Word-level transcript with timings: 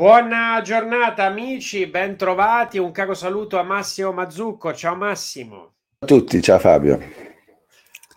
Buona 0.00 0.62
giornata 0.62 1.24
amici, 1.24 1.86
bentrovati, 1.86 2.78
un 2.78 2.90
caro 2.90 3.12
saluto 3.12 3.58
a 3.58 3.62
Massimo 3.62 4.12
Mazzucco, 4.12 4.72
ciao 4.72 4.94
Massimo. 4.94 5.74
a 5.98 6.06
tutti, 6.06 6.40
ciao 6.40 6.58
Fabio. 6.58 6.98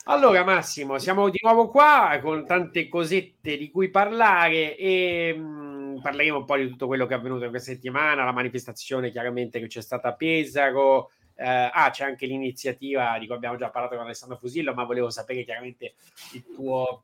Allora 0.05 0.45
Massimo, 0.45 0.97
siamo 0.97 1.27
di 1.27 1.39
nuovo 1.43 1.67
qua 1.67 2.19
con 2.21 2.45
tante 2.45 2.87
cosette 2.87 3.57
di 3.57 3.69
cui 3.69 3.89
parlare 3.89 4.77
e 4.77 5.33
mh, 5.33 5.99
parleremo 6.01 6.37
un 6.37 6.45
po' 6.45 6.55
di 6.55 6.69
tutto 6.69 6.87
quello 6.87 7.05
che 7.05 7.15
è 7.15 7.17
avvenuto 7.17 7.43
in 7.43 7.49
questa 7.49 7.73
settimana, 7.73 8.23
la 8.23 8.31
manifestazione 8.31 9.11
chiaramente 9.11 9.59
che 9.59 9.67
c'è 9.67 9.81
stata 9.81 10.07
a 10.07 10.13
Pesaro, 10.13 11.11
eh, 11.35 11.69
ah 11.69 11.89
c'è 11.91 12.05
anche 12.05 12.25
l'iniziativa 12.25 13.17
di 13.19 13.25
cui 13.25 13.35
abbiamo 13.35 13.57
già 13.57 13.69
parlato 13.69 13.95
con 13.95 14.05
Alessandro 14.05 14.37
Fusillo, 14.37 14.73
ma 14.73 14.85
volevo 14.85 15.09
sapere 15.09 15.43
chiaramente 15.43 15.95
il 16.31 16.45
tuo 16.55 17.03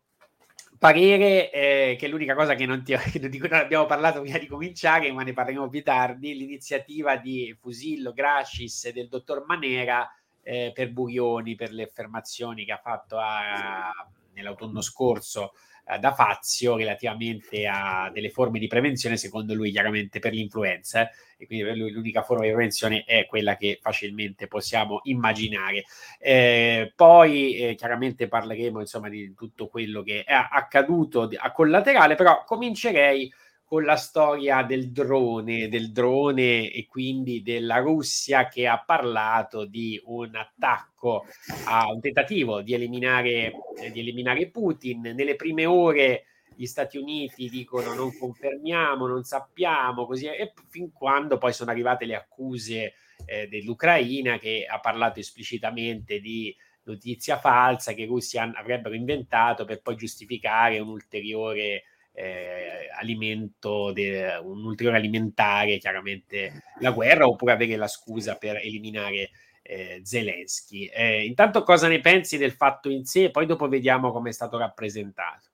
parere 0.80 1.52
eh, 1.52 1.96
che 2.00 2.08
l'unica 2.08 2.34
cosa 2.34 2.56
che 2.56 2.66
non 2.66 2.84
ti, 2.84 2.96
di 3.30 3.38
cui 3.38 3.50
non 3.50 3.60
abbiamo 3.60 3.86
parlato 3.86 4.22
prima 4.22 4.38
di 4.38 4.48
cominciare, 4.48 5.12
ma 5.12 5.24
ne 5.24 5.34
parleremo 5.34 5.68
più 5.68 5.84
tardi, 5.84 6.36
l'iniziativa 6.36 7.18
di 7.18 7.56
Fusillo, 7.60 8.14
Gracis 8.14 8.86
e 8.86 8.94
del 8.94 9.10
dottor 9.10 9.44
Manera 9.46 10.10
eh, 10.42 10.72
per 10.74 10.92
Burioni, 10.92 11.56
per 11.56 11.74
le 11.74 11.84
affermazioni 11.84 12.64
che 12.64 12.72
ha 12.72 12.80
fatto 12.82 13.18
a, 13.18 13.92
nell'autunno 14.34 14.82
scorso 14.82 15.52
da 15.98 16.14
Fazio 16.14 16.76
relativamente 16.76 17.66
a 17.66 18.12
delle 18.14 18.30
forme 18.30 18.60
di 18.60 18.68
prevenzione, 18.68 19.18
secondo 19.18 19.54
lui 19.54 19.72
chiaramente 19.72 20.20
per 20.20 20.34
l'influenza, 20.34 21.10
e 21.38 21.46
quindi 21.46 21.66
per 21.66 21.78
lui 21.78 21.92
l'unica 21.92 22.22
forma 22.22 22.44
di 22.44 22.50
prevenzione 22.50 23.04
è 23.06 23.26
quella 23.26 23.56
che 23.56 23.80
facilmente 23.82 24.48
possiamo 24.48 25.00
immaginare. 25.04 25.86
Eh, 26.20 26.92
poi 26.96 27.56
eh, 27.56 27.76
chiaramente 27.76 28.28
parleremo 28.28 28.80
insomma 28.82 29.10
di 29.10 29.34
tutto 29.34 29.68
quello 29.68 30.04
che 30.04 30.24
è 30.24 30.34
accaduto 30.34 31.30
a 31.36 31.52
collaterale, 31.52 32.16
però 32.16 32.44
comincerei 32.44 33.32
con 33.70 33.84
la 33.84 33.98
storia 33.98 34.64
del 34.64 34.92
drone, 34.92 35.70
del 35.70 35.92
drone 35.92 36.72
e 36.72 36.88
quindi 36.88 37.44
della 37.44 37.78
Russia 37.78 38.48
che 38.48 38.66
ha 38.66 38.84
parlato 38.84 39.66
di 39.66 40.02
un 40.06 40.36
attacco 40.36 41.28
a 41.66 41.86
un 41.92 42.02
tentativo 42.02 42.64
di 42.64 42.74
eliminare, 42.74 43.52
eh, 43.80 43.92
di 43.92 44.00
eliminare 44.00 44.50
Putin. 44.50 45.14
Nelle 45.16 45.36
prime 45.36 45.68
ore 45.68 46.24
gli 46.56 46.66
Stati 46.66 46.98
Uniti 46.98 47.48
dicono 47.48 47.94
non 47.94 48.18
confermiamo, 48.18 49.06
non 49.06 49.24
sappiamo, 49.24 50.08
così 50.08 50.26
e 50.26 50.52
fin 50.68 50.92
quando 50.92 51.38
poi 51.38 51.54
sono 51.54 51.70
arrivate 51.70 52.06
le 52.06 52.16
accuse 52.16 52.96
eh, 53.28 53.48
dell'Ucraina 53.48 54.40
che 54.40 54.66
ha 54.68 54.80
parlato 54.80 55.20
esplicitamente 55.20 56.20
di 56.20 56.56
notizia 56.86 57.38
falsa 57.38 57.94
che 57.94 58.02
i 58.02 58.08
russi 58.08 58.40
avrebbero 58.40 58.96
inventato 58.96 59.64
per 59.64 59.84
poi 59.84 59.96
giustificare 59.96 60.80
un 60.80 60.88
ulteriore 60.90 61.84
eh, 62.20 62.90
alimento, 63.00 63.94
de, 63.94 64.38
un 64.44 64.66
ulteriore 64.66 64.98
alimentare 64.98 65.78
chiaramente 65.78 66.64
la 66.80 66.92
guerra 66.92 67.26
oppure 67.26 67.54
avere 67.54 67.78
la 67.78 67.88
scusa 67.88 68.36
per 68.36 68.58
eliminare 68.58 69.30
eh, 69.62 70.02
Zelensky. 70.04 70.86
Eh, 70.88 71.26
intanto 71.26 71.64
cosa 71.64 71.88
ne 71.88 72.02
pensi 72.02 72.38
del 72.38 72.52
fatto 72.52 72.90
in 72.90 73.06
sé? 73.06 73.32
Poi 73.32 73.46
dopo 73.46 73.70
vediamo 73.70 74.12
come 74.12 74.30
è 74.30 74.34
stato 74.34 74.58
rappresentato. 74.58 75.48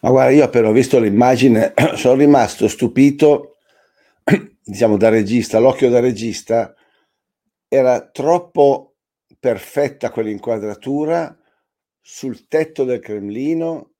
Ma 0.00 0.10
guarda, 0.10 0.32
io 0.32 0.44
appena 0.44 0.68
ho 0.68 0.72
visto 0.72 0.98
l'immagine 0.98 1.74
sono 1.94 2.14
rimasto 2.14 2.66
stupito, 2.66 3.58
diciamo 4.64 4.96
da 4.96 5.10
regista, 5.10 5.60
l'occhio 5.60 5.90
da 5.90 6.00
regista 6.00 6.74
era 7.68 8.00
troppo 8.08 8.96
perfetta 9.38 10.10
quell'inquadratura 10.10 11.38
sul 12.00 12.48
tetto 12.48 12.82
del 12.82 12.98
Cremlino 12.98 13.92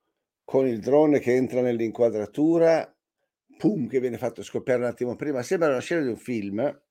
con 0.48 0.66
il 0.66 0.78
drone 0.80 1.18
che 1.18 1.34
entra 1.34 1.60
nell'inquadratura, 1.60 2.90
pum, 3.58 3.86
che 3.86 4.00
viene 4.00 4.16
fatto 4.16 4.42
scoppiare 4.42 4.80
un 4.80 4.86
attimo 4.86 5.14
prima. 5.14 5.42
Sembra 5.42 5.68
una 5.68 5.80
scena 5.80 6.00
di 6.00 6.08
un 6.08 6.16
film 6.16 6.82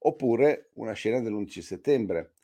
oppure 0.00 0.68
una 0.74 0.92
scena 0.92 1.18
dell'11 1.18 1.60
settembre. 1.60 2.34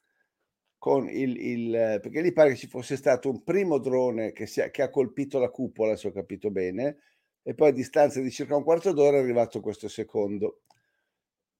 Con 0.79 1.11
il, 1.11 1.37
il, 1.37 1.99
perché 2.01 2.23
lì 2.23 2.33
pare 2.33 2.51
che 2.51 2.57
ci 2.57 2.69
fosse 2.69 2.97
stato 2.97 3.29
un 3.29 3.45
primo 3.45 3.77
drone 3.77 4.33
che, 4.33 4.47
si, 4.47 4.67
che 4.71 4.81
ha 4.81 4.89
colpito 4.89 5.39
la 5.39 5.51
cupola, 5.51 5.95
se 5.95 6.09
ho 6.09 6.11
capito 6.11 6.51
bene, 6.51 7.01
e 7.43 7.53
poi 7.53 7.69
a 7.69 7.73
distanza 7.73 8.23
di 8.23 8.31
circa 8.31 8.57
un 8.57 8.65
quarto 8.65 8.95
d'ora 8.95 9.19
è 9.19 9.21
arrivato 9.21 9.61
questo 9.61 9.89
secondo. 9.89 10.63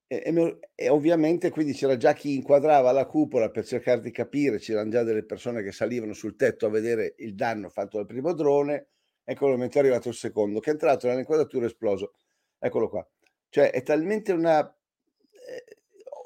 E, 0.09 0.59
e, 0.73 0.87
ovviamente 0.87 1.49
quindi 1.49 1.73
c'era 1.73 1.97
già 1.97 2.13
chi 2.13 2.35
inquadrava 2.35 2.93
la 2.93 3.05
cupola 3.05 3.49
per 3.49 3.65
cercare 3.65 3.99
di 3.99 4.11
capire, 4.11 4.57
c'erano 4.57 4.89
già 4.89 5.03
delle 5.03 5.25
persone 5.25 5.61
che 5.61 5.73
salivano 5.73 6.13
sul 6.13 6.37
tetto 6.37 6.65
a 6.65 6.69
vedere 6.69 7.15
il 7.17 7.35
danno 7.35 7.69
fatto 7.69 7.97
dal 7.97 8.05
primo 8.05 8.33
drone, 8.33 8.87
ecco 9.25 9.47
momento 9.47 9.77
è 9.77 9.81
arrivato 9.81 10.07
il 10.07 10.15
secondo, 10.15 10.61
che 10.61 10.69
è 10.69 10.73
entrato 10.73 11.07
nell'inquadratura 11.07 11.65
e 11.65 11.67
esploso. 11.67 12.13
Eccolo 12.57 12.89
qua. 12.89 13.05
Cioè 13.49 13.71
è 13.71 13.83
talmente 13.83 14.31
una... 14.31 14.59
Eh, 14.59 15.77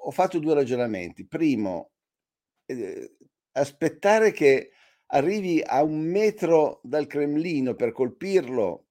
ho 0.04 0.12
fatto 0.12 0.40
due 0.40 0.54
ragionamenti. 0.54 1.26
Primo, 1.26 1.92
eh, 2.66 3.16
aspettare 3.54 4.32
che 4.32 4.72
arrivi 5.08 5.62
a 5.64 5.84
un 5.84 6.02
metro 6.02 6.80
dal 6.84 7.08
Cremlino 7.08 7.76
per 7.76 7.92
colpirlo 7.92 8.86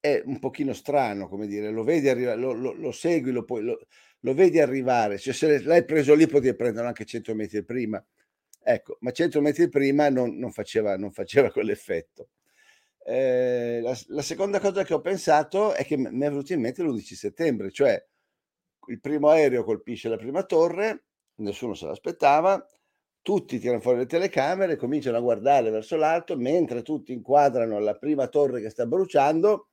è 0.00 0.22
un 0.24 0.38
pochino 0.38 0.72
strano, 0.72 1.28
come 1.28 1.46
dire, 1.46 1.70
lo 1.70 1.84
vedi 1.84 2.08
arrivare, 2.08 2.38
lo, 2.38 2.52
lo, 2.52 2.72
lo 2.72 2.90
segui, 2.90 3.32
lo, 3.32 3.44
puoi, 3.44 3.62
lo, 3.62 4.34
vedi 4.34 4.58
arrivare, 4.58 5.18
cioè 5.18 5.34
se 5.34 5.62
l'hai 5.62 5.84
preso 5.84 6.14
lì 6.14 6.26
potevi 6.26 6.56
prenderlo 6.56 6.88
anche 6.88 7.04
100 7.04 7.34
metri 7.34 7.62
prima, 7.62 8.02
ecco, 8.62 8.96
ma 9.00 9.10
100 9.10 9.40
metri 9.42 9.68
prima 9.68 10.08
non, 10.08 10.36
non, 10.36 10.52
faceva, 10.52 10.96
non 10.96 11.12
faceva 11.12 11.50
quell'effetto. 11.52 12.30
Eh, 13.04 13.80
la, 13.82 13.96
la, 14.08 14.22
seconda 14.22 14.60
cosa 14.60 14.84
che 14.84 14.94
ho 14.94 15.00
pensato 15.00 15.74
è 15.74 15.84
che 15.84 15.96
mi 15.96 16.06
è 16.06 16.28
venuto 16.28 16.52
in 16.52 16.60
mente 16.60 16.82
l'11 16.82 17.14
settembre, 17.14 17.70
cioè 17.70 18.02
il 18.88 19.00
primo 19.00 19.28
aereo 19.28 19.64
colpisce 19.64 20.08
la 20.08 20.16
prima 20.16 20.44
torre, 20.44 21.04
nessuno 21.36 21.74
se 21.74 21.86
l'aspettava, 21.86 22.66
tutti 23.22 23.58
tirano 23.58 23.80
fuori 23.80 23.98
le 23.98 24.06
telecamere, 24.06 24.76
cominciano 24.76 25.18
a 25.18 25.20
guardare 25.20 25.70
verso 25.70 25.96
l'alto, 25.96 26.36
mentre 26.36 26.82
tutti 26.82 27.12
inquadrano 27.12 27.78
la 27.78 27.96
prima 27.96 28.28
torre 28.28 28.60
che 28.60 28.70
sta 28.70 28.86
bruciando, 28.86 29.69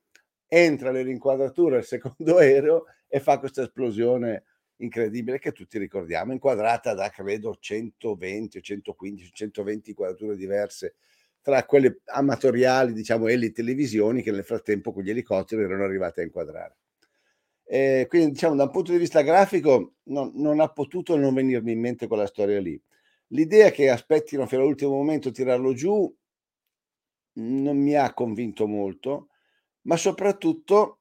entra 0.48 0.90
nell'inquadratura 0.90 1.76
il 1.76 1.84
secondo 1.84 2.38
aereo 2.38 2.86
e 3.06 3.20
fa 3.20 3.38
questa 3.38 3.62
esplosione 3.62 4.44
incredibile 4.78 5.38
che 5.38 5.52
tutti 5.52 5.78
ricordiamo, 5.78 6.32
inquadrata 6.32 6.94
da 6.94 7.10
credo 7.10 7.56
120 7.58 8.58
o 8.58 8.60
115, 8.60 9.30
120 9.32 9.90
inquadrature 9.90 10.36
diverse 10.36 10.94
tra 11.40 11.64
quelle 11.64 12.00
amatoriali, 12.06 12.92
diciamo, 12.92 13.26
e 13.26 13.36
le 13.36 13.52
televisioni 13.52 14.22
che 14.22 14.30
nel 14.30 14.44
frattempo 14.44 14.92
con 14.92 15.02
gli 15.02 15.10
elicotteri 15.10 15.62
erano 15.62 15.84
arrivate 15.84 16.20
a 16.20 16.24
inquadrare. 16.24 16.76
Eh, 17.64 18.06
quindi 18.08 18.32
diciamo 18.32 18.54
da 18.54 18.64
un 18.64 18.70
punto 18.70 18.92
di 18.92 18.98
vista 18.98 19.20
grafico 19.20 19.96
non, 20.04 20.32
non, 20.36 20.58
ha 20.60 20.68
potuto 20.68 21.16
non 21.16 21.34
venirmi 21.34 21.72
in 21.72 21.80
mente 21.80 22.06
quella 22.06 22.26
storia 22.26 22.60
lì. 22.60 22.80
L'idea 23.28 23.70
che 23.70 23.90
aspettino 23.90 24.46
fino 24.46 24.62
all'ultimo 24.62 24.92
momento 24.92 25.30
tirarlo 25.30 25.74
giù 25.74 26.14
non 27.34 27.76
mi 27.76 27.94
ha 27.94 28.12
convinto 28.14 28.66
molto, 28.66 29.28
ma 29.88 29.96
soprattutto 29.96 31.00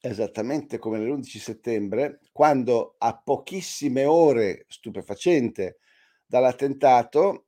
esattamente 0.00 0.78
come 0.78 0.98
l'11 0.98 1.38
settembre, 1.38 2.20
quando 2.32 2.96
a 2.98 3.16
pochissime 3.16 4.04
ore 4.04 4.64
stupefacente 4.68 5.78
dall'attentato 6.26 7.46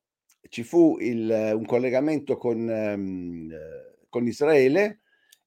ci 0.48 0.62
fu 0.62 0.98
il, 1.00 1.52
un 1.54 1.64
collegamento 1.64 2.36
con, 2.36 2.68
um, 2.68 3.50
con 4.08 4.26
Israele 4.26 5.00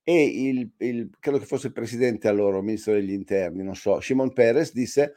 e 0.03 0.23
il, 0.23 0.71
il, 0.79 1.09
credo 1.19 1.37
che 1.37 1.45
fosse 1.45 1.67
il 1.67 1.73
presidente 1.73 2.27
allora, 2.27 2.59
ministro 2.61 2.93
degli 2.93 3.11
interni, 3.11 3.63
non 3.63 3.75
so, 3.75 4.01
Shimon 4.01 4.33
Peres 4.33 4.73
disse 4.73 5.13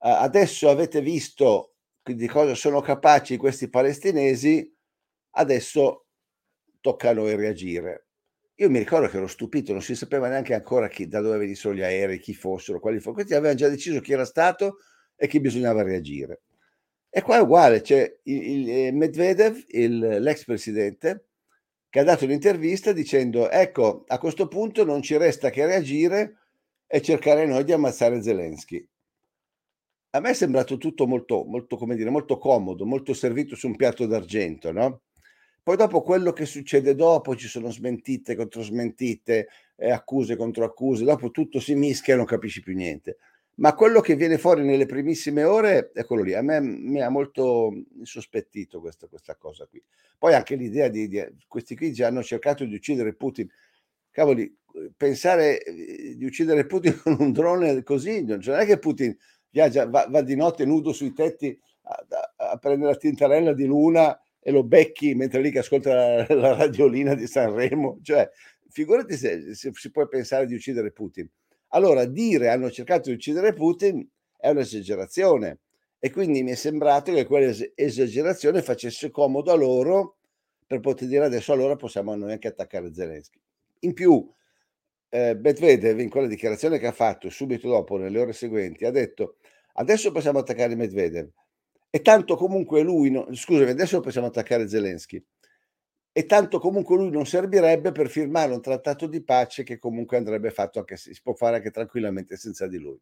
adesso 0.00 0.68
avete 0.68 1.00
visto 1.00 1.74
di 2.04 2.28
cosa 2.28 2.54
sono 2.54 2.80
capaci 2.80 3.36
questi 3.36 3.68
palestinesi, 3.68 4.72
adesso 5.30 6.06
tocca 6.80 7.10
a 7.10 7.14
noi 7.14 7.34
reagire. 7.34 8.07
Io 8.60 8.70
mi 8.70 8.78
ricordo 8.78 9.06
che 9.06 9.16
ero 9.18 9.28
stupito, 9.28 9.70
non 9.72 9.82
si 9.82 9.94
sapeva 9.94 10.28
neanche 10.28 10.52
ancora 10.52 10.88
chi, 10.88 11.06
da 11.06 11.20
dove 11.20 11.38
venissero 11.38 11.74
gli 11.74 11.82
aerei, 11.82 12.18
chi 12.18 12.34
fossero, 12.34 12.80
quali 12.80 12.96
fossero. 12.96 13.14
Questi 13.14 13.34
avevano 13.34 13.56
già 13.56 13.68
deciso 13.68 14.00
chi 14.00 14.12
era 14.12 14.24
stato 14.24 14.78
e 15.14 15.28
chi 15.28 15.38
bisognava 15.38 15.82
reagire. 15.82 16.42
E 17.08 17.22
qua 17.22 17.36
è 17.36 17.40
uguale, 17.40 17.82
c'è 17.82 18.18
il, 18.24 18.48
il 18.48 18.70
eh, 18.70 18.92
Medvedev, 18.92 19.64
il, 19.68 19.98
l'ex 19.98 20.44
presidente, 20.44 21.28
che 21.88 22.00
ha 22.00 22.04
dato 22.04 22.24
un'intervista 22.24 22.92
dicendo 22.92 23.48
ecco, 23.48 24.02
a 24.08 24.18
questo 24.18 24.48
punto 24.48 24.84
non 24.84 25.02
ci 25.02 25.16
resta 25.16 25.50
che 25.50 25.64
reagire 25.64 26.38
e 26.86 27.00
cercare 27.00 27.46
noi 27.46 27.62
di 27.62 27.72
ammazzare 27.72 28.20
Zelensky. 28.20 28.86
A 30.10 30.20
me 30.20 30.30
è 30.30 30.34
sembrato 30.34 30.78
tutto 30.78 31.06
molto, 31.06 31.44
molto, 31.44 31.76
come 31.76 31.94
dire, 31.94 32.10
molto 32.10 32.38
comodo, 32.38 32.84
molto 32.84 33.14
servito 33.14 33.54
su 33.54 33.68
un 33.68 33.76
piatto 33.76 34.04
d'argento, 34.06 34.72
no? 34.72 35.02
Poi 35.68 35.76
dopo 35.76 36.00
quello 36.00 36.32
che 36.32 36.46
succede 36.46 36.94
dopo, 36.94 37.36
ci 37.36 37.46
sono 37.46 37.70
smentite 37.70 38.34
contro 38.34 38.62
smentite, 38.62 39.48
eh, 39.76 39.90
accuse 39.90 40.34
contro 40.34 40.64
accuse, 40.64 41.04
dopo 41.04 41.30
tutto 41.30 41.60
si 41.60 41.74
mischia 41.74 42.14
e 42.14 42.16
non 42.16 42.24
capisci 42.24 42.62
più 42.62 42.74
niente. 42.74 43.18
Ma 43.56 43.74
quello 43.74 44.00
che 44.00 44.16
viene 44.16 44.38
fuori 44.38 44.64
nelle 44.64 44.86
primissime 44.86 45.44
ore 45.44 45.90
è 45.92 46.06
quello 46.06 46.22
lì. 46.22 46.32
A 46.32 46.40
me 46.40 46.58
mi 46.62 47.02
ha 47.02 47.10
molto 47.10 47.70
sospettito 48.00 48.80
questa, 48.80 49.08
questa 49.08 49.36
cosa 49.36 49.66
qui. 49.66 49.84
Poi 50.16 50.32
anche 50.32 50.54
l'idea 50.54 50.88
di, 50.88 51.06
di, 51.06 51.22
questi 51.46 51.76
qui 51.76 51.92
già 51.92 52.06
hanno 52.06 52.22
cercato 52.22 52.64
di 52.64 52.74
uccidere 52.74 53.14
Putin. 53.14 53.46
Cavoli, 54.10 54.50
pensare 54.96 55.62
eh, 55.62 56.14
di 56.16 56.24
uccidere 56.24 56.64
Putin 56.64 56.96
con 57.04 57.16
un 57.18 57.30
drone 57.30 57.82
così, 57.82 58.24
non 58.24 58.40
è 58.58 58.64
che 58.64 58.78
Putin 58.78 59.14
viaggia, 59.50 59.86
va, 59.86 60.06
va 60.08 60.22
di 60.22 60.34
notte 60.34 60.64
nudo 60.64 60.94
sui 60.94 61.12
tetti 61.12 61.60
a, 61.82 62.06
a, 62.36 62.52
a 62.52 62.56
prendere 62.56 62.92
la 62.92 62.96
tintarella 62.96 63.52
di 63.52 63.66
luna 63.66 64.18
e 64.48 64.50
lo 64.50 64.64
becchi 64.64 65.14
mentre 65.14 65.42
lì 65.42 65.50
che 65.50 65.58
ascolta 65.58 65.92
la, 65.92 66.26
la 66.34 66.56
radiolina 66.56 67.14
di 67.14 67.26
Sanremo. 67.26 67.98
Cioè, 68.02 68.26
figurati 68.70 69.14
se, 69.14 69.54
se, 69.54 69.70
si 69.74 69.90
può 69.90 70.06
pensare 70.08 70.46
di 70.46 70.54
uccidere 70.54 70.90
Putin. 70.90 71.28
Allora, 71.72 72.06
dire 72.06 72.48
hanno 72.48 72.70
cercato 72.70 73.10
di 73.10 73.16
uccidere 73.16 73.52
Putin 73.52 74.08
è 74.38 74.48
un'esagerazione 74.48 75.58
e 75.98 76.10
quindi 76.10 76.42
mi 76.42 76.52
è 76.52 76.54
sembrato 76.54 77.12
che 77.12 77.26
quell'esagerazione 77.26 78.62
facesse 78.62 79.10
comodo 79.10 79.52
a 79.52 79.54
loro 79.54 80.16
per 80.66 80.80
poter 80.80 81.08
dire 81.08 81.26
adesso 81.26 81.52
allora 81.52 81.76
possiamo 81.76 82.14
noi 82.14 82.32
anche 82.32 82.48
attaccare 82.48 82.94
Zelensky. 82.94 83.38
In 83.80 83.92
più, 83.92 84.26
eh, 85.10 85.38
Medvedev 85.38 86.00
in 86.00 86.08
quella 86.08 86.26
dichiarazione 86.26 86.78
che 86.78 86.86
ha 86.86 86.92
fatto 86.92 87.28
subito 87.28 87.68
dopo, 87.68 87.98
nelle 87.98 88.18
ore 88.18 88.32
seguenti, 88.32 88.86
ha 88.86 88.90
detto 88.90 89.36
adesso 89.74 90.10
possiamo 90.10 90.38
attaccare 90.38 90.74
Medvedev 90.74 91.28
e 91.90 92.02
tanto 92.02 92.36
comunque 92.36 92.82
lui, 92.82 93.10
no, 93.10 93.26
scusami, 93.32 93.70
adesso 93.70 94.00
possiamo 94.00 94.26
attaccare 94.26 94.68
Zelensky 94.68 95.24
e 96.12 96.26
tanto 96.26 96.58
comunque 96.58 96.96
lui 96.96 97.10
non 97.10 97.26
servirebbe 97.26 97.92
per 97.92 98.08
firmare 98.08 98.52
un 98.52 98.60
trattato 98.60 99.06
di 99.06 99.22
pace 99.22 99.62
che 99.62 99.78
comunque 99.78 100.16
andrebbe 100.16 100.50
fatto 100.50 100.80
anche 100.80 100.96
si 100.96 101.16
può 101.22 101.34
fare 101.34 101.56
anche 101.56 101.70
tranquillamente 101.70 102.36
senza 102.36 102.66
di 102.66 102.78
lui. 102.78 102.98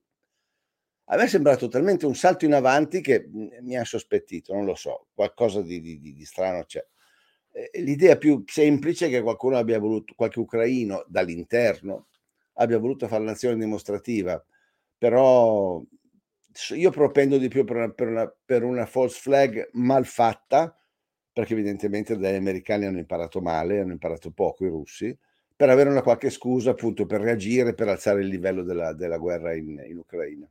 A 1.09 1.17
me 1.17 1.25
è 1.25 1.29
sembrato 1.29 1.69
talmente 1.69 2.05
un 2.05 2.15
salto 2.15 2.45
in 2.45 2.53
avanti 2.53 3.01
che 3.01 3.29
mi 3.31 3.77
ha 3.77 3.85
sospettito, 3.85 4.53
non 4.53 4.65
lo 4.65 4.75
so, 4.75 5.07
qualcosa 5.15 5.63
di, 5.63 5.81
di, 5.81 5.99
di 5.99 6.25
strano 6.25 6.65
c'è. 6.65 6.85
L'idea 7.79 8.17
più 8.19 8.43
semplice 8.45 9.07
è 9.07 9.09
che 9.09 9.23
qualcuno 9.23 9.57
abbia 9.57 9.79
voluto, 9.79 10.13
qualche 10.15 10.41
ucraino 10.41 11.05
dall'interno 11.09 12.09
abbia 12.55 12.79
voluto 12.79 13.09
fare 13.09 13.25
l'azione 13.25 13.57
dimostrativa, 13.57 14.45
però 14.99 15.81
io 16.71 16.91
propendo 16.91 17.39
di 17.39 17.49
più 17.49 17.65
per 17.65 17.77
una, 17.77 17.91
per 17.91 18.09
una, 18.09 18.35
per 18.45 18.63
una 18.63 18.87
false 18.87 19.19
flag 19.21 19.69
mal 19.73 20.07
fatta, 20.07 20.79
perché 21.33 21.53
evidentemente 21.53 22.17
gli 22.17 22.25
americani 22.25 22.87
hanno 22.87 22.99
imparato 22.99 23.41
male, 23.41 23.81
hanno 23.81 23.93
imparato 23.93 24.31
poco 24.31 24.65
i 24.65 24.69
russi, 24.69 25.17
per 25.55 25.71
avere 25.71 25.91
una 25.91 26.03
qualche 26.03 26.31
scusa 26.31 26.71
appunto 26.71 27.07
per 27.07 27.21
reagire, 27.21 27.75
per 27.75 27.89
alzare 27.89 28.21
il 28.21 28.29
livello 28.29 28.63
della, 28.63 28.93
della 28.93 29.19
guerra 29.19 29.55
in, 29.55 29.83
in 29.87 29.99
Ucraina. 29.99 30.49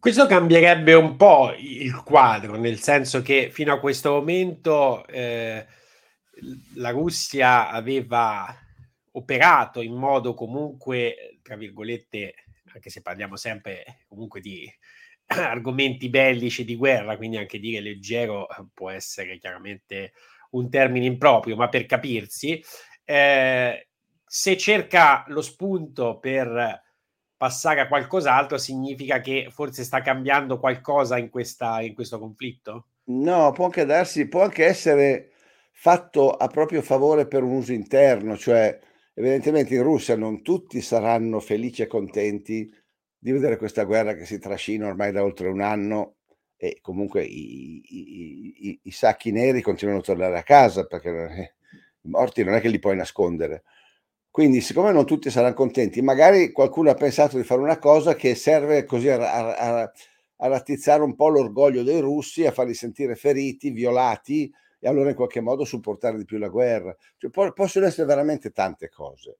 Questo 0.00 0.26
cambierebbe 0.26 0.94
un 0.94 1.16
po' 1.16 1.52
il 1.58 2.02
quadro, 2.04 2.56
nel 2.56 2.78
senso 2.78 3.20
che 3.20 3.50
fino 3.50 3.72
a 3.72 3.80
questo 3.80 4.12
momento 4.12 5.04
eh, 5.08 5.66
la 6.76 6.90
Russia 6.90 7.68
aveva 7.68 8.46
operato 9.12 9.80
in 9.80 9.94
modo 9.94 10.34
comunque, 10.34 11.38
tra 11.42 11.56
virgolette, 11.56 12.34
anche 12.72 12.90
se 12.90 13.02
parliamo 13.02 13.36
sempre 13.36 14.04
comunque 14.08 14.40
di 14.40 14.70
argomenti 15.26 16.08
bellici 16.08 16.64
di 16.64 16.76
guerra, 16.76 17.16
quindi 17.16 17.36
anche 17.36 17.58
dire 17.58 17.80
leggero 17.80 18.48
eh, 18.48 18.66
può 18.72 18.90
essere 18.90 19.38
chiaramente 19.38 20.12
un 20.50 20.70
termine 20.70 21.06
improprio, 21.06 21.56
ma 21.56 21.68
per 21.68 21.86
capirsi, 21.86 22.62
eh, 23.04 23.88
se 24.24 24.56
cerca 24.56 25.24
lo 25.28 25.42
spunto 25.42 26.18
per 26.18 26.82
passare 27.36 27.80
a 27.80 27.88
qualcos'altro, 27.88 28.58
significa 28.58 29.20
che 29.20 29.48
forse 29.50 29.84
sta 29.84 30.02
cambiando 30.02 30.58
qualcosa 30.58 31.18
in, 31.18 31.30
questa, 31.30 31.80
in 31.80 31.94
questo 31.94 32.18
conflitto? 32.18 32.88
No, 33.04 33.52
può 33.52 33.66
anche 33.66 33.84
darsi, 33.84 34.28
può 34.28 34.42
anche 34.42 34.66
essere 34.66 35.30
fatto 35.70 36.32
a 36.32 36.48
proprio 36.48 36.82
favore 36.82 37.26
per 37.26 37.42
un 37.42 37.52
uso 37.52 37.72
interno, 37.72 38.36
cioè 38.36 38.78
evidentemente 39.18 39.74
in 39.74 39.82
Russia 39.82 40.16
non 40.16 40.42
tutti 40.42 40.80
saranno 40.80 41.40
felici 41.40 41.82
e 41.82 41.88
contenti 41.88 42.72
di 43.18 43.32
vedere 43.32 43.56
questa 43.56 43.82
guerra 43.82 44.14
che 44.14 44.24
si 44.24 44.38
trascina 44.38 44.86
ormai 44.86 45.10
da 45.10 45.24
oltre 45.24 45.48
un 45.48 45.60
anno 45.60 46.18
e 46.56 46.78
comunque 46.80 47.24
i, 47.24 47.82
i, 47.84 48.68
i, 48.68 48.80
i 48.84 48.90
sacchi 48.92 49.32
neri 49.32 49.60
continuano 49.60 50.00
a 50.00 50.04
tornare 50.04 50.38
a 50.38 50.44
casa 50.44 50.84
perché 50.84 51.54
i 52.00 52.08
morti 52.08 52.44
non 52.44 52.54
è 52.54 52.60
che 52.60 52.68
li 52.68 52.78
puoi 52.78 52.96
nascondere. 52.96 53.64
Quindi, 54.30 54.60
siccome 54.60 54.92
non 54.92 55.04
tutti 55.04 55.30
saranno 55.30 55.54
contenti, 55.54 56.00
magari 56.00 56.52
qualcuno 56.52 56.90
ha 56.90 56.94
pensato 56.94 57.36
di 57.36 57.42
fare 57.42 57.60
una 57.60 57.78
cosa 57.78 58.14
che 58.14 58.36
serve 58.36 58.84
così 58.84 59.08
a, 59.08 59.56
a, 59.56 59.92
a 60.36 60.46
rattizzare 60.46 61.02
un 61.02 61.16
po' 61.16 61.28
l'orgoglio 61.28 61.82
dei 61.82 61.98
russi, 61.98 62.46
a 62.46 62.52
farli 62.52 62.74
sentire 62.74 63.16
feriti, 63.16 63.70
violati 63.70 64.52
e 64.78 64.88
allora 64.88 65.10
in 65.10 65.16
qualche 65.16 65.40
modo 65.40 65.64
supportare 65.64 66.16
di 66.18 66.24
più 66.24 66.38
la 66.38 66.48
guerra. 66.48 66.96
Cioè, 67.16 67.30
po- 67.30 67.52
possono 67.52 67.86
essere 67.86 68.06
veramente 68.06 68.50
tante 68.50 68.88
cose. 68.88 69.38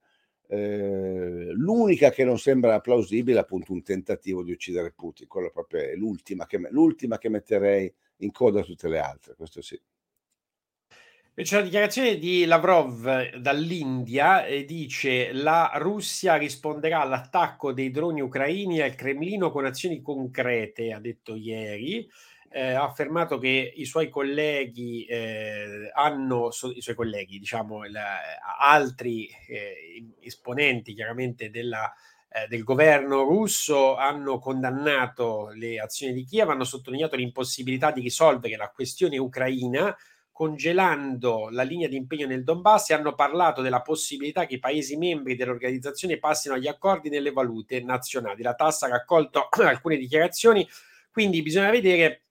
Eh, 0.51 1.51
l'unica 1.53 2.11
che 2.11 2.25
non 2.25 2.39
sembra 2.39 2.81
plausibile 2.81 3.39
è 3.39 3.43
appunto 3.43 3.73
un 3.73 3.83
tentativo 3.83 4.43
di 4.43 4.53
uccidere 4.53 4.93
Putin, 4.93 5.27
quello 5.27 5.51
proprio 5.51 5.83
è 5.83 5.95
l'ultima 5.95 6.47
che, 6.47 6.59
l'ultima 6.71 7.19
che 7.19 7.29
metterei 7.29 7.93
in 8.19 8.33
coda 8.33 8.63
tutte 8.63 8.89
le 8.89 8.99
altre, 8.99 9.35
questo 9.35 9.61
sì. 9.61 9.79
C'è 11.35 11.55
una 11.55 11.65
dichiarazione 11.67 12.19
di 12.19 12.47
Lavrov 12.47 13.37
dall'India 13.37 14.45
e 14.45 14.65
dice 14.65 15.33
la 15.33 15.71
Russia 15.77 16.35
risponderà 16.35 17.03
all'attacco 17.03 17.73
dei 17.73 17.93
droni 17.93 18.21
ucraini 18.21 18.81
al 18.81 18.97
Cremlino 18.97 19.53
con 19.53 19.65
azioni 19.65 20.03
concrete, 20.03 20.93
ha 20.93 20.99
detto 20.99 21.37
ieri 21.37 22.11
eh, 22.51 22.73
ha 22.73 22.85
affermato 22.85 23.39
che 23.39 23.73
i 23.77 23.85
suoi 23.85 24.09
colleghi 24.09 25.05
eh, 25.05 25.91
hanno, 25.95 26.51
so, 26.51 26.71
i 26.71 26.81
suoi 26.81 26.95
colleghi, 26.95 27.39
diciamo, 27.39 27.85
la, 27.85 28.19
altri 28.59 29.29
eh, 29.47 30.05
esponenti 30.21 30.95
chiaramente 30.95 31.51
della, 31.51 31.93
eh, 32.31 32.47
del 32.49 32.65
governo 32.65 33.23
russo 33.23 33.97
hanno 33.97 34.39
condannato 34.39 35.49
le 35.55 35.79
azioni 35.79 36.13
di 36.13 36.25
Kiev, 36.25 36.51
hanno 36.51 36.65
sottolineato 36.65 37.17
l'impossibilità 37.17 37.91
di 37.91 38.01
risolvere 38.01 38.57
la 38.57 38.71
questione 38.71 39.19
ucraina 39.19 39.97
congelando 40.31 41.49
la 41.51 41.65
linea 41.65 41.89
di 41.89 41.97
impegno 41.97 42.25
nel 42.29 42.45
Donbass 42.45 42.91
e 42.91 42.95
hanno 42.95 43.17
parlato 43.17 43.61
della 43.61 43.83
possibilità 43.83 44.47
che 44.47 44.55
i 44.55 44.61
paesi 44.61 44.97
membri 44.97 45.35
dell'organizzazione 45.35 46.19
passino 46.19 46.55
agli 46.55 46.69
accordi 46.69 47.09
nelle 47.09 47.33
valute 47.33 47.83
nazionali. 47.83 48.43
La 48.45 48.55
tassa 48.55 48.87
ha 48.87 48.91
raccolto 48.91 49.49
alcune 49.65 49.97
dichiarazioni, 49.97 50.65
quindi 51.11 51.43
bisogna 51.43 51.71
vedere 51.71 52.28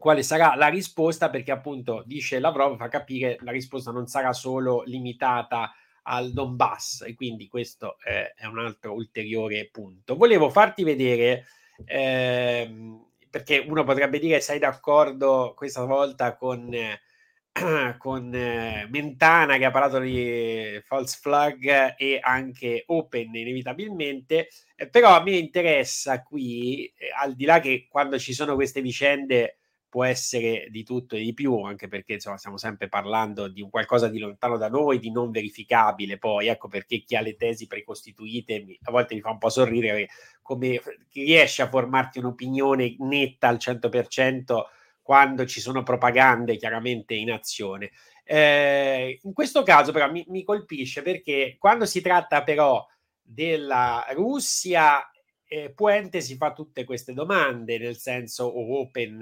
quale 0.00 0.24
sarà 0.24 0.56
la 0.56 0.66
risposta, 0.66 1.30
perché 1.30 1.52
appunto 1.52 2.02
dice 2.04 2.40
Lavrov, 2.40 2.76
fa 2.76 2.88
capire 2.88 3.38
la 3.42 3.52
risposta 3.52 3.92
non 3.92 4.08
sarà 4.08 4.32
solo 4.32 4.82
limitata 4.84 5.72
al 6.04 6.32
Donbass 6.32 7.02
e 7.02 7.14
quindi 7.14 7.46
questo 7.46 7.96
eh, 8.04 8.32
è 8.34 8.46
un 8.46 8.58
altro 8.58 8.94
ulteriore 8.94 9.68
punto. 9.70 10.16
Volevo 10.16 10.50
farti 10.50 10.82
vedere, 10.82 11.46
ehm, 11.84 13.06
perché 13.30 13.58
uno 13.58 13.84
potrebbe 13.84 14.18
dire 14.18 14.40
sei 14.40 14.58
d'accordo 14.58 15.54
questa 15.56 15.84
volta 15.84 16.34
con, 16.36 16.72
eh, 16.74 17.00
con 17.98 18.34
eh, 18.34 18.88
Mentana 18.90 19.56
che 19.56 19.64
ha 19.64 19.70
parlato 19.70 19.98
di 20.00 20.80
false 20.84 21.18
flag 21.20 21.94
e 21.96 22.18
anche 22.20 22.84
open 22.86 23.34
inevitabilmente, 23.34 24.48
eh, 24.74 24.88
però 24.88 25.14
a 25.14 25.22
me 25.22 25.32
interessa 25.36 26.22
qui, 26.22 26.92
eh, 26.96 27.10
al 27.16 27.34
di 27.34 27.44
là 27.44 27.60
che 27.60 27.86
quando 27.88 28.18
ci 28.18 28.32
sono 28.32 28.54
queste 28.54 28.80
vicende 28.80 29.59
può 29.90 30.04
essere 30.04 30.68
di 30.70 30.84
tutto 30.84 31.16
e 31.16 31.20
di 31.20 31.34
più, 31.34 31.62
anche 31.62 31.88
perché 31.88 32.14
insomma, 32.14 32.38
stiamo 32.38 32.56
sempre 32.56 32.88
parlando 32.88 33.48
di 33.48 33.60
qualcosa 33.68 34.08
di 34.08 34.20
lontano 34.20 34.56
da 34.56 34.68
noi, 34.68 35.00
di 35.00 35.10
non 35.10 35.30
verificabile. 35.32 36.16
Poi 36.16 36.46
ecco 36.46 36.68
perché 36.68 37.00
chi 37.00 37.16
ha 37.16 37.20
le 37.20 37.36
tesi 37.36 37.66
precostituite 37.66 38.64
a 38.82 38.90
volte 38.90 39.14
mi 39.14 39.20
fa 39.20 39.30
un 39.30 39.38
po' 39.38 39.50
sorridere 39.50 40.08
come 40.40 40.80
riesce 41.12 41.62
a 41.62 41.68
formarti 41.68 42.20
un'opinione 42.20 42.96
netta 43.00 43.48
al 43.48 43.56
100% 43.56 44.62
quando 45.02 45.44
ci 45.44 45.60
sono 45.60 45.82
propagande 45.82 46.56
chiaramente 46.56 47.14
in 47.14 47.32
azione. 47.32 47.90
Eh, 48.24 49.18
in 49.20 49.32
questo 49.32 49.64
caso 49.64 49.90
però 49.90 50.08
mi, 50.08 50.24
mi 50.28 50.44
colpisce 50.44 51.02
perché 51.02 51.56
quando 51.58 51.84
si 51.84 52.00
tratta 52.00 52.44
però 52.44 52.86
della 53.20 54.06
Russia 54.12 55.04
eh, 55.46 55.72
Puente 55.72 56.20
si 56.20 56.36
fa 56.36 56.52
tutte 56.52 56.84
queste 56.84 57.12
domande, 57.12 57.76
nel 57.76 57.96
senso 57.96 58.56
open 58.78 59.20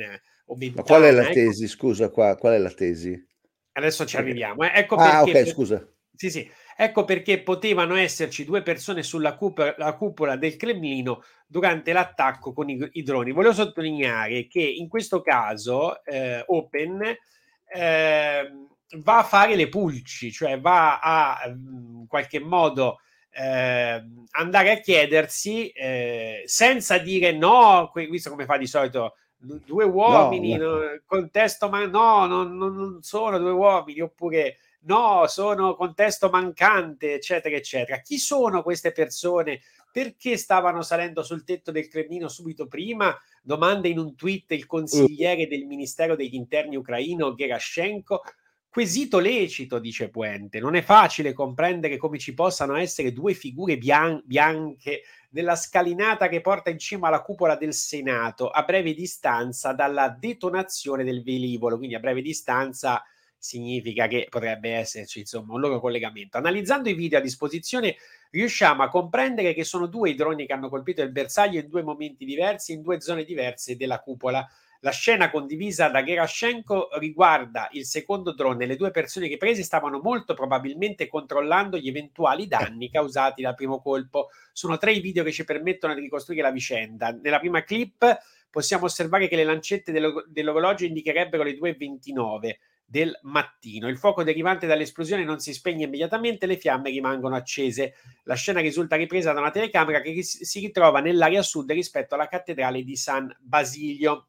ma 0.75 0.83
qual 0.83 1.03
è 1.03 1.11
la 1.11 1.23
ecco. 1.23 1.33
tesi? 1.33 1.69
Scusa, 1.69 2.11
qua, 2.11 2.37
qual 2.37 2.55
è 2.55 2.59
la 2.59 2.71
tesi? 2.71 3.27
Adesso 3.73 4.07
ci 4.07 4.17
arriviamo. 4.17 4.65
Eh. 4.65 4.73
Ecco 4.75 4.97
ah, 4.97 5.23
perché, 5.23 5.43
ok, 5.43 5.47
scusa. 5.49 5.89
Sì, 6.15 6.31
sì. 6.31 6.51
Ecco 6.81 7.05
perché 7.05 7.43
potevano 7.43 7.97
esserci 7.97 8.45
due 8.45 8.63
persone 8.63 9.03
sulla 9.03 9.35
cupola, 9.35 9.95
cupola 9.97 10.37
del 10.37 10.57
Cremlino 10.57 11.23
durante 11.47 11.93
l'attacco 11.93 12.53
con 12.53 12.69
i, 12.69 12.89
i, 12.93 13.03
droni. 13.03 13.33
Volevo 13.33 13.53
sottolineare 13.53 14.47
che 14.47 14.63
in 14.63 14.89
questo 14.89 15.21
caso 15.21 16.05
eh, 16.05 16.45
Open 16.47 17.03
eh, 17.03 18.53
va 18.99 19.19
a 19.19 19.25
fare 19.25 19.57
le 19.57 19.69
pulci, 19.69 20.31
cioè 20.31 20.61
va 20.61 21.01
a 21.01 21.41
in 21.49 22.07
qualche 22.07 22.39
modo 22.39 23.01
eh, 23.31 24.05
andare 24.31 24.71
a 24.71 24.79
chiedersi 24.79 25.69
eh, 25.69 26.43
senza 26.47 26.99
dire 26.99 27.33
no, 27.33 27.91
visto 27.95 28.31
come 28.31 28.45
fa 28.45 28.57
di 28.57 28.67
solito 28.67 29.17
due 29.39 29.85
uomini, 29.85 30.57
no, 30.57 30.79
no. 30.79 31.01
contesto, 31.07 31.69
ma 31.69 31.87
no, 31.87 32.27
non, 32.27 32.57
non, 32.57 32.99
sono 33.03 33.39
due 33.39 33.53
uomini, 33.53 34.01
oppure 34.01 34.59
no, 34.81 35.25
sono 35.29 35.75
contesto 35.77 36.29
mancante, 36.29 37.15
eccetera, 37.15 37.57
eccetera. 37.57 38.01
Chi 38.01 38.19
sono 38.19 38.63
queste 38.63 38.93
persone? 38.93 39.61
Perché 39.91 40.37
stavano 40.37 40.83
salendo 40.83 41.23
sul 41.23 41.45
tetto 41.45 41.71
del 41.71 41.89
Cremlino 41.89 42.29
subito 42.29 42.67
prima? 42.67 43.17
Domanda 43.43 43.89
in 43.89 43.99
un 43.99 44.15
tweet 44.15 44.53
il 44.53 44.67
consigliere 44.67 45.47
del 45.47 45.65
Ministero 45.65 46.15
degli 46.15 46.35
Interni 46.35 46.77
ucraino 46.77 47.35
Gerashenko. 47.35 48.23
Quesito 48.69 49.19
lecito, 49.19 49.79
dice 49.79 50.11
Puente. 50.11 50.61
Non 50.61 50.75
è 50.75 50.83
facile 50.83 51.33
comprendere 51.33 51.97
come 51.97 52.19
ci 52.19 52.35
possano 52.35 52.77
essere 52.77 53.13
due 53.13 53.35
figure 53.35 53.79
bian- 53.79 54.23
bianche 54.25 55.03
nella 55.31 55.57
scalinata 55.57 56.29
che 56.29 56.41
porta 56.41 56.71
in 56.71 56.79
cima 56.79 57.09
alla 57.09 57.23
cupola 57.23 57.57
del 57.57 57.75
Senato 57.75 58.49
a 58.49 58.63
breve 58.63 58.95
distanza 58.95 59.73
dalla 59.73 60.09
detonazione 60.09 61.05
del 61.05 61.23
velivolo, 61.23 61.77
quindi 61.77 61.95
a 61.95 62.01
breve 62.01 62.23
distanza 62.23 63.03
significa 63.39 64.09
che 64.09 64.27
potrebbe 64.29 64.71
esserci 64.71 65.21
insomma 65.21 65.55
un 65.55 65.61
loro 65.61 65.81
collegamento. 65.81 66.39
Analizzando 66.39 66.89
i 66.89 66.95
video 66.95 67.19
a 67.19 67.23
disposizione 67.23 67.97
riusciamo 68.31 68.83
a 68.83 68.89
comprendere 68.89 69.55
che 69.55 69.65
sono 69.65 69.87
due 69.87 70.11
i 70.11 70.15
droni 70.15 70.47
che 70.47 70.53
hanno 70.53 70.69
colpito 70.69 71.03
il 71.03 71.13
bersaglio 71.13 71.61
in 71.61 71.69
due 71.69 71.83
momenti 71.83 72.25
diversi, 72.25 72.73
in 72.73 72.83
due 72.83 73.01
zone 73.01 73.25
diverse 73.25 73.77
della 73.77 74.01
cupola 74.01 74.47
la 74.81 74.91
scena 74.91 75.31
condivisa 75.31 75.89
da 75.89 76.05
Gerashenko 76.05 76.91
riguarda 76.99 77.69
il 77.73 77.85
secondo 77.85 78.33
drone. 78.33 78.67
Le 78.67 78.77
due 78.77 78.91
persone 78.91 79.27
riprese 79.27 79.63
stavano 79.63 79.99
molto 80.01 80.35
probabilmente 80.35 81.09
controllando 81.09 81.77
gli 81.77 81.89
eventuali 81.89 82.47
danni 82.47 82.89
causati 82.89 83.43
dal 83.43 83.55
primo 83.55 83.81
colpo. 83.81 84.29
Sono 84.53 84.79
tre 84.79 84.93
i 84.93 85.01
video 85.01 85.25
che 85.25 85.33
ci 85.33 85.45
permettono 85.45 85.95
di 85.95 86.01
ricostruire 86.01 86.43
la 86.43 86.53
vicenda. 86.53 87.11
Nella 87.11 87.41
prima 87.41 87.65
clip 87.65 88.19
possiamo 88.51 88.85
osservare 88.85 89.27
che 89.27 89.37
le 89.37 89.45
lancette 89.45 89.93
dell'orologio 90.29 90.85
indicherebbero 90.85 91.43
le 91.43 91.59
2.29 91.59 92.57
del 92.85 93.19
mattino. 93.23 93.89
Il 93.89 93.99
fuoco 93.99 94.23
derivante 94.23 94.67
dall'esplosione 94.67 95.25
non 95.25 95.41
si 95.41 95.53
spegne 95.53 95.85
immediatamente, 95.85 96.47
le 96.47 96.57
fiamme 96.57 96.89
rimangono 96.91 97.35
accese. 97.35 97.95
La 98.23 98.35
scena 98.35 98.61
risulta 98.61 98.97
ripresa 98.97 99.33
da 99.33 99.41
una 99.41 99.51
telecamera 99.51 100.01
che 100.01 100.23
si 100.23 100.61
ritrova 100.61 101.01
nell'area 101.01 101.43
sud 101.43 101.71
rispetto 101.73 102.15
alla 102.15 102.29
cattedrale 102.29 102.83
di 102.85 102.97
San 102.97 103.35
Basilio. 103.41 104.29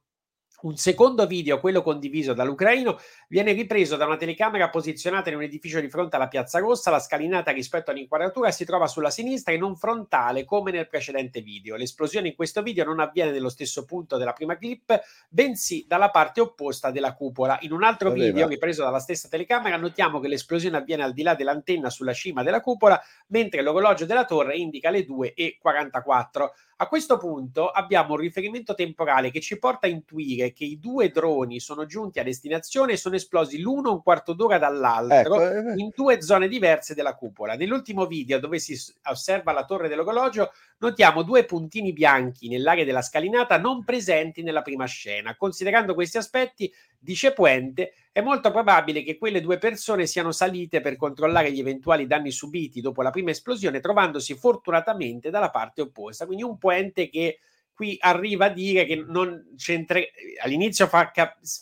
Un 0.61 0.75
secondo 0.75 1.25
video, 1.25 1.61
quello 1.61 1.81
condiviso 1.81 2.33
dall'ucraino, 2.33 2.99
viene 3.29 3.53
ripreso 3.53 3.95
da 3.95 4.05
una 4.05 4.17
telecamera 4.17 4.69
posizionata 4.69 5.29
in 5.29 5.37
un 5.37 5.43
edificio 5.43 5.79
di 5.79 5.87
fronte 5.89 6.17
alla 6.17 6.27
Piazza 6.27 6.59
Rossa. 6.59 6.91
La 6.91 6.99
scalinata 6.99 7.51
rispetto 7.51 7.91
all'inquadratura 7.91 8.51
si 8.51 8.65
trova 8.65 8.87
sulla 8.87 9.09
sinistra 9.09 9.53
e 9.53 9.57
non 9.57 9.77
frontale 9.77 10.43
come 10.43 10.71
nel 10.71 10.89
precedente 10.89 11.39
video. 11.39 11.77
L'esplosione 11.77 12.27
in 12.27 12.35
questo 12.35 12.61
video 12.61 12.83
non 12.83 12.99
avviene 12.99 13.31
nello 13.31 13.47
stesso 13.47 13.85
punto 13.85 14.17
della 14.17 14.33
prima 14.33 14.57
clip, 14.57 14.99
bensì 15.29 15.85
dalla 15.87 16.09
parte 16.09 16.41
opposta 16.41 16.91
della 16.91 17.13
cupola. 17.13 17.57
In 17.61 17.71
un 17.71 17.83
altro 17.83 18.09
Aveva. 18.09 18.25
video 18.25 18.47
ripreso 18.49 18.83
dalla 18.83 18.99
stessa 18.99 19.29
telecamera 19.29 19.77
notiamo 19.77 20.19
che 20.19 20.27
l'esplosione 20.27 20.75
avviene 20.75 21.03
al 21.03 21.13
di 21.13 21.21
là 21.21 21.35
dell'antenna 21.35 21.89
sulla 21.89 22.13
cima 22.13 22.43
della 22.43 22.59
cupola, 22.59 23.01
mentre 23.27 23.61
l'orologio 23.61 24.05
della 24.05 24.25
torre 24.25 24.57
indica 24.57 24.89
le 24.89 25.05
2.44. 25.05 26.49
A 26.81 26.87
questo 26.87 27.17
punto 27.17 27.69
abbiamo 27.69 28.13
un 28.13 28.19
riferimento 28.19 28.73
temporale 28.73 29.31
che 29.31 29.41
ci 29.41 29.59
porta 29.59 29.87
a 29.87 29.89
intuire 29.89 30.53
che 30.53 30.63
i 30.63 30.79
due 30.79 31.09
droni 31.09 31.59
sono 31.59 31.85
giunti 31.85 32.19
a 32.19 32.23
destinazione 32.23 32.93
e 32.93 32.97
sono 32.97 33.15
esplosi 33.15 33.59
l'uno 33.59 33.91
un 33.91 34.01
quarto 34.01 34.31
d'ora 34.31 34.57
dall'altro 34.57 35.41
ecco. 35.41 35.71
Eh, 35.71 35.73
in 35.75 35.91
due 35.93 36.21
zone 36.21 36.47
diverse 36.47 36.95
della 36.95 37.15
cupola. 37.15 37.55
Nell'ultimo 37.55 38.05
video 38.05 38.39
dove 38.39 38.59
si 38.59 38.79
osserva 39.03 39.51
la 39.51 39.65
torre 39.65 39.89
dell'orologio 39.89 40.51
notiamo 40.77 41.23
due 41.23 41.43
puntini 41.43 41.91
bianchi 41.91 42.47
nell'area 42.47 42.85
della 42.85 43.01
scalinata 43.01 43.57
non 43.57 43.83
presenti 43.83 44.41
nella 44.41 44.61
prima 44.61 44.85
scena. 44.85 45.35
Considerando 45.35 45.93
questi 45.93 46.15
aspetti, 46.15 46.73
dice 46.97 47.33
Puente, 47.33 47.91
è 48.19 48.21
molto 48.21 48.51
probabile 48.51 49.03
che 49.03 49.17
quelle 49.17 49.41
due 49.41 49.57
persone 49.57 50.05
siano 50.05 50.31
salite 50.31 50.81
per 50.81 50.95
controllare 50.95 51.51
gli 51.51 51.59
eventuali 51.59 52.07
danni 52.07 52.31
subiti 52.31 52.81
dopo 52.81 53.01
la 53.01 53.09
prima 53.09 53.31
esplosione, 53.31 53.79
trovandosi 53.79 54.35
fortunatamente 54.35 55.29
dalla 55.29 55.49
parte 55.49 55.81
opposta. 55.81 56.25
Quindi 56.25 56.43
un 56.43 56.57
Puente 56.57 57.09
che 57.09 57.39
qui 57.73 57.97
arriva 57.99 58.45
a 58.45 58.49
dire 58.49 58.85
che 58.85 58.95
non 58.95 59.53
c'entra 59.55 59.99
all'inizio 60.43 60.87
fa, 60.87 61.11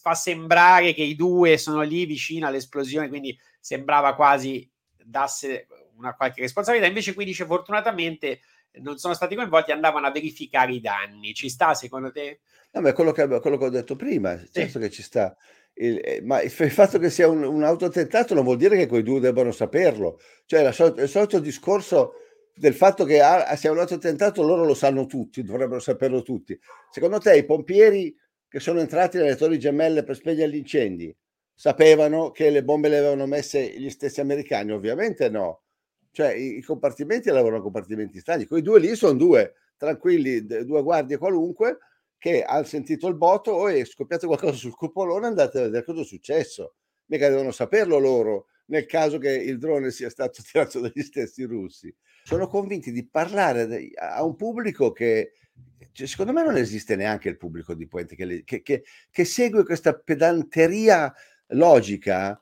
fa 0.01 0.15
sembrare 0.15 0.93
che 0.93 1.03
i 1.03 1.15
due 1.15 1.57
sono 1.57 1.81
lì 1.81 2.05
vicino 2.05 2.47
all'esplosione, 2.47 3.07
quindi 3.07 3.37
sembrava 3.59 4.15
quasi 4.15 4.69
dasse 5.03 5.67
una 5.97 6.15
qualche 6.15 6.41
responsabilità. 6.41 6.87
Invece 6.87 7.13
qui 7.13 7.23
dice 7.23 7.45
fortunatamente 7.45 8.41
non 8.79 8.97
sono 8.97 9.13
stati 9.13 9.35
coinvolti, 9.35 9.71
andavano 9.71 10.07
a 10.07 10.11
verificare 10.11 10.73
i 10.73 10.81
danni. 10.81 11.33
Ci 11.33 11.49
sta 11.49 11.73
secondo 11.73 12.11
te? 12.11 12.39
No, 12.71 12.81
ma 12.81 12.93
quello 12.93 13.11
che, 13.11 13.27
quello 13.39 13.57
che 13.57 13.65
ho 13.65 13.69
detto 13.69 13.95
prima, 13.95 14.39
certo 14.51 14.79
che 14.79 14.89
ci 14.89 15.01
sta. 15.01 15.35
Il, 15.79 16.01
eh, 16.03 16.21
ma 16.23 16.41
il, 16.41 16.49
fatto 16.49 16.97
che 16.97 17.09
sia 17.09 17.27
un, 17.27 17.43
un 17.43 17.63
autotentato 17.63 18.33
non 18.33 18.43
vuol 18.43 18.57
dire 18.57 18.75
che 18.77 18.87
quei 18.87 19.03
due 19.03 19.19
debbano 19.19 19.51
saperlo. 19.51 20.19
Cioè, 20.45 20.63
la, 20.63 20.69
il 21.01 21.07
solito 21.07 21.39
discorso 21.39 22.13
del 22.55 22.73
fatto 22.73 23.05
che 23.05 23.21
ah, 23.21 23.55
sia 23.55 23.71
un 23.71 23.79
autotentato 23.79 24.41
loro 24.41 24.65
lo 24.65 24.73
sanno 24.73 25.05
tutti, 25.05 25.43
dovrebbero 25.43 25.79
saperlo 25.79 26.23
tutti. 26.23 26.57
Secondo 26.91 27.19
te 27.19 27.37
i 27.37 27.45
pompieri 27.45 28.15
che 28.47 28.59
sono 28.59 28.79
entrati 28.79 29.17
nelle 29.17 29.35
torri 29.35 29.59
gemelle 29.59 30.03
per 30.03 30.15
spegnere 30.15 30.51
gli 30.51 30.55
incendi 30.55 31.15
sapevano 31.53 32.31
che 32.31 32.49
le 32.49 32.63
bombe 32.63 32.87
le 32.87 32.99
avevano 32.99 33.25
messe 33.25 33.67
gli 33.77 33.89
stessi 33.89 34.19
americani? 34.19 34.71
Ovviamente 34.71 35.29
no. 35.29 35.61
Cioè 36.11 36.33
i, 36.33 36.57
i 36.57 36.61
compartimenti 36.63 37.29
lavorano 37.29 37.61
compartimenti 37.61 38.19
strani. 38.19 38.45
Quei 38.45 38.63
due 38.63 38.79
lì 38.79 38.95
sono 38.95 39.13
due 39.13 39.53
tranquilli, 39.77 40.45
due 40.45 40.81
guardie 40.81 41.17
qualunque 41.17 41.77
che 42.17 42.43
hanno 42.43 42.63
sentito 42.63 43.07
il 43.07 43.15
botto 43.15 43.51
o 43.51 43.67
è 43.67 43.83
scoppiato 43.85 44.27
qualcosa 44.27 44.55
sul 44.55 44.75
cupolone 44.75 45.27
andate 45.27 45.59
a 45.59 45.61
vedere 45.63 45.83
cosa 45.83 46.01
è 46.01 46.05
successo. 46.05 46.75
Mica 47.05 47.29
devono 47.29 47.51
saperlo 47.51 47.97
loro 47.99 48.47
nel 48.67 48.85
caso 48.85 49.17
che 49.17 49.31
il 49.31 49.57
drone 49.59 49.91
sia 49.91 50.09
stato 50.09 50.41
tirato 50.49 50.79
dagli 50.79 51.01
stessi 51.01 51.43
russi. 51.43 51.93
Sono 52.23 52.47
convinti 52.47 52.91
di 52.91 53.07
parlare 53.07 53.91
a 53.95 54.23
un 54.23 54.35
pubblico 54.35 54.91
che 54.91 55.33
cioè, 55.91 56.07
secondo 56.07 56.33
me 56.33 56.43
non 56.43 56.57
esiste 56.57 56.95
neanche 56.95 57.29
il 57.29 57.37
pubblico 57.37 57.73
di 57.73 57.87
Puente 57.87 58.15
che, 58.15 58.43
che, 58.43 58.61
che, 58.61 58.83
che 59.09 59.25
segue 59.25 59.63
questa 59.63 59.97
pedanteria 59.97 61.13
logica 61.47 62.39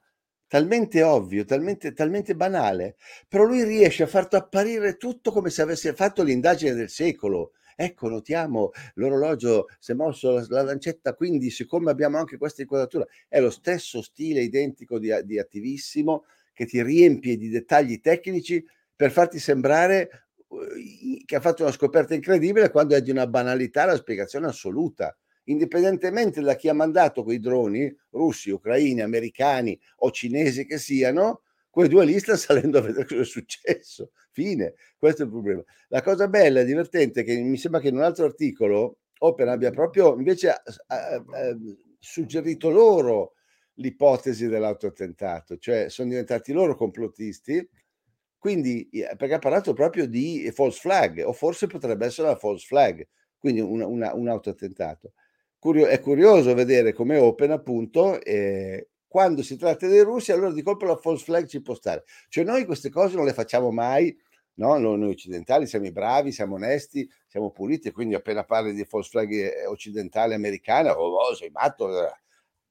talmente 0.47 1.01
ovvio, 1.03 1.43
talmente, 1.45 1.93
talmente 1.93 2.35
banale, 2.35 2.95
però 3.27 3.43
lui 3.43 3.63
riesce 3.63 4.03
a 4.03 4.07
farti 4.07 4.35
apparire 4.35 4.97
tutto 4.97 5.31
come 5.31 5.49
se 5.49 5.61
avesse 5.61 5.93
fatto 5.93 6.23
l'indagine 6.23 6.73
del 6.73 6.89
secolo 6.89 7.51
ecco 7.75 8.07
notiamo 8.07 8.71
l'orologio 8.95 9.67
si 9.79 9.91
è 9.91 9.95
mosso 9.95 10.31
la, 10.31 10.45
la, 10.47 10.63
lancetta 10.63 11.13
quindi 11.13 11.49
siccome 11.49 11.91
abbiamo 11.91 12.17
anche 12.17 12.37
questa 12.37 12.61
inquadratura 12.61 13.05
è 13.27 13.39
lo 13.41 13.49
stesso 13.49 14.01
stile 14.01 14.41
identico 14.41 14.97
di, 14.97 15.11
di 15.25 15.37
attivissimo 15.37 16.23
che 16.55 16.65
ti 16.65 16.81
riempie 16.81 17.37
di 17.37 17.49
dettagli 17.49 17.99
tecnici 17.99 18.65
per 18.95 19.11
farti 19.11 19.37
sembrare 19.37 20.27
uh, 20.47 20.57
che 21.25 21.35
ha 21.35 21.41
fatto 21.41 21.63
una 21.63 21.71
scoperta 21.71 22.15
incredibile 22.15 22.71
quando 22.71 22.95
è 22.95 23.01
di 23.01 23.11
una 23.11 23.27
banalità 23.27 23.85
la 23.85 23.97
spiegazione 23.97 24.47
assoluta. 24.47 25.15
Indipendentemente 25.47 26.41
da 26.41 26.55
chi 26.55 26.69
ha 26.69 26.73
mandato 26.73 27.23
quei 27.23 27.39
droni, 27.39 27.93
russi, 28.11 28.49
ucraini, 28.49 29.01
americani 29.01 29.79
o 29.97 30.09
cinesi 30.09 30.65
che 30.65 30.79
siano, 30.79 31.41
quei 31.75 31.89
due 31.89 32.05
lì 32.05 32.17
stanno 32.19 32.37
salendo 32.39 32.77
a 32.77 32.81
vedere 32.81 33.05
cosa 33.05 33.19
è 33.21 33.25
successo. 33.25 34.11
Fine, 34.31 34.75
questo 34.97 35.23
è 35.23 35.25
il 35.25 35.31
problema. 35.31 35.61
La 35.89 36.01
cosa 36.01 36.29
bella 36.29 36.61
e 36.61 36.65
divertente 36.65 37.21
è 37.21 37.23
che 37.25 37.35
mi 37.35 37.57
sembra 37.57 37.81
che 37.81 37.89
in 37.89 37.95
un 37.97 38.03
altro 38.03 38.23
articolo 38.23 38.99
Open 39.19 39.49
abbia 39.49 39.71
proprio 39.71 40.15
invece 40.15 40.49
eh, 40.49 41.15
eh, 41.15 41.57
suggerito 41.99 42.69
loro 42.69 43.33
l'ipotesi 43.75 44.47
dell'autoattentato, 44.47 45.57
cioè 45.57 45.89
sono 45.89 46.07
diventati 46.09 46.53
loro 46.53 46.75
complottisti, 46.75 47.67
quindi 48.37 48.87
perché 49.17 49.33
ha 49.33 49.39
parlato 49.39 49.73
proprio 49.73 50.07
di 50.07 50.49
false 50.53 50.79
flag, 50.79 51.23
o 51.25 51.33
forse 51.33 51.67
potrebbe 51.67 52.05
essere 52.05 52.29
la 52.29 52.35
false 52.37 52.65
flag, 52.65 53.05
quindi 53.37 53.59
una, 53.59 53.85
una, 53.85 54.13
un 54.13 54.29
autoattentato 54.29 55.11
curio- 55.59 55.87
è 55.87 55.99
curioso 55.99 56.53
vedere 56.53 56.93
come 56.93 57.17
Open 57.17 57.51
appunto 57.51 58.21
eh, 58.21 58.89
quando 59.15 59.43
si 59.43 59.55
tratta 59.55 59.87
dei 59.87 60.01
russi 60.01 60.33
allora 60.33 60.51
di 60.51 60.61
colpo 60.61 60.83
la 60.83 60.97
false 60.97 61.23
flag 61.23 61.45
ci 61.45 61.61
può 61.61 61.73
stare. 61.73 62.03
Cioè 62.27 62.43
noi 62.43 62.65
queste 62.65 62.89
cose 62.89 63.15
non 63.15 63.23
le 63.23 63.31
facciamo 63.31 63.71
mai 63.71 64.13
no? 64.55 64.77
noi 64.77 65.09
occidentali 65.09 65.67
siamo 65.67 65.85
i 65.85 65.93
bravi 65.93 66.33
siamo 66.33 66.55
onesti 66.55 67.09
siamo 67.25 67.49
puliti 67.49 67.91
quindi 67.91 68.13
appena 68.13 68.43
parli 68.43 68.73
di 68.73 68.83
false 68.83 69.11
flag 69.11 69.31
eh, 69.31 69.67
occidentale 69.67 70.35
americana 70.35 70.99
oh, 70.99 71.15
oh 71.15 71.33
sei 71.33 71.49
matto 71.49 71.87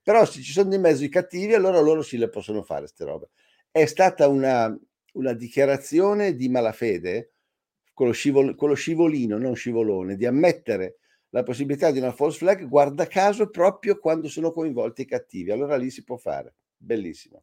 però 0.02 0.26
se 0.26 0.42
ci 0.42 0.52
sono 0.52 0.68
di 0.68 0.76
mezzo 0.76 1.02
i 1.02 1.08
cattivi 1.08 1.54
allora 1.54 1.80
loro 1.80 2.02
sì 2.02 2.18
le 2.18 2.28
possono 2.28 2.62
fare 2.62 2.80
queste 2.80 3.06
robe. 3.06 3.30
È 3.70 3.86
stata 3.86 4.28
una, 4.28 4.78
una 5.14 5.32
dichiarazione 5.32 6.34
di 6.34 6.50
malafede 6.50 7.32
con 7.94 8.12
scivol- 8.12 8.54
con 8.54 8.68
lo 8.68 8.74
scivolino 8.74 9.38
non 9.38 9.54
scivolone 9.54 10.16
di 10.16 10.26
ammettere 10.26 10.98
la 11.34 11.42
possibilità 11.42 11.90
di 11.90 11.98
una 11.98 12.12
false 12.12 12.38
flag, 12.38 12.64
guarda 12.68 13.08
caso, 13.08 13.50
proprio 13.50 13.98
quando 13.98 14.28
sono 14.28 14.52
coinvolti 14.52 15.02
i 15.02 15.04
cattivi. 15.04 15.50
Allora 15.50 15.74
lì 15.76 15.90
si 15.90 16.04
può 16.04 16.16
fare. 16.16 16.54
Bellissimo. 16.76 17.42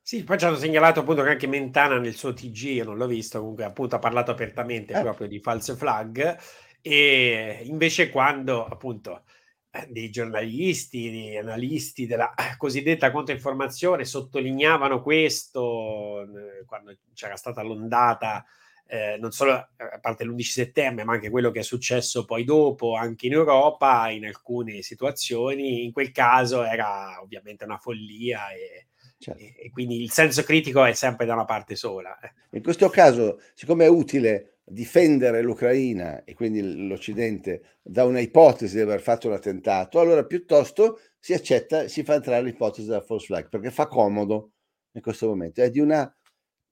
Sì, 0.00 0.22
poi 0.22 0.38
ci 0.38 0.44
hanno 0.44 0.56
segnalato 0.56 1.00
appunto 1.00 1.24
che 1.24 1.30
anche 1.30 1.48
Mentana 1.48 1.98
nel 1.98 2.14
suo 2.14 2.32
TG, 2.32 2.62
io 2.62 2.84
non 2.84 2.96
l'ho 2.96 3.08
visto, 3.08 3.40
comunque 3.40 3.64
appunto 3.64 3.96
ha 3.96 3.98
parlato 3.98 4.30
apertamente 4.30 4.92
eh. 4.92 5.00
proprio 5.00 5.26
di 5.26 5.40
false 5.40 5.74
flag 5.74 6.38
e 6.80 7.62
invece 7.64 8.10
quando 8.10 8.66
appunto 8.66 9.24
eh, 9.70 9.88
dei 9.88 10.10
giornalisti, 10.10 11.10
dei 11.10 11.36
analisti 11.36 12.06
della 12.06 12.32
cosiddetta 12.56 13.10
controinformazione 13.10 14.04
sottolineavano 14.04 15.02
questo 15.02 16.20
eh, 16.22 16.64
quando 16.66 16.96
c'era 17.14 17.34
stata 17.34 17.62
l'ondata 17.62 18.44
eh, 18.86 19.16
non 19.18 19.32
solo 19.32 19.52
a 19.52 19.68
parte 20.00 20.24
l'11 20.24 20.40
settembre, 20.40 21.04
ma 21.04 21.14
anche 21.14 21.30
quello 21.30 21.50
che 21.50 21.60
è 21.60 21.62
successo 21.62 22.24
poi 22.24 22.44
dopo, 22.44 22.94
anche 22.94 23.26
in 23.26 23.32
Europa, 23.32 24.10
in 24.10 24.26
alcune 24.26 24.82
situazioni. 24.82 25.84
In 25.84 25.92
quel 25.92 26.12
caso 26.12 26.62
era 26.62 27.20
ovviamente 27.22 27.64
una 27.64 27.78
follia 27.78 28.50
e, 28.52 28.86
certo. 29.18 29.40
e, 29.40 29.54
e 29.58 29.70
quindi 29.70 30.02
il 30.02 30.10
senso 30.10 30.42
critico 30.42 30.84
è 30.84 30.92
sempre 30.92 31.26
da 31.26 31.34
una 31.34 31.44
parte 31.44 31.76
sola. 31.76 32.18
Eh. 32.20 32.32
In 32.56 32.62
questo 32.62 32.88
caso, 32.88 33.40
siccome 33.54 33.84
è 33.84 33.88
utile 33.88 34.58
difendere 34.66 35.42
l'Ucraina 35.42 36.24
e 36.24 36.34
quindi 36.34 36.86
l'Occidente 36.86 37.78
da 37.82 38.04
una 38.04 38.20
ipotesi 38.20 38.76
di 38.76 38.82
aver 38.82 39.00
fatto 39.00 39.28
un 39.28 39.34
attentato, 39.34 40.00
allora 40.00 40.24
piuttosto 40.24 41.00
si 41.18 41.34
accetta, 41.34 41.88
si 41.88 42.02
fa 42.02 42.14
entrare 42.14 42.42
l'ipotesi 42.42 42.88
della 42.88 43.02
false 43.02 43.26
flag 43.26 43.48
perché 43.48 43.70
fa 43.70 43.86
comodo 43.86 44.52
in 44.92 45.02
questo 45.02 45.26
momento. 45.26 45.62
È 45.62 45.70
di 45.70 45.80
una 45.80 46.14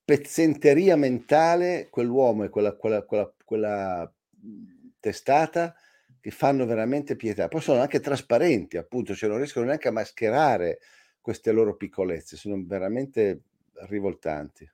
pezzenteria 0.05 0.97
mentale 0.97 1.89
quell'uomo 1.91 2.45
e 2.45 2.49
quella, 2.49 2.75
quella, 2.75 3.03
quella, 3.03 3.33
quella 3.45 4.13
testata 5.01 5.75
che 6.21 6.31
fanno 6.31 6.67
veramente 6.67 7.17
pietà. 7.17 7.49
Poi 7.49 7.61
sono 7.61 7.81
anche 7.81 8.01
trasparenti, 8.01 8.77
appunto, 8.77 9.15
cioè 9.15 9.29
non 9.29 9.38
riescono 9.38 9.67
neanche 9.67 9.88
a 9.88 9.93
mascherare 9.93 10.79
queste 11.21 11.53
loro 11.53 11.77
piccolezze, 11.77 12.37
sono 12.37 12.62
veramente 12.65 13.43
rivoltanti. 13.88 14.71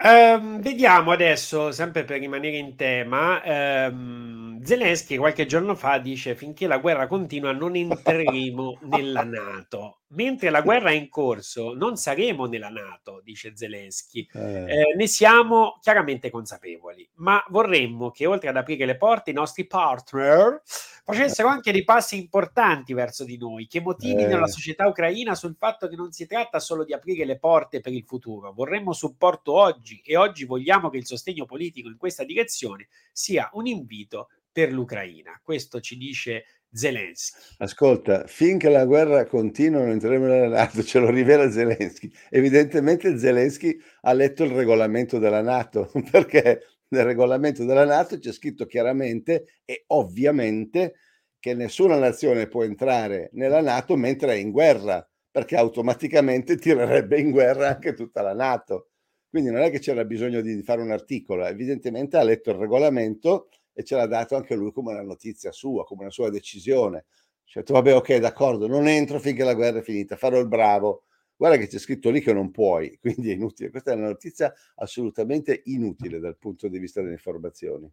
Um, 0.00 0.60
vediamo 0.60 1.10
adesso, 1.10 1.72
sempre 1.72 2.04
per 2.04 2.20
rimanere 2.20 2.56
in 2.56 2.76
tema, 2.76 3.88
um, 3.88 4.62
Zelensky 4.62 5.16
qualche 5.16 5.44
giorno 5.44 5.74
fa 5.74 5.98
dice 5.98 6.36
finché 6.36 6.68
la 6.68 6.78
guerra 6.78 7.08
continua 7.08 7.50
non 7.50 7.74
entreremo 7.76 8.78
nella 8.82 9.24
Nato, 9.24 10.02
mentre 10.08 10.50
la 10.50 10.62
guerra 10.62 10.90
è 10.90 10.94
in 10.94 11.08
corso 11.08 11.74
non 11.74 11.96
saremo 11.96 12.46
nella 12.46 12.68
Nato, 12.68 13.20
dice 13.22 13.56
Zelensky. 13.56 14.28
Eh. 14.32 14.64
Eh, 14.64 14.94
ne 14.96 15.06
siamo 15.06 15.78
chiaramente 15.80 16.30
consapevoli, 16.30 17.08
ma 17.14 17.42
vorremmo 17.48 18.10
che 18.10 18.26
oltre 18.26 18.48
ad 18.48 18.56
aprire 18.56 18.86
le 18.86 18.96
porte 18.96 19.30
i 19.30 19.34
nostri 19.34 19.66
partner 19.66 20.62
facessero 21.04 21.48
anche 21.48 21.72
dei 21.72 21.84
passi 21.84 22.18
importanti 22.18 22.92
verso 22.92 23.24
di 23.24 23.38
noi, 23.38 23.66
che 23.66 23.80
motivino 23.80 24.36
eh. 24.36 24.38
la 24.38 24.46
società 24.46 24.86
ucraina 24.86 25.34
sul 25.34 25.56
fatto 25.58 25.88
che 25.88 25.96
non 25.96 26.12
si 26.12 26.26
tratta 26.26 26.60
solo 26.60 26.84
di 26.84 26.92
aprire 26.92 27.24
le 27.24 27.38
porte 27.38 27.80
per 27.80 27.92
il 27.92 28.04
futuro. 28.04 28.52
Vorremmo 28.52 28.92
supporto 28.92 29.54
oggi 29.54 30.02
e 30.04 30.16
oggi 30.16 30.44
vogliamo 30.44 30.90
che 30.90 30.98
il 30.98 31.06
sostegno 31.06 31.46
politico 31.46 31.88
in 31.88 31.96
questa 31.96 32.24
direzione 32.24 32.88
sia 33.12 33.48
un 33.54 33.66
invito 33.66 34.28
per 34.52 34.72
l'Ucraina. 34.72 35.40
Questo 35.42 35.80
ci 35.80 35.96
dice 35.96 36.44
Zelensky. 36.70 37.38
Ascolta, 37.58 38.26
finché 38.26 38.68
la 38.68 38.84
guerra 38.84 39.26
continua 39.26 39.80
non 39.80 39.90
entreremo 39.90 40.26
nella 40.26 40.48
Nato, 40.48 40.82
ce 40.82 40.98
lo 40.98 41.10
rivela 41.10 41.50
Zelensky. 41.50 42.10
Evidentemente 42.30 43.18
Zelensky 43.18 43.78
ha 44.02 44.12
letto 44.12 44.44
il 44.44 44.50
regolamento 44.50 45.18
della 45.18 45.40
Nato, 45.40 45.90
perché 46.10 46.62
nel 46.88 47.04
regolamento 47.04 47.64
della 47.64 47.84
Nato 47.84 48.18
c'è 48.18 48.32
scritto 48.32 48.66
chiaramente 48.66 49.60
e 49.64 49.84
ovviamente 49.88 50.94
che 51.38 51.54
nessuna 51.54 51.98
nazione 51.98 52.48
può 52.48 52.64
entrare 52.64 53.30
nella 53.32 53.60
Nato 53.60 53.96
mentre 53.96 54.32
è 54.32 54.36
in 54.36 54.50
guerra, 54.50 55.06
perché 55.30 55.56
automaticamente 55.56 56.56
tirerebbe 56.56 57.18
in 57.18 57.30
guerra 57.30 57.68
anche 57.68 57.94
tutta 57.94 58.22
la 58.22 58.34
Nato. 58.34 58.90
Quindi 59.30 59.50
non 59.50 59.60
è 59.60 59.70
che 59.70 59.78
c'era 59.78 60.04
bisogno 60.04 60.40
di 60.40 60.62
fare 60.62 60.80
un 60.80 60.90
articolo, 60.90 61.44
evidentemente 61.44 62.16
ha 62.16 62.22
letto 62.22 62.50
il 62.50 62.56
regolamento 62.56 63.48
e 63.78 63.84
ce 63.84 63.94
l'ha 63.94 64.08
dato 64.08 64.34
anche 64.34 64.56
lui 64.56 64.72
come 64.72 64.90
una 64.90 65.04
notizia 65.04 65.52
sua, 65.52 65.84
come 65.84 66.00
una 66.00 66.10
sua 66.10 66.30
decisione. 66.30 67.04
Cioè, 67.44 67.62
tu, 67.62 67.74
vabbè, 67.74 67.94
ok, 67.94 68.16
d'accordo, 68.16 68.66
non 68.66 68.88
entro 68.88 69.20
finché 69.20 69.44
la 69.44 69.54
guerra 69.54 69.78
è 69.78 69.82
finita, 69.82 70.16
farò 70.16 70.40
il 70.40 70.48
bravo, 70.48 71.04
guarda 71.36 71.58
che 71.58 71.68
c'è 71.68 71.78
scritto 71.78 72.10
lì 72.10 72.20
che 72.20 72.32
non 72.32 72.50
puoi, 72.50 72.98
quindi 73.00 73.30
è 73.30 73.34
inutile. 73.34 73.70
Questa 73.70 73.92
è 73.92 73.94
una 73.94 74.08
notizia 74.08 74.52
assolutamente 74.74 75.62
inutile 75.66 76.18
dal 76.18 76.36
punto 76.36 76.66
di 76.66 76.80
vista 76.80 77.00
delle 77.00 77.12
informazioni. 77.12 77.88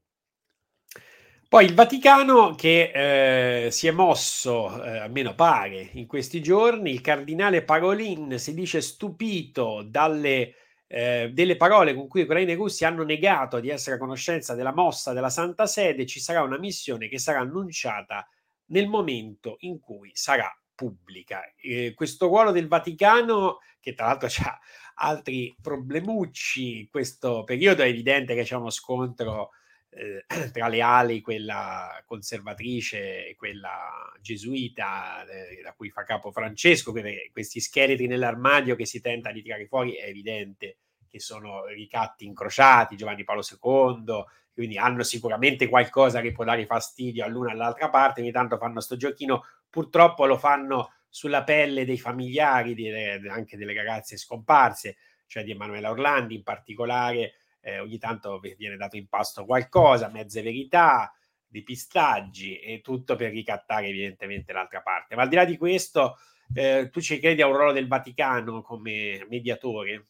Poi 1.48 1.66
il 1.66 1.76
Vaticano 1.76 2.56
che 2.56 3.66
eh, 3.66 3.70
si 3.70 3.86
è 3.86 3.92
mosso, 3.92 4.84
eh, 4.84 4.98
almeno 4.98 5.36
pare, 5.36 5.92
in 5.94 6.08
questi 6.08 6.42
giorni, 6.42 6.90
il 6.90 7.02
cardinale 7.02 7.62
Parolin 7.62 8.40
si 8.40 8.56
dice 8.56 8.82
stupito 8.82 9.84
dalle, 9.84 10.56
eh, 10.88 11.30
delle 11.34 11.56
parole 11.56 11.94
con 11.94 12.08
cui 12.08 12.22
Ucraina 12.22 12.52
e 12.52 12.56
Russia 12.56 12.88
hanno 12.88 13.04
negato 13.04 13.60
di 13.60 13.70
essere 13.70 13.96
a 13.96 14.00
conoscenza 14.00 14.54
della 14.54 14.74
mossa 14.74 15.14
della 15.14 15.30
Santa 15.30 15.66
Sede, 15.66 16.06
ci 16.06 16.20
sarà 16.20 16.42
una 16.44 16.58
missione 16.58 17.08
che 17.08 17.20
sarà 17.20 17.40
annunciata 17.40 18.28
nel 18.68 18.88
momento 18.88 19.58
in 19.60 19.80
cui 19.80 20.12
sarà 20.14 20.52
pubblica. 20.74 21.42
Eh, 21.56 21.94
questo 21.96 22.28
ruolo 22.28 22.52
del 22.52 22.68
Vaticano, 22.68 23.60
che 23.80 23.94
tra 23.94 24.08
l'altro 24.08 24.28
ha 24.44 24.60
altri 24.96 25.56
problemucci 25.62 26.80
in 26.80 26.90
questo 26.90 27.44
periodo, 27.44 27.82
è 27.82 27.88
evidente 27.88 28.36
che 28.36 28.44
c'è 28.44 28.56
uno 28.56 28.70
scontro 28.70 29.52
eh, 29.96 30.26
tra 30.52 30.68
le 30.68 30.82
ali, 30.82 31.22
quella 31.22 32.04
conservatrice 32.06 33.30
e 33.30 33.36
quella 33.36 34.12
gesuita, 34.22 35.26
eh, 35.26 35.62
da 35.64 35.74
cui 35.74 35.90
fa 35.90 36.04
capo 36.04 36.32
Francesco, 36.32 36.94
questi 37.32 37.60
scheletri 37.60 38.08
nell'armadio 38.08 38.76
che 38.76 38.86
si 38.86 39.02
tenta 39.02 39.32
di 39.32 39.42
tirare 39.42 39.68
fuori, 39.68 39.94
è 39.94 40.08
evidente 40.08 40.78
che 41.08 41.20
sono 41.20 41.66
ricatti 41.66 42.26
incrociati, 42.26 42.98
Giovanni 42.98 43.24
Paolo 43.24 43.42
II, 43.42 44.24
quindi 44.54 44.78
hanno 44.78 45.04
sicuramente 45.04 45.68
qualcosa 45.68 46.22
che 46.22 46.32
può 46.32 46.44
dare 46.44 46.66
fastidio 46.66 47.24
all'una 47.24 47.50
e 47.50 47.54
all'altra 47.54 47.90
parte, 47.90 48.22
ogni 48.22 48.32
tanto 48.32 48.58
fanno 48.58 48.82
sto 48.82 48.98
giochino 48.98 49.46
purtroppo 49.70 50.26
lo 50.26 50.38
fanno 50.38 50.94
sulla 51.10 51.44
pelle 51.44 51.86
dei 51.86 51.98
familiari, 51.98 52.74
di, 52.74 52.90
anche 53.30 53.58
delle 53.58 53.74
ragazze 53.74 54.18
scomparse, 54.18 54.98
cioè 55.28 55.44
di 55.44 55.52
Emanuela 55.52 55.90
Orlandi 55.90 56.36
in 56.36 56.44
particolare, 56.44 57.34
eh, 57.66 57.80
ogni 57.80 57.98
tanto 57.98 58.40
viene 58.40 58.78
dato 58.78 58.96
in 58.96 59.08
pasto 59.08 59.44
qualcosa, 59.44 60.10
mezze 60.10 60.44
verità, 60.44 61.12
depistaggi 61.48 62.60
e 62.60 62.82
tutto 62.82 63.16
per 63.16 63.32
ricattare 63.32 63.88
evidentemente 63.88 64.54
l'altra 64.54 64.82
parte. 64.82 65.16
Ma 65.16 65.24
al 65.24 65.30
di 65.30 65.36
là 65.36 65.46
di 65.46 65.58
questo, 65.58 66.18
eh, 66.54 66.90
tu 66.92 67.02
ci 67.02 67.20
credi 67.20 67.42
a 67.42 67.48
un 67.48 67.56
ruolo 67.56 67.72
del 67.72 67.88
Vaticano 67.88 68.62
come 68.62 69.26
mediatore? 69.28 70.06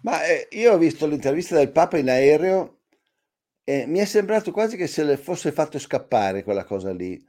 Ma 0.00 0.24
eh, 0.24 0.48
io 0.52 0.72
ho 0.72 0.78
visto 0.78 1.06
l'intervista 1.06 1.56
del 1.56 1.70
Papa 1.70 1.98
in 1.98 2.08
aereo 2.08 2.80
e 3.62 3.84
mi 3.86 3.98
è 3.98 4.06
sembrato 4.06 4.50
quasi 4.50 4.78
che 4.78 4.86
se 4.86 5.04
le 5.04 5.18
fosse 5.18 5.52
fatto 5.52 5.78
scappare 5.78 6.42
quella 6.42 6.64
cosa 6.64 6.92
lì. 6.94 7.22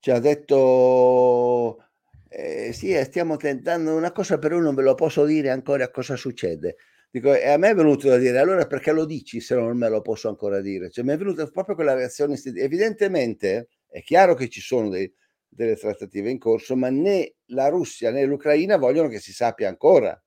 Cioè 0.00 0.16
ha 0.16 0.20
detto 0.20 1.84
eh, 2.28 2.72
sì, 2.72 2.92
eh, 2.92 3.04
stiamo 3.04 3.36
tentando 3.36 3.94
una 3.94 4.10
cosa, 4.10 4.38
però 4.38 4.58
non 4.58 4.74
ve 4.74 4.82
lo 4.82 4.94
posso 4.96 5.24
dire 5.24 5.50
ancora 5.50 5.88
cosa 5.90 6.16
succede. 6.16 6.76
Dico, 7.10 7.32
e 7.34 7.48
a 7.48 7.56
me 7.56 7.70
è 7.70 7.74
venuto 7.74 8.06
da 8.08 8.18
dire, 8.18 8.38
allora 8.38 8.66
perché 8.66 8.92
lo 8.92 9.06
dici 9.06 9.40
se 9.40 9.54
non 9.54 9.76
me 9.78 9.88
lo 9.88 10.02
posso 10.02 10.28
ancora 10.28 10.60
dire? 10.60 10.90
Cioè, 10.90 11.04
mi 11.04 11.12
è 11.12 11.16
venuta 11.16 11.46
proprio 11.46 11.74
quella 11.74 11.94
reazione. 11.94 12.38
Evidentemente 12.56 13.68
è 13.88 14.02
chiaro 14.02 14.34
che 14.34 14.48
ci 14.50 14.60
sono 14.60 14.90
dei, 14.90 15.10
delle 15.48 15.76
trattative 15.76 16.30
in 16.30 16.38
corso, 16.38 16.76
ma 16.76 16.90
né 16.90 17.36
la 17.46 17.68
Russia 17.68 18.10
né 18.10 18.24
l'Ucraina 18.26 18.76
vogliono 18.76 19.08
che 19.08 19.20
si 19.20 19.32
sappia 19.32 19.68
ancora. 19.68 20.20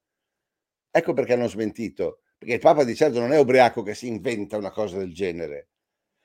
Ecco 0.93 1.13
perché 1.13 1.33
hanno 1.33 1.47
smentito, 1.47 2.21
perché 2.37 2.55
il 2.55 2.59
Papa 2.59 2.83
di 2.83 2.95
certo 2.95 3.19
non 3.19 3.31
è 3.31 3.39
ubriaco 3.39 3.81
che 3.83 3.93
si 3.93 4.07
inventa 4.07 4.57
una 4.57 4.71
cosa 4.71 4.97
del 4.97 5.13
genere. 5.13 5.69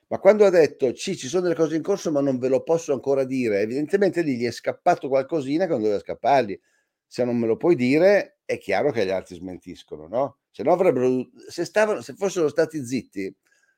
Ma 0.07 0.19
quando 0.19 0.45
ha 0.45 0.49
detto 0.49 0.95
sì, 0.95 1.15
ci 1.17 1.27
sono 1.27 1.43
delle 1.43 1.55
cose 1.55 1.75
in 1.75 1.81
corso, 1.83 2.11
ma 2.11 2.21
non 2.21 2.37
ve 2.39 2.47
lo 2.49 2.63
posso 2.63 2.93
ancora 2.93 3.23
dire, 3.25 3.61
evidentemente 3.61 4.21
lì 4.21 4.37
gli 4.37 4.45
è 4.45 4.51
scappato 4.51 5.07
qualcosina 5.09 5.65
che 5.65 5.71
non 5.71 5.81
doveva 5.81 5.99
scappargli. 5.99 6.59
Se 7.05 7.23
non 7.23 7.37
me 7.37 7.47
lo 7.47 7.57
puoi 7.57 7.75
dire, 7.75 8.39
è 8.45 8.57
chiaro 8.57 8.91
che 8.91 9.05
gli 9.05 9.09
altri 9.09 9.35
smentiscono, 9.35 10.07
no? 10.07 10.39
Se 10.57 10.63
no 10.63 10.71
avrebbero, 10.71 11.29
se, 11.47 11.65
stavano, 11.65 12.01
se 12.01 12.15
fossero 12.15 12.47
stati 12.49 12.83
zitti, 12.83 13.31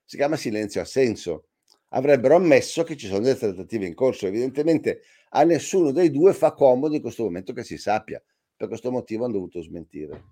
si 0.06 0.15
chiama 0.15 0.38
silenzio 0.38 0.80
assenso, 0.80 1.48
avrebbero 1.89 2.38
ammesso 2.38 2.84
che 2.84 2.96
ci 2.96 3.08
sono 3.08 3.20
delle 3.20 3.36
trattative 3.36 3.86
in 3.86 3.94
corso. 3.94 4.28
Evidentemente 4.28 5.02
a 5.32 5.44
nessuno 5.44 5.92
dei 5.92 6.10
due 6.10 6.34
fa 6.34 6.54
comodo 6.54 6.96
in 6.96 7.02
questo 7.02 7.24
momento 7.24 7.52
che 7.52 7.65
si 7.65 7.78
sappia. 7.78 8.24
Per 8.56 8.70
questo 8.70 8.92
motivo 8.92 9.26
hanno 9.26 9.34
dovuto 9.34 9.62
smentire. 9.62 10.24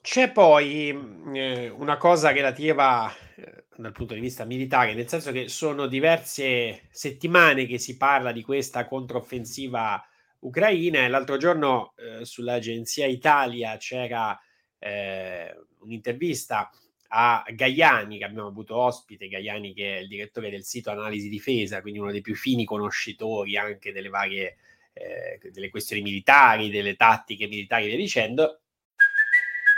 C'è 0.00 0.32
poi 0.32 0.90
mhmm, 0.90 1.36
eh, 1.36 1.68
una 1.68 1.98
cosa 1.98 2.32
relativa 2.32 3.12
eh, 3.36 3.66
dal 3.76 3.92
punto 3.92 4.14
di 4.14 4.20
vista 4.20 4.46
militare, 4.46 4.94
nel 4.94 5.08
senso 5.08 5.30
che 5.30 5.48
sono 5.48 5.86
diverse 5.86 6.88
settimane 6.90 7.66
che 7.66 7.76
si 7.76 7.98
parla 7.98 8.32
di 8.32 8.42
questa 8.42 8.86
controffensiva 8.86 10.02
ucraina 10.40 11.08
l'altro 11.08 11.36
giorno 11.36 11.94
eh, 11.96 12.24
sull'agenzia 12.24 13.06
Italia 13.06 13.76
c'era 13.76 14.38
eh, 14.78 15.54
un'intervista 15.80 16.70
a 17.10 17.44
Gaiani 17.48 18.18
che 18.18 18.24
abbiamo 18.24 18.48
avuto 18.48 18.76
ospite, 18.76 19.28
Gaiani 19.28 19.72
che 19.72 19.96
è 19.96 20.00
il 20.00 20.08
direttore 20.08 20.50
del 20.50 20.64
sito 20.64 20.90
Analisi 20.90 21.28
Difesa, 21.28 21.80
quindi 21.80 21.98
uno 21.98 22.10
dei 22.10 22.20
più 22.20 22.34
fini 22.34 22.64
conoscitori 22.64 23.56
anche 23.56 23.92
delle 23.92 24.10
varie 24.10 24.56
eh, 24.92 25.38
delle 25.50 25.70
questioni 25.70 26.02
militari, 26.02 26.70
delle 26.70 26.96
tattiche 26.96 27.46
militari 27.46 27.84
e 27.84 27.88
via 27.88 27.96
dicendo 27.96 28.60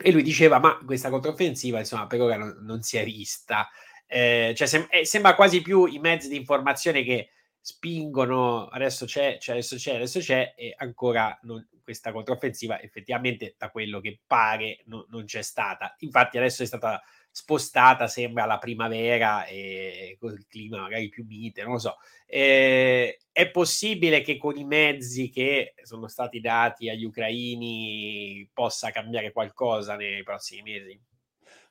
E 0.00 0.12
lui 0.12 0.22
diceva: 0.22 0.58
Ma 0.58 0.78
questa 0.84 1.10
controffensiva, 1.10 1.78
insomma, 1.78 2.06
per 2.06 2.20
ora 2.20 2.36
non, 2.36 2.58
non 2.62 2.82
si 2.82 2.96
è 2.96 3.04
vista. 3.04 3.68
Eh, 4.06 4.54
cioè, 4.56 4.66
sem- 4.66 4.86
eh, 4.90 5.04
sembra 5.04 5.34
quasi 5.34 5.60
più 5.62 5.84
i 5.86 5.98
mezzi 5.98 6.28
di 6.28 6.36
informazione 6.36 7.02
che 7.02 7.30
spingono 7.60 8.66
adesso 8.68 9.04
c'è, 9.04 9.36
c'è, 9.38 9.52
adesso 9.52 9.76
c'è, 9.76 9.96
adesso 9.96 10.20
c'è, 10.20 10.54
e 10.56 10.74
ancora 10.78 11.38
non, 11.42 11.66
questa 11.82 12.12
controffensiva 12.12 12.80
effettivamente 12.80 13.54
da 13.58 13.70
quello 13.70 14.00
che 14.00 14.20
pare 14.26 14.80
non, 14.86 15.04
non 15.08 15.24
c'è 15.24 15.42
stata. 15.42 15.94
Infatti, 15.98 16.38
adesso 16.38 16.62
è 16.62 16.66
stata 16.66 17.02
spostata, 17.30 18.08
sembra 18.08 18.46
la 18.46 18.58
primavera 18.58 19.44
e 19.46 20.16
con 20.18 20.32
il 20.32 20.46
clima 20.48 20.80
magari 20.80 21.08
più 21.08 21.24
mite, 21.26 21.62
non 21.62 21.72
lo 21.72 21.78
so. 21.78 21.96
Eh, 22.26 23.18
è 23.38 23.52
possibile 23.52 24.20
che 24.20 24.36
con 24.36 24.56
i 24.56 24.64
mezzi 24.64 25.30
che 25.30 25.74
sono 25.84 26.08
stati 26.08 26.40
dati 26.40 26.90
agli 26.90 27.04
ucraini 27.04 28.50
possa 28.52 28.90
cambiare 28.90 29.30
qualcosa 29.30 29.94
nei 29.94 30.24
prossimi 30.24 30.62
mesi? 30.62 31.00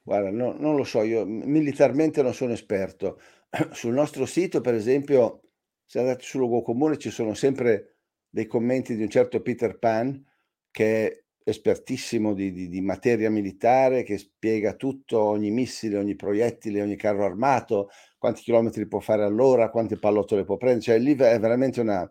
Guarda, 0.01 0.32
no, 0.32 0.56
non 0.58 0.77
lo 0.77 0.86
so, 0.86 1.03
io 1.03 1.25
militarmente 1.25 2.21
non 2.21 2.34
sono 2.34 2.53
esperto. 2.53 3.19
Sul 3.73 3.93
nostro 3.93 4.25
sito, 4.25 4.62
per 4.62 4.75
esempio, 4.75 5.41
se 5.84 5.99
andate 5.99 6.23
sul 6.23 6.39
luogo 6.39 6.62
comune 6.62 6.97
ci 6.97 7.12
sono 7.12 7.34
sempre 7.34 7.97
dei 8.30 8.45
commenti 8.45 8.95
di 8.95 9.01
un 9.01 9.10
certo 9.10 9.41
Peter 9.41 9.77
Pan 9.77 10.25
che 10.71 11.25
espertissimo 11.49 12.33
di, 12.33 12.51
di, 12.51 12.67
di, 12.67 12.81
materia 12.81 13.29
militare 13.29 14.03
che 14.03 14.17
spiega 14.17 14.73
tutto, 14.73 15.21
ogni 15.21 15.49
missile, 15.49 15.97
ogni 15.97 16.15
proiettile, 16.15 16.81
ogni 16.81 16.97
carro 16.97 17.23
armato, 17.23 17.89
quanti 18.17 18.41
chilometri 18.41 18.86
può 18.86 18.99
fare 18.99 19.23
all'ora, 19.23 19.69
quante 19.69 19.97
pallottole 19.97 20.43
può 20.43 20.57
prendere, 20.57 20.81
cioè 20.81 20.99
lì 20.99 21.15
è 21.15 21.39
veramente 21.39 21.79
una... 21.79 22.10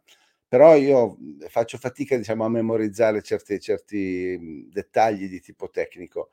Però 0.48 0.74
io 0.76 1.18
faccio 1.48 1.76
fatica 1.76 2.16
diciamo, 2.16 2.44
a 2.44 2.48
memorizzare 2.48 3.20
certi, 3.20 3.58
certi 3.60 4.68
dettagli 4.70 5.28
di 5.28 5.40
tipo 5.40 5.68
tecnico. 5.70 6.30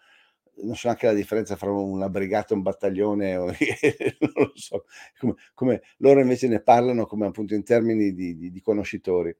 Non 0.61 0.75
so 0.75 0.87
anche 0.87 1.07
la 1.07 1.13
differenza 1.13 1.55
fra 1.55 1.71
una 1.71 2.09
brigata 2.09 2.53
e 2.53 2.57
un 2.57 2.61
battaglione, 2.61 3.33
non 3.35 4.31
lo 4.35 4.51
so, 4.53 4.85
come, 5.17 5.33
come, 5.53 5.81
loro 5.97 6.21
invece 6.21 6.47
ne 6.47 6.61
parlano 6.61 7.05
come 7.07 7.25
appunto 7.25 7.55
in 7.55 7.63
termini 7.63 8.13
di, 8.13 8.37
di 8.37 8.61
conoscitori. 8.61 9.35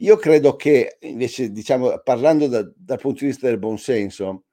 Io 0.00 0.16
credo 0.16 0.54
che 0.54 0.98
invece, 1.00 1.50
diciamo, 1.50 1.98
parlando 2.04 2.46
da, 2.46 2.62
dal 2.76 2.98
punto 2.98 3.20
di 3.20 3.26
vista 3.26 3.48
del 3.48 3.58
buonsenso, 3.58 4.44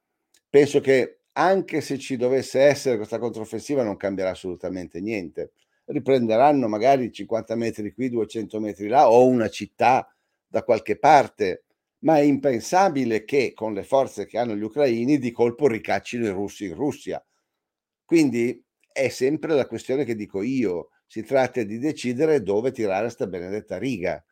penso 0.49 0.79
che 0.79 1.19
anche 1.34 1.81
se 1.81 1.99
ci 1.99 2.17
dovesse 2.17 2.62
essere 2.62 2.95
questa 2.97 3.19
controffensiva 3.19 3.84
non 3.84 3.95
cambierà 3.95 4.31
assolutamente 4.31 4.99
niente. 5.01 5.51
Riprenderanno 5.86 6.67
magari 6.67 7.12
50 7.12 7.55
metri 7.55 7.93
qui, 7.93 8.10
200 8.10 8.60
metri 8.60 8.88
là 8.88 9.12
o 9.12 9.27
una 9.27 9.47
città 9.49 10.12
da 10.47 10.63
qualche 10.63 10.97
parte, 10.97 11.65
ma 11.99 12.17
è 12.17 12.21
impensabile 12.21 13.23
che 13.23 13.53
con 13.53 13.73
le 13.73 13.84
forze 13.84 14.25
che 14.25 14.39
hanno 14.39 14.55
gli 14.55 14.63
ucraini 14.63 15.19
di 15.19 15.31
colpo 15.31 15.67
ricaccino 15.67 16.25
i 16.25 16.29
russi 16.29 16.65
in 16.65 16.73
Russia. 16.73 17.23
Quindi 18.03 18.63
è 18.91 19.10
sempre 19.10 19.53
la 19.53 19.67
questione 19.67 20.05
che 20.05 20.15
dico 20.15 20.41
io, 20.41 20.89
si 21.05 21.21
tratta 21.21 21.62
di 21.62 21.77
decidere 21.77 22.41
dove 22.41 22.71
tirare 22.71 23.10
sta 23.10 23.27
benedetta 23.27 23.77
riga 23.77 24.23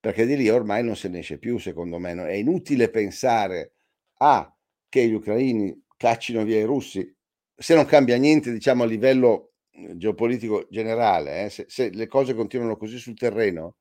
perché 0.00 0.24
di 0.24 0.36
lì 0.36 0.48
ormai 0.48 0.82
non 0.82 0.96
se 0.96 1.08
ne 1.08 1.18
esce 1.18 1.38
più, 1.38 1.58
secondo 1.58 1.98
me. 1.98 2.12
È 2.12 2.32
inutile 2.32 2.88
pensare 2.88 3.74
a 4.18 4.52
che 4.88 5.06
gli 5.06 5.12
ucraini 5.12 5.84
caccino 5.96 6.42
via 6.42 6.58
i 6.58 6.64
russi, 6.64 7.14
se 7.54 7.74
non 7.74 7.84
cambia 7.84 8.16
niente, 8.16 8.50
diciamo, 8.50 8.84
a 8.84 8.86
livello 8.86 9.52
mhmm, 9.72 9.98
geopolitico 9.98 10.66
generale, 10.70 11.44
eh, 11.44 11.50
se, 11.50 11.66
se, 11.68 11.90
le 11.90 12.06
cose 12.06 12.34
continuano 12.34 12.76
così 12.76 12.98
sul 12.98 13.16
terreno, 13.18 13.76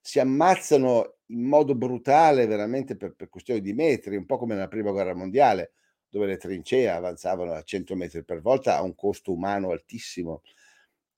si 0.00 0.20
ammazzano 0.20 1.16
in 1.26 1.42
modo 1.42 1.74
brutale 1.74 2.46
veramente 2.46 2.96
per, 2.96 3.14
per 3.14 3.28
questioni 3.28 3.60
di 3.60 3.72
metri, 3.72 4.16
un 4.16 4.26
po' 4.26 4.38
come 4.38 4.54
nella 4.54 4.68
prima 4.68 4.92
guerra 4.92 5.14
mondiale, 5.14 5.72
dove 6.08 6.26
le 6.26 6.36
trincee 6.36 6.88
avanzavano 6.88 7.52
a 7.52 7.62
100 7.62 7.96
metri 7.96 8.24
per 8.24 8.40
volta 8.40 8.76
a 8.76 8.82
un 8.82 8.94
costo 8.94 9.32
umano 9.32 9.70
altissimo 9.70 10.42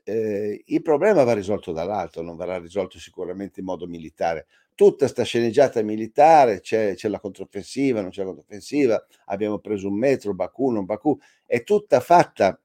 eh, 0.04 0.62
il 0.66 0.82
problema 0.82 1.24
va 1.24 1.32
risolto 1.32 1.72
dall'alto, 1.72 2.22
non 2.22 2.36
verrà 2.36 2.58
risolto 2.58 2.98
sicuramente 2.98 3.60
in 3.60 3.66
modo 3.66 3.86
militare. 3.86 4.46
Tutta 4.74 5.06
sta 5.06 5.22
sceneggiata 5.22 5.82
militare, 5.82 6.60
c'è, 6.60 6.94
c'è 6.94 7.08
la 7.08 7.20
controffensiva, 7.20 8.00
non 8.00 8.10
c'è 8.10 8.20
la 8.22 8.28
controffensiva, 8.28 9.04
abbiamo 9.26 9.58
preso 9.58 9.88
un 9.88 9.98
metro, 9.98 10.34
Baku, 10.34 10.70
non 10.70 10.84
Baku, 10.84 11.18
è 11.46 11.62
tutta 11.62 12.00
fatta 12.00 12.58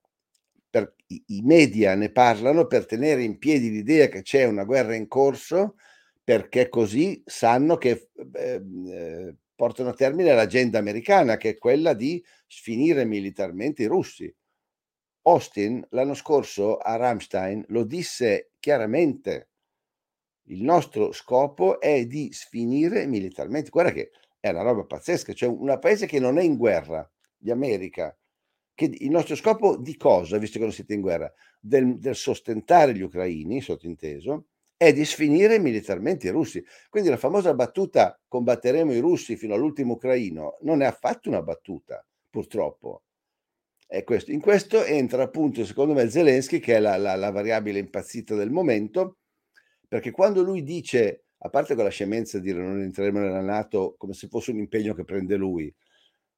per 0.70 0.94
i, 1.08 1.42
media 1.44 1.96
ne 1.96 2.12
parlano 2.12 2.66
per 2.66 2.86
tenere 2.86 3.24
in 3.24 3.38
piedi 3.38 3.70
l'idea 3.70 4.08
che 4.08 4.22
c'è 4.22 4.46
una 4.46 4.64
guerra 4.64 4.96
in 4.96 5.08
corso, 5.08 5.76
perché 6.24 6.70
così 6.70 7.22
sanno 7.26 7.78
che 7.78 8.10
eh, 8.34 9.36
portano 9.56 9.90
a 9.90 9.94
termine 9.94 10.34
l'agenda 10.34 10.80
americana, 10.80 11.38
che 11.38 11.50
è 11.50 11.58
quella 11.58 11.94
di 11.94 12.24
sfinire 12.48 13.06
militarmente 13.06 13.84
i 13.84 13.88
russi 13.88 14.34
Austin 15.28 15.86
l'anno 15.90 16.14
scorso 16.14 16.78
a 16.78 16.96
Rammstein 16.96 17.66
lo 17.70 17.84
disse 17.84 18.52
chiaramente, 18.60 19.50
il 20.50 20.64
nostro 20.64 21.12
scopo 21.12 21.82
è 21.82 22.06
di 22.06 22.32
sfinire 22.32 23.06
militarmente. 23.06 23.70
Guarda 23.70 23.92
che 23.92 24.12
è 24.40 24.50
una 24.50 24.62
roba 24.62 24.86
pazzesca, 24.86 25.34
cioè 25.34 25.50
un 25.50 25.78
paese 25.82 26.06
che 26.06 26.20
non 26.20 26.38
è 26.38 26.44
in 26.44 26.56
guerra, 26.56 27.10
di 27.36 27.52
America, 27.52 28.18
che 28.74 28.86
il 28.86 29.10
nostro 29.10 29.36
scopo 29.36 29.76
di 29.76 29.98
cosa, 29.98 30.38
visto 30.38 30.60
che 30.60 30.64
non 30.64 30.74
siete 30.74 30.94
in 30.94 31.02
guerra? 31.02 31.32
Del, 31.60 32.00
del 32.00 32.16
sostentare 32.16 32.94
gli 32.94 33.02
ucraini, 33.02 33.60
sottinteso, 33.60 34.46
è 34.78 34.94
di 34.94 35.04
sfinire 35.04 35.60
militarmente 35.60 36.28
i 36.28 36.32
russi. 36.32 36.64
Quindi 36.90 37.10
la 37.10 37.18
famosa 37.18 37.54
battuta 37.54 38.18
combatteremo 38.28 38.94
i 38.94 39.00
russi 39.00 39.36
fino 39.36 39.56
all'ultimo 39.56 39.94
ucraino 39.94 40.58
non 40.62 40.82
è 40.82 40.86
affatto 40.86 41.28
una 41.28 41.42
battuta, 41.42 42.06
purtroppo. 42.30 43.02
Questo. 44.04 44.32
In 44.32 44.42
questo 44.42 44.84
entra 44.84 45.24
appunto, 45.24 45.64
secondo 45.66 45.94
me, 45.94 46.10
Zelensky, 46.10 46.60
che 46.60 46.76
è 46.76 46.80
la, 46.80 46.98
la, 46.98 47.16
la 47.16 47.32
variabile 47.32 47.80
impazzita 47.80 48.36
del 48.36 48.52
momento, 48.52 49.20
perché 49.88 50.12
quando 50.12 50.44
lui 50.44 50.62
dice, 50.64 51.24
a 51.40 51.50
parte 51.50 51.74
con 51.74 51.86
la 51.86 51.90
scemenza 51.90 52.38
di 52.38 52.52
dire 52.52 52.62
non 52.62 52.82
entreremo 52.82 53.20
nella 53.20 53.42
Nato 53.42 53.96
come 53.98 54.14
se 54.14 54.28
fosse 54.28 54.52
un 54.52 54.58
impegno 54.58 54.94
che 54.94 55.06
prende 55.06 55.36
lui, 55.36 55.74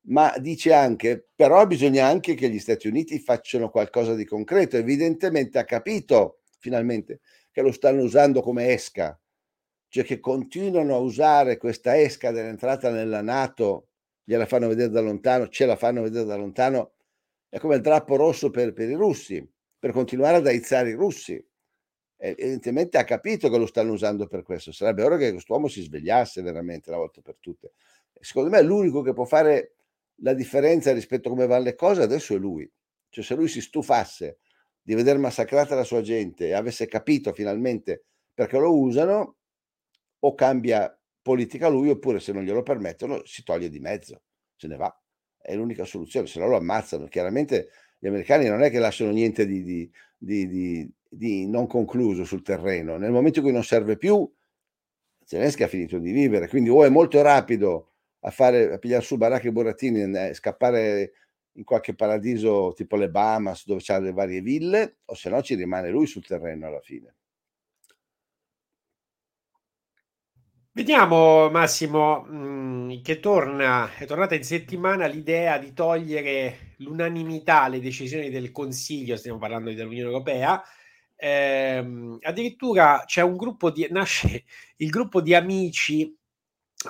ma 0.07 0.33
dice 0.37 0.73
anche, 0.73 1.27
però 1.35 1.65
bisogna 1.65 2.05
anche 2.05 2.35
che 2.35 2.49
gli 2.49 2.59
Stati 2.59 2.87
Uniti 2.87 3.19
facciano 3.19 3.69
qualcosa 3.69 4.13
di 4.13 4.25
concreto. 4.25 4.77
Evidentemente 4.77 5.57
ha 5.57 5.65
capito 5.65 6.41
finalmente 6.59 7.21
che 7.51 7.61
lo 7.61 7.71
stanno 7.71 8.03
usando 8.03 8.41
come 8.41 8.73
esca, 8.73 9.19
cioè 9.87 10.03
che 10.03 10.19
continuano 10.19 10.95
a 10.95 10.99
usare 10.99 11.57
questa 11.57 11.99
esca 11.99 12.31
dell'entrata 12.31 12.91
nella 12.91 13.21
Nato, 13.21 13.87
gliela 14.23 14.45
fanno 14.45 14.67
vedere 14.67 14.89
da 14.89 15.01
lontano, 15.01 15.47
ce 15.47 15.65
la 15.65 15.75
fanno 15.75 16.03
vedere 16.03 16.25
da 16.25 16.35
lontano, 16.35 16.93
è 17.49 17.57
come 17.59 17.75
il 17.75 17.81
drappo 17.81 18.15
rosso 18.15 18.49
per, 18.51 18.73
per 18.73 18.89
i 18.89 18.93
russi, 18.93 19.45
per 19.77 19.91
continuare 19.91 20.37
ad 20.37 20.47
aizzare 20.47 20.89
i 20.89 20.93
russi. 20.93 21.43
Evidentemente 22.15 22.97
ha 22.97 23.03
capito 23.03 23.49
che 23.49 23.57
lo 23.57 23.65
stanno 23.65 23.93
usando 23.93 24.27
per 24.27 24.43
questo. 24.43 24.71
Sarebbe 24.71 25.03
ora 25.03 25.17
che 25.17 25.31
quest'uomo 25.31 25.67
si 25.67 25.81
svegliasse 25.81 26.41
veramente 26.41 26.89
una 26.89 26.99
volta 26.99 27.21
per 27.21 27.37
tutte. 27.39 27.71
Secondo 28.19 28.49
me 28.49 28.61
l'unico 28.61 29.01
che 29.01 29.13
può 29.13 29.25
fare 29.25 29.75
la 30.21 30.33
differenza 30.33 30.91
rispetto 30.91 31.29
a 31.29 31.31
come 31.31 31.47
vanno 31.47 31.63
le 31.63 31.75
cose 31.75 32.01
adesso 32.01 32.35
è 32.35 32.37
lui. 32.37 32.69
Cioè 33.09 33.23
se 33.23 33.35
lui 33.35 33.47
si 33.47 33.61
stufasse 33.61 34.39
di 34.81 34.93
vedere 34.93 35.17
massacrata 35.17 35.75
la 35.75 35.83
sua 35.83 36.01
gente 36.01 36.47
e 36.47 36.53
avesse 36.53 36.87
capito 36.87 37.31
finalmente 37.33 38.03
perché 38.33 38.57
lo 38.57 38.77
usano, 38.77 39.37
o 40.19 40.33
cambia 40.33 40.93
politica 41.21 41.67
lui 41.67 41.89
oppure 41.89 42.19
se 42.19 42.33
non 42.33 42.43
glielo 42.43 42.63
permettono 42.63 43.23
si 43.23 43.43
toglie 43.43 43.69
di 43.69 43.79
mezzo, 43.79 44.23
se 44.55 44.67
ne 44.67 44.75
va. 44.75 45.01
È 45.41 45.55
l'unica 45.55 45.85
soluzione, 45.85 46.27
se 46.27 46.39
no 46.39 46.47
lo 46.47 46.57
ammazzano. 46.57 47.07
Chiaramente 47.07 47.69
gli 47.97 48.07
americani 48.07 48.47
non 48.47 48.61
è 48.61 48.69
che 48.69 48.79
lasciano 48.79 49.11
niente 49.11 49.45
di, 49.45 49.63
di, 49.63 49.91
di, 50.17 50.91
di 51.09 51.47
non 51.47 51.67
concluso 51.67 52.23
sul 52.23 52.41
terreno. 52.41 52.97
Nel 52.97 53.11
momento 53.11 53.39
in 53.39 53.45
cui 53.45 53.53
non 53.53 53.63
serve 53.63 53.97
più, 53.97 54.29
Zelensky 55.23 55.63
ha 55.63 55.67
finito 55.67 55.99
di 55.99 56.11
vivere, 56.11 56.47
quindi 56.47 56.69
o 56.69 56.83
è 56.83 56.89
molto 56.89 57.21
rapido 57.21 57.91
a, 58.21 58.31
fare, 58.31 58.73
a 58.73 58.77
pigliare 58.79 59.03
su 59.03 59.17
baracche 59.17 59.49
e 59.49 59.51
burattini 59.51 60.01
e 60.01 60.33
scappare 60.33 61.13
in 61.53 61.63
qualche 61.63 61.93
paradiso 61.93 62.73
tipo 62.75 62.95
le 62.95 63.09
Bahamas 63.09 63.65
dove 63.65 63.81
c'ha 63.83 63.99
le 63.99 64.11
varie 64.11 64.41
ville, 64.41 64.97
o 65.05 65.13
se 65.13 65.29
no 65.29 65.41
ci 65.41 65.55
rimane 65.55 65.89
lui 65.89 66.07
sul 66.07 66.25
terreno 66.25 66.67
alla 66.67 66.81
fine. 66.81 67.15
Vediamo 70.79 71.49
Massimo 71.49 72.25
mm, 72.25 73.01
che 73.03 73.19
torna, 73.19 73.93
è 73.97 74.05
tornata 74.05 74.33
in 74.33 74.45
settimana 74.45 75.07
l'idea 75.07 75.57
di 75.57 75.73
togliere 75.73 76.75
l'unanimità 76.77 77.63
alle 77.63 77.81
decisioni 77.81 78.29
del 78.29 78.53
Consiglio, 78.53 79.17
stiamo 79.17 79.37
parlando 79.39 79.73
dell'Unione 79.73 80.07
Europea, 80.07 80.63
ehm, 81.17 82.19
addirittura 82.21 83.03
c'è 83.05 83.21
un 83.21 83.35
gruppo 83.35 83.71
di, 83.71 83.87
nasce 83.91 84.45
il 84.77 84.89
gruppo 84.89 85.19
di 85.19 85.35
amici 85.35 86.17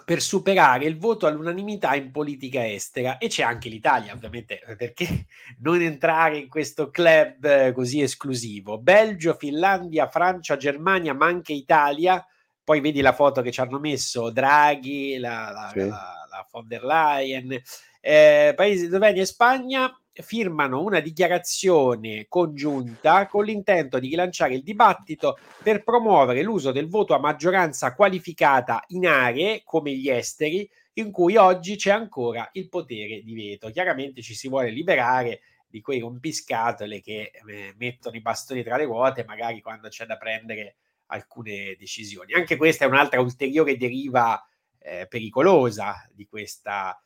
per 0.06 0.22
superare 0.22 0.86
il 0.86 1.00
voto 1.00 1.26
all'unanimità 1.26 1.96
in 1.96 2.12
politica 2.12 2.68
estera. 2.72 3.18
E 3.18 3.28
c'è 3.28 3.42
anche 3.42 3.70
l'Italia 3.70 4.14
ovviamente 4.14 4.62
perché 4.78 5.26
non 5.62 5.82
entrare 5.82 6.38
in 6.38 6.48
questo 6.48 6.92
club 6.92 7.44
eh, 7.44 7.72
così 7.72 8.02
esclusivo? 8.02 8.78
Belgio, 8.78 9.34
Finlandia, 9.34 10.08
Francia, 10.08 10.58
Germania 10.58 11.16
ma 11.16 11.26
anche 11.26 11.54
Italia 11.54 12.24
poi 12.70 12.82
vedi 12.82 13.02
la 13.02 13.14
foto 13.14 13.42
che 13.42 13.52
ci 13.52 13.62
hanno 13.62 13.80
messo 13.80 14.30
Draghi 14.30 15.18
la, 15.18 15.50
la, 15.52 15.70
sì. 15.74 15.80
la, 15.80 16.28
la 16.30 16.48
von 16.52 16.68
der 16.68 16.84
Leyen 16.84 17.60
eh, 18.00 18.54
paesi 18.56 18.86
Slovenia 18.86 19.24
e 19.24 19.26
Spagna 19.26 20.00
firmano 20.12 20.84
una 20.84 21.00
dichiarazione 21.00 22.28
congiunta 22.28 23.26
con 23.26 23.46
l'intento 23.46 23.98
di 23.98 24.10
rilanciare 24.10 24.54
il 24.54 24.62
dibattito 24.62 25.40
per 25.64 25.84
promuovere 25.84 26.44
l'uso 26.44 26.72
del 26.72 26.88
voto 26.88 27.16
a 27.16 27.20
maggioranza 27.20 27.96
qualificata 27.96 28.84
in 28.90 29.08
aree 29.08 29.64
come 29.64 29.92
gli 29.96 30.08
esteri 30.08 30.70
in 30.94 31.10
cui 31.10 31.38
oggi 31.38 31.76
c'è 31.76 31.90
ancora 31.90 32.50
il 32.52 32.70
potere 32.70 33.24
di 33.24 33.34
veto. 33.34 33.72
Chiaramente 33.72 34.22
ci 34.22 34.36
si 34.36 34.48
vuole 34.48 34.70
liberare 34.70 35.40
di 35.68 35.82
quei 35.82 36.02
rompiscatole 36.02 37.02
che 37.02 37.32
eh, 37.34 37.74
mettono 37.78 38.16
i 38.16 38.22
bastoni 38.22 38.62
tra 38.62 38.78
le 38.78 38.84
ruote, 38.84 39.24
magari 39.24 39.60
quando 39.60 39.88
c'è 39.88 40.06
da 40.06 40.18
prendere 40.18 40.76
alcune 41.10 41.76
decisioni. 41.78 42.34
Anche 42.34 42.56
questa 42.56 42.86
è 42.86 42.88
un'altra 42.88 43.22
ulteriore 43.22 43.78
deriva 43.78 44.44
eh, 44.80 45.08
pericolosa 45.08 46.08
di 46.12 46.26
questa 46.26 47.02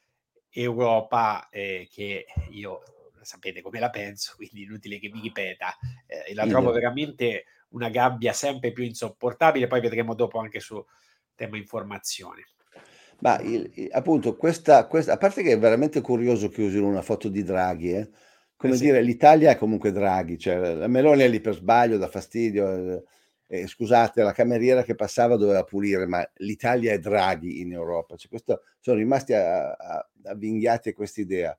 Europa 0.49 1.49
eh, 1.49 1.87
che 1.91 2.25
io 2.51 2.81
sapete 3.21 3.61
come 3.61 3.79
la 3.79 3.89
penso, 3.89 4.33
quindi 4.37 4.63
inutile 4.63 4.99
che 4.99 5.09
mi 5.11 5.21
ripeta. 5.21 5.75
Eh, 6.05 6.33
la 6.33 6.47
trovo 6.47 6.71
veramente 6.71 7.45
una 7.69 7.89
gabbia 7.89 8.33
sempre 8.33 8.71
più 8.71 8.83
insopportabile, 8.83 9.67
poi 9.67 9.81
vedremo 9.81 10.13
dopo 10.13 10.39
anche 10.39 10.59
su 10.59 10.83
tema 11.35 11.57
informazione. 11.57 12.45
Ma 13.19 13.39
il, 13.39 13.71
il, 13.75 13.89
appunto, 13.91 14.35
questa, 14.35 14.85
questa, 14.85 15.13
a 15.13 15.17
parte 15.17 15.43
che 15.43 15.53
è 15.53 15.59
veramente 15.59 16.01
curioso 16.01 16.49
che 16.49 16.61
usino 16.61 16.87
una 16.87 17.01
foto 17.01 17.29
di 17.29 17.41
Draghi, 17.41 17.93
eh? 17.93 18.09
come 18.55 18.73
eh 18.73 18.77
sì. 18.77 18.83
dire, 18.83 19.01
l'Italia 19.01 19.51
è 19.51 19.57
comunque 19.57 19.91
Draghi, 19.91 20.37
cioè 20.37 20.73
la 20.75 20.87
Meloni 20.87 21.23
è 21.23 21.27
lì 21.29 21.39
per 21.39 21.55
sbaglio, 21.55 21.97
dà 21.97 22.07
fastidio. 22.07 23.03
Eh, 23.47 23.67
scusate, 23.67 24.23
la 24.23 24.32
cameriera 24.32 24.84
che 24.84 24.95
passava 24.95 25.36
doveva 25.36 25.63
pulire, 25.63 26.06
ma 26.08 26.27
l'Italia 26.38 26.93
è 26.93 26.99
Draghi 26.99 27.62
in 27.62 27.71
Europa. 27.71 28.15
Cioè, 28.15 28.29
questo, 28.29 28.62
sono 28.79 28.97
rimasti 28.97 29.34
avvinghiati 29.34 30.89
a 30.89 30.93
questa 30.93 31.21
idea. 31.21 31.58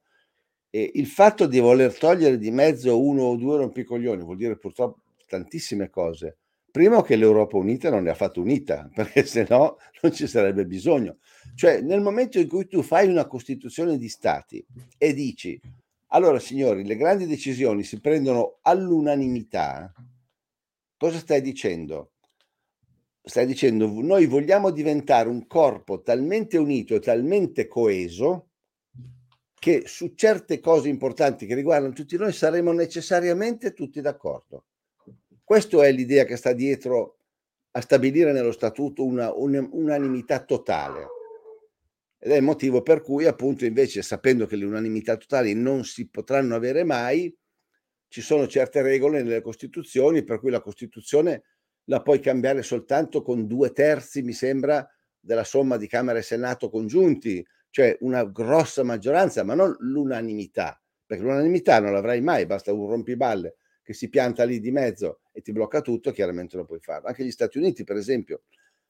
E 0.71 0.91
il 0.95 1.07
fatto 1.07 1.47
di 1.47 1.61
voler 1.61 1.97
togliere 1.97 2.37
di 2.37 2.51
mezzo 2.51 3.01
uno 3.01 3.23
o 3.23 3.37
due 3.37 3.59
rompicoglioni 3.59 4.23
vuol 4.23 4.37
dire 4.37 4.57
purtroppo 4.57 5.03
tantissime 5.29 5.89
cose. 5.89 6.39
Primo 6.71 7.03
che 7.03 7.15
l'Europa 7.15 7.57
unita 7.57 7.89
non 7.91 8.03
ne 8.03 8.11
ha 8.11 8.15
fatto 8.15 8.41
unita, 8.41 8.91
perché 8.93 9.25
se 9.25 9.47
no 9.49 9.77
non 10.03 10.13
ci 10.13 10.27
sarebbe 10.27 10.67
bisogno. 10.67 11.19
Cioè, 11.55 11.81
nel 11.81 12.01
momento 12.01 12.41
in 12.41 12.49
cui 12.49 12.67
tu 12.67 12.83
fai 12.83 13.09
una 13.09 13.27
costituzione 13.27 13.97
di 13.97 14.09
stati 14.09 14.65
e 14.99 15.15
dici, 15.15 15.61
allora 16.09 16.41
signori, 16.41 16.85
le 16.85 16.97
grandi 16.97 17.27
decisioni 17.27 17.85
si 17.85 18.01
prendono 18.01 18.59
all'unanimità, 18.63 19.93
cosa 21.05 21.19
stai 21.19 21.43
dicendo? 21.43 22.13
Stai 23.23 23.45
dicendo, 23.45 23.87
noi 23.87 24.25
vogliamo 24.25 24.71
diventare 24.71 25.29
un 25.29 25.47
corpo 25.47 26.01
talmente 26.01 26.57
unito 26.57 26.95
e 26.95 27.01
talmente 27.01 27.69
coeso 27.69 28.53
che 29.55 29.83
su 29.85 30.15
certe 30.15 30.61
cose 30.61 30.89
importanti 30.89 31.45
che 31.45 31.55
riguardano 31.55 31.93
tutti 31.93 32.17
noi 32.17 32.33
saremo 32.33 32.73
necessariamente 32.73 33.75
tutti 33.75 34.01
d'accordo. 34.01 34.65
Questa 35.45 35.85
è 35.85 35.93
l'idea 35.93 36.25
che 36.25 36.37
sta 36.37 36.55
dietro 36.55 37.19
a 37.73 37.83
stabilire 37.83 38.33
nello 38.33 38.53
statuto 38.53 39.05
una, 39.05 39.31
unanimità 39.35 40.43
totale. 40.43 41.07
Ed 42.19 42.31
è 42.31 42.37
il 42.37 42.43
motivo 42.43 42.81
per 42.81 43.03
cui, 43.03 43.27
appunto, 43.27 43.67
invece, 43.67 44.01
sapendo 44.01 44.47
che 44.47 44.57
le 44.57 44.65
unanimità 44.65 45.19
totali 45.19 45.53
non 45.53 45.85
si 45.85 46.09
potranno 46.09 46.55
avere 46.55 46.83
mai, 46.83 47.35
ci 48.15 48.21
sono 48.21 48.47
certe 48.47 48.81
regole 48.81 49.25
nelle 49.25 49.41
Costituzioni, 49.41 50.23
per 50.23 50.39
cui 50.39 50.53
la 50.53 50.61
Costituzione 50.61 51.43
la 51.87 52.01
puoi 52.01 52.21
cambiare 52.21 52.63
soltanto 52.63 53.23
con 53.23 53.49
due 53.49 53.73
terzi, 53.73 54.23
mi 54.23 54.33
sembra, 54.33 54.89
della 55.19 55.43
somma 55.43 55.77
di 55.77 55.89
Camera 55.89 56.21
e 56.21 56.23
Senato 56.23 56.71
congiunti, 56.71 57.45
cioè 57.71 57.97
una 58.03 58.23
grossa 58.25 58.85
maggioranza, 58.85 59.43
ma 59.43 59.55
non 59.55 59.75
l'unanimità, 59.81 60.81
perché 61.05 61.25
l'unanimità 61.25 61.81
non 61.81 61.93
l'avrai 61.93 62.21
mai, 62.21 62.47
basta 62.47 62.73
un 62.73 62.89
rompiballe 62.89 63.57
che 63.83 63.95
si 63.95 64.09
pianta 64.09 64.45
lì 64.45 64.61
di 64.61 64.71
mezzo 64.71 65.23
e 65.33 65.41
ti 65.41 65.51
blocca 65.51 65.81
tutto, 65.81 66.13
chiaramente 66.13 66.57
lo 66.57 66.65
puoi 66.65 66.79
fare. 66.79 67.09
Anche 67.09 67.25
gli 67.25 67.33
Stati 67.33 67.59
Uniti, 67.59 67.83
per 67.83 67.97
esempio, 67.97 68.43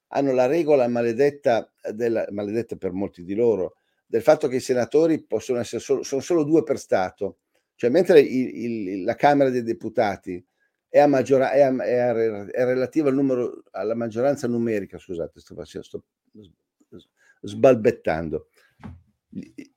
hanno 0.08 0.34
la 0.34 0.44
regola 0.44 0.86
maledetta, 0.86 1.72
della, 1.94 2.26
maledetta 2.28 2.76
per 2.76 2.92
molti 2.92 3.24
di 3.24 3.34
loro, 3.34 3.76
del 4.04 4.20
fatto 4.20 4.48
che 4.48 4.56
i 4.56 4.60
senatori 4.60 5.24
possono 5.24 5.60
essere 5.60 5.80
solo, 5.80 6.02
sono 6.02 6.20
solo 6.20 6.44
due 6.44 6.62
per 6.62 6.78
Stato, 6.78 7.38
cioè 7.76 7.90
mentre 7.90 8.20
il, 8.20 8.88
il, 8.88 9.04
la 9.04 9.16
Camera 9.16 9.50
dei 9.50 9.62
Deputati 9.62 10.44
è, 10.88 11.00
a 11.00 11.06
maggiora, 11.06 11.50
è, 11.50 11.60
a, 11.60 11.84
è, 11.84 11.98
a, 11.98 12.46
è 12.46 12.64
relativa 12.64 13.08
al 13.08 13.14
numero, 13.14 13.64
alla 13.72 13.94
maggioranza 13.94 14.46
numerica, 14.46 14.98
scusate, 14.98 15.40
sto, 15.40 15.64
sto 15.64 16.04
sbalbettando, 17.40 18.46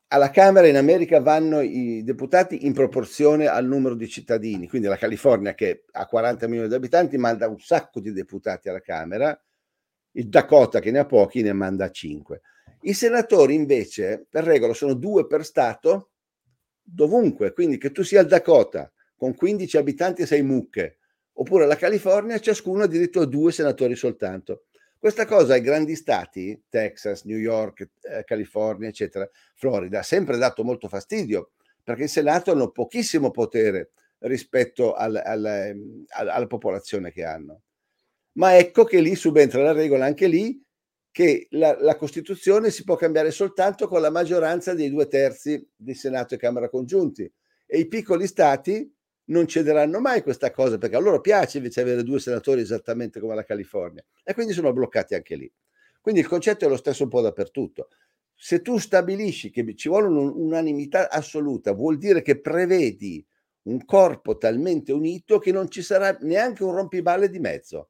alla 0.10 0.30
Camera 0.30 0.68
in 0.68 0.78
America 0.78 1.20
vanno 1.20 1.62
i 1.62 2.04
deputati 2.04 2.66
in 2.66 2.74
proporzione 2.74 3.48
al 3.48 3.66
numero 3.66 3.96
di 3.96 4.08
cittadini, 4.08 4.68
quindi 4.68 4.88
la 4.88 4.96
California 4.96 5.54
che 5.54 5.86
ha 5.92 6.06
40 6.06 6.48
milioni 6.48 6.70
di 6.70 6.76
abitanti 6.76 7.18
manda 7.18 7.48
un 7.48 7.60
sacco 7.60 8.00
di 8.00 8.12
deputati 8.12 8.70
alla 8.70 8.82
Camera, 8.82 9.40
Il 10.12 10.30
Dakota, 10.30 10.80
che 10.80 10.92
ne 10.92 11.00
ha 11.00 11.06
pochi, 11.06 11.42
ne 11.42 11.54
manda 11.54 11.90
5. 11.90 12.42
I 12.82 12.94
senatori 12.94 13.54
invece, 13.54 14.26
per 14.30 14.44
regola, 14.44 14.74
sono 14.74 14.94
due 14.94 15.28
per 15.28 15.44
Stato, 15.44 16.12
dovunque. 16.88 17.54
Quindi 17.54 17.78
che 17.78 17.92
tu 17.92 18.04
sia 18.04 18.22
il 18.22 18.28
Dakota, 18.28 18.92
con 19.16 19.36
15 19.36 19.78
abitanti 19.78 20.22
e 20.22 20.26
6 20.26 20.42
mucche, 20.42 20.98
oppure 21.34 21.66
la 21.66 21.76
California, 21.76 22.40
ciascuno 22.40 22.84
ha 22.84 22.88
diritto 22.88 23.22
a 23.22 23.26
due 23.26 23.52
senatori 23.52 23.96
soltanto. 23.96 24.66
Questa 24.98 25.26
cosa 25.26 25.54
ai 25.54 25.62
grandi 25.62 25.96
stati, 25.96 26.64
Texas, 26.70 27.24
New 27.24 27.38
York, 27.38 27.90
eh, 28.02 28.24
California, 28.24 28.90
eccetera, 28.90 29.30
Florida, 29.54 30.00
ha 30.00 30.04
sempre 30.04 30.38
dato 30.38 30.64
molto 30.64 30.88
fastidio, 30.88 31.52
perché 31.84 32.04
il 32.04 32.10
Senato 32.10 32.52
hanno 32.52 32.72
pochissimo 32.72 33.30
potere 33.30 33.92
rispetto 34.20 34.94
al, 34.94 35.22
al, 35.24 35.46
ehm, 35.46 36.06
al, 36.10 36.30
alla 36.30 36.48
popolazione 36.48 37.12
che 37.12 37.24
hanno. 37.24 37.62
Ma 38.34 38.58
ecco 38.58 38.84
che 38.84 39.00
lì 39.00 39.16
subentra 39.16 39.62
la 39.62 39.72
regola 39.72 40.06
anche 40.06 40.28
lì 40.28 40.60
che 41.18 41.48
la, 41.50 41.76
la, 41.80 41.96
Costituzione 41.96 42.70
si 42.70 42.84
può 42.84 42.96
cambiare 42.96 43.32
soltanto 43.32 43.88
con 43.88 44.02
la 44.02 44.12
maggioranza 44.12 44.76
dei 44.76 44.92
due 44.92 45.08
terzi 45.08 45.68
di 45.76 45.96
Senato 45.96 46.36
e 46.36 46.38
Camera 46.38 46.70
congiunti. 46.70 47.24
E 47.66 47.80
i 47.80 47.88
piccoli 47.88 48.28
stati 48.28 48.88
non 49.30 49.48
cederanno 49.48 50.00
mai 50.00 50.22
questa 50.22 50.52
cosa 50.52 50.78
perché 50.78 50.96
a 50.96 51.00
loro 51.00 51.20
piace 51.20 51.58
invece 51.58 51.82
avere 51.82 52.04
due 52.04 52.20
senatori 52.20 52.62
esattamente 52.62 53.20
come 53.20 53.34
la 53.34 53.44
California 53.44 54.06
e 54.24 54.36
quindi 54.36 54.54
sono 54.54 54.72
bloccati 54.72 55.16
anche 55.16 55.36
lì. 55.36 55.52
Quindi 56.00 56.22
il 56.22 56.28
concetto 56.28 56.66
è 56.66 56.70
lo 56.70 56.78
stesso 56.78 57.02
un 57.02 57.10
po' 57.10 57.22
dappertutto. 57.22 57.88
Se 58.36 58.62
tu 58.62 58.78
stabilisci 58.78 59.50
che 59.50 59.74
ci 59.74 59.90
vuole 59.90 60.10
un'unanimità 60.10 61.10
assoluta, 61.10 61.72
vuol 61.72 61.98
dire 61.98 62.22
che 62.22 62.40
prevedi 62.40 63.26
un 63.64 63.84
corpo 63.86 64.38
talmente 64.38 64.92
unito 64.92 65.40
che 65.40 65.52
non 65.52 65.68
ci 65.68 65.82
sarà 65.82 66.16
neanche 66.22 66.64
un 66.64 66.76
rompiballe 66.76 67.28
di 67.28 67.40
mezzo. 67.40 67.90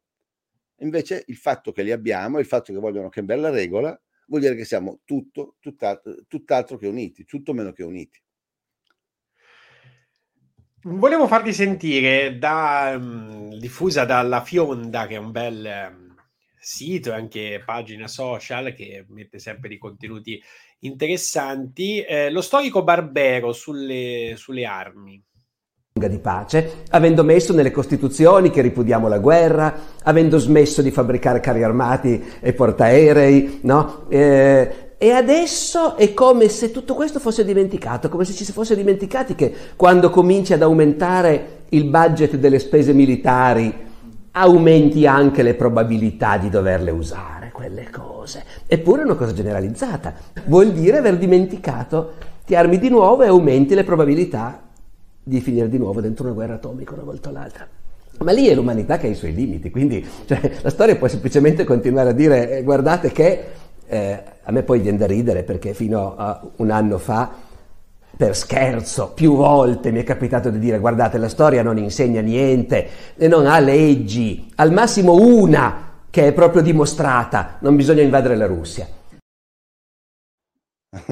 Invece 0.79 1.23
il 1.27 1.37
fatto 1.37 1.71
che 1.71 1.83
li 1.83 1.91
abbiamo, 1.91 2.39
il 2.39 2.45
fatto 2.45 2.71
che 2.71 2.79
vogliono 2.79 3.09
cambiare 3.09 3.41
la 3.41 3.49
regola, 3.49 3.99
vuol 4.27 4.41
dire 4.41 4.55
che 4.55 4.65
siamo 4.65 4.99
tutto, 5.05 5.55
tutt'altro, 5.59 6.15
tutt'altro 6.27 6.77
che 6.77 6.87
uniti, 6.87 7.25
tutto 7.25 7.53
meno 7.53 7.71
che 7.71 7.83
uniti. 7.83 8.21
Volevo 10.83 11.27
farti 11.27 11.51
sentire 11.51 12.37
da, 12.37 12.95
um, 12.95 13.57
diffusa 13.57 14.05
dalla 14.05 14.41
Fionda, 14.41 15.07
che 15.07 15.15
è 15.15 15.19
un 15.19 15.31
bel 15.31 15.89
um, 15.91 16.15
sito 16.59 17.09
e 17.09 17.15
anche 17.15 17.63
pagina 17.65 18.07
social 18.07 18.73
che 18.73 19.05
mette 19.09 19.39
sempre 19.39 19.69
dei 19.69 19.77
contenuti 19.77 20.41
interessanti, 20.79 22.01
eh, 22.01 22.29
lo 22.29 22.41
storico 22.41 22.83
Barbero 22.83 23.51
sulle, 23.51 24.35
sulle 24.37 24.65
armi 24.65 25.21
di 26.05 26.19
pace, 26.19 26.83
avendo 26.91 27.23
messo 27.23 27.51
nelle 27.53 27.71
costituzioni 27.71 28.51
che 28.51 28.61
ripudiamo 28.61 29.07
la 29.07 29.17
guerra, 29.17 29.73
avendo 30.03 30.37
smesso 30.37 30.83
di 30.83 30.91
fabbricare 30.91 31.39
carri 31.39 31.63
armati 31.63 32.23
e 32.39 32.53
portaerei, 32.53 33.61
no? 33.63 34.03
Eh, 34.09 34.85
e 34.99 35.11
adesso 35.11 35.95
è 35.95 36.13
come 36.13 36.47
se 36.49 36.71
tutto 36.71 36.93
questo 36.93 37.19
fosse 37.19 37.43
dimenticato, 37.43 38.09
come 38.09 38.25
se 38.25 38.33
ci 38.33 38.43
si 38.43 38.51
fosse 38.51 38.75
dimenticati 38.75 39.33
che 39.33 39.53
quando 39.75 40.09
cominci 40.09 40.53
ad 40.53 40.61
aumentare 40.61 41.65
il 41.69 41.85
budget 41.85 42.35
delle 42.35 42.59
spese 42.59 42.93
militari, 42.93 43.85
aumenti 44.31 45.07
anche 45.07 45.43
le 45.43 45.55
probabilità 45.55 46.37
di 46.37 46.49
doverle 46.49 46.91
usare, 46.91 47.51
quelle 47.51 47.89
cose. 47.91 48.43
Eppure 48.67 49.01
è 49.01 49.05
una 49.05 49.15
cosa 49.15 49.33
generalizzata. 49.33 50.13
Vuol 50.45 50.71
dire 50.71 50.97
aver 50.97 51.17
dimenticato, 51.17 52.13
ti 52.45 52.55
armi 52.55 52.79
di 52.79 52.89
nuovo 52.89 53.23
e 53.23 53.27
aumenti 53.27 53.75
le 53.75 53.83
probabilità 53.83 54.66
di 55.27 55.41
finire 55.41 55.67
di 55.67 55.77
nuovo 55.77 55.99
dentro 55.99 56.23
una 56.25 56.33
guerra 56.33 56.53
atomica 56.53 56.93
una 56.93 57.03
volta 57.03 57.27
o 57.29 57.31
l'altra. 57.33 57.67
Ma 58.19 58.31
lì 58.31 58.47
è 58.47 58.55
l'umanità 58.55 58.97
che 58.97 59.07
ha 59.07 59.09
i 59.09 59.15
suoi 59.15 59.33
limiti, 59.33 59.69
quindi 59.69 60.03
cioè, 60.25 60.59
la 60.61 60.69
storia 60.69 60.95
può 60.95 61.07
semplicemente 61.07 61.65
continuare 61.65 62.09
a 62.09 62.13
dire 62.13 62.57
eh, 62.57 62.63
guardate 62.63 63.11
che 63.11 63.43
eh, 63.85 64.23
a 64.41 64.51
me 64.51 64.63
poi 64.63 64.79
viene 64.79 64.97
da 64.97 65.05
ridere 65.05 65.43
perché 65.43 65.73
fino 65.73 66.15
a 66.15 66.41
un 66.55 66.71
anno 66.71 66.97
fa, 66.97 67.29
per 68.15 68.35
scherzo, 68.35 69.11
più 69.13 69.35
volte 69.35 69.91
mi 69.91 69.99
è 69.99 70.03
capitato 70.03 70.49
di 70.49 70.57
dire 70.59 70.79
guardate 70.79 71.19
la 71.19 71.29
storia 71.29 71.61
non 71.61 71.77
insegna 71.77 72.21
niente, 72.21 72.87
non 73.17 73.45
ha 73.45 73.59
leggi, 73.59 74.49
al 74.55 74.71
massimo 74.71 75.13
una 75.13 75.99
che 76.09 76.27
è 76.27 76.33
proprio 76.33 76.61
dimostrata, 76.63 77.57
non 77.59 77.75
bisogna 77.75 78.01
invadere 78.01 78.35
la 78.37 78.47
Russia. 78.47 78.87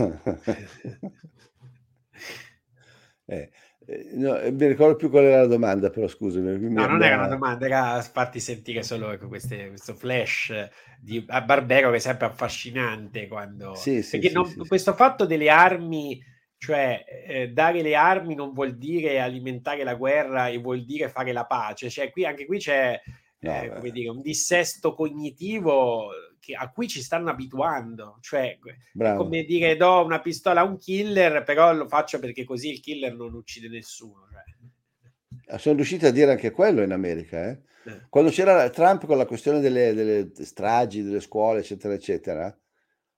eh. 3.25 3.49
Eh, 3.87 4.09
no, 4.13 4.37
eh, 4.39 4.51
mi 4.51 4.67
ricordo 4.67 4.95
più 4.95 5.09
qual 5.09 5.25
era 5.25 5.41
la 5.41 5.47
domanda, 5.47 5.89
però 5.89 6.07
scusami. 6.07 6.57
No, 6.71 6.87
non 6.87 7.03
era 7.03 7.17
una 7.17 7.27
domanda, 7.27 7.65
era 7.65 8.01
farti 8.01 8.39
sentire 8.39 8.81
solo 8.83 9.11
ecco, 9.11 9.27
queste, 9.27 9.67
questo 9.67 9.93
flash 9.93 10.53
di 10.99 11.21
Barbero 11.21 11.91
che 11.91 11.97
è 11.97 11.99
sempre 11.99 12.25
affascinante 12.25 13.27
quando... 13.27 13.75
Sì, 13.75 14.01
sì, 14.01 14.19
Perché 14.19 14.29
sì, 14.29 14.33
non, 14.33 14.67
questo 14.67 14.93
fatto 14.93 15.25
delle 15.25 15.49
armi, 15.49 16.19
cioè 16.57 17.03
eh, 17.27 17.49
dare 17.49 17.81
le 17.83 17.95
armi 17.95 18.33
non 18.33 18.53
vuol 18.53 18.75
dire 18.75 19.19
alimentare 19.19 19.83
la 19.83 19.95
guerra 19.95 20.47
e 20.47 20.57
vuol 20.57 20.83
dire 20.83 21.09
fare 21.09 21.31
la 21.31 21.45
pace, 21.45 21.89
cioè 21.89 22.09
qui, 22.11 22.25
anche 22.25 22.45
qui 22.45 22.57
c'è 22.57 22.99
eh, 23.39 23.71
come 23.75 23.91
dire, 23.91 24.09
un 24.09 24.21
dissesto 24.21 24.95
cognitivo 24.95 26.09
che, 26.45 26.53
a 26.53 26.69
cui 26.69 26.87
ci 26.87 27.01
stanno 27.01 27.31
abituando. 27.31 28.19
Cioè, 28.21 28.59
Bravo. 28.93 29.23
come 29.23 29.43
dire, 29.43 29.75
do 29.75 30.03
una 30.05 30.21
pistola 30.21 30.61
a 30.61 30.63
un 30.63 30.77
killer, 30.77 31.43
però 31.43 31.73
lo 31.73 31.87
faccio 31.87 32.19
perché 32.19 32.43
così 32.43 32.69
il 32.69 32.79
killer 32.79 33.15
non 33.15 33.33
uccide 33.33 33.67
nessuno. 33.67 34.27
Cioè. 34.31 35.53
Ah, 35.53 35.57
sono 35.57 35.75
riusciti 35.75 36.05
a 36.05 36.11
dire 36.11 36.31
anche 36.31 36.51
quello 36.51 36.83
in 36.83 36.91
America. 36.91 37.49
Eh? 37.49 37.59
Eh. 37.85 38.01
Quando 38.09 38.29
c'era 38.29 38.69
Trump 38.69 39.05
con 39.07 39.17
la 39.17 39.25
questione 39.25 39.59
delle, 39.59 39.93
delle 39.93 40.31
stragi, 40.45 41.01
delle 41.01 41.19
scuole, 41.19 41.59
eccetera, 41.61 41.93
eccetera, 41.95 42.59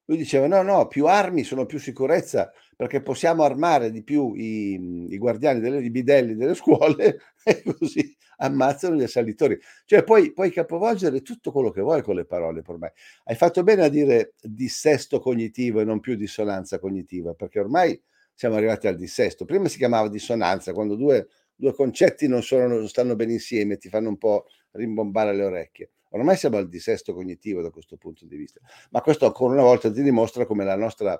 lui 0.06 0.18
diceva 0.18 0.48
no, 0.48 0.62
no, 0.62 0.88
più 0.88 1.06
armi 1.06 1.44
sono 1.44 1.66
più 1.66 1.80
sicurezza 1.80 2.52
perché 2.78 3.02
possiamo 3.02 3.42
armare 3.42 3.90
di 3.90 4.04
più 4.04 4.36
i, 4.36 5.08
i 5.10 5.18
guardiani 5.18 5.60
delle 5.60 5.84
i 5.84 5.90
bidelli 5.90 6.36
delle 6.36 6.54
scuole 6.54 7.20
e 7.44 7.64
così 7.64 8.16
ammazzano 8.38 8.96
gli 8.96 9.02
assalitori. 9.04 9.60
Cioè 9.84 10.04
puoi, 10.04 10.32
puoi 10.32 10.52
capovolgere 10.52 11.24
tutto 11.24 11.52
quello 11.52 11.72
che 11.72 11.82
vuoi 11.82 12.04
con 12.04 12.14
le 12.14 12.26
parole 12.26 12.62
ormai. 12.64 12.92
Hai 13.24 13.36
fatto 13.36 13.64
bene 13.64 13.84
a 13.84 13.90
dire 13.90 14.36
dissesto 14.40 15.20
cognitivo 15.20 15.82
e 15.82 15.86
non 15.86 16.00
più 16.00 16.16
dissonanza 16.16 16.78
cognitiva, 16.78 17.34
perché 17.34 17.60
ormai 17.60 18.00
siamo 18.36 18.56
arrivati 18.56 18.86
al 18.86 18.96
dissesto. 18.96 19.46
Prima 19.46 19.68
si 19.68 19.78
chiamava 19.78 20.08
dissonanza, 20.08 20.72
quando 20.72 20.96
due, 20.96 21.30
due 21.56 21.74
concetti 21.74 22.28
non, 22.28 22.44
sono, 22.44 22.68
non 22.68 22.88
stanno 22.88 23.16
bene 23.16 23.34
insieme, 23.34 23.78
ti 23.78 23.90
fanno 23.90 24.10
un 24.10 24.18
po' 24.18 24.46
rimbombare 24.74 25.34
le 25.34 25.44
orecchie. 25.44 25.90
Ormai 26.12 26.38
siamo 26.38 26.58
al 26.58 26.70
dissesto 26.70 27.16
cognitivo 27.16 27.64
da 27.64 27.72
questo 27.72 27.98
punto 27.98 28.28
di 28.28 28.38
vista. 28.38 28.60
Ma 28.92 29.02
questo 29.02 29.26
ancora 29.26 29.54
una 29.54 29.64
volta 29.64 29.92
ti 29.92 30.04
dimostra 30.04 30.46
come 30.46 30.64
la 30.64 30.76
nostra, 30.76 31.20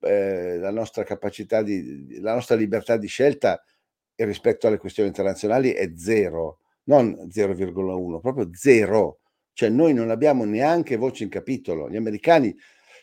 eh, 0.00 0.58
la 0.58 0.70
nostra 0.70 1.02
capacità 1.04 1.62
di, 1.62 2.20
la 2.20 2.34
nostra 2.34 2.56
libertà 2.56 2.96
di 2.96 3.06
scelta 3.06 3.62
rispetto 4.16 4.66
alle 4.66 4.78
questioni 4.78 5.08
internazionali 5.08 5.70
è 5.70 5.92
zero, 5.96 6.58
non 6.84 7.28
0,1, 7.30 8.20
proprio 8.20 8.50
zero. 8.52 9.18
Cioè 9.52 9.68
noi 9.68 9.92
non 9.92 10.10
abbiamo 10.10 10.44
neanche 10.44 10.96
voce 10.96 11.24
in 11.24 11.28
capitolo. 11.30 11.88
Gli 11.88 11.96
americani 11.96 12.54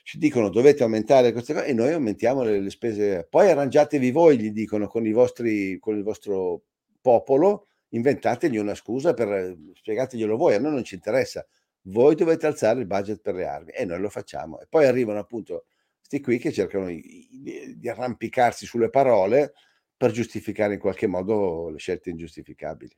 ci 0.03 0.17
dicono 0.17 0.49
dovete 0.49 0.83
aumentare 0.83 1.31
queste 1.31 1.53
cose 1.53 1.65
e 1.65 1.73
noi 1.73 1.91
aumentiamo 1.91 2.43
le, 2.43 2.59
le 2.61 2.69
spese. 2.69 3.27
Poi 3.29 3.49
arrangiatevi 3.49 4.11
voi, 4.11 4.39
gli 4.39 4.51
dicono, 4.51 4.87
con, 4.87 5.09
vostri, 5.11 5.77
con 5.79 5.97
il 5.97 6.03
vostro 6.03 6.63
popolo, 7.01 7.67
inventategli 7.89 8.57
una 8.57 8.75
scusa 8.75 9.13
per 9.13 9.55
spiegateglielo 9.73 10.37
voi, 10.37 10.55
a 10.55 10.59
noi 10.59 10.71
non 10.71 10.83
ci 10.83 10.95
interessa. 10.95 11.45
Voi 11.83 12.15
dovete 12.15 12.47
alzare 12.47 12.79
il 12.79 12.85
budget 12.85 13.21
per 13.21 13.35
le 13.35 13.45
armi 13.45 13.71
e 13.71 13.85
noi 13.85 13.99
lo 13.99 14.09
facciamo. 14.09 14.59
E 14.59 14.65
poi 14.69 14.85
arrivano 14.85 15.19
appunto 15.19 15.65
questi 16.07 16.21
qui 16.21 16.37
che 16.37 16.53
cercano 16.53 16.87
di, 16.87 17.75
di 17.75 17.89
arrampicarsi 17.89 18.65
sulle 18.65 18.89
parole 18.89 19.51
per 19.97 20.11
giustificare 20.11 20.75
in 20.75 20.79
qualche 20.79 21.05
modo 21.05 21.69
le 21.69 21.79
scelte 21.79 22.09
ingiustificabili. 22.09 22.95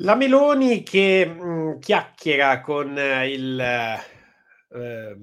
La 0.00 0.16
Meloni 0.16 0.82
che 0.82 1.24
mh, 1.24 1.44
mm, 1.44 1.78
chiacchiera 1.78 2.60
con 2.60 2.98
eh, 2.98 3.32
il 3.32 3.60
eh, 3.60 5.16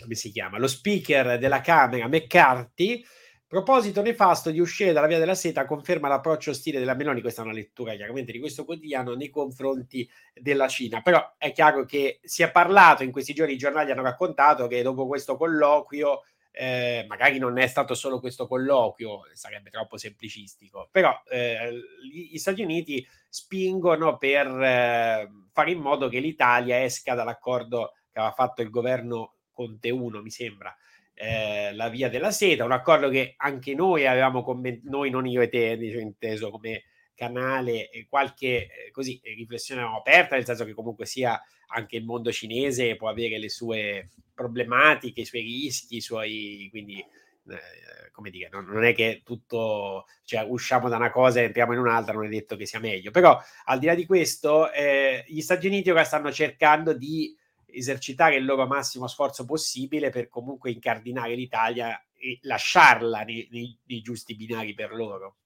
come 0.00 0.14
si 0.14 0.30
chiama? 0.30 0.58
Lo 0.58 0.66
speaker 0.66 1.38
della 1.38 1.60
Camera 1.60 2.08
McCarthy. 2.08 3.04
Proposito 3.52 4.00
nefasto 4.00 4.50
di 4.50 4.60
uscire 4.60 4.94
dalla 4.94 5.06
via 5.06 5.18
della 5.18 5.34
seta 5.34 5.66
conferma 5.66 6.08
l'approccio 6.08 6.52
ostile 6.52 6.78
della 6.78 6.94
Meloni. 6.94 7.20
Questa 7.20 7.42
è 7.42 7.44
una 7.44 7.52
lettura 7.52 7.94
chiaramente 7.94 8.32
di 8.32 8.38
questo 8.38 8.64
quotidiano 8.64 9.12
nei 9.12 9.28
confronti 9.28 10.08
della 10.32 10.68
Cina. 10.68 11.02
Però 11.02 11.34
è 11.36 11.52
chiaro 11.52 11.84
che 11.84 12.20
si 12.22 12.42
è 12.42 12.50
parlato 12.50 13.02
in 13.02 13.12
questi 13.12 13.34
giorni, 13.34 13.52
i 13.52 13.58
giornali 13.58 13.90
hanno 13.90 14.00
raccontato 14.00 14.68
che 14.68 14.80
dopo 14.80 15.06
questo 15.06 15.36
colloquio 15.36 16.22
eh, 16.50 17.04
magari 17.06 17.38
non 17.38 17.58
è 17.58 17.66
stato 17.66 17.92
solo 17.92 18.20
questo 18.20 18.46
colloquio, 18.46 19.20
sarebbe 19.34 19.68
troppo 19.68 19.98
semplicistico, 19.98 20.88
però 20.90 21.12
eh, 21.28 21.78
gli 22.10 22.38
Stati 22.38 22.62
Uniti 22.62 23.06
spingono 23.28 24.16
per 24.16 24.46
eh, 24.46 25.30
fare 25.52 25.70
in 25.70 25.78
modo 25.78 26.08
che 26.08 26.20
l'Italia 26.20 26.82
esca 26.82 27.12
dall'accordo 27.12 27.92
che 28.10 28.18
aveva 28.18 28.32
fatto 28.32 28.62
il 28.62 28.70
governo 28.70 29.34
Conte 29.52 29.90
1, 29.90 30.22
mi 30.22 30.30
sembra, 30.30 30.74
eh, 31.14 31.72
la 31.74 31.88
via 31.88 32.08
della 32.08 32.30
seta, 32.30 32.64
un 32.64 32.72
accordo 32.72 33.08
che 33.08 33.34
anche 33.36 33.74
noi 33.74 34.06
avevamo 34.06 34.42
commentato, 34.42 34.90
noi 34.90 35.10
non 35.10 35.26
io 35.26 35.40
e 35.40 35.48
te, 35.48 35.78
inteso 35.78 36.50
come 36.50 36.84
canale 37.14 37.90
qualche 38.08 38.66
eh, 38.66 38.90
così, 38.90 39.20
riflessione 39.22 39.82
aperta, 39.82 40.34
nel 40.34 40.44
senso 40.44 40.64
che 40.64 40.74
comunque 40.74 41.06
sia 41.06 41.40
anche 41.68 41.96
il 41.96 42.04
mondo 42.04 42.32
cinese 42.32 42.96
può 42.96 43.08
avere 43.08 43.38
le 43.38 43.48
sue 43.48 44.10
problematiche, 44.34 45.20
i 45.20 45.24
suoi 45.24 45.42
rischi, 45.42 45.96
i 45.96 46.00
suoi 46.00 46.68
quindi 46.70 46.98
eh, 46.98 48.10
come 48.12 48.30
dire, 48.30 48.48
non, 48.52 48.64
non, 48.66 48.84
è 48.84 48.94
che 48.94 49.22
tutto, 49.24 50.06
cioè 50.24 50.44
usciamo 50.46 50.88
da 50.88 50.96
una 50.96 51.10
cosa 51.10 51.40
e 51.40 51.44
entriamo 51.44 51.72
in 51.72 51.78
un'altra, 51.78 52.12
non 52.12 52.26
è 52.26 52.28
detto 52.28 52.56
che 52.56 52.66
sia 52.66 52.78
meglio, 52.78 53.10
però 53.10 53.40
al 53.64 53.78
di 53.78 53.86
là 53.86 53.94
di 53.94 54.06
questo, 54.06 54.70
eh, 54.70 55.24
gli 55.26 55.40
Stati 55.40 55.66
Uniti 55.66 55.90
ora 55.90 56.04
stanno 56.04 56.30
cercando 56.30 56.92
di 56.92 57.34
esercitare 57.72 58.36
il 58.36 58.44
loro 58.44 58.66
massimo 58.66 59.06
sforzo 59.06 59.44
possibile 59.44 60.10
per 60.10 60.28
comunque 60.28 60.70
incardinare 60.70 61.34
l'Italia 61.34 61.98
e 62.14 62.38
lasciarla 62.42 63.22
nei, 63.22 63.48
nei, 63.50 63.78
nei 63.86 64.00
giusti 64.00 64.36
binari 64.36 64.74
per 64.74 64.92
loro. 64.92 65.36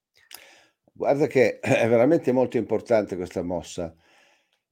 Guarda 0.93 1.27
che 1.27 1.59
è 1.59 1.89
veramente 1.89 2.33
molto 2.33 2.57
importante 2.57 3.17
questa 3.17 3.43
mossa, 3.43 3.95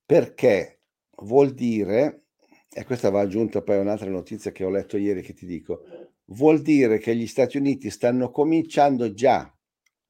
perché 0.05 0.81
vuol 1.23 1.53
dire, 1.53 2.25
e 2.73 2.85
questa 2.85 3.11
va 3.11 3.21
aggiunta 3.21 3.63
poi 3.63 3.77
a 3.77 3.81
un'altra 3.81 4.09
notizia 4.09 4.51
che 4.51 4.65
ho 4.65 4.71
letto 4.71 4.97
ieri 4.97 5.23
che 5.23 5.35
ti 5.35 5.47
dico, 5.47 5.83
vuol 6.27 6.63
dire 6.63 6.99
che 6.99 7.15
gli 7.15 7.27
Stati 7.27 7.57
Uniti 7.57 7.91
stanno 7.91 8.31
cominciando 8.31 9.13
già 9.13 9.55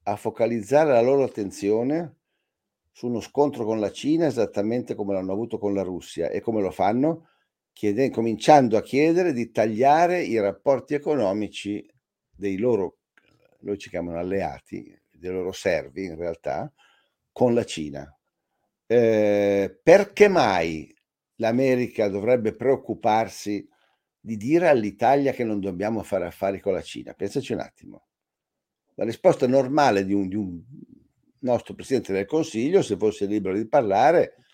a 0.03 0.15
focalizzare 0.15 0.91
la 0.91 1.01
loro 1.01 1.23
attenzione 1.23 2.19
su 2.91 3.07
uno 3.07 3.19
scontro 3.19 3.65
con 3.65 3.79
la 3.79 3.91
Cina 3.91 4.25
esattamente 4.25 4.95
come 4.95 5.13
l'hanno 5.13 5.33
avuto 5.33 5.57
con 5.57 5.73
la 5.73 5.81
Russia 5.81 6.29
e 6.29 6.39
come 6.39 6.61
lo 6.61 6.71
fanno? 6.71 7.27
Chiede, 7.75 8.09
cominciando 8.09 8.77
a 8.77 8.81
chiedere 8.81 9.33
di 9.33 9.51
tagliare 9.51 10.23
i 10.23 10.39
rapporti 10.39 10.93
economici 10.93 11.85
dei 12.31 12.55
loro, 12.55 12.99
noi 13.63 13.77
ci 13.77 13.89
chiamano 13.89 14.17
alleati, 14.17 14.97
dei 15.11 15.29
loro 15.29 15.51
servi 15.51 16.05
in 16.05 16.15
realtà, 16.15 16.71
con 17.33 17.53
la 17.53 17.65
Cina. 17.65 18.17
Eh, 18.87 19.77
perché 19.83 20.29
mai 20.29 20.89
l'America 21.35 22.07
dovrebbe 22.07 22.55
preoccuparsi 22.55 23.67
di 24.21 24.37
dire 24.37 24.69
all'Italia 24.69 25.33
che 25.33 25.43
non 25.43 25.59
dobbiamo 25.59 26.01
fare 26.01 26.27
affari 26.27 26.61
con 26.61 26.71
la 26.71 26.81
Cina? 26.81 27.11
Pensaci 27.11 27.51
un 27.51 27.59
attimo. 27.59 28.07
La 28.93 29.03
risposta 29.03 29.47
normale 29.47 30.05
di 30.05 30.13
un, 30.13 30.29
di 30.29 30.37
un 30.37 30.63
nostro 31.39 31.73
Presidente 31.73 32.13
del 32.13 32.25
Consiglio, 32.25 32.81
se 32.81 32.95
fosse 32.95 33.25
libero 33.25 33.57
di 33.57 33.67
parlare, 33.67 34.44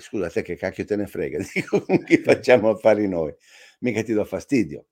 scusa 0.00 0.30
te 0.30 0.42
che 0.42 0.56
cacchio 0.56 0.84
te 0.84 0.96
ne 0.96 1.06
frega, 1.06 1.38
dico 1.52 1.84
chi 2.04 2.18
facciamo 2.18 2.70
affari 2.70 3.08
noi, 3.08 3.34
mica 3.80 4.02
ti 4.02 4.12
do 4.12 4.24
fastidio. 4.24 4.86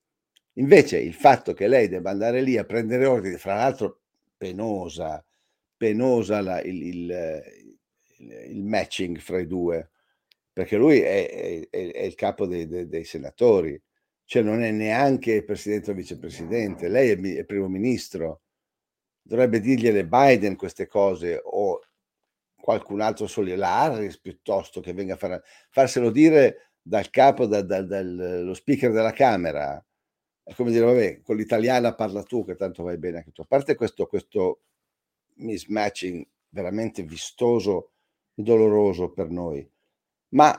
Invece 0.55 0.98
il 0.98 1.14
fatto 1.14 1.52
che 1.52 1.66
lei 1.66 1.88
debba 1.88 2.11
andare 2.11 2.40
lì 2.40 2.57
a 2.57 2.64
prendere 2.64 3.07
ordini, 3.07 3.36
fra 3.36 3.55
l'altro 3.57 4.00
penosa, 4.36 5.24
penosa 5.76 6.40
la, 6.40 6.61
il, 6.62 6.82
il, 6.82 7.42
il, 8.48 8.62
matching 8.64 9.18
fra 9.18 9.40
i 9.40 9.46
due, 9.46 9.90
perché 10.52 10.76
lui 10.76 11.00
è, 11.00 11.66
è, 11.68 11.90
è 11.90 12.02
il 12.02 12.14
capo 12.14 12.46
dei, 12.46 12.68
dei, 12.68 12.86
dei, 12.86 13.05
senatori, 13.05 13.80
cioè 14.24 14.42
non 14.42 14.62
è 14.62 14.70
neanche 14.70 15.42
presidente 15.42 15.90
o 15.90 15.94
vicepresidente, 15.94 16.88
lei 16.88 17.11
è, 17.11 17.38
è 17.40 17.44
primo 17.44 17.68
ministro, 17.68 18.42
dovrebbe 19.22 19.59
dirgliele 19.59 20.07
Biden 20.07 20.55
queste 20.55 20.86
cose 20.86 21.40
o 21.42 21.80
qualcun 22.65 23.03
altro 23.03 23.27
solo, 23.27 23.55
la 23.57 23.83
Harris 23.83 24.19
piuttosto 24.19 24.81
che 24.81 24.95
venga 24.95 25.12
a 25.12 25.17
fare, 25.19 25.43
farselo 25.69 26.11
dire 26.11 26.71
dal 26.81 27.11
capo, 27.11 27.45
da, 27.45 27.61
da, 27.61 27.83
dallo 27.83 28.55
speaker 28.55 28.91
della 28.91 29.12
Camera, 29.12 29.85
è 30.43 30.55
come 30.55 30.71
dire, 30.71 30.87
vabbè, 30.87 31.21
con 31.21 31.37
l'italiana 31.37 31.95
parla 31.95 32.23
tu 32.23 32.43
che 32.43 32.57
tanto 32.57 32.83
vai 32.83 32.97
bene 32.97 33.19
anche 33.19 33.33
tu. 33.33 33.43
A 33.43 33.47
parte 33.47 33.75
questo, 33.75 34.07
questo 34.07 34.62
mismatching 35.35 36.27
veramente 36.49 37.03
vistoso 37.03 37.91
e 38.35 38.43
doloroso 38.43 39.11
per 39.11 39.29
noi, 39.29 39.71
ma 40.31 40.59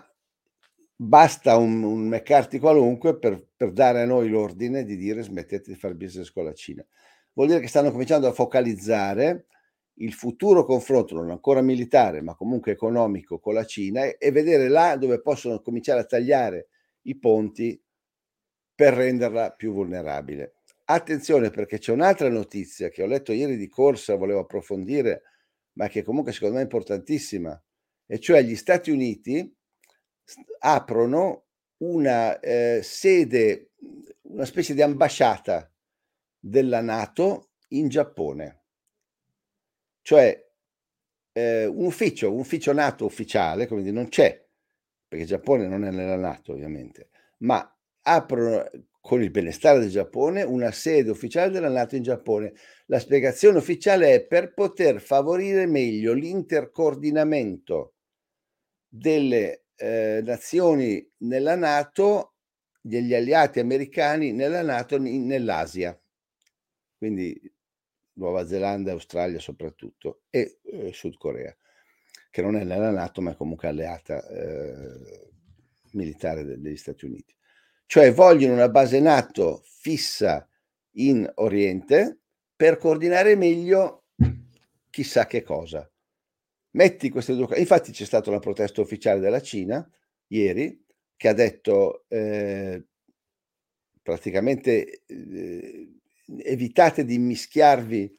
basta 0.96 1.58
un, 1.58 1.82
un 1.82 2.08
McCarthy 2.08 2.60
qualunque 2.60 3.18
per, 3.18 3.48
per, 3.56 3.72
dare 3.72 4.04
a 4.04 4.06
noi 4.06 4.30
l'ordine 4.30 4.84
di 4.84 4.96
dire 4.96 5.24
smettete 5.24 5.72
di 5.72 5.78
fare 5.78 5.96
business 5.96 6.32
con 6.32 6.44
la 6.44 6.54
Cina. 6.54 6.86
Vuol 7.34 7.48
dire 7.48 7.62
che 7.62 7.68
stanno 7.68 7.90
cominciando 7.90 8.28
a 8.28 8.32
focalizzare 8.32 9.48
il 10.00 10.14
futuro 10.14 10.66
confronto, 10.66 11.16
non 11.16 11.30
ancora 11.30 11.62
militare, 11.62 12.22
ma 12.22 12.36
comunque 12.36 12.72
economico 12.72 13.40
con 13.40 13.54
la 13.54 13.66
Cina 13.66 14.04
e, 14.04 14.18
e 14.20 14.32
vedere 14.32 14.68
là 14.68 14.98
dove 14.98 15.22
possono 15.22 15.62
cominciare 15.62 16.02
a 16.02 16.06
tagliare 16.06 16.68
i 17.04 17.18
ponti 17.18 17.82
per 18.74 18.94
renderla 18.94 19.52
più 19.52 19.72
vulnerabile. 19.72 20.56
Attenzione 20.86 21.50
perché 21.50 21.78
c'è 21.78 21.92
un'altra 21.92 22.30
notizia 22.30 22.90
che 22.90 23.02
ho 23.02 23.08
letto 23.08 23.32
ieri 23.32 23.58
di 23.58 23.70
corsa, 23.70 24.16
volevo 24.16 24.42
approfondire, 24.42 25.22
ma 25.74 25.88
che 25.88 26.04
comunque 26.04 26.32
secondo 26.32 26.56
me 26.56 26.62
è 26.62 26.64
importantissima, 26.64 27.60
e 28.06 28.20
cioè 28.20 28.44
gli 28.44 28.56
Stati 28.56 28.92
Uniti 28.92 29.52
aprono 30.60 31.46
una 31.78 32.40
eh, 32.40 32.82
sede, 32.84 33.72
una 34.24 34.46
specie 34.46 34.74
di 34.74 34.82
ambasciata 34.82 35.72
della 36.38 36.82
Nato 36.82 37.52
in 37.70 37.88
Giappone. 37.88 38.65
Cioè 40.06 40.40
eh, 41.32 41.66
un 41.66 41.86
ufficio, 41.86 42.32
un 42.32 42.38
ufficio 42.38 42.72
NATO 42.74 43.06
ufficiale, 43.06 43.66
dire, 43.66 43.90
non 43.90 44.08
c'è, 44.08 44.40
perché 45.08 45.24
il 45.24 45.30
Giappone 45.30 45.68
non 45.68 45.84
è 45.84 45.90
nella 45.90 46.16
Nato 46.16 46.52
ovviamente, 46.52 47.10
ma 47.40 47.76
aprono 48.04 48.70
con 49.02 49.24
il 49.24 49.32
benestare 49.32 49.80
del 49.80 49.90
Giappone 49.90 50.44
una 50.44 50.72
sede 50.72 51.10
ufficiale 51.10 51.50
della 51.50 51.70
Nato 51.70 51.96
in 51.96 52.04
Giappone. 52.04 52.54
La 52.86 53.00
spiegazione 53.00 53.58
ufficiale 53.58 54.14
è 54.14 54.24
per 54.28 54.54
poter 54.54 55.02
favorire 55.02 55.66
meglio 55.66 56.14
l'intercoordinamento 56.14 57.96
delle 58.88 59.64
eh, 59.76 60.22
nazioni 60.24 61.04
nella 61.22 61.56
Nato, 61.56 62.36
degli 62.80 63.16
alleati 63.16 63.60
americani 63.60 64.34
nella 64.34 64.62
Nato 64.62 64.98
in, 64.98 65.26
nell'Asia, 65.26 66.00
quindi 66.96 67.55
Nuova 68.16 68.46
Zelanda, 68.46 68.92
Australia 68.92 69.40
soprattutto, 69.40 70.22
e 70.30 70.60
eh, 70.64 70.92
Sud 70.94 71.18
Corea, 71.18 71.56
che 72.30 72.42
non 72.42 72.56
è 72.56 72.64
nella 72.64 72.92
Nato 72.92 73.22
ma 73.22 73.32
è 73.32 73.36
comunque 73.36 73.68
alleata 73.68 74.28
eh, 74.28 75.30
militare 75.92 76.44
degli 76.44 76.78
Stati 76.78 77.06
Uniti. 77.06 77.36
Cioè 77.86 78.12
vogliono 78.12 78.54
una 78.54 78.70
base 78.70 79.00
NATO 79.00 79.62
fissa 79.64 80.48
in 80.98 81.30
Oriente 81.36 82.20
per 82.56 82.78
coordinare 82.78 83.36
meglio 83.36 84.06
chissà 84.90 85.28
che 85.28 85.44
cosa. 85.44 85.90
Metti 86.72 87.10
queste 87.10 87.36
due 87.36 87.48
cose. 87.48 87.60
Infatti 87.60 87.92
c'è 87.92 88.06
stata 88.06 88.30
una 88.30 88.40
protesta 88.40 88.82
ufficiale 88.82 89.20
della 89.20 89.42
Cina 89.42 89.88
ieri 90.28 90.84
che 91.16 91.28
ha 91.28 91.34
detto 91.34 92.06
eh, 92.08 92.86
praticamente 94.02 95.04
eh, 95.06 96.00
evitate 96.38 97.06
di 97.06 97.16
immischiarvi 97.16 98.16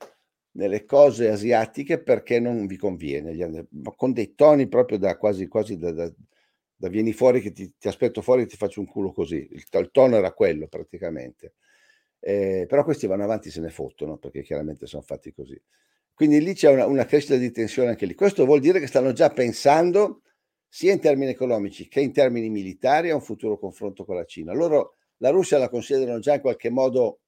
nelle 0.52 0.84
cose 0.84 1.28
asiatiche 1.28 2.02
perché 2.02 2.40
non 2.40 2.66
vi 2.66 2.76
conviene, 2.76 3.66
con 3.96 4.12
dei 4.12 4.34
toni 4.34 4.68
proprio 4.68 4.98
da 4.98 5.16
quasi, 5.16 5.46
quasi 5.48 5.76
da, 5.76 5.92
da, 5.92 6.12
da 6.74 6.88
vieni 6.88 7.12
fuori 7.12 7.40
che 7.40 7.52
ti, 7.52 7.74
ti, 7.78 7.88
aspetto 7.88 8.22
fuori 8.22 8.42
e 8.42 8.46
ti 8.46 8.56
faccio 8.56 8.80
un 8.80 8.86
culo 8.86 9.12
così. 9.12 9.36
Il, 9.50 9.64
il 9.70 9.90
tono 9.90 10.16
era 10.16 10.32
quello 10.32 10.66
praticamente. 10.66 11.54
Eh, 12.18 12.64
però 12.68 12.84
questi 12.84 13.06
vanno 13.06 13.24
avanti 13.24 13.50
se 13.50 13.60
ne 13.60 13.70
fottono 13.70 14.16
perché 14.16 14.42
chiaramente 14.42 14.86
sono 14.86 15.02
fatti 15.02 15.32
così. 15.32 15.60
Quindi 16.14 16.40
lì 16.40 16.54
c'è 16.54 16.70
una, 16.70 16.86
una, 16.86 17.04
crescita 17.04 17.36
di 17.36 17.50
tensione 17.50 17.90
anche 17.90 18.06
lì. 18.06 18.14
Questo 18.14 18.46
vuol 18.46 18.60
dire 18.60 18.80
che 18.80 18.86
stanno 18.86 19.12
già 19.12 19.28
pensando 19.28 20.22
sia 20.66 20.92
in 20.92 21.00
termini 21.00 21.30
economici 21.30 21.88
che 21.88 22.00
in 22.00 22.12
termini 22.12 22.48
militari 22.48 23.10
a 23.10 23.14
un 23.14 23.20
futuro 23.20 23.58
confronto 23.58 24.04
con 24.04 24.16
la 24.16 24.24
Cina. 24.24 24.54
Loro 24.54 24.94
la 25.18 25.30
Russia 25.30 25.58
la 25.58 25.68
considerano 25.68 26.18
già 26.18 26.34
in 26.34 26.40
qualche 26.40 26.70
modo 26.70 27.20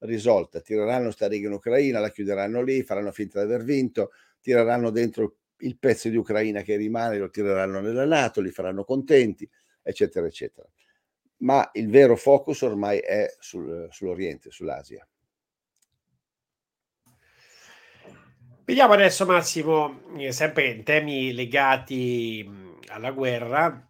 risolta, 0.00 0.60
tireranno 0.60 1.10
sta 1.10 1.28
riga 1.28 1.48
in 1.48 1.54
Ucraina, 1.54 2.00
la 2.00 2.10
chiuderanno 2.10 2.62
lì, 2.62 2.82
faranno 2.82 3.12
finta 3.12 3.38
di 3.38 3.52
aver 3.52 3.64
vinto, 3.64 4.12
tireranno 4.40 4.90
dentro 4.90 5.36
il 5.58 5.76
pezzo 5.78 6.08
di 6.08 6.16
Ucraina 6.16 6.62
che 6.62 6.76
rimane, 6.76 7.18
lo 7.18 7.30
tireranno 7.30 7.80
nella 7.80 8.04
Nato, 8.04 8.40
li 8.40 8.50
faranno 8.50 8.84
contenti, 8.84 9.48
eccetera, 9.82 10.26
eccetera. 10.26 10.68
Ma 11.38 11.68
il 11.74 11.88
vero 11.88 12.16
focus 12.16 12.62
ormai 12.62 12.98
è 12.98 13.34
sul, 13.38 13.88
sull'Oriente, 13.90 14.50
sull'Asia. 14.50 15.06
Vediamo 18.64 18.92
adesso 18.92 19.26
Massimo, 19.26 20.02
eh, 20.16 20.32
sempre 20.32 20.68
in 20.68 20.84
temi 20.84 21.32
legati 21.32 22.48
alla 22.88 23.10
guerra, 23.10 23.89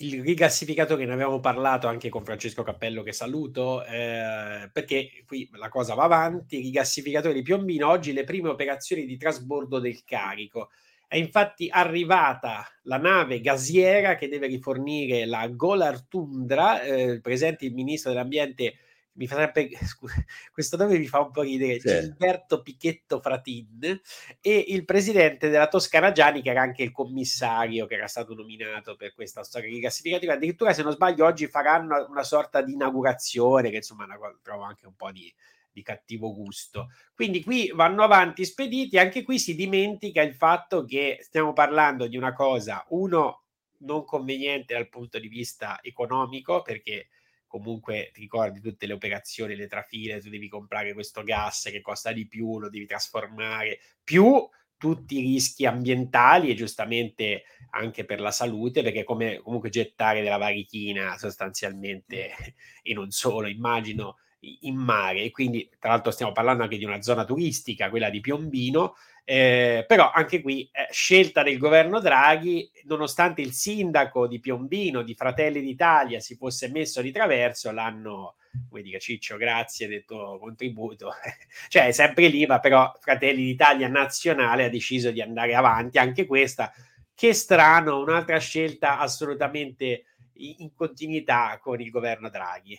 il 0.00 0.22
rigassificatore 0.22 1.06
ne 1.06 1.12
avevamo 1.12 1.40
parlato 1.40 1.86
anche 1.86 2.10
con 2.10 2.24
Francesco 2.24 2.62
Cappello 2.62 3.02
che 3.02 3.12
saluto, 3.12 3.84
eh, 3.84 4.68
perché 4.70 5.22
qui 5.26 5.48
la 5.52 5.68
cosa 5.68 5.94
va 5.94 6.04
avanti, 6.04 6.58
rigassificatore 6.58 7.32
di 7.32 7.42
Piombino, 7.42 7.88
oggi 7.88 8.12
le 8.12 8.24
prime 8.24 8.50
operazioni 8.50 9.06
di 9.06 9.16
trasbordo 9.16 9.78
del 9.78 10.04
carico. 10.04 10.70
È 11.08 11.16
infatti 11.16 11.68
arrivata 11.70 12.66
la 12.82 12.98
nave 12.98 13.40
gasiera 13.40 14.16
che 14.16 14.28
deve 14.28 14.48
rifornire 14.48 15.24
la 15.24 15.46
Golar 15.48 16.02
Tundra, 16.06 16.82
eh, 16.82 17.20
presente 17.20 17.64
il 17.64 17.72
ministro 17.72 18.10
dell'ambiente 18.10 18.74
mi 19.16 19.26
fa 19.26 19.36
sempre 19.36 19.68
questo 20.52 20.76
nome 20.76 20.98
mi 20.98 21.06
fa 21.06 21.20
un 21.20 21.30
po' 21.30 21.42
ridere 21.42 21.80
sì. 21.80 21.88
Gilberto 21.88 22.62
Pichetto 22.62 23.20
Fratin 23.20 24.00
e 24.40 24.64
il 24.68 24.84
presidente 24.84 25.48
della 25.48 25.68
Toscana 25.68 26.12
Gianni 26.12 26.42
che 26.42 26.50
era 26.50 26.62
anche 26.62 26.82
il 26.82 26.92
commissario 26.92 27.86
che 27.86 27.94
era 27.94 28.06
stato 28.06 28.34
nominato 28.34 28.96
per 28.96 29.14
questa 29.14 29.42
storia 29.42 29.78
classificativa 29.80 30.34
addirittura 30.34 30.72
se 30.72 30.82
non 30.82 30.92
sbaglio 30.92 31.24
oggi 31.24 31.46
faranno 31.46 32.06
una 32.08 32.24
sorta 32.24 32.62
di 32.62 32.72
inaugurazione 32.72 33.70
che 33.70 33.76
insomma 33.76 34.06
trovo 34.42 34.62
anche 34.62 34.86
un 34.86 34.94
po' 34.94 35.10
di, 35.10 35.32
di 35.70 35.82
cattivo 35.82 36.32
gusto 36.32 36.90
quindi 37.14 37.42
qui 37.42 37.70
vanno 37.74 38.02
avanti 38.02 38.44
spediti 38.44 38.98
anche 38.98 39.22
qui 39.22 39.38
si 39.38 39.54
dimentica 39.54 40.22
il 40.22 40.34
fatto 40.34 40.84
che 40.84 41.18
stiamo 41.20 41.52
parlando 41.52 42.06
di 42.06 42.16
una 42.16 42.32
cosa 42.32 42.84
uno 42.90 43.42
non 43.78 44.04
conveniente 44.04 44.74
dal 44.74 44.88
punto 44.88 45.18
di 45.18 45.28
vista 45.28 45.80
economico 45.82 46.62
perché 46.62 47.08
comunque 47.56 48.10
ti 48.12 48.20
ricordi 48.20 48.60
tutte 48.60 48.86
le 48.86 48.92
operazioni, 48.92 49.56
le 49.56 49.66
trafile, 49.66 50.20
tu 50.20 50.28
devi 50.28 50.48
comprare 50.48 50.92
questo 50.92 51.22
gas 51.22 51.68
che 51.70 51.80
costa 51.80 52.12
di 52.12 52.26
più, 52.26 52.58
lo 52.58 52.68
devi 52.68 52.86
trasformare, 52.86 53.78
più 54.02 54.48
tutti 54.78 55.18
i 55.18 55.22
rischi 55.22 55.64
ambientali 55.64 56.50
e 56.50 56.54
giustamente 56.54 57.44
anche 57.70 58.04
per 58.04 58.20
la 58.20 58.30
salute, 58.30 58.82
perché 58.82 59.04
come 59.04 59.40
comunque 59.42 59.70
gettare 59.70 60.22
della 60.22 60.36
varichina 60.36 61.16
sostanzialmente 61.16 62.30
e 62.82 62.94
non 62.94 63.10
solo, 63.10 63.48
immagino 63.48 64.16
in 64.60 64.76
mare, 64.76 65.30
quindi 65.30 65.68
tra 65.78 65.90
l'altro 65.90 66.12
stiamo 66.12 66.32
parlando 66.32 66.62
anche 66.62 66.78
di 66.78 66.84
una 66.84 67.02
zona 67.02 67.24
turistica, 67.24 67.90
quella 67.90 68.10
di 68.10 68.20
Piombino, 68.20 68.94
eh, 69.28 69.84
però 69.88 70.12
anche 70.12 70.40
qui 70.40 70.70
eh, 70.70 70.86
scelta 70.92 71.42
del 71.42 71.58
governo 71.58 71.98
Draghi, 71.98 72.70
nonostante 72.84 73.42
il 73.42 73.50
sindaco 73.50 74.28
di 74.28 74.38
Piombino, 74.38 75.02
di 75.02 75.16
Fratelli 75.16 75.60
d'Italia, 75.60 76.20
si 76.20 76.36
fosse 76.36 76.70
messo 76.70 77.02
di 77.02 77.10
traverso, 77.10 77.72
l'hanno, 77.72 78.36
come 78.68 78.82
dica 78.82 79.00
Ciccio, 79.00 79.36
grazie 79.36 79.88
del 79.88 80.04
tuo 80.04 80.38
contributo, 80.38 81.10
cioè 81.66 81.88
è 81.88 81.90
sempre 81.90 82.28
lì, 82.28 82.46
ma 82.46 82.60
però 82.60 82.92
Fratelli 83.00 83.42
d'Italia 83.42 83.88
nazionale 83.88 84.66
ha 84.66 84.70
deciso 84.70 85.10
di 85.10 85.20
andare 85.20 85.56
avanti, 85.56 85.98
anche 85.98 86.24
questa, 86.24 86.72
che 87.12 87.34
strano, 87.34 87.98
un'altra 87.98 88.38
scelta 88.38 89.00
assolutamente 89.00 90.04
in 90.34 90.72
continuità 90.72 91.58
con 91.60 91.80
il 91.80 91.90
governo 91.90 92.30
Draghi. 92.30 92.78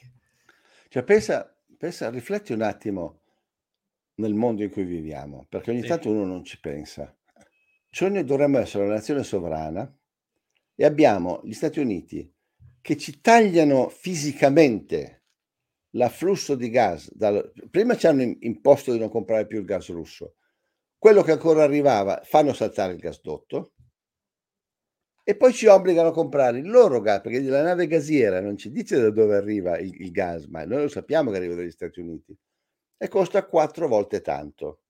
Cioè 0.87 1.03
pensa, 1.03 1.53
pensa 1.77 2.09
rifletti 2.09 2.53
un 2.53 2.61
attimo 2.61 3.19
nel 4.17 4.33
mondo 4.33 4.63
in 4.63 4.69
cui 4.69 4.83
viviamo, 4.83 5.45
perché 5.49 5.71
ogni 5.71 5.81
sì. 5.81 5.87
tanto 5.87 6.09
uno 6.09 6.25
non 6.25 6.43
ci 6.43 6.59
pensa. 6.59 7.13
Cioè 7.89 8.09
noi 8.09 8.23
dovremmo 8.23 8.59
essere 8.59 8.83
una 8.83 8.95
nazione 8.95 9.23
sovrana 9.23 9.91
e 10.75 10.85
abbiamo 10.85 11.41
gli 11.43 11.53
Stati 11.53 11.79
Uniti 11.79 12.31
che 12.81 12.97
ci 12.97 13.19
tagliano 13.21 13.89
fisicamente 13.89 15.23
l'afflusso 15.91 16.55
di 16.55 16.69
gas. 16.69 17.13
Dal... 17.13 17.51
Prima 17.69 17.95
ci 17.95 18.07
hanno 18.07 18.35
imposto 18.39 18.91
di 18.91 18.99
non 18.99 19.09
comprare 19.09 19.45
più 19.47 19.59
il 19.59 19.65
gas 19.65 19.89
russo. 19.89 20.35
Quello 20.97 21.21
che 21.21 21.31
ancora 21.31 21.63
arrivava 21.63 22.21
fanno 22.23 22.53
saltare 22.53 22.93
il 22.93 22.99
gasdotto 22.99 23.73
e 25.23 25.35
poi 25.35 25.53
ci 25.53 25.67
obbligano 25.67 26.09
a 26.09 26.13
comprare 26.13 26.59
il 26.59 26.69
loro 26.69 27.01
gas, 27.01 27.21
perché 27.21 27.41
la 27.41 27.61
nave 27.61 27.85
gasiera 27.85 28.39
non 28.39 28.57
ci 28.57 28.71
dice 28.71 28.99
da 28.99 29.09
dove 29.09 29.35
arriva 29.35 29.77
il, 29.77 29.93
il 30.01 30.11
gas, 30.11 30.45
ma 30.45 30.63
noi 30.63 30.83
lo 30.83 30.87
sappiamo 30.87 31.29
che 31.29 31.37
arriva 31.37 31.55
dagli 31.55 31.71
Stati 31.71 31.99
Uniti 31.99 32.35
e 32.97 33.07
costa 33.07 33.45
quattro 33.45 33.87
volte 33.87 34.21
tanto. 34.21 34.81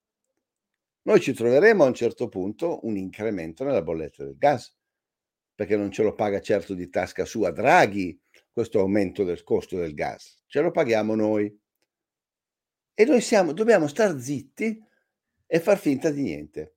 Noi 1.03 1.19
ci 1.19 1.33
troveremo 1.33 1.83
a 1.83 1.87
un 1.87 1.93
certo 1.93 2.27
punto 2.27 2.85
un 2.85 2.97
incremento 2.97 3.63
nella 3.63 3.81
bolletta 3.81 4.23
del 4.23 4.37
gas, 4.37 4.75
perché 5.55 5.75
non 5.75 5.91
ce 5.91 6.03
lo 6.03 6.13
paga 6.13 6.41
certo 6.41 6.73
di 6.73 6.89
tasca 6.89 7.25
sua 7.25 7.51
Draghi 7.51 8.19
questo 8.51 8.79
aumento 8.79 9.23
del 9.23 9.43
costo 9.43 9.77
del 9.77 9.93
gas, 9.93 10.43
ce 10.47 10.61
lo 10.61 10.71
paghiamo 10.71 11.15
noi. 11.15 11.59
E 12.93 13.05
noi 13.05 13.21
siamo, 13.21 13.53
dobbiamo 13.53 13.87
star 13.87 14.19
zitti 14.19 14.83
e 15.45 15.59
far 15.59 15.77
finta 15.77 16.09
di 16.09 16.23
niente. 16.23 16.73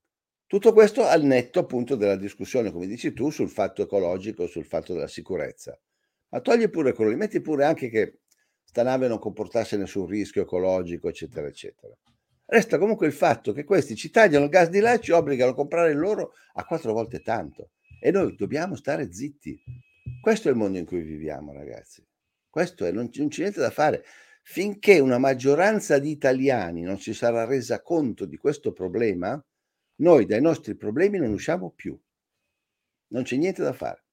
Tutto 0.46 0.72
questo 0.72 1.04
al 1.04 1.22
netto 1.22 1.60
appunto 1.60 1.96
della 1.96 2.16
discussione, 2.16 2.70
come 2.70 2.86
dici 2.86 3.12
tu, 3.12 3.30
sul 3.30 3.48
fatto 3.48 3.82
ecologico, 3.82 4.46
sul 4.46 4.64
fatto 4.64 4.92
della 4.92 5.06
sicurezza. 5.06 5.80
Ma 6.28 6.40
togli 6.40 6.68
pure 6.68 6.92
quello, 6.92 7.16
metti 7.16 7.40
pure 7.40 7.64
anche 7.64 7.88
che 7.88 8.19
sta 8.70 8.84
nave 8.84 9.08
non 9.08 9.18
comportasse 9.18 9.76
nessun 9.76 10.06
rischio 10.06 10.42
ecologico, 10.42 11.08
eccetera, 11.08 11.48
eccetera. 11.48 11.92
Resta 12.44 12.78
comunque 12.78 13.08
il 13.08 13.12
fatto 13.12 13.52
che 13.52 13.64
questi 13.64 13.96
ci 13.96 14.10
tagliano 14.10 14.44
il 14.44 14.50
gas 14.50 14.68
di 14.68 14.78
là 14.78 14.92
e 14.92 15.00
ci 15.00 15.10
obbligano 15.10 15.50
a 15.50 15.54
comprare 15.56 15.92
loro 15.92 16.34
a 16.52 16.64
quattro 16.64 16.92
volte 16.92 17.20
tanto. 17.20 17.70
E 18.00 18.12
noi 18.12 18.36
dobbiamo 18.36 18.76
stare 18.76 19.12
zitti. 19.12 19.60
Questo 20.20 20.46
è 20.46 20.52
il 20.52 20.56
mondo 20.56 20.78
in 20.78 20.84
cui 20.84 21.02
viviamo, 21.02 21.52
ragazzi. 21.52 22.06
Questo 22.48 22.86
è, 22.86 22.92
non, 22.92 23.10
non 23.12 23.28
c'è 23.28 23.40
niente 23.40 23.58
da 23.58 23.70
fare. 23.70 24.04
Finché 24.42 25.00
una 25.00 25.18
maggioranza 25.18 25.98
di 25.98 26.12
italiani 26.12 26.82
non 26.82 27.00
si 27.00 27.12
sarà 27.12 27.46
resa 27.46 27.82
conto 27.82 28.24
di 28.24 28.36
questo 28.36 28.70
problema, 28.72 29.44
noi 29.96 30.26
dai 30.26 30.40
nostri 30.40 30.76
problemi 30.76 31.18
non 31.18 31.32
usciamo 31.32 31.72
più. 31.72 32.00
Non 33.08 33.24
c'è 33.24 33.34
niente 33.34 33.64
da 33.64 33.72
fare. 33.72 34.04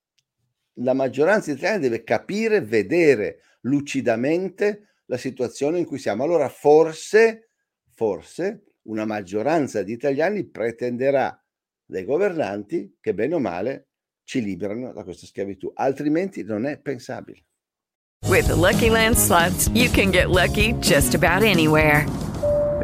La 0.80 0.94
maggioranza 0.94 1.52
di 1.52 1.58
italiani 1.60 1.84
deve 1.84 2.04
capire, 2.04 2.62
vedere, 2.62 3.42
lucidamente 3.62 4.96
la 5.06 5.18
situazione 5.18 5.80
in 5.80 5.86
cui 5.86 5.98
siamo. 5.98 6.24
Allora 6.24 6.50
forse, 6.50 7.52
forse 7.94 8.74
una 8.84 9.06
maggioranza 9.06 9.84
di 9.84 9.94
italiani 9.94 10.48
pretenderà 10.48 11.42
dai 11.86 12.04
governanti 12.04 12.98
che 13.00 13.14
bene 13.14 13.36
o 13.36 13.40
male 13.40 13.90
ci 14.24 14.42
liberano 14.42 14.92
da 14.92 15.04
questa 15.04 15.26
schiavitù, 15.26 15.72
altrimenti 15.74 16.44
non 16.44 16.66
è 16.66 16.80
pensabile. 16.80 17.46
With 18.26 18.48
the 18.48 18.56
Lucky 18.56 18.90
Land 18.90 19.16
slots, 19.16 19.70
you 19.74 19.90
can 19.90 20.12
get 20.12 20.30
lucky 20.30 20.74
just 20.80 21.16
about 21.16 21.44
anywhere. 21.44 22.06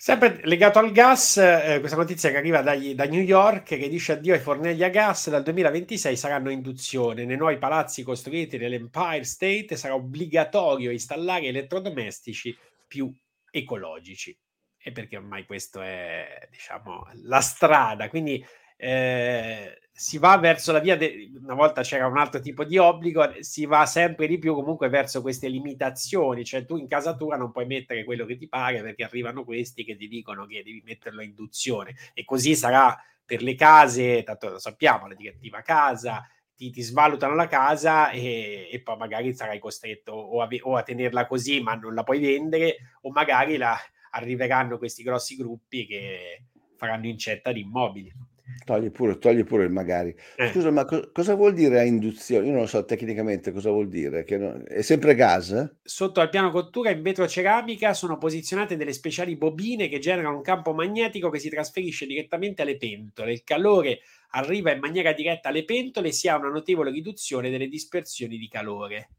Sempre 0.00 0.38
legato 0.44 0.78
al 0.78 0.92
gas, 0.92 1.38
eh, 1.38 1.78
questa 1.80 1.96
notizia 1.96 2.30
che 2.30 2.36
arriva 2.36 2.62
dagli, 2.62 2.94
da 2.94 3.04
New 3.06 3.20
York 3.20 3.76
che 3.76 3.88
dice 3.88 4.12
addio 4.12 4.32
ai 4.32 4.38
fornelli 4.38 4.84
a 4.84 4.90
gas 4.90 5.28
dal 5.28 5.42
2026 5.42 6.16
saranno 6.16 6.50
induzione. 6.50 7.24
Nei 7.24 7.36
nuovi 7.36 7.58
palazzi 7.58 8.04
costruiti 8.04 8.58
nell'Empire 8.58 9.24
State 9.24 9.74
sarà 9.74 9.96
obbligatorio 9.96 10.92
installare 10.92 11.46
elettrodomestici 11.46 12.56
più 12.86 13.12
ecologici. 13.50 14.38
E 14.80 14.92
perché 14.92 15.16
ormai 15.16 15.44
questa 15.44 15.84
è 15.84 16.46
diciamo 16.48 17.04
la 17.24 17.40
strada. 17.40 18.08
Quindi 18.08 18.46
eh, 18.76 19.80
si 19.98 20.16
va 20.18 20.38
verso 20.38 20.70
la 20.70 20.78
via, 20.78 20.96
de- 20.96 21.28
una 21.42 21.54
volta 21.54 21.82
c'era 21.82 22.06
un 22.06 22.16
altro 22.16 22.38
tipo 22.38 22.62
di 22.62 22.78
obbligo, 22.78 23.34
si 23.40 23.66
va 23.66 23.84
sempre 23.84 24.28
di 24.28 24.38
più 24.38 24.54
comunque 24.54 24.88
verso 24.88 25.20
queste 25.22 25.48
limitazioni, 25.48 26.44
cioè 26.44 26.64
tu 26.64 26.76
in 26.76 26.86
casa 26.86 27.16
tua 27.16 27.36
non 27.36 27.50
puoi 27.50 27.66
mettere 27.66 28.04
quello 28.04 28.24
che 28.24 28.36
ti 28.36 28.46
pare 28.46 28.80
perché 28.80 29.02
arrivano 29.02 29.42
questi 29.42 29.82
che 29.82 29.96
ti 29.96 30.06
dicono 30.06 30.46
che 30.46 30.62
devi 30.62 30.80
metterlo 30.84 31.20
a 31.20 31.24
induzione 31.24 31.96
e 32.14 32.24
così 32.24 32.54
sarà 32.54 32.96
per 33.24 33.42
le 33.42 33.56
case, 33.56 34.22
tanto 34.22 34.50
lo 34.50 34.58
sappiamo, 34.60 35.08
la 35.08 35.16
direttiva 35.16 35.62
casa, 35.62 36.24
ti, 36.54 36.70
ti 36.70 36.80
svalutano 36.80 37.34
la 37.34 37.48
casa 37.48 38.10
e, 38.10 38.68
e, 38.70 38.80
poi 38.80 38.96
magari 38.96 39.34
sarai 39.34 39.58
costretto 39.58 40.12
o 40.12 40.40
a, 40.42 40.48
o 40.60 40.76
a, 40.76 40.82
tenerla 40.84 41.26
così 41.26 41.60
ma 41.60 41.74
non 41.74 41.94
la 41.94 42.04
puoi 42.04 42.20
vendere 42.20 42.76
o 43.00 43.10
magari 43.10 43.56
la, 43.56 43.76
arriveranno 44.10 44.78
questi 44.78 45.02
grossi 45.02 45.34
gruppi 45.34 45.86
che 45.86 46.44
faranno 46.76 47.08
incetta 47.08 47.50
di 47.50 47.62
immobili. 47.62 48.27
Togli 48.64 48.90
pure, 48.90 49.18
togli 49.18 49.44
pure 49.44 49.64
il 49.64 49.70
magari. 49.70 50.14
Eh. 50.36 50.48
Scusa, 50.48 50.70
ma 50.70 50.84
co- 50.84 51.10
cosa 51.12 51.34
vuol 51.34 51.54
dire 51.54 51.80
a 51.80 51.84
induzione? 51.84 52.46
Io 52.46 52.52
non 52.52 52.62
lo 52.62 52.66
so 52.66 52.84
tecnicamente 52.84 53.52
cosa 53.52 53.70
vuol 53.70 53.88
dire. 53.88 54.24
Che 54.24 54.36
non- 54.36 54.64
È 54.66 54.82
sempre 54.82 55.14
gas? 55.14 55.76
Sotto 55.82 56.20
al 56.20 56.28
piano 56.28 56.50
cottura 56.50 56.90
in 56.90 57.02
vetro 57.02 57.26
ceramica 57.28 57.94
sono 57.94 58.18
posizionate 58.18 58.76
delle 58.76 58.92
speciali 58.92 59.36
bobine 59.36 59.88
che 59.88 59.98
generano 59.98 60.36
un 60.36 60.42
campo 60.42 60.72
magnetico 60.72 61.30
che 61.30 61.38
si 61.38 61.48
trasferisce 61.48 62.06
direttamente 62.06 62.62
alle 62.62 62.76
pentole. 62.76 63.32
Il 63.32 63.44
calore 63.44 64.00
arriva 64.32 64.70
in 64.72 64.80
maniera 64.80 65.12
diretta 65.12 65.48
alle 65.48 65.64
pentole 65.64 66.08
e 66.08 66.12
si 66.12 66.28
ha 66.28 66.36
una 66.36 66.50
notevole 66.50 66.90
riduzione 66.90 67.50
delle 67.50 67.68
dispersioni 67.68 68.36
di 68.38 68.48
calore. 68.48 69.10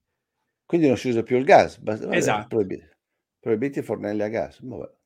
Quindi 0.66 0.88
non 0.88 0.98
si 0.98 1.10
usa 1.10 1.24
più 1.24 1.38
il 1.38 1.44
gas. 1.46 1.78
Basta- 1.80 2.12
Esatto. 2.14 2.48
proibi- 2.48 2.88
proibiti 3.40 3.80
i 3.80 3.84
fornelli 3.84 4.22
a 4.22 4.28
gas. 4.28 4.60
Vabbè. 4.62 4.98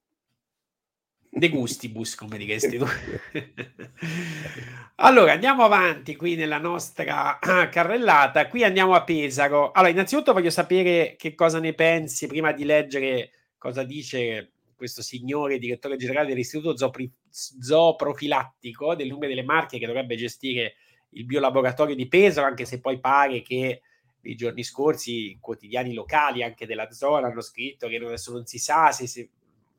De 1.36 1.50
gustibus, 1.50 2.14
come 2.14 2.38
diresti 2.38 2.78
tu. 2.78 2.86
allora, 4.98 5.32
andiamo 5.32 5.64
avanti 5.64 6.16
qui 6.16 6.36
nella 6.36 6.60
nostra 6.60 7.40
ah, 7.40 7.70
carrellata. 7.70 8.48
Qui 8.48 8.64
andiamo 8.64 8.94
a 8.94 9.04
Pesaro. 9.04 9.72
Allora, 9.72 9.92
innanzitutto 9.92 10.32
voglio 10.32 10.52
sapere 10.52 11.16
che 11.18 11.34
cosa 11.34 11.60
ne 11.60 11.74
pensi 11.74 12.28
prima 12.28 12.52
di 12.52 12.66
leggere 12.66 13.32
cosa 13.58 13.84
dice 13.84 14.52
questo 14.76 15.02
signore 15.02 15.58
direttore 15.58 15.96
generale 15.96 16.28
dell'Istituto 16.28 16.78
Zoopri- 16.78 17.12
Zooprofilattico 17.30 18.94
del 18.94 19.08
Lume 19.08 19.28
delle 19.28 19.44
Marche 19.44 19.80
che 19.80 19.88
dovrebbe 19.88 20.16
gestire 20.16 20.76
il 21.12 21.26
biolaboratorio 21.26 21.96
di 21.96 22.08
Pesaro, 22.08 22.46
anche 22.46 22.66
se 22.66 22.80
poi 22.80 23.00
pare 23.00 23.42
che 23.42 23.82
nei 24.22 24.36
giorni 24.36 24.64
scorsi 24.64 25.38
quotidiani 25.40 25.94
locali 25.94 26.44
anche 26.44 26.66
della 26.66 26.92
zona 26.92 27.28
hanno 27.28 27.42
scritto 27.42 27.88
che 27.88 27.96
adesso 27.96 28.32
non 28.32 28.46
si 28.46 28.60
sa 28.60 28.92
se 28.92 29.08
si, 29.08 29.22
se 29.22 29.30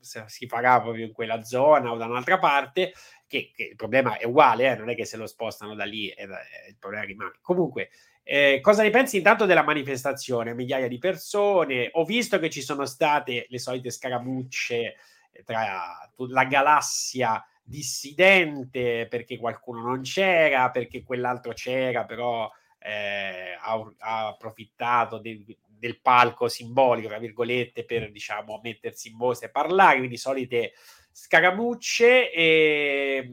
si 0.05 0.47
farà 0.47 0.81
proprio 0.81 1.05
in 1.05 1.11
quella 1.11 1.43
zona 1.43 1.91
o 1.91 1.97
da 1.97 2.05
un'altra 2.05 2.39
parte, 2.39 2.93
che, 3.27 3.51
che 3.55 3.63
il 3.63 3.75
problema 3.75 4.17
è 4.17 4.25
uguale, 4.25 4.71
eh, 4.71 4.75
non 4.75 4.89
è 4.89 4.95
che 4.95 5.05
se 5.05 5.17
lo 5.17 5.27
spostano 5.27 5.75
da 5.75 5.83
lì 5.83 6.09
e 6.09 6.23
il 6.23 6.77
problema 6.79 7.03
rimane. 7.03 7.33
Comunque, 7.41 7.89
eh, 8.23 8.59
cosa 8.61 8.83
ne 8.83 8.89
pensi 8.89 9.17
intanto 9.17 9.45
della 9.45 9.63
manifestazione? 9.63 10.53
Migliaia 10.53 10.87
di 10.87 10.97
persone, 10.97 11.89
ho 11.91 12.05
visto 12.05 12.39
che 12.39 12.49
ci 12.49 12.61
sono 12.61 12.85
state 12.85 13.45
le 13.49 13.59
solite 13.59 13.89
scaramucce 13.91 14.95
tra 15.43 16.09
la 16.15 16.45
galassia 16.45 17.45
dissidente 17.61 19.07
perché 19.09 19.37
qualcuno 19.37 19.81
non 19.81 20.01
c'era, 20.01 20.69
perché 20.69 21.03
quell'altro 21.03 21.53
c'era, 21.53 22.05
però 22.05 22.49
eh, 22.79 23.57
ha, 23.59 23.93
ha, 23.97 24.27
approfittato 24.27 25.17
de, 25.17 25.43
del 25.85 25.99
palco 26.01 26.47
simbolico, 26.47 27.07
tra 27.07 27.19
virgolette, 27.19 27.85
per 27.85 28.11
diciamo 28.11 28.59
mettersi 28.63 29.09
in 29.09 29.17
mostra 29.17 29.47
e 29.47 29.51
parlare, 29.51 29.99
quindi 29.99 30.17
solite 30.17 30.73
scaramucce. 31.11 32.31
E, 32.31 33.29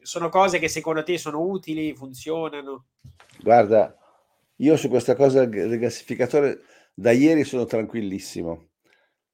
sono 0.00 0.28
cose 0.28 0.58
che 0.58 0.68
secondo 0.68 1.02
te 1.02 1.16
sono 1.16 1.40
utili, 1.40 1.94
funzionano? 1.94 2.88
Guarda, 3.40 3.96
io 4.56 4.76
su 4.76 4.88
questa 4.88 5.16
cosa 5.16 5.46
del 5.46 5.78
gassificatore 5.78 6.60
da 6.92 7.10
ieri 7.10 7.44
sono 7.44 7.64
tranquillissimo. 7.64 8.68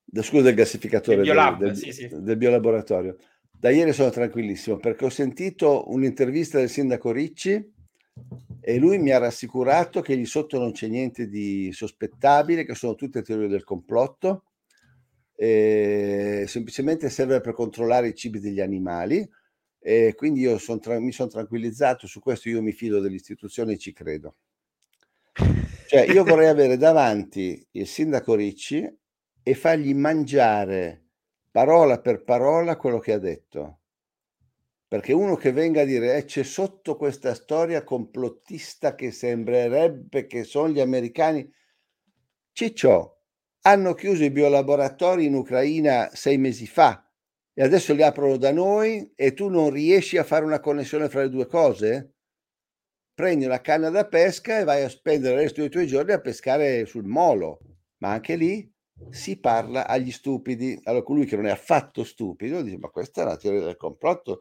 Da, 0.04 0.22
scusa 0.22 0.42
del 0.42 0.54
gassificatore 0.54 1.16
del, 1.16 1.24
biolab, 1.24 1.58
del, 1.58 1.76
sì, 1.76 1.92
sì. 1.92 2.08
del 2.08 2.36
biolaboratorio. 2.36 3.16
Da 3.50 3.70
ieri 3.70 3.92
sono 3.92 4.10
tranquillissimo 4.10 4.78
perché 4.78 5.04
ho 5.04 5.10
sentito 5.10 5.90
un'intervista 5.90 6.58
del 6.58 6.70
sindaco 6.70 7.10
Ricci 7.10 7.78
e 8.60 8.78
lui 8.78 8.98
mi 8.98 9.10
ha 9.10 9.18
rassicurato 9.18 10.00
che 10.00 10.14
lì 10.14 10.26
sotto 10.26 10.58
non 10.58 10.72
c'è 10.72 10.86
niente 10.86 11.28
di 11.28 11.70
sospettabile, 11.72 12.64
che 12.64 12.74
sono 12.74 12.94
tutte 12.94 13.22
teorie 13.22 13.48
del 13.48 13.64
complotto, 13.64 14.44
semplicemente 15.34 17.08
serve 17.08 17.40
per 17.40 17.54
controllare 17.54 18.08
i 18.08 18.14
cibi 18.14 18.38
degli 18.38 18.60
animali. 18.60 19.28
E 19.82 20.14
quindi 20.14 20.40
io 20.40 20.58
son 20.58 20.78
tra- 20.78 21.00
mi 21.00 21.10
sono 21.10 21.30
tranquillizzato 21.30 22.06
su 22.06 22.20
questo, 22.20 22.50
io 22.50 22.60
mi 22.60 22.72
fido 22.72 23.00
dell'istituzione 23.00 23.72
e 23.72 23.78
ci 23.78 23.94
credo. 23.94 24.36
Cioè 25.88 26.02
io 26.12 26.22
vorrei 26.22 26.48
avere 26.48 26.76
davanti 26.76 27.66
il 27.72 27.86
sindaco 27.86 28.34
Ricci 28.34 28.98
e 29.42 29.54
fargli 29.54 29.94
mangiare 29.94 31.06
parola 31.50 31.98
per 31.98 32.22
parola 32.22 32.76
quello 32.76 32.98
che 32.98 33.14
ha 33.14 33.18
detto 33.18 33.79
perché 34.90 35.12
uno 35.12 35.36
che 35.36 35.52
venga 35.52 35.82
a 35.82 35.84
dire 35.84 36.16
eh, 36.16 36.24
c'è 36.24 36.42
sotto 36.42 36.96
questa 36.96 37.32
storia 37.32 37.84
complottista 37.84 38.96
che 38.96 39.12
sembrerebbe 39.12 40.26
che 40.26 40.42
sono 40.42 40.70
gli 40.70 40.80
americani 40.80 41.48
ciccio 42.50 43.20
hanno 43.60 43.94
chiuso 43.94 44.24
i 44.24 44.32
biolaboratori 44.32 45.26
in 45.26 45.34
Ucraina 45.34 46.10
sei 46.12 46.38
mesi 46.38 46.66
fa 46.66 47.08
e 47.54 47.62
adesso 47.62 47.94
li 47.94 48.02
aprono 48.02 48.36
da 48.36 48.50
noi 48.50 49.12
e 49.14 49.32
tu 49.32 49.48
non 49.48 49.70
riesci 49.70 50.16
a 50.16 50.24
fare 50.24 50.44
una 50.44 50.58
connessione 50.58 51.08
fra 51.08 51.22
le 51.22 51.28
due 51.28 51.46
cose? 51.46 52.14
Prendi 53.14 53.44
una 53.44 53.60
canna 53.60 53.90
da 53.90 54.08
pesca 54.08 54.58
e 54.58 54.64
vai 54.64 54.82
a 54.82 54.88
spendere 54.88 55.34
il 55.34 55.40
resto 55.42 55.60
dei 55.60 55.70
tuoi 55.70 55.86
giorni 55.86 56.12
a 56.12 56.20
pescare 56.20 56.86
sul 56.86 57.04
molo. 57.04 57.60
Ma 57.98 58.12
anche 58.12 58.34
lì 58.34 58.72
si 59.10 59.38
parla 59.38 59.86
agli 59.86 60.10
stupidi. 60.10 60.80
Allora 60.84 61.04
colui 61.04 61.26
che 61.26 61.36
non 61.36 61.46
è 61.46 61.50
affatto 61.50 62.02
stupido 62.02 62.62
dice 62.62 62.78
ma 62.78 62.88
questa 62.88 63.20
è 63.20 63.24
una 63.24 63.36
teoria 63.36 63.60
del 63.60 63.76
complotto 63.76 64.40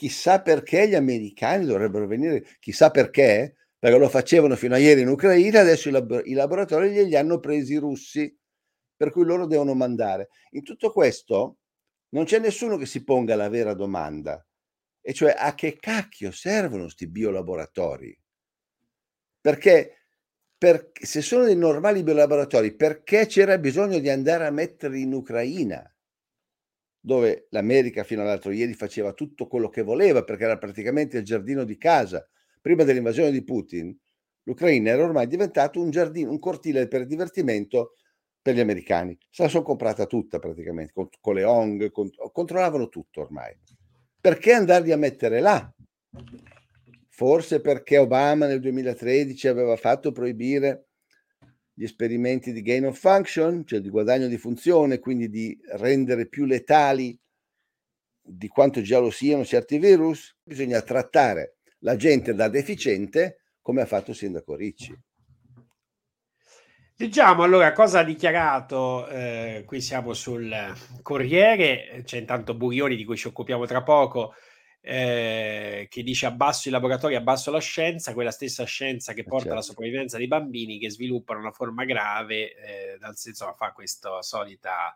chissà 0.00 0.40
perché 0.40 0.88
gli 0.88 0.94
americani 0.94 1.66
dovrebbero 1.66 2.06
venire, 2.06 2.56
chissà 2.58 2.90
perché, 2.90 3.56
perché 3.78 3.98
lo 3.98 4.08
facevano 4.08 4.56
fino 4.56 4.72
a 4.72 4.78
ieri 4.78 5.02
in 5.02 5.08
Ucraina, 5.08 5.60
adesso 5.60 5.90
i, 5.90 5.92
lab- 5.92 6.22
i 6.24 6.32
laboratori 6.32 6.90
glieli 6.90 7.16
hanno 7.16 7.38
presi 7.38 7.74
i 7.74 7.76
russi, 7.76 8.34
per 8.96 9.10
cui 9.10 9.26
loro 9.26 9.44
devono 9.44 9.74
mandare. 9.74 10.30
In 10.52 10.62
tutto 10.62 10.90
questo 10.90 11.58
non 12.14 12.24
c'è 12.24 12.38
nessuno 12.38 12.78
che 12.78 12.86
si 12.86 13.04
ponga 13.04 13.36
la 13.36 13.50
vera 13.50 13.74
domanda, 13.74 14.42
e 15.02 15.12
cioè 15.12 15.34
a 15.36 15.54
che 15.54 15.76
cacchio 15.78 16.30
servono 16.30 16.84
questi 16.84 17.06
biolaboratori? 17.06 18.18
Perché, 19.38 20.06
perché 20.56 21.04
se 21.04 21.20
sono 21.20 21.44
dei 21.44 21.56
normali 21.56 22.02
biolaboratori, 22.02 22.74
perché 22.74 23.26
c'era 23.26 23.58
bisogno 23.58 23.98
di 23.98 24.08
andare 24.08 24.46
a 24.46 24.50
metterli 24.50 25.02
in 25.02 25.12
Ucraina? 25.12 25.89
Dove 27.00 27.46
l'America 27.50 28.04
fino 28.04 28.20
all'altro 28.22 28.50
ieri 28.50 28.74
faceva 28.74 29.12
tutto 29.12 29.46
quello 29.46 29.68
che 29.68 29.82
voleva 29.82 30.22
perché 30.22 30.44
era 30.44 30.58
praticamente 30.58 31.18
il 31.18 31.24
giardino 31.24 31.64
di 31.64 31.76
casa. 31.76 32.26
Prima 32.60 32.84
dell'invasione 32.84 33.30
di 33.30 33.42
Putin, 33.42 33.96
l'Ucraina 34.42 34.90
era 34.90 35.04
ormai 35.04 35.26
diventato 35.26 35.80
un 35.80 35.90
giardino, 35.90 36.30
un 36.30 36.38
cortile 36.38 36.88
per 36.88 37.06
divertimento 37.06 37.94
per 38.42 38.54
gli 38.54 38.60
americani. 38.60 39.16
Se 39.30 39.42
la 39.42 39.48
sono 39.48 39.62
comprata 39.62 40.06
tutta 40.06 40.38
praticamente, 40.38 40.92
con, 40.92 41.08
con 41.20 41.34
le 41.34 41.44
ONG, 41.44 41.90
con, 41.90 42.10
controllavano 42.32 42.88
tutto 42.88 43.22
ormai. 43.22 43.56
Perché 44.20 44.52
andarli 44.52 44.92
a 44.92 44.98
mettere 44.98 45.40
là? 45.40 45.72
Forse 47.08 47.60
perché 47.60 47.98
Obama 47.98 48.46
nel 48.46 48.60
2013 48.60 49.48
aveva 49.48 49.76
fatto 49.76 50.12
proibire 50.12 50.89
gli 51.80 51.84
esperimenti 51.84 52.52
di 52.52 52.60
gain 52.60 52.84
of 52.84 52.98
function, 52.98 53.66
cioè 53.66 53.80
di 53.80 53.88
guadagno 53.88 54.26
di 54.26 54.36
funzione, 54.36 54.98
quindi 54.98 55.30
di 55.30 55.58
rendere 55.76 56.28
più 56.28 56.44
letali 56.44 57.18
di 58.20 58.48
quanto 58.48 58.82
già 58.82 58.98
lo 58.98 59.10
siano 59.10 59.46
certi 59.46 59.78
virus, 59.78 60.36
bisogna 60.42 60.82
trattare 60.82 61.56
la 61.78 61.96
gente 61.96 62.34
da 62.34 62.48
deficiente 62.48 63.44
come 63.62 63.80
ha 63.80 63.86
fatto 63.86 64.10
il 64.10 64.18
sindaco 64.18 64.56
Ricci. 64.56 64.94
Leggiamo 66.96 67.44
allora 67.44 67.72
cosa 67.72 68.00
ha 68.00 68.04
dichiarato, 68.04 69.08
eh, 69.08 69.62
qui 69.64 69.80
siamo 69.80 70.12
sul 70.12 70.54
Corriere, 71.00 72.02
c'è 72.04 72.18
intanto 72.18 72.52
Burioni 72.52 72.94
di 72.94 73.06
cui 73.06 73.16
ci 73.16 73.28
occupiamo 73.28 73.64
tra 73.64 73.82
poco, 73.82 74.34
eh, 74.82 75.86
che 75.90 76.02
dice 76.02 76.26
abbasso 76.26 76.68
i 76.68 76.72
laboratori, 76.72 77.14
abbasso 77.14 77.50
la 77.50 77.60
scienza, 77.60 78.14
quella 78.14 78.30
stessa 78.30 78.64
scienza 78.64 79.12
che 79.12 79.22
porta 79.24 79.38
certo. 79.38 79.52
alla 79.52 79.62
sopravvivenza 79.62 80.16
dei 80.16 80.26
bambini 80.26 80.78
che 80.78 80.90
sviluppano 80.90 81.40
una 81.40 81.52
forma 81.52 81.84
grave, 81.84 82.54
eh, 82.54 82.98
dal 82.98 83.16
senso 83.16 83.52
fa 83.56 83.72
questo 83.72 84.22
solita 84.22 84.94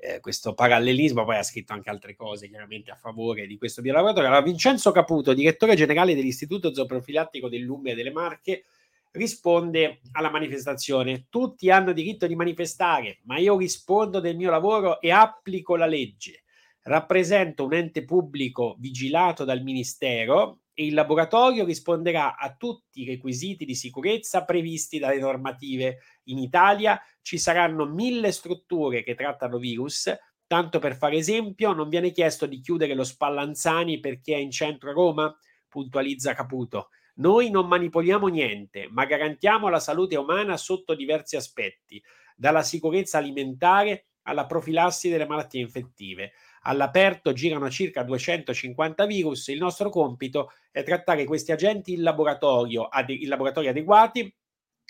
eh, 0.00 0.20
questo 0.20 0.54
parallelismo, 0.54 1.24
poi 1.24 1.36
ha 1.36 1.42
scritto 1.42 1.72
anche 1.72 1.90
altre 1.90 2.14
cose 2.14 2.48
chiaramente 2.48 2.90
a 2.90 2.94
favore 2.94 3.46
di 3.46 3.58
questo 3.58 3.82
biolaboratorio. 3.82 4.28
Allora, 4.28 4.44
Vincenzo 4.44 4.92
Caputo, 4.92 5.34
direttore 5.34 5.74
generale 5.74 6.14
dell'Istituto 6.14 6.72
Zooprofilattico 6.72 7.48
dell'Umbria 7.48 7.94
delle 7.94 8.12
Marche, 8.12 8.64
risponde 9.10 10.00
alla 10.12 10.30
manifestazione. 10.30 11.26
Tutti 11.28 11.70
hanno 11.70 11.92
diritto 11.92 12.26
di 12.26 12.36
manifestare, 12.36 13.18
ma 13.24 13.38
io 13.38 13.58
rispondo 13.58 14.20
del 14.20 14.36
mio 14.36 14.50
lavoro 14.50 15.00
e 15.00 15.10
applico 15.10 15.74
la 15.74 15.86
legge 15.86 16.44
rappresento 16.88 17.64
un 17.64 17.74
ente 17.74 18.04
pubblico 18.04 18.76
vigilato 18.78 19.44
dal 19.44 19.62
Ministero 19.62 20.62
e 20.72 20.86
il 20.86 20.94
laboratorio 20.94 21.64
risponderà 21.64 22.36
a 22.36 22.54
tutti 22.54 23.02
i 23.02 23.04
requisiti 23.04 23.64
di 23.64 23.74
sicurezza 23.74 24.44
previsti 24.44 24.98
dalle 24.98 25.18
normative. 25.18 25.98
In 26.24 26.38
Italia 26.38 27.00
ci 27.20 27.36
saranno 27.36 27.84
mille 27.84 28.32
strutture 28.32 29.02
che 29.02 29.14
trattano 29.14 29.58
virus. 29.58 30.10
Tanto 30.46 30.78
per 30.78 30.96
fare 30.96 31.16
esempio, 31.16 31.72
non 31.72 31.90
viene 31.90 32.10
chiesto 32.10 32.46
di 32.46 32.60
chiudere 32.60 32.94
lo 32.94 33.04
Spallanzani 33.04 34.00
perché 34.00 34.34
è 34.34 34.38
in 34.38 34.50
centro 34.50 34.90
a 34.90 34.94
Roma, 34.94 35.38
puntualizza 35.68 36.32
Caputo. 36.32 36.88
Noi 37.16 37.50
non 37.50 37.66
manipoliamo 37.66 38.28
niente, 38.28 38.88
ma 38.90 39.04
garantiamo 39.04 39.68
la 39.68 39.80
salute 39.80 40.16
umana 40.16 40.56
sotto 40.56 40.94
diversi 40.94 41.36
aspetti, 41.36 42.02
dalla 42.34 42.62
sicurezza 42.62 43.18
alimentare 43.18 44.06
alla 44.22 44.46
profilassi 44.46 45.08
delle 45.08 45.26
malattie 45.26 45.60
infettive. 45.60 46.32
All'aperto 46.68 47.32
girano 47.32 47.70
circa 47.70 48.02
250 48.02 49.06
virus. 49.06 49.48
Il 49.48 49.58
nostro 49.58 49.88
compito 49.88 50.52
è 50.70 50.82
trattare 50.82 51.24
questi 51.24 51.50
agenti 51.50 51.94
in 51.94 52.02
laboratorio, 52.02 52.88
in 53.06 53.28
laboratori 53.28 53.68
adeguati 53.68 54.34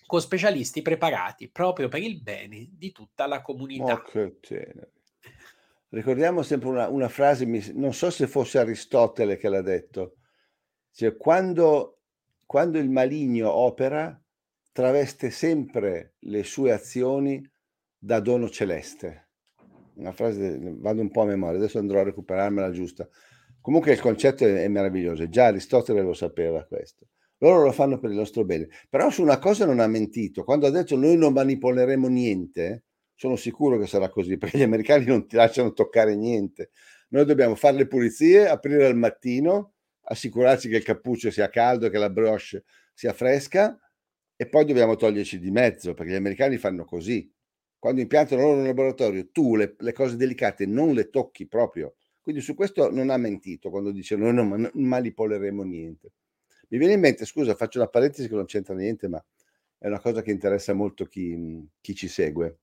con 0.05 0.21
specialisti 0.21 0.83
preparati 0.83 1.51
proprio 1.51 1.89
per 1.89 2.03
il 2.03 2.21
bene 2.21 2.67
di 2.73 2.91
tutta 2.91 3.27
la 3.27 3.43
comunità. 3.43 3.93
Oh. 3.93 4.33
Ricordiamo 5.91 6.43
sempre 6.43 6.69
una, 6.69 6.89
una 6.89 7.09
frase, 7.09 7.47
non 7.75 7.95
so 7.95 8.11
se 8.11 8.27
fosse 8.27 8.59
Aristotele 8.59 9.37
che 9.37 9.49
l'ha 9.49 9.63
detto, 9.63 10.17
cioè 10.93 11.17
quando, 11.17 12.01
quando 12.45 12.79
il 12.79 12.91
maligno 12.91 13.51
opera, 13.51 14.21
traveste 14.73 15.31
sempre 15.31 16.15
le 16.21 16.43
sue 16.43 16.73
azioni 16.73 17.41
da 17.97 18.19
dono 18.21 18.51
celeste. 18.51 19.28
Una 19.99 20.13
frase, 20.13 20.59
vado 20.61 21.01
un 21.01 21.11
po' 21.11 21.23
a 21.23 21.27
memoria, 21.27 21.59
adesso 21.59 21.79
andrò 21.79 22.01
a 22.01 22.05
recuperarmela 22.05 22.71
giusta. 22.71 23.09
Comunque 23.61 23.93
il 23.93 24.01
concetto 24.01 24.45
è, 24.45 24.63
è 24.63 24.69
meraviglioso, 24.69 25.29
già 25.29 25.47
Aristotele 25.47 26.03
lo 26.03 26.15
sapeva 26.15 26.65
questo. 26.65 27.09
Loro 27.39 27.65
lo 27.65 27.73
fanno 27.73 27.99
per 27.99 28.11
il 28.11 28.17
nostro 28.17 28.45
bene. 28.45 28.69
Però 28.89 29.11
su 29.11 29.23
una 29.23 29.39
cosa 29.39 29.65
non 29.65 29.81
ha 29.81 29.87
mentito. 29.87 30.45
Quando 30.45 30.67
ha 30.67 30.71
detto 30.71 30.97
noi 30.97 31.17
non 31.17 31.33
manipoleremo 31.33 32.09
niente, 32.09 32.85
sono 33.15 33.37
sicuro 33.37 33.79
che 33.79 33.87
sarà 33.87 34.09
così, 34.09 34.37
perché 34.39 34.59
gli 34.59 34.63
americani 34.63 35.05
non 35.07 35.27
ti 35.27 35.37
lasciano 35.37 35.73
toccare 35.73 36.15
niente. 36.17 36.71
Noi 37.11 37.25
dobbiamo 37.25 37.55
fare 37.55 37.77
le 37.77 37.87
pulizie, 37.87 38.49
aprire 38.49 38.87
al 38.87 38.97
mattino, 38.97 39.75
assicurarci 40.03 40.69
che 40.69 40.77
il 40.77 40.85
cappuccio 40.85 41.31
sia 41.31 41.49
caldo 41.49 41.89
che 41.89 41.99
la 41.99 42.11
brioche 42.11 42.65
sia 42.95 43.13
fresca 43.13 43.79
e 44.37 44.49
poi 44.49 44.65
dobbiamo 44.65 44.95
toglierci 44.95 45.39
di 45.39 45.51
mezzo, 45.51 45.95
perché 45.95 46.13
gli 46.13 46.17
americani 46.17 46.59
fanno 46.59 46.85
così. 46.85 47.31
Quando 47.79 48.01
impiantano 48.01 48.43
loro 48.43 48.59
un 48.59 48.67
laboratorio, 48.67 49.29
tu 49.31 49.57
le, 49.57 49.77
le 49.79 49.93
cose 49.93 50.17
delicate 50.17 50.67
non 50.67 50.93
le 50.95 51.11
tocchi 51.11 51.47
proprio. 51.47 51.95
Quindi 52.21 52.41
su 52.41 52.55
questo 52.55 52.91
non 52.91 53.11
ha 53.11 53.17
mentito 53.17 53.71
quando 53.71 53.91
dice 53.91 54.17
noi 54.17 54.35
non 54.35 54.71
manipoleremo 54.73 55.63
niente. 55.63 56.13
Mi 56.69 56.79
viene 56.79 56.95
in 56.95 57.01
mente, 57.01 57.25
scusa, 57.25 57.55
faccio 57.55 57.79
una 57.79 57.89
parentesi 57.89 58.29
che 58.29 58.35
non 58.35 58.45
c'entra 58.45 58.75
niente, 58.75 59.09
ma 59.09 59.25
è 59.79 59.87
una 59.87 60.01
cosa 60.01 60.21
che 60.21 60.31
interessa 60.31 60.75
molto 60.75 61.07
chi, 61.07 61.67
chi 61.81 61.95
ci 61.95 62.09
segue. 62.09 62.59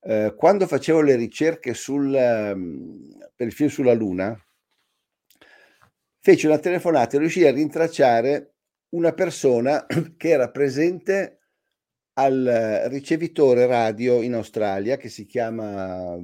Eh, 0.00 0.34
quando 0.36 0.66
facevo 0.66 1.02
le 1.02 1.14
ricerche 1.14 1.74
sul, 1.74 2.06
um, 2.06 3.06
per 3.36 3.46
il 3.46 3.52
film 3.52 3.68
sulla 3.68 3.92
Luna, 3.92 4.36
feci 6.18 6.46
una 6.46 6.58
telefonata 6.58 7.16
e 7.16 7.20
riuscì 7.20 7.46
a 7.46 7.52
rintracciare 7.52 8.54
una 8.90 9.12
persona 9.12 9.86
che 10.16 10.28
era 10.28 10.50
presente 10.50 11.39
al 12.20 12.86
ricevitore 12.88 13.66
radio 13.66 14.20
in 14.22 14.34
Australia 14.34 14.96
che 14.96 15.08
si 15.08 15.24
chiama 15.24 16.18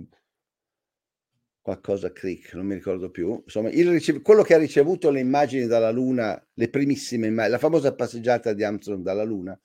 qualcosa 1.60 2.12
Crick, 2.12 2.54
non 2.54 2.66
mi 2.66 2.74
ricordo 2.74 3.10
più. 3.10 3.40
Insomma, 3.42 3.70
ricev- 3.70 4.22
quello 4.22 4.42
che 4.42 4.54
ha 4.54 4.58
ricevuto 4.58 5.10
le 5.10 5.20
immagini 5.20 5.66
dalla 5.66 5.90
Luna, 5.90 6.40
le 6.54 6.68
primissime 6.68 7.26
immagini, 7.26 7.52
la 7.52 7.58
famosa 7.58 7.94
passeggiata 7.94 8.52
di 8.52 8.62
Armstrong 8.62 9.02
dalla 9.02 9.24
Luna, 9.24 9.58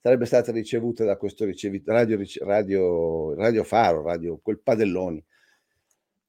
sarebbe 0.00 0.24
stata 0.24 0.50
ricevuta 0.50 1.04
da 1.04 1.16
questo 1.16 1.44
ricevitore, 1.44 1.98
radio, 1.98 2.18
radio, 2.40 3.34
radio 3.34 3.64
Faro, 3.64 4.02
radio, 4.02 4.38
quel 4.42 4.60
Padelloni. 4.60 5.22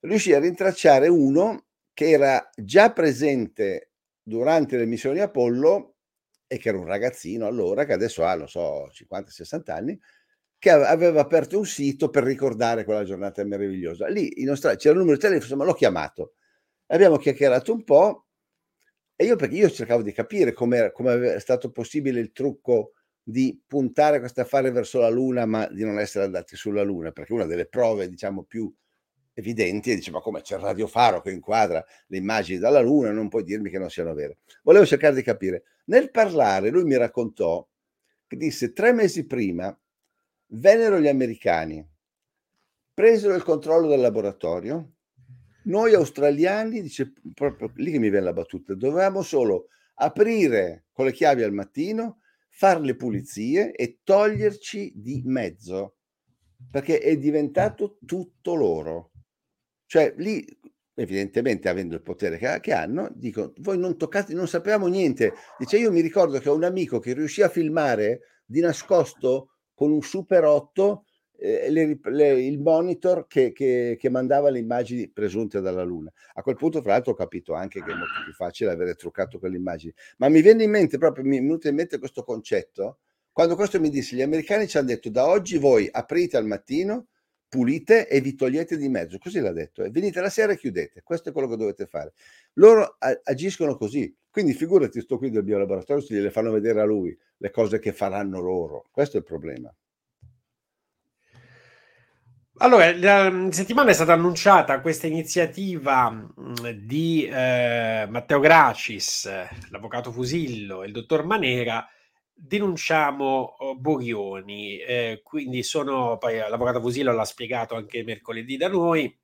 Riuscì 0.00 0.34
a 0.34 0.40
rintracciare 0.40 1.08
uno 1.08 1.66
che 1.94 2.10
era 2.10 2.50
già 2.54 2.92
presente 2.92 3.92
durante 4.22 4.76
le 4.76 4.84
missioni 4.84 5.20
Apollo 5.20 5.93
e 6.46 6.58
che 6.58 6.68
era 6.68 6.78
un 6.78 6.86
ragazzino 6.86 7.46
allora, 7.46 7.84
che 7.84 7.92
adesso 7.92 8.24
ha, 8.24 8.34
non 8.34 8.48
so, 8.48 8.88
50-60 8.92 9.70
anni, 9.70 9.98
che 10.58 10.70
aveva 10.70 11.20
aperto 11.20 11.58
un 11.58 11.66
sito 11.66 12.08
per 12.10 12.24
ricordare 12.24 12.84
quella 12.84 13.04
giornata 13.04 13.44
meravigliosa. 13.44 14.08
Lì 14.08 14.40
in 14.40 14.48
Australia 14.48 14.78
c'era 14.78 14.94
il 14.94 15.00
numero 15.00 15.16
di 15.16 15.22
telefono, 15.22 15.56
ma 15.56 15.64
l'ho 15.64 15.74
chiamato. 15.74 16.34
Abbiamo 16.86 17.16
chiacchierato 17.16 17.72
un 17.72 17.84
po' 17.84 18.26
e 19.16 19.24
io 19.26 19.36
perché 19.36 19.54
io 19.56 19.70
cercavo 19.70 20.02
di 20.02 20.12
capire 20.12 20.52
come 20.52 21.34
è 21.34 21.40
stato 21.40 21.70
possibile 21.70 22.20
il 22.20 22.32
trucco 22.32 22.92
di 23.22 23.62
puntare 23.66 24.18
questo 24.18 24.40
affare 24.40 24.70
verso 24.70 25.00
la 25.00 25.08
Luna, 25.08 25.46
ma 25.46 25.66
di 25.68 25.84
non 25.84 25.98
essere 25.98 26.24
andati 26.24 26.56
sulla 26.56 26.82
Luna, 26.82 27.12
perché 27.12 27.32
una 27.32 27.46
delle 27.46 27.66
prove, 27.66 28.08
diciamo, 28.08 28.44
più 28.44 28.72
evidenti 29.34 29.90
è 29.90 29.94
dice 29.94 30.10
ma 30.10 30.20
come 30.20 30.40
c'è 30.40 30.56
il 30.56 30.62
radiofaro 30.62 31.20
che 31.20 31.30
inquadra 31.30 31.84
le 32.06 32.16
immagini 32.16 32.58
dalla 32.58 32.80
Luna, 32.80 33.10
non 33.10 33.28
puoi 33.28 33.44
dirmi 33.44 33.70
che 33.70 33.78
non 33.78 33.90
siano 33.90 34.14
vere. 34.14 34.38
Volevo 34.62 34.86
cercare 34.86 35.14
di 35.14 35.22
capire. 35.22 35.64
Nel 35.86 36.10
parlare 36.10 36.70
lui 36.70 36.84
mi 36.84 36.96
raccontò 36.96 37.66
che 38.26 38.36
disse 38.36 38.72
tre 38.72 38.92
mesi 38.92 39.26
prima 39.26 39.76
vennero 40.48 41.00
gli 41.00 41.08
americani, 41.08 41.86
presero 42.94 43.34
il 43.34 43.42
controllo 43.42 43.88
del 43.88 44.00
laboratorio, 44.00 44.92
noi 45.64 45.94
australiani, 45.94 46.82
dice 46.82 47.12
proprio 47.32 47.72
lì 47.76 47.90
che 47.90 47.98
mi 47.98 48.10
viene 48.10 48.26
la 48.26 48.32
battuta, 48.32 48.74
dovevamo 48.74 49.22
solo 49.22 49.68
aprire 49.94 50.86
con 50.92 51.06
le 51.06 51.12
chiavi 51.12 51.42
al 51.42 51.52
mattino, 51.52 52.20
fare 52.48 52.80
le 52.80 52.96
pulizie 52.96 53.72
e 53.72 54.00
toglierci 54.04 54.92
di 54.94 55.22
mezzo, 55.24 55.96
perché 56.70 56.98
è 57.00 57.16
diventato 57.16 57.98
tutto 58.04 58.54
loro. 58.54 59.10
Cioè 59.94 60.12
lì, 60.16 60.44
evidentemente 60.94 61.68
avendo 61.68 61.94
il 61.94 62.02
potere 62.02 62.36
che, 62.36 62.58
che 62.60 62.72
hanno, 62.72 63.12
dicono, 63.14 63.52
voi 63.58 63.78
non 63.78 63.96
toccate, 63.96 64.34
non 64.34 64.48
sapevamo 64.48 64.88
niente. 64.88 65.34
Dice, 65.56 65.78
io 65.78 65.92
mi 65.92 66.00
ricordo 66.00 66.40
che 66.40 66.48
ho 66.48 66.54
un 66.56 66.64
amico 66.64 66.98
che 66.98 67.12
riuscì 67.12 67.42
a 67.42 67.48
filmare 67.48 68.22
di 68.44 68.58
nascosto 68.58 69.50
con 69.72 69.92
un 69.92 70.02
Super 70.02 70.42
8 70.46 71.04
eh, 71.36 71.70
le, 71.70 72.00
le, 72.10 72.42
il 72.42 72.58
monitor 72.58 73.28
che, 73.28 73.52
che, 73.52 73.96
che, 73.96 74.10
mandava 74.10 74.50
le 74.50 74.58
immagini 74.58 75.08
presunte 75.08 75.60
dalla 75.60 75.84
Luna. 75.84 76.12
A 76.32 76.42
quel 76.42 76.56
punto, 76.56 76.82
fra 76.82 76.90
l'altro, 76.90 77.12
ho 77.12 77.14
capito 77.14 77.54
anche 77.54 77.80
che 77.80 77.92
è 77.92 77.94
molto 77.94 78.24
più 78.24 78.32
facile 78.32 78.72
avere 78.72 78.96
truccato 78.96 79.38
quelle 79.38 79.58
immagini. 79.58 79.94
Ma 80.16 80.28
mi 80.28 80.42
viene 80.42 80.64
in 80.64 80.70
mente 80.70 80.98
proprio, 80.98 81.24
mi 81.24 81.36
è 81.36 81.40
venuto 81.40 81.68
in 81.68 81.76
mente 81.76 82.00
questo 82.00 82.24
concetto, 82.24 82.98
quando 83.30 83.54
questo 83.54 83.78
mi 83.78 83.90
disse, 83.90 84.16
gli 84.16 84.22
americani 84.22 84.66
ci 84.66 84.76
hanno 84.76 84.88
detto, 84.88 85.08
da 85.08 85.28
oggi 85.28 85.56
voi 85.56 85.88
aprite 85.88 86.36
al 86.36 86.46
mattino, 86.46 87.06
pulite 87.54 88.08
e 88.08 88.20
vi 88.20 88.34
togliete 88.34 88.76
di 88.76 88.88
mezzo, 88.88 89.16
così 89.18 89.38
l'ha 89.38 89.52
detto, 89.52 89.84
e 89.84 89.90
venite 89.90 90.20
la 90.20 90.28
sera 90.28 90.50
e 90.50 90.58
chiudete, 90.58 91.02
questo 91.04 91.28
è 91.28 91.32
quello 91.32 91.46
che 91.46 91.56
dovete 91.56 91.86
fare. 91.86 92.12
Loro 92.54 92.96
agiscono 93.22 93.76
così, 93.76 94.12
quindi 94.28 94.54
figurati, 94.54 95.00
sto 95.00 95.18
qui 95.18 95.30
del 95.30 95.44
biolaboratorio, 95.44 96.02
se 96.02 96.14
gliele 96.14 96.32
fanno 96.32 96.50
vedere 96.50 96.80
a 96.80 96.84
lui, 96.84 97.16
le 97.36 97.50
cose 97.50 97.78
che 97.78 97.92
faranno 97.92 98.40
loro. 98.40 98.86
Questo 98.90 99.16
è 99.16 99.20
il 99.20 99.24
problema. 99.24 99.72
Allora, 102.58 102.92
la 102.96 103.48
settimana 103.52 103.90
è 103.90 103.94
stata 103.94 104.14
annunciata 104.14 104.80
questa 104.80 105.06
iniziativa 105.06 106.28
di 106.74 107.24
eh, 107.24 108.06
Matteo 108.08 108.40
Gracis, 108.40 109.28
l'avvocato 109.70 110.10
Fusillo 110.10 110.82
e 110.82 110.86
il 110.86 110.92
dottor 110.92 111.24
Manera. 111.24 111.88
Denunciamo 112.36 113.54
oh, 113.58 113.76
Borioni, 113.76 114.78
eh, 114.78 115.20
quindi 115.22 115.62
sono, 115.62 116.18
poi 116.18 116.38
l'avvocato 116.38 116.80
Fusillo 116.80 117.12
l'ha 117.12 117.24
spiegato 117.24 117.76
anche 117.76 118.02
mercoledì 118.02 118.56
da 118.56 118.68
noi, 118.68 119.16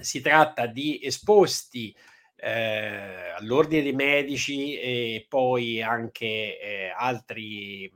si 0.00 0.20
tratta 0.20 0.66
di 0.66 1.00
esposti 1.02 1.94
eh, 2.36 3.30
all'ordine 3.36 3.82
dei 3.82 3.92
medici 3.92 4.78
e 4.78 5.26
poi 5.28 5.82
anche 5.82 6.60
eh, 6.60 6.92
altri, 6.96 7.92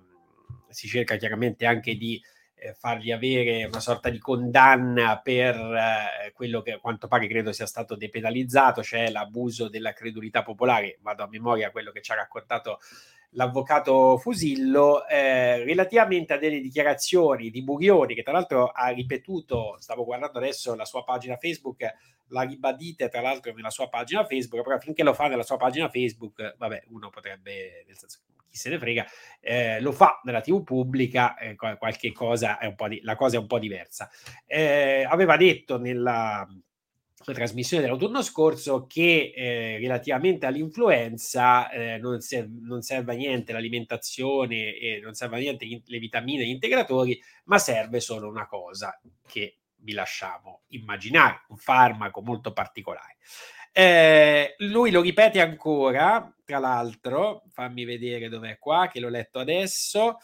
si 0.68 0.88
cerca 0.88 1.16
chiaramente 1.16 1.64
anche 1.64 1.94
di 1.94 2.20
eh, 2.56 2.74
fargli 2.74 3.12
avere 3.12 3.64
una 3.64 3.80
sorta 3.80 4.08
di 4.08 4.18
condanna 4.18 5.20
per 5.20 5.54
eh, 5.56 6.32
quello 6.32 6.62
che 6.62 6.72
a 6.72 6.78
quanto 6.78 7.06
pare 7.06 7.28
credo 7.28 7.52
sia 7.52 7.66
stato 7.66 7.94
depenalizzato, 7.94 8.82
cioè 8.82 9.10
l'abuso 9.10 9.68
della 9.68 9.92
credulità 9.92 10.42
popolare, 10.42 10.98
vado 11.00 11.22
a 11.22 11.28
memoria 11.28 11.70
quello 11.70 11.92
che 11.92 12.02
ci 12.02 12.12
ha 12.12 12.16
raccontato 12.16 12.80
l'avvocato 13.32 14.18
Fusillo 14.18 15.06
eh, 15.06 15.64
relativamente 15.64 16.34
a 16.34 16.38
delle 16.38 16.60
dichiarazioni 16.60 17.50
di 17.50 17.62
Burioni 17.62 18.14
che 18.14 18.22
tra 18.22 18.32
l'altro 18.32 18.68
ha 18.68 18.88
ripetuto, 18.88 19.76
stavo 19.78 20.04
guardando 20.04 20.38
adesso 20.38 20.74
la 20.74 20.84
sua 20.84 21.04
pagina 21.04 21.36
Facebook, 21.36 21.82
la 22.28 22.42
ribadite 22.42 23.08
tra 23.08 23.20
l'altro 23.20 23.52
nella 23.52 23.70
sua 23.70 23.88
pagina 23.88 24.24
Facebook, 24.24 24.62
però 24.62 24.78
finché 24.78 25.02
lo 25.02 25.14
fa 25.14 25.28
nella 25.28 25.42
sua 25.42 25.56
pagina 25.56 25.88
Facebook, 25.88 26.56
vabbè, 26.56 26.84
uno 26.88 27.10
potrebbe, 27.10 27.84
nel 27.86 27.96
senso, 27.96 28.20
chi 28.48 28.56
se 28.56 28.68
ne 28.68 28.78
frega, 28.78 29.06
eh, 29.40 29.80
lo 29.80 29.92
fa 29.92 30.20
nella 30.24 30.40
TV 30.40 30.62
pubblica, 30.62 31.36
eh, 31.36 31.54
qualche 31.54 32.12
cosa 32.12 32.58
è 32.58 32.66
un 32.66 32.74
po' 32.74 32.88
di, 32.88 33.00
la 33.02 33.16
cosa 33.16 33.36
è 33.36 33.40
un 33.40 33.46
po' 33.46 33.58
diversa. 33.58 34.10
Eh, 34.46 35.06
aveva 35.08 35.36
detto 35.36 35.78
nella 35.78 36.46
la 36.46 36.46
trasmissione 37.24 37.82
dell'autunno 37.82 38.22
scorso 38.22 38.86
che 38.86 39.32
eh, 39.34 39.78
relativamente 39.78 40.46
all'influenza 40.46 41.70
eh, 41.70 41.98
non, 41.98 42.20
serve, 42.20 42.50
non, 42.60 42.82
serve 42.82 43.12
a 43.12 43.16
niente 43.16 43.52
l'alimentazione 43.52 44.74
e 44.74 45.00
non 45.02 45.14
serve 45.14 45.36
a 45.36 45.40
niente 45.40 45.66
le 45.84 45.98
vitamine 45.98 46.42
e 46.42 46.46
gli 46.46 46.50
integratori, 46.50 47.20
ma 47.44 47.58
serve 47.58 48.00
solo 48.00 48.28
una 48.28 48.46
cosa 48.46 48.98
che 49.26 49.58
vi 49.76 49.92
lasciamo 49.92 50.62
immaginare, 50.68 51.44
un 51.48 51.56
farmaco 51.56 52.22
molto 52.22 52.52
particolare. 52.52 53.16
Eh, 53.72 54.54
lui 54.58 54.90
lo 54.90 55.00
ripete 55.00 55.40
ancora, 55.40 56.34
tra 56.44 56.58
l'altro, 56.58 57.44
fammi 57.50 57.84
vedere 57.84 58.28
dov'è 58.28 58.58
qua, 58.58 58.88
che 58.88 59.00
l'ho 59.00 59.08
letto 59.08 59.38
adesso. 59.38 60.18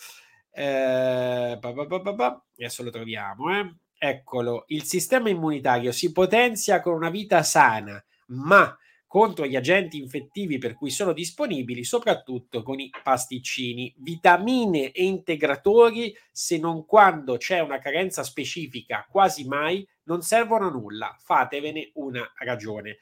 Eh, 0.50 1.56
bah 1.60 1.72
bah 1.72 2.12
bah 2.12 2.44
adesso 2.56 2.82
lo 2.82 2.90
troviamo, 2.90 3.56
eh 3.56 3.74
eccolo, 3.98 4.64
il 4.68 4.84
sistema 4.84 5.28
immunitario 5.28 5.92
si 5.92 6.12
potenzia 6.12 6.80
con 6.80 6.94
una 6.94 7.10
vita 7.10 7.42
sana, 7.42 8.02
ma 8.28 8.76
contro 9.08 9.46
gli 9.46 9.56
agenti 9.56 9.98
infettivi 9.98 10.58
per 10.58 10.74
cui 10.74 10.90
sono 10.90 11.12
disponibili, 11.12 11.82
soprattutto 11.82 12.62
con 12.62 12.78
i 12.78 12.90
pasticcini, 13.02 13.92
vitamine 13.98 14.92
e 14.92 15.04
integratori, 15.04 16.14
se 16.30 16.58
non 16.58 16.84
quando 16.84 17.38
c'è 17.38 17.60
una 17.60 17.78
carenza 17.78 18.22
specifica, 18.22 19.06
quasi 19.10 19.46
mai, 19.48 19.86
non 20.04 20.20
servono 20.22 20.68
a 20.68 20.70
nulla. 20.70 21.16
Fatevene 21.18 21.90
una 21.94 22.30
ragione. 22.36 22.98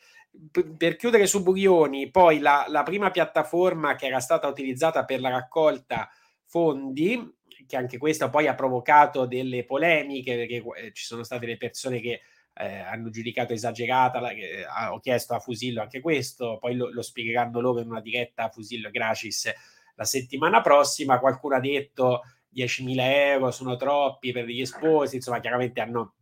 Per 0.78 0.96
chiudere 0.96 1.26
su 1.26 1.42
Burioni, 1.42 2.10
poi 2.10 2.38
la, 2.38 2.66
la 2.68 2.84
prima 2.84 3.10
piattaforma 3.10 3.96
che 3.96 4.06
era 4.06 4.20
stata 4.20 4.46
utilizzata 4.46 5.04
per 5.04 5.20
la 5.20 5.30
raccolta 5.30 6.08
fondi, 6.44 7.35
che 7.66 7.76
anche 7.76 7.98
questa 7.98 8.30
poi 8.30 8.46
ha 8.46 8.54
provocato 8.54 9.26
delle 9.26 9.64
polemiche, 9.64 10.36
perché 10.36 10.62
eh, 10.76 10.92
ci 10.92 11.04
sono 11.04 11.22
state 11.22 11.46
le 11.46 11.56
persone 11.56 12.00
che 12.00 12.20
eh, 12.54 12.78
hanno 12.78 13.10
giudicato 13.10 13.52
esagerata, 13.52 14.30
eh, 14.30 14.64
ho 14.90 15.00
chiesto 15.00 15.34
a 15.34 15.40
Fusillo 15.40 15.82
anche 15.82 16.00
questo, 16.00 16.58
poi 16.58 16.74
lo, 16.74 16.90
lo 16.90 17.02
spiegheranno 17.02 17.60
loro 17.60 17.80
in 17.80 17.90
una 17.90 18.00
diretta 18.00 18.44
a 18.44 18.48
Fusillo 18.48 18.90
Gracis 18.90 19.52
la 19.96 20.04
settimana 20.04 20.60
prossima, 20.60 21.18
qualcuno 21.18 21.56
ha 21.56 21.60
detto 21.60 22.22
10.000 22.54 22.94
euro 22.98 23.50
sono 23.50 23.76
troppi 23.76 24.32
per 24.32 24.44
gli 24.44 24.64
sposi, 24.64 25.16
insomma 25.16 25.40
chiaramente 25.40 25.80
hanno 25.80 26.14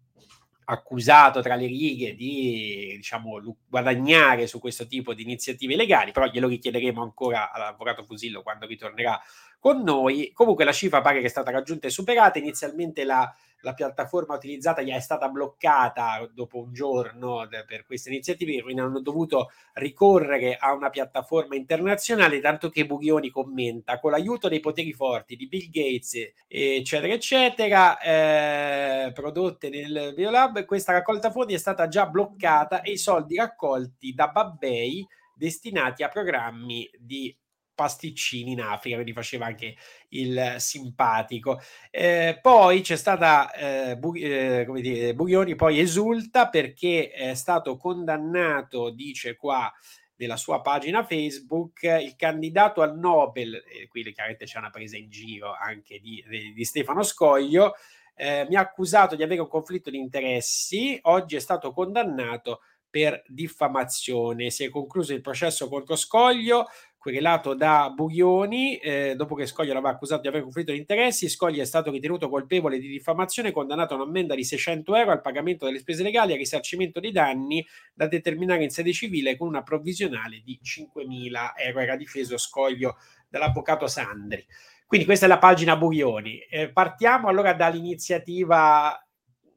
accusato 0.66 1.42
tra 1.42 1.56
le 1.56 1.66
righe 1.66 2.14
di 2.14 2.94
diciamo, 2.96 3.40
guadagnare 3.68 4.46
su 4.46 4.60
questo 4.60 4.86
tipo 4.86 5.12
di 5.12 5.22
iniziative 5.22 5.76
legali, 5.76 6.12
però 6.12 6.26
glielo 6.26 6.48
richiederemo 6.48 7.02
ancora 7.02 7.52
all'avvocato 7.52 8.04
Fusillo 8.04 8.42
quando 8.42 8.66
ritornerà 8.66 9.20
con 9.64 9.80
noi. 9.80 10.30
Comunque 10.34 10.66
la 10.66 10.72
cifra 10.72 11.00
pare 11.00 11.20
che 11.20 11.24
è 11.24 11.30
stata 11.30 11.50
raggiunta 11.50 11.86
e 11.86 11.90
superata, 11.90 12.38
inizialmente 12.38 13.02
la 13.02 13.34
la 13.64 13.72
piattaforma 13.72 14.34
utilizzata 14.34 14.82
gli 14.82 14.90
è 14.90 15.00
stata 15.00 15.28
bloccata 15.28 16.28
dopo 16.34 16.58
un 16.58 16.74
giorno 16.74 17.48
per 17.66 17.86
queste 17.86 18.10
iniziative, 18.10 18.60
quindi 18.60 18.82
hanno 18.82 19.00
dovuto 19.00 19.52
ricorrere 19.72 20.56
a 20.56 20.74
una 20.74 20.90
piattaforma 20.90 21.56
internazionale, 21.56 22.40
tanto 22.40 22.68
che 22.68 22.84
Bughioni 22.84 23.30
commenta, 23.30 23.98
con 23.98 24.10
l'aiuto 24.10 24.48
dei 24.48 24.60
poteri 24.60 24.92
forti 24.92 25.34
di 25.34 25.48
Bill 25.48 25.70
Gates, 25.70 26.32
eccetera, 26.46 27.14
eccetera, 27.14 27.98
eh, 28.00 29.12
prodotte 29.14 29.70
nel 29.70 30.12
Biolab, 30.14 30.66
questa 30.66 30.92
raccolta 30.92 31.30
fondi 31.30 31.54
è 31.54 31.58
stata 31.58 31.88
già 31.88 32.04
bloccata 32.04 32.82
e 32.82 32.90
i 32.90 32.98
soldi 32.98 33.36
raccolti 33.36 34.12
da 34.12 34.28
Babbei 34.28 35.06
destinati 35.34 36.02
a 36.02 36.08
programmi 36.08 36.88
di 36.98 37.34
pasticcini 37.74 38.52
in 38.52 38.60
Africa, 38.60 38.96
quindi 38.96 39.12
faceva 39.12 39.46
anche 39.46 39.76
il 40.10 40.54
simpatico. 40.58 41.60
Eh, 41.90 42.38
poi 42.40 42.80
c'è 42.80 42.96
stata, 42.96 43.52
eh, 43.52 43.96
Bu- 43.96 44.16
eh, 44.16 44.64
come 44.66 44.80
dire, 44.80 45.14
Buglioni 45.14 45.54
poi 45.54 45.80
esulta 45.80 46.48
perché 46.48 47.10
è 47.10 47.34
stato 47.34 47.76
condannato, 47.76 48.90
dice 48.90 49.36
qua, 49.36 49.72
nella 50.16 50.36
sua 50.36 50.60
pagina 50.60 51.04
Facebook, 51.04 51.82
il 51.82 52.14
candidato 52.16 52.82
al 52.82 52.96
Nobel, 52.96 53.54
e 53.66 53.88
qui 53.88 54.02
chiaramente 54.12 54.44
c'è 54.44 54.58
una 54.58 54.70
presa 54.70 54.96
in 54.96 55.10
giro 55.10 55.52
anche 55.52 55.98
di, 55.98 56.24
di 56.54 56.64
Stefano 56.64 57.02
Scoglio, 57.02 57.74
eh, 58.14 58.46
mi 58.48 58.54
ha 58.54 58.60
accusato 58.60 59.16
di 59.16 59.24
avere 59.24 59.40
un 59.40 59.48
conflitto 59.48 59.90
di 59.90 59.98
interessi, 59.98 60.96
oggi 61.02 61.34
è 61.34 61.40
stato 61.40 61.72
condannato 61.72 62.60
per 62.88 63.24
diffamazione. 63.26 64.50
Si 64.50 64.62
è 64.62 64.70
concluso 64.70 65.12
il 65.12 65.20
processo 65.20 65.68
contro 65.68 65.96
Scoglio, 65.96 66.66
querelato 67.04 67.52
da 67.52 67.92
Buglioni, 67.94 68.78
eh, 68.78 69.14
dopo 69.14 69.34
che 69.34 69.44
Scoglio 69.44 69.74
l'aveva 69.74 69.92
accusato 69.92 70.22
di 70.22 70.28
avere 70.28 70.42
conflitto 70.42 70.72
di 70.72 70.78
interessi, 70.78 71.28
Scoglio 71.28 71.60
è 71.60 71.66
stato 71.66 71.90
ritenuto 71.90 72.30
colpevole 72.30 72.78
di 72.78 72.88
diffamazione 72.88 73.50
condannato 73.50 73.92
a 73.92 73.98
un'ammenda 73.98 74.34
di 74.34 74.42
600 74.42 74.96
euro 74.96 75.10
al 75.10 75.20
pagamento 75.20 75.66
delle 75.66 75.80
spese 75.80 76.02
legali 76.02 76.30
e 76.30 76.32
al 76.32 76.38
risarcimento 76.38 77.00
dei 77.00 77.12
danni 77.12 77.62
da 77.92 78.06
determinare 78.06 78.62
in 78.64 78.70
sede 78.70 78.94
civile 78.94 79.36
con 79.36 79.48
una 79.48 79.62
provvisionale 79.62 80.40
di 80.42 80.58
5.000 80.64 81.52
euro. 81.56 81.80
Era 81.80 81.94
difeso 81.96 82.38
Scoglio 82.38 82.96
dall'avvocato 83.28 83.86
Sandri. 83.86 84.42
Quindi 84.86 85.04
questa 85.04 85.26
è 85.26 85.28
la 85.28 85.36
pagina 85.36 85.76
Buglioni. 85.76 86.38
Eh, 86.38 86.70
partiamo 86.70 87.28
allora 87.28 87.52
dall'iniziativa 87.52 88.98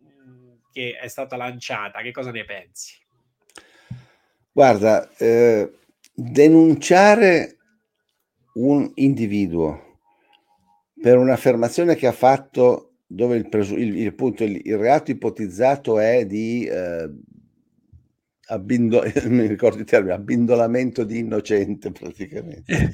mm, 0.03 0.53
che 0.73 0.97
è 0.99 1.07
stata 1.07 1.37
lanciata. 1.37 2.01
Che 2.01 2.11
cosa 2.11 2.31
ne 2.31 2.43
pensi? 2.43 2.93
Guarda, 4.51 5.09
eh 5.15 5.76
denunciare 6.19 7.57
un 8.55 8.89
individuo 8.95 9.99
per 10.99 11.17
un'affermazione 11.17 11.95
che 11.95 12.07
ha 12.07 12.11
fatto 12.11 12.93
dove 13.05 13.37
il, 13.37 13.47
presu- 13.47 13.77
il, 13.77 13.95
il, 13.97 14.15
punto, 14.15 14.43
il, 14.43 14.59
il 14.63 14.77
reato 14.77 15.11
ipotizzato 15.11 15.99
è 15.99 16.25
di 16.25 16.65
eh, 16.65 17.09
abbindo- 18.49 19.03
mi 19.27 19.45
ricordo 19.47 19.79
il 19.79 19.85
termine, 19.85 20.13
abbindolamento 20.13 21.03
di 21.03 21.19
innocente 21.19 21.91
praticamente, 21.91 22.91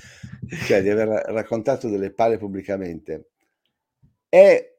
cioè 0.67 0.81
di 0.81 0.89
aver 0.89 1.07
raccontato 1.27 1.89
delle 1.89 2.11
pale 2.11 2.37
pubblicamente, 2.37 3.29
è 4.29 4.71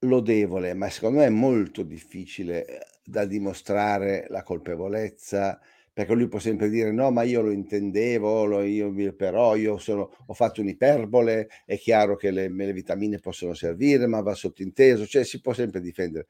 lodevole, 0.00 0.74
ma 0.74 0.88
secondo 0.88 1.18
me 1.18 1.26
è 1.26 1.30
molto 1.30 1.82
difficile 1.82 2.64
eh, 2.66 2.78
da 3.04 3.24
dimostrare 3.26 4.26
la 4.28 4.42
colpevolezza, 4.42 5.60
perché 6.00 6.14
lui 6.14 6.28
può 6.28 6.38
sempre 6.38 6.70
dire 6.70 6.92
no, 6.92 7.10
ma 7.10 7.24
io 7.24 7.42
lo 7.42 7.50
intendevo, 7.50 8.46
lo, 8.46 8.62
io, 8.62 8.90
però 9.14 9.54
io 9.54 9.76
sono, 9.76 10.10
ho 10.26 10.32
fatto 10.32 10.62
un'iperbole, 10.62 11.48
è 11.66 11.76
chiaro 11.76 12.16
che 12.16 12.30
le, 12.30 12.48
le 12.48 12.72
vitamine 12.72 13.18
possono 13.18 13.52
servire, 13.52 14.06
ma 14.06 14.22
va 14.22 14.34
sottinteso, 14.34 15.06
cioè 15.06 15.24
si 15.24 15.42
può 15.42 15.52
sempre 15.52 15.82
difendere. 15.82 16.28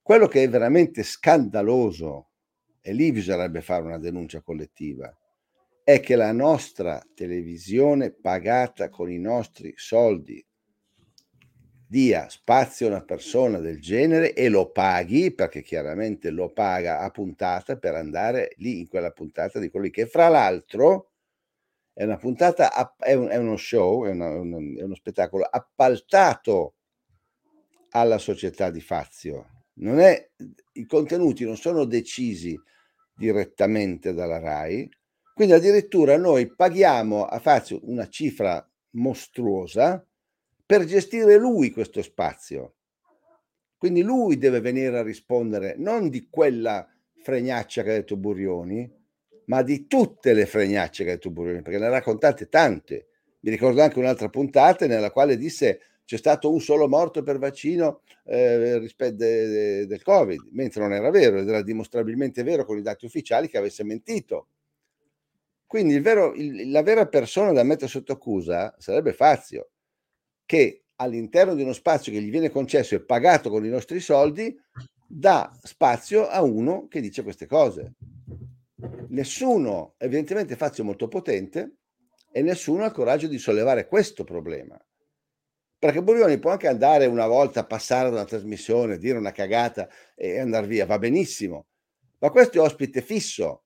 Quello 0.00 0.28
che 0.28 0.44
è 0.44 0.48
veramente 0.48 1.02
scandaloso, 1.02 2.28
e 2.80 2.92
lì 2.92 3.10
bisognerebbe 3.10 3.60
fare 3.60 3.82
una 3.82 3.98
denuncia 3.98 4.40
collettiva, 4.40 5.12
è 5.82 5.98
che 5.98 6.14
la 6.14 6.30
nostra 6.30 7.04
televisione 7.12 8.12
pagata 8.12 8.88
con 8.88 9.10
i 9.10 9.18
nostri 9.18 9.72
soldi 9.74 10.46
dia 11.90 12.28
spazio 12.28 12.86
a 12.86 12.90
una 12.90 13.02
persona 13.02 13.58
del 13.58 13.80
genere 13.80 14.34
e 14.34 14.50
lo 14.50 14.70
paghi, 14.70 15.32
perché 15.32 15.62
chiaramente 15.62 16.28
lo 16.28 16.52
paga 16.52 17.00
a 17.00 17.10
puntata 17.10 17.78
per 17.78 17.94
andare 17.94 18.52
lì 18.58 18.80
in 18.80 18.88
quella 18.88 19.10
puntata 19.10 19.58
di 19.58 19.70
quelli 19.70 19.88
che 19.88 20.06
fra 20.06 20.28
l'altro 20.28 21.12
è 21.94 22.04
una 22.04 22.18
puntata, 22.18 22.94
è, 22.98 23.14
un, 23.14 23.28
è 23.28 23.36
uno 23.36 23.56
show, 23.56 24.04
è, 24.04 24.10
una, 24.10 24.28
un, 24.28 24.76
è 24.78 24.82
uno 24.82 24.94
spettacolo 24.94 25.44
appaltato 25.44 26.74
alla 27.90 28.18
società 28.18 28.70
di 28.70 28.80
Fazio. 28.80 29.64
Non 29.78 29.98
è, 29.98 30.30
I 30.74 30.84
contenuti 30.84 31.44
non 31.44 31.56
sono 31.56 31.86
decisi 31.86 32.56
direttamente 33.16 34.12
dalla 34.12 34.38
RAI, 34.38 34.88
quindi 35.34 35.54
addirittura 35.54 36.16
noi 36.18 36.54
paghiamo 36.54 37.24
a 37.24 37.38
Fazio 37.38 37.80
una 37.82 38.08
cifra 38.08 38.64
mostruosa 38.90 40.06
per 40.68 40.84
gestire 40.84 41.38
lui 41.38 41.70
questo 41.70 42.02
spazio. 42.02 42.74
Quindi 43.78 44.02
lui 44.02 44.36
deve 44.36 44.60
venire 44.60 44.98
a 44.98 45.02
rispondere 45.02 45.76
non 45.78 46.10
di 46.10 46.28
quella 46.28 46.86
fregnaccia 47.22 47.82
che 47.82 47.90
ha 47.90 47.94
detto 47.94 48.18
Burioni, 48.18 48.86
ma 49.46 49.62
di 49.62 49.86
tutte 49.86 50.34
le 50.34 50.44
fregnacce 50.44 51.04
che 51.04 51.10
ha 51.10 51.14
detto 51.14 51.30
Burioni, 51.30 51.62
perché 51.62 51.78
ne 51.78 51.86
ha 51.86 51.88
raccontate 51.88 52.50
tante. 52.50 53.06
Mi 53.40 53.50
ricordo 53.50 53.80
anche 53.80 53.98
un'altra 53.98 54.28
puntata 54.28 54.86
nella 54.86 55.10
quale 55.10 55.38
disse 55.38 55.80
c'è 56.04 56.18
stato 56.18 56.52
un 56.52 56.60
solo 56.60 56.86
morto 56.86 57.22
per 57.22 57.38
vaccino 57.38 58.02
eh, 58.24 58.78
rispetto 58.78 59.16
de, 59.16 59.46
de, 59.46 59.86
del 59.86 60.02
Covid, 60.02 60.48
mentre 60.50 60.82
non 60.82 60.92
era 60.92 61.08
vero 61.08 61.38
ed 61.38 61.48
era 61.48 61.62
dimostrabilmente 61.62 62.42
vero 62.42 62.66
con 62.66 62.76
i 62.76 62.82
dati 62.82 63.06
ufficiali 63.06 63.48
che 63.48 63.56
avesse 63.56 63.84
mentito. 63.84 64.48
Quindi 65.66 65.94
il 65.94 66.02
vero, 66.02 66.34
il, 66.34 66.70
la 66.70 66.82
vera 66.82 67.06
persona 67.06 67.52
da 67.52 67.62
mettere 67.62 67.88
sotto 67.88 68.12
accusa 68.12 68.74
sarebbe 68.76 69.14
Fazio 69.14 69.70
che 70.48 70.84
all'interno 70.96 71.54
di 71.54 71.60
uno 71.60 71.74
spazio 71.74 72.10
che 72.10 72.22
gli 72.22 72.30
viene 72.30 72.48
concesso 72.48 72.94
e 72.94 73.04
pagato 73.04 73.50
con 73.50 73.66
i 73.66 73.68
nostri 73.68 74.00
soldi, 74.00 74.58
dà 75.06 75.54
spazio 75.62 76.26
a 76.26 76.40
uno 76.42 76.88
che 76.88 77.02
dice 77.02 77.22
queste 77.22 77.44
cose. 77.44 77.96
Nessuno, 79.08 79.92
evidentemente 79.98 80.56
Fazio 80.56 80.84
è 80.84 80.86
molto 80.86 81.06
potente 81.06 81.80
e 82.32 82.40
nessuno 82.40 82.84
ha 82.84 82.86
il 82.86 82.92
coraggio 82.92 83.26
di 83.26 83.36
sollevare 83.36 83.86
questo 83.88 84.24
problema. 84.24 84.82
Perché 85.78 86.02
Burioni 86.02 86.38
può 86.38 86.52
anche 86.52 86.66
andare 86.66 87.04
una 87.04 87.26
volta 87.26 87.66
passare 87.66 88.08
da 88.08 88.16
una 88.16 88.24
trasmissione, 88.24 88.96
dire 88.96 89.18
una 89.18 89.32
cagata 89.32 89.86
e 90.14 90.38
andare 90.38 90.66
via, 90.66 90.86
va 90.86 90.98
benissimo. 90.98 91.66
Ma 92.20 92.30
questo 92.30 92.56
è 92.56 92.62
ospite 92.62 93.02
fisso, 93.02 93.64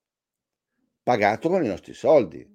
pagato 1.01 1.47
con 1.47 1.63
i 1.63 1.69
nostri 1.69 1.93
soldi. 1.93 2.52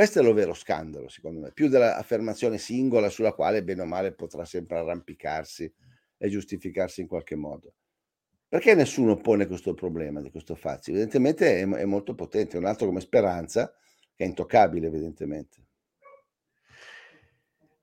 Questo 0.00 0.20
è 0.20 0.22
lo 0.22 0.32
vero 0.32 0.54
scandalo, 0.54 1.10
secondo 1.10 1.40
me, 1.40 1.52
più 1.52 1.68
dell'affermazione 1.68 2.56
singola 2.56 3.10
sulla 3.10 3.34
quale 3.34 3.62
bene 3.62 3.82
o 3.82 3.84
male 3.84 4.14
potrà 4.14 4.46
sempre 4.46 4.78
arrampicarsi 4.78 5.70
e 6.16 6.28
giustificarsi 6.30 7.02
in 7.02 7.06
qualche 7.06 7.36
modo. 7.36 7.74
Perché 8.48 8.74
nessuno 8.74 9.16
pone 9.16 9.46
questo 9.46 9.74
problema 9.74 10.22
di 10.22 10.30
questo 10.30 10.54
Fazio? 10.54 10.94
Evidentemente 10.94 11.60
è, 11.60 11.68
è 11.68 11.84
molto 11.84 12.14
potente, 12.14 12.56
un 12.56 12.64
altro 12.64 12.86
come 12.86 13.00
Speranza, 13.00 13.74
che 14.14 14.24
è 14.24 14.26
intoccabile, 14.26 14.86
evidentemente. 14.86 15.66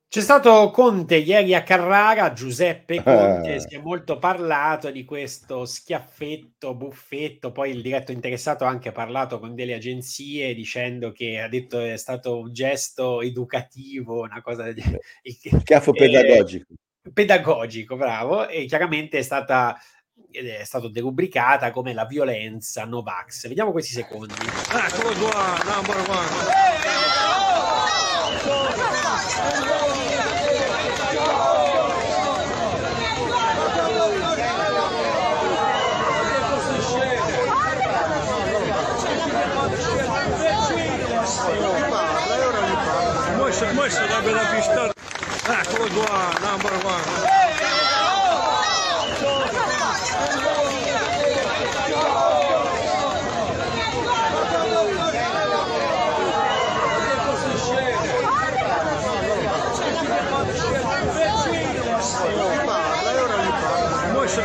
C'è 0.09 0.21
stato 0.21 0.71
Conte 0.71 1.17
ieri 1.17 1.53
a 1.53 1.63
Carrara, 1.63 2.31
Giuseppe 2.31 3.03
Conte, 3.03 3.55
eh. 3.55 3.59
si 3.59 3.75
è 3.75 3.77
molto 3.77 4.17
parlato 4.17 4.89
di 4.89 5.03
questo 5.03 5.65
schiaffetto, 5.65 6.75
buffetto, 6.75 7.51
poi 7.51 7.71
il 7.71 7.81
diretto 7.81 8.13
interessato 8.13 8.63
ha 8.63 8.69
anche 8.69 8.93
parlato 8.93 9.37
con 9.37 9.53
delle 9.53 9.73
agenzie 9.73 10.53
dicendo 10.55 11.11
che 11.11 11.41
ha 11.41 11.49
detto 11.49 11.81
è 11.81 11.97
stato 11.97 12.39
un 12.39 12.53
gesto 12.53 13.21
educativo, 13.21 14.21
una 14.21 14.41
cosa 14.41 14.71
di... 14.71 14.81
Schiaffo 15.59 15.93
eh, 15.93 15.97
pedagogico. 15.97 16.73
Pedagogico, 17.13 17.97
bravo, 17.97 18.47
e 18.47 18.65
chiaramente 18.65 19.17
è 19.17 19.23
stata 19.23 19.77
è 20.31 20.63
stato 20.63 20.87
derubricata 20.87 21.71
come 21.71 21.93
la 21.93 22.05
violenza 22.05 22.85
Novax. 22.85 23.47
Vediamo 23.47 23.71
questi 23.71 23.93
secondi. 23.93 24.33
Eccolo 24.33 25.13
qua, 25.19 25.57
number 25.65 26.09
one. 26.09 26.75
Questo 43.75 44.05
sarebbe 44.07 44.31
da 44.31 44.45
pistare. 44.53 44.91
Eccolo 45.49 45.87
qua, 45.87 46.33
number 46.41 46.73
one. 46.83 47.37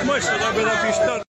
Questo 0.06 0.38
sarebbe 0.38 0.62
da 0.62 0.76
pistare. 0.82 1.21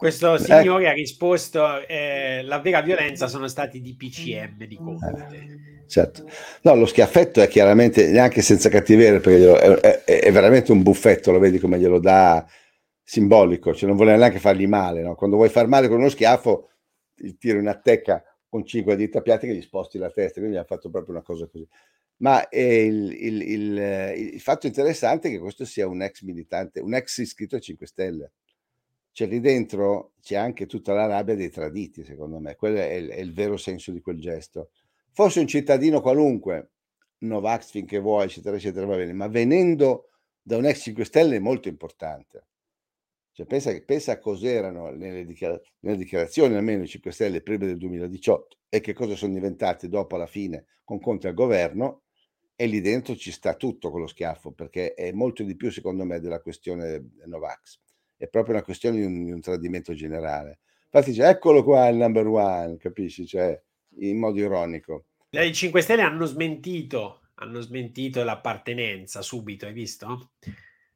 Questo 0.00 0.38
signore 0.38 0.84
eh. 0.84 0.88
ha 0.88 0.92
risposto: 0.92 1.86
eh, 1.86 2.40
la 2.44 2.58
vera 2.60 2.80
violenza 2.80 3.26
sono 3.26 3.48
stati 3.48 3.76
i 3.76 3.82
DPCM 3.82 4.64
di 4.64 4.76
Conte. 4.76 5.26
Eh, 5.30 5.88
certo, 5.88 6.26
no, 6.62 6.74
lo 6.74 6.86
schiaffetto 6.86 7.42
è 7.42 7.48
chiaramente 7.48 8.08
neanche 8.08 8.40
senza 8.40 8.70
cattiveria, 8.70 9.20
perché 9.20 9.38
glielo, 9.38 9.58
è, 9.58 10.00
è, 10.06 10.20
è, 10.20 10.32
veramente 10.32 10.72
un 10.72 10.80
buffetto, 10.80 11.32
lo 11.32 11.38
vedi 11.38 11.58
come 11.58 11.78
glielo 11.78 11.98
dà 11.98 12.46
simbolico, 13.02 13.74
cioè 13.74 13.88
non 13.88 13.96
vuole 13.96 14.16
neanche 14.16 14.38
fargli 14.38 14.66
male. 14.66 15.02
No? 15.02 15.14
Quando 15.16 15.36
vuoi 15.36 15.50
far 15.50 15.66
male 15.66 15.86
con 15.86 15.98
uno 15.98 16.08
schiaffo, 16.08 16.70
il 17.16 17.36
tiro 17.36 17.58
in 17.58 17.68
attecca 17.68 18.24
con 18.48 18.64
cinque 18.64 18.96
dita 18.96 19.20
piatte 19.20 19.46
che 19.46 19.54
gli 19.54 19.60
sposti 19.60 19.98
la 19.98 20.10
testa, 20.10 20.40
quindi 20.40 20.56
ha 20.56 20.64
fatto 20.64 20.88
proprio 20.88 21.12
una 21.12 21.22
cosa 21.22 21.46
così. 21.46 21.68
Ma 22.22 22.48
eh, 22.48 22.86
il, 22.86 23.12
il, 23.12 23.42
il, 23.42 24.32
il, 24.32 24.40
fatto 24.40 24.66
interessante 24.66 25.28
è 25.28 25.30
che 25.30 25.38
questo 25.38 25.66
sia 25.66 25.86
un 25.86 26.00
ex 26.00 26.22
militante, 26.22 26.80
un 26.80 26.94
ex 26.94 27.18
iscritto 27.18 27.56
a 27.56 27.60
5 27.60 27.86
Stelle 27.86 28.32
cioè 29.12 29.28
lì 29.28 29.40
dentro 29.40 30.12
c'è 30.20 30.36
anche 30.36 30.66
tutta 30.66 30.92
la 30.92 31.06
rabbia 31.06 31.34
dei 31.34 31.50
traditi, 31.50 32.04
secondo 32.04 32.38
me, 32.38 32.54
quello 32.54 32.78
è 32.78 32.92
il, 32.92 33.08
è 33.08 33.20
il 33.20 33.32
vero 33.32 33.56
senso 33.56 33.90
di 33.90 34.00
quel 34.00 34.20
gesto. 34.20 34.70
Fosse 35.12 35.40
un 35.40 35.46
cittadino 35.46 36.00
qualunque, 36.00 36.70
Novax 37.18 37.70
finché 37.70 37.98
vuoi, 37.98 38.26
eccetera, 38.26 38.56
eccetera, 38.56 38.86
va 38.86 38.96
bene, 38.96 39.12
ma 39.12 39.28
venendo 39.28 40.10
da 40.40 40.56
un 40.56 40.66
ex 40.66 40.82
5 40.82 41.04
Stelle 41.04 41.36
è 41.36 41.40
molto 41.40 41.68
importante. 41.68 42.46
Cioè, 43.32 43.46
pensa, 43.46 43.78
pensa 43.84 44.12
a 44.12 44.18
cos'erano 44.18 44.90
nelle, 44.90 45.24
dichiara- 45.24 45.60
nelle 45.80 45.96
dichiarazioni, 45.96 46.54
almeno 46.54 46.82
i 46.84 46.88
5 46.88 47.10
Stelle 47.10 47.42
prima 47.42 47.66
del 47.66 47.78
2018, 47.78 48.58
e 48.68 48.80
che 48.80 48.92
cosa 48.92 49.16
sono 49.16 49.34
diventati 49.34 49.88
dopo 49.88 50.14
alla 50.14 50.26
fine 50.26 50.66
con 50.84 51.00
Conte 51.00 51.28
al 51.28 51.34
governo, 51.34 52.02
e 52.54 52.66
lì 52.66 52.80
dentro 52.80 53.16
ci 53.16 53.32
sta 53.32 53.54
tutto 53.54 53.90
con 53.90 54.00
lo 54.00 54.06
schiaffo, 54.06 54.52
perché 54.52 54.94
è 54.94 55.12
molto 55.12 55.42
di 55.42 55.56
più, 55.56 55.70
secondo 55.70 56.04
me, 56.04 56.20
della 56.20 56.40
questione 56.40 57.12
Novax 57.24 57.80
è 58.20 58.28
proprio 58.28 58.52
una 58.54 58.62
questione 58.62 58.98
di 58.98 59.04
un, 59.06 59.24
di 59.24 59.30
un 59.30 59.40
tradimento 59.40 59.94
generale. 59.94 60.58
Infatti 60.92 61.12
dice, 61.12 61.26
eccolo 61.26 61.64
qua 61.64 61.88
il 61.88 61.96
number 61.96 62.26
one, 62.26 62.76
capisci? 62.76 63.26
Cioè, 63.26 63.58
in 64.00 64.18
modo 64.18 64.38
ironico. 64.38 65.06
I 65.30 65.54
5 65.54 65.80
Stelle 65.80 66.02
hanno 66.02 66.26
smentito, 66.26 67.22
hanno 67.36 67.60
smentito 67.60 68.22
l'appartenenza 68.22 69.22
subito, 69.22 69.64
hai 69.64 69.72
visto? 69.72 70.32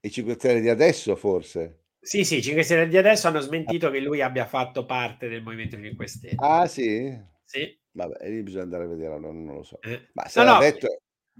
I 0.00 0.10
5 0.10 0.34
Stelle 0.34 0.60
di 0.60 0.68
adesso 0.68 1.16
forse? 1.16 1.84
Sì, 1.98 2.24
sì, 2.24 2.36
i 2.36 2.42
5 2.42 2.62
Stelle 2.62 2.88
di 2.88 2.98
adesso 2.98 3.26
hanno 3.26 3.40
smentito 3.40 3.90
che 3.90 4.00
lui 4.00 4.20
abbia 4.20 4.44
fatto 4.44 4.84
parte 4.84 5.26
del 5.26 5.42
Movimento 5.42 5.80
5 5.80 6.06
Stelle. 6.06 6.36
Ah 6.36 6.66
sì? 6.66 7.18
Sì. 7.42 7.74
Vabbè, 7.92 8.28
lì 8.28 8.42
bisogna 8.42 8.64
andare 8.64 8.84
a 8.84 8.88
vedere, 8.88 9.18
non, 9.18 9.44
non 9.46 9.54
lo 9.54 9.62
so. 9.62 9.80
Eh. 9.80 10.08
Ma 10.12 10.28
se 10.28 10.40
no, 10.40 10.44
l'ha 10.44 10.52
no. 10.52 10.60
detto, 10.60 10.88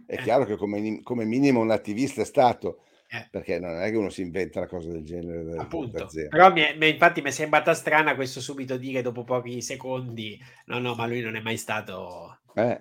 è 0.07 0.15
eh. 0.15 0.23
chiaro 0.23 0.47
che 0.47 0.57
come, 0.57 1.03
come 1.03 1.27
minimo 1.27 1.61
un 1.61 1.73
attivista 1.73 2.23
è 2.23 2.25
stato 2.25 2.85
eh. 3.09 3.29
Perché 3.31 3.59
non 3.59 3.81
è 3.81 3.91
che 3.91 3.97
uno 3.97 4.11
si 4.11 4.23
inventa 4.23 4.59
una 4.59 4.69
cosa 4.69 4.91
del 4.91 5.05
genere. 5.05 5.45
Da, 5.45 5.63
Appunto. 5.63 6.09
Da 6.11 6.29
Però 6.29 6.53
mi 6.53 6.63
è, 6.63 6.85
infatti 6.85 7.23
mi 7.23 7.29
è 7.29 7.33
sembrata 7.33 7.75
strana 7.75 8.15
questo 8.15 8.41
subito 8.41 8.77
dire 8.77 9.03
dopo 9.03 9.25
pochi 9.25 9.63
secondi, 9.63 10.39
no, 10.67 10.79
no, 10.79 10.95
ma 10.95 11.07
lui 11.07 11.21
non 11.21 11.37
è 11.37 11.41
mai 11.41 11.57
stato... 11.57 12.41
Eh. 12.55 12.81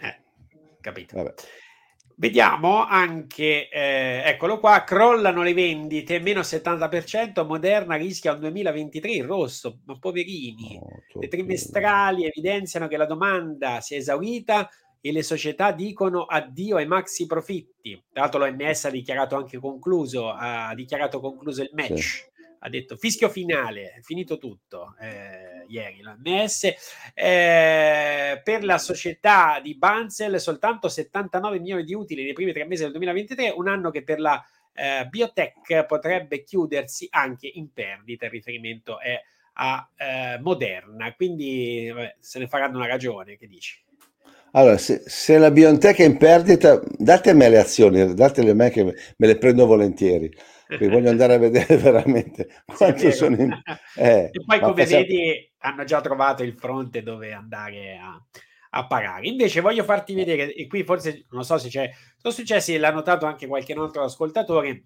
eh 0.00 0.20
capito. 0.80 1.16
Vabbè. 1.16 1.34
Vediamo 2.20 2.84
anche, 2.84 3.68
eh, 3.68 4.22
eccolo 4.24 4.58
qua, 4.58 4.82
crollano 4.82 5.42
le 5.42 5.54
vendite, 5.54 6.18
meno 6.18 6.40
70%, 6.40 7.46
Moderna 7.46 7.94
rischia 7.94 8.32
un 8.32 8.40
2023 8.40 9.10
in 9.12 9.26
rosso, 9.26 9.78
ma 9.84 9.96
poverini. 10.00 10.80
Oh, 10.82 11.20
le 11.20 11.28
trimestrali 11.28 12.24
evidenziano 12.24 12.88
che 12.88 12.96
la 12.96 13.06
domanda 13.06 13.80
si 13.80 13.94
è 13.94 13.98
esaurita, 13.98 14.68
e 15.08 15.12
le 15.12 15.22
società 15.22 15.72
dicono 15.72 16.24
addio 16.24 16.76
ai 16.76 16.86
maxi 16.86 17.26
profitti. 17.26 18.00
Tra 18.12 18.22
l'altro 18.22 18.40
l'OMS 18.40 18.84
ha 18.84 18.90
dichiarato 18.90 19.36
anche 19.36 19.58
concluso, 19.58 20.30
ha 20.30 20.74
dichiarato 20.74 21.18
concluso 21.18 21.62
il 21.62 21.70
match. 21.72 21.98
Sì. 21.98 22.36
Ha 22.60 22.68
detto 22.68 22.96
fischio 22.96 23.28
finale, 23.30 23.94
è 23.94 24.00
finito 24.02 24.36
tutto 24.36 24.96
eh, 25.00 25.64
ieri 25.68 26.02
l'OMS. 26.02 26.64
Eh, 27.14 28.40
per 28.44 28.64
la 28.64 28.76
società 28.76 29.60
di 29.62 29.76
Banzel 29.76 30.38
soltanto 30.40 30.88
79 30.88 31.58
milioni 31.58 31.84
di 31.84 31.94
utili 31.94 32.24
nei 32.24 32.34
primi 32.34 32.52
tre 32.52 32.66
mesi 32.66 32.82
del 32.82 32.90
2023, 32.92 33.50
un 33.50 33.68
anno 33.68 33.90
che 33.90 34.02
per 34.02 34.20
la 34.20 34.44
eh, 34.74 35.06
biotech 35.08 35.86
potrebbe 35.86 36.42
chiudersi 36.42 37.06
anche 37.10 37.50
in 37.50 37.72
perdita. 37.72 38.26
Il 38.26 38.32
riferimento 38.32 39.00
è 39.00 39.18
a 39.60 39.88
eh, 39.96 40.38
Moderna, 40.40 41.14
quindi 41.14 41.90
vabbè, 41.92 42.16
se 42.20 42.38
ne 42.40 42.46
faranno 42.46 42.76
una 42.76 42.86
ragione, 42.86 43.38
che 43.38 43.46
dici? 43.46 43.86
Allora, 44.52 44.78
se, 44.78 45.02
se, 45.06 45.38
la 45.38 45.50
BioNTech 45.50 45.98
è 45.98 46.04
in 46.04 46.16
perdita, 46.16 46.80
date 46.96 47.30
a 47.30 47.34
me 47.34 47.48
le 47.48 47.58
azioni, 47.58 48.14
datele 48.14 48.50
a 48.50 48.54
me 48.54 48.70
che 48.70 48.84
me 48.84 49.26
le 49.26 49.36
prendo 49.36 49.66
volentieri, 49.66 50.30
perché 50.66 50.88
voglio 50.88 51.10
andare 51.10 51.34
a 51.34 51.38
vedere 51.38 51.76
veramente 51.78 52.48
quanto 52.64 53.10
sono 53.10 53.36
in... 53.36 53.62
Eh, 53.96 54.30
e 54.32 54.44
poi, 54.44 54.60
come 54.60 54.84
facciamo... 54.84 55.02
vedi, 55.02 55.52
hanno 55.58 55.84
già 55.84 56.00
trovato 56.00 56.42
il 56.42 56.54
fronte 56.54 57.02
dove 57.02 57.32
andare 57.32 57.98
a, 58.00 58.20
a 58.70 58.86
pagare. 58.86 59.26
Invece 59.26 59.60
voglio 59.60 59.84
farti 59.84 60.14
vedere, 60.14 60.54
e 60.54 60.66
qui 60.66 60.84
forse 60.84 61.26
non 61.30 61.44
so 61.44 61.58
se 61.58 61.68
c'è, 61.68 61.90
sono 62.16 62.32
successi, 62.32 62.76
l'ha 62.78 62.90
notato 62.90 63.26
anche 63.26 63.46
qualche 63.46 63.72
altro 63.72 64.04
ascoltatore, 64.04 64.84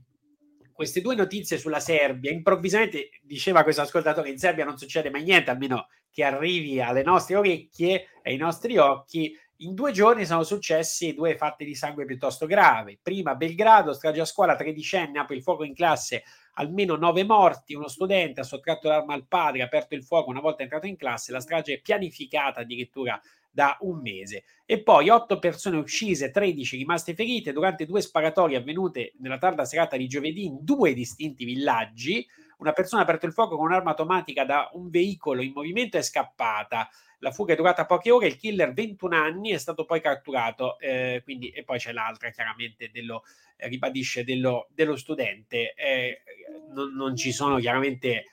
queste 0.73 1.01
due 1.01 1.15
notizie 1.15 1.59
sulla 1.59 1.81
Serbia, 1.81 2.31
improvvisamente 2.31 3.11
diceva 3.23 3.63
questo 3.63 3.83
ascoltatore, 3.83 4.31
in 4.31 4.39
Serbia 4.39 4.65
non 4.65 4.79
succede 4.79 5.11
mai 5.11 5.23
niente, 5.23 5.51
almeno 5.51 5.87
che 6.11 6.25
arrivi 6.25 6.81
alle 6.81 7.03
nostre 7.03 7.37
orecchie, 7.37 8.09
ai 8.23 8.37
nostri 8.37 8.77
occhi, 8.79 9.37
in 9.63 9.75
due 9.75 9.93
giorni 9.93 10.25
sono 10.25 10.43
successi 10.43 11.15
due 11.15 11.37
fatti 11.37 11.65
di 11.65 11.75
sangue 11.75 12.05
piuttosto 12.05 12.47
gravi. 12.47 12.99
Prima 13.01 13.35
Belgrado, 13.35 13.93
strage 13.93 14.21
a 14.21 14.25
scuola, 14.25 14.57
tredicenne, 14.57 15.19
apre 15.19 15.37
il 15.37 15.43
fuoco 15.43 15.63
in 15.63 15.75
classe, 15.75 16.25
almeno 16.55 16.97
nove 16.97 17.25
morti, 17.25 17.75
uno 17.75 17.89
studente 17.89 18.41
ha 18.41 18.45
sottratto 18.45 18.89
l'arma 18.89 19.15
al 19.15 19.27
padre, 19.27 19.63
ha 19.63 19.67
aperto 19.67 19.95
il 19.95 20.03
fuoco 20.03 20.31
una 20.31 20.41
volta 20.41 20.63
entrato 20.63 20.87
in 20.87 20.97
classe, 20.97 21.33
la 21.33 21.41
strage 21.41 21.75
è 21.75 21.81
pianificata 21.81 22.61
addirittura 22.61 23.21
da 23.51 23.77
un 23.81 24.01
mese. 24.01 24.45
E 24.67 24.83
poi 24.83 25.11
otto 25.11 25.39
persone 25.39 25.77
uccise, 25.77 26.31
13 26.31 26.79
rimaste 26.79 27.15
ferite 27.15 27.53
durante 27.53 27.87
due 27.87 28.01
sparatorie 28.01 28.57
avvenute 28.57 29.13
nella 29.19 29.39
tarda 29.39 29.65
serata 29.65 29.97
di 29.97 30.09
giovedì 30.09 30.45
in 30.45 30.59
due 30.63 30.95
distinti 30.95 31.45
villaggi. 31.45 32.27
Una 32.59 32.73
persona 32.73 33.03
ha 33.03 33.05
aperto 33.05 33.27
il 33.27 33.33
fuoco 33.33 33.57
con 33.57 33.67
un'arma 33.67 33.91
automatica 33.91 34.45
da 34.45 34.71
un 34.73 34.91
veicolo 34.91 35.43
in 35.43 35.53
movimento 35.55 35.97
e 35.97 36.01
è 36.01 36.03
scappata. 36.03 36.89
La 37.19 37.31
fuga 37.31 37.53
è 37.53 37.57
durata 37.57 37.87
poche 37.87 38.11
ore, 38.11 38.27
il 38.27 38.37
killer 38.37 38.73
21 38.73 39.17
anni 39.17 39.51
è 39.51 39.59
stato 39.59 39.85
poi 39.85 40.01
catturato, 40.01 40.79
eh, 40.79 41.21
quindi, 41.23 41.51
e 41.51 41.63
poi 41.63 41.79
c'è 41.79 41.93
l'altra 41.93 42.31
chiaramente 42.31 42.91
dello, 42.93 43.23
eh, 43.57 43.69
ribadisce 43.69 44.25
dello, 44.25 44.69
dello 44.75 44.97
studente. 44.97 45.75
Eh, 45.75 46.23
non, 46.73 46.95
non, 46.95 47.17
ci 47.17 47.31
sono 47.31 47.59
chiaramente 47.59 48.27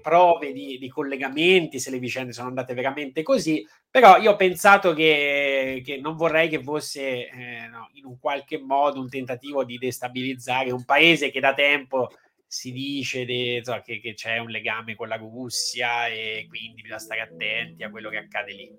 prove 0.00 0.52
di, 0.52 0.78
di, 0.78 0.88
collegamenti, 0.88 1.78
se 1.78 1.90
le 1.90 1.98
vicende 1.98 2.32
sono 2.32 2.48
andate 2.48 2.74
veramente 2.74 3.22
così, 3.22 3.64
però 3.88 4.16
io 4.18 4.32
ho 4.32 4.36
pensato 4.36 4.92
che, 4.92 5.80
che 5.84 5.98
non 5.98 6.16
vorrei 6.16 6.48
che 6.48 6.62
fosse 6.62 7.28
eh, 7.28 7.68
no, 7.70 7.90
in 7.92 8.04
un 8.04 8.18
qualche 8.18 8.58
modo 8.58 9.00
un 9.00 9.08
tentativo 9.08 9.64
di 9.64 9.78
destabilizzare 9.78 10.72
un 10.72 10.84
paese 10.84 11.30
che 11.30 11.40
da 11.40 11.54
tempo 11.54 12.10
si 12.46 12.72
dice 12.72 13.24
de, 13.24 13.60
so, 13.64 13.80
che, 13.84 14.00
che, 14.00 14.14
c'è 14.14 14.38
un 14.38 14.48
legame 14.48 14.94
con 14.94 15.08
la 15.08 15.16
Russia 15.16 16.06
e 16.06 16.46
quindi 16.48 16.82
bisogna 16.82 17.00
stare 17.00 17.20
attenti 17.20 17.82
a 17.82 17.90
quello 17.90 18.08
che 18.10 18.18
accade 18.18 18.52
lì. 18.52 18.70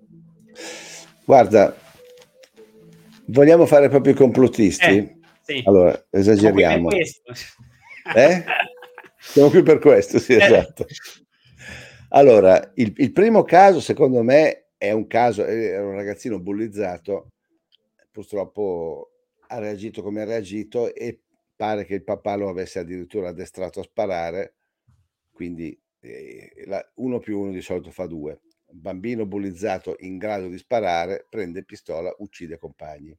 Guarda, 1.24 1.76
Vogliamo 3.30 3.66
fare 3.66 3.88
proprio 3.88 4.12
i 4.12 4.16
complottisti? 4.16 4.96
Eh, 4.96 5.16
sì. 5.42 5.62
Allora, 5.64 6.06
esageriamo. 6.10 6.90
Eh? 6.90 8.44
Siamo 9.18 9.50
qui 9.50 9.62
per 9.62 9.78
questo, 9.78 10.18
sì, 10.18 10.32
Eh. 10.36 10.44
esatto. 10.44 10.86
Allora, 12.10 12.72
il, 12.76 12.92
il 12.96 13.12
primo 13.12 13.42
caso, 13.42 13.80
secondo 13.80 14.22
me, 14.22 14.68
è 14.78 14.92
un 14.92 15.06
caso, 15.06 15.44
era 15.44 15.84
un 15.84 15.94
ragazzino 15.94 16.40
bullizzato, 16.40 17.32
purtroppo 18.10 19.10
ha 19.48 19.58
reagito 19.58 20.02
come 20.02 20.22
ha 20.22 20.24
reagito 20.24 20.94
e 20.94 21.20
pare 21.58 21.84
che 21.84 21.94
il 21.94 22.04
papà 22.04 22.36
lo 22.36 22.48
avesse 22.48 22.78
addirittura 22.78 23.30
addestrato 23.30 23.80
a 23.80 23.84
sparare, 23.84 24.54
quindi 25.32 25.78
eh, 26.00 26.64
la- 26.66 26.92
uno 26.96 27.18
più 27.18 27.40
uno 27.40 27.50
di 27.52 27.60
solito 27.60 27.90
fa 27.90 28.06
due. 28.06 28.40
Bambino 28.70 29.26
bullizzato 29.26 29.96
in 30.00 30.18
grado 30.18 30.48
di 30.48 30.58
sparare 30.58 31.26
prende 31.28 31.64
pistola, 31.64 32.14
uccide 32.18 32.58
compagni. 32.58 33.18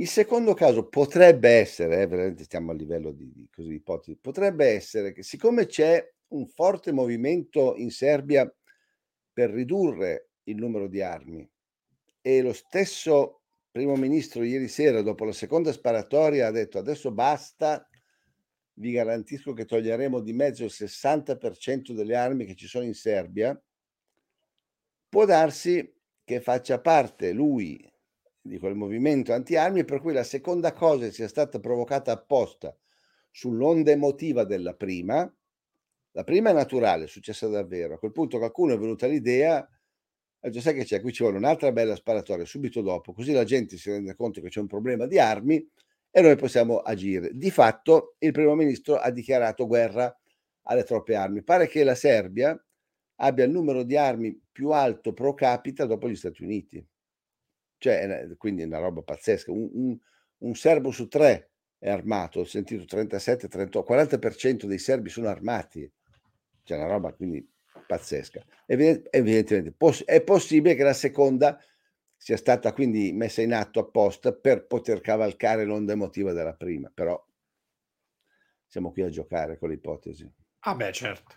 Il 0.00 0.06
secondo 0.06 0.54
caso 0.54 0.86
potrebbe 0.88 1.48
essere, 1.50 2.02
eh, 2.02 2.06
veramente 2.06 2.44
stiamo 2.44 2.70
a 2.70 2.74
livello 2.74 3.10
di, 3.10 3.32
di 3.32 3.48
così, 3.52 3.74
ipotesi, 3.74 4.16
potrebbe 4.16 4.66
essere 4.66 5.12
che 5.12 5.24
siccome 5.24 5.66
c'è 5.66 6.08
un 6.28 6.46
forte 6.46 6.92
movimento 6.92 7.74
in 7.74 7.90
Serbia 7.90 8.48
per 9.32 9.50
ridurre 9.50 10.30
il 10.44 10.56
numero 10.56 10.86
di 10.86 11.02
armi 11.02 11.48
e 12.20 12.42
lo 12.42 12.52
stesso 12.52 13.42
primo 13.72 13.96
ministro 13.96 14.44
ieri 14.44 14.68
sera 14.68 15.02
dopo 15.02 15.24
la 15.24 15.32
seconda 15.32 15.72
sparatoria 15.72 16.46
ha 16.46 16.52
detto 16.52 16.78
adesso 16.78 17.10
basta, 17.10 17.88
vi 18.74 18.92
garantisco 18.92 19.52
che 19.52 19.64
toglieremo 19.64 20.20
di 20.20 20.32
mezzo 20.32 20.62
il 20.62 20.72
60% 20.72 21.90
delle 21.90 22.14
armi 22.14 22.44
che 22.44 22.54
ci 22.54 22.68
sono 22.68 22.84
in 22.84 22.94
Serbia, 22.94 23.60
può 25.08 25.24
darsi 25.24 25.92
che 26.22 26.40
faccia 26.40 26.80
parte 26.80 27.32
lui 27.32 27.84
di 28.48 28.58
quel 28.58 28.74
movimento 28.74 29.32
anti-armi 29.32 29.84
per 29.84 30.00
cui 30.00 30.12
la 30.12 30.24
seconda 30.24 30.72
cosa 30.72 31.10
sia 31.10 31.28
stata 31.28 31.60
provocata 31.60 32.12
apposta 32.12 32.76
sull'onda 33.30 33.90
emotiva 33.90 34.44
della 34.44 34.74
prima. 34.74 35.32
La 36.12 36.24
prima 36.24 36.50
è 36.50 36.52
naturale, 36.52 37.04
è 37.04 37.08
successa 37.08 37.46
davvero. 37.46 37.94
A 37.94 37.98
quel 37.98 38.12
punto 38.12 38.38
qualcuno 38.38 38.74
è 38.74 38.78
venuta 38.78 39.06
l'idea, 39.06 39.58
ha 39.58 40.48
detto 40.48 40.60
sai 40.60 40.74
che 40.74 40.84
c'è, 40.84 41.00
qui 41.00 41.12
ci 41.12 41.22
vuole 41.22 41.38
un'altra 41.38 41.70
bella 41.70 41.94
sparatoria 41.94 42.44
subito 42.44 42.80
dopo, 42.80 43.12
così 43.12 43.32
la 43.32 43.44
gente 43.44 43.76
si 43.76 43.90
rende 43.90 44.14
conto 44.14 44.40
che 44.40 44.48
c'è 44.48 44.60
un 44.60 44.66
problema 44.66 45.06
di 45.06 45.18
armi 45.18 45.64
e 46.10 46.20
noi 46.20 46.36
possiamo 46.36 46.78
agire. 46.78 47.30
Di 47.34 47.50
fatto 47.50 48.16
il 48.18 48.32
primo 48.32 48.54
ministro 48.54 48.96
ha 48.96 49.10
dichiarato 49.10 49.66
guerra 49.66 50.12
alle 50.62 50.84
troppe 50.84 51.14
armi. 51.14 51.42
Pare 51.42 51.68
che 51.68 51.84
la 51.84 51.94
Serbia 51.94 52.60
abbia 53.20 53.44
il 53.44 53.50
numero 53.50 53.82
di 53.82 53.96
armi 53.96 54.40
più 54.50 54.70
alto 54.70 55.12
pro 55.12 55.34
capita 55.34 55.84
dopo 55.86 56.08
gli 56.08 56.16
Stati 56.16 56.42
Uniti. 56.42 56.84
Cioè, 57.78 58.28
quindi 58.36 58.62
è 58.62 58.66
una 58.66 58.78
roba 58.78 59.02
pazzesca. 59.02 59.50
Un, 59.52 59.68
un- 59.72 59.98
un 60.38 60.54
serbo 60.54 60.90
su 60.90 61.08
tre 61.08 61.50
è 61.78 61.88
armato, 61.90 62.40
ho 62.40 62.44
sentito 62.44 62.84
37, 62.84 63.48
38, 63.48 63.82
40% 63.82 64.66
dei 64.66 64.78
serbi 64.78 65.08
sono 65.08 65.28
armati. 65.28 65.90
C'è 66.64 66.76
una 66.76 66.86
roba 66.86 67.12
quindi 67.12 67.48
pazzesca. 67.86 68.44
Eviden- 68.66 69.02
Evidentemente 69.10 69.72
poss- 69.72 70.04
è 70.04 70.22
possibile 70.22 70.74
che 70.74 70.82
la 70.82 70.92
seconda 70.92 71.58
sia 72.16 72.36
stata 72.36 72.72
quindi 72.72 73.12
messa 73.12 73.42
in 73.42 73.54
atto 73.54 73.78
apposta 73.80 74.32
per 74.34 74.66
poter 74.66 75.00
cavalcare 75.00 75.64
l'onda 75.64 75.92
emotiva 75.92 76.32
della 76.32 76.54
prima, 76.54 76.90
però 76.92 77.24
siamo 78.66 78.92
qui 78.92 79.02
a 79.02 79.08
giocare 79.08 79.56
con 79.56 79.68
le 79.68 79.74
ipotesi. 79.76 80.30
Ah 80.60 80.74
beh, 80.74 80.92
certo. 80.92 81.36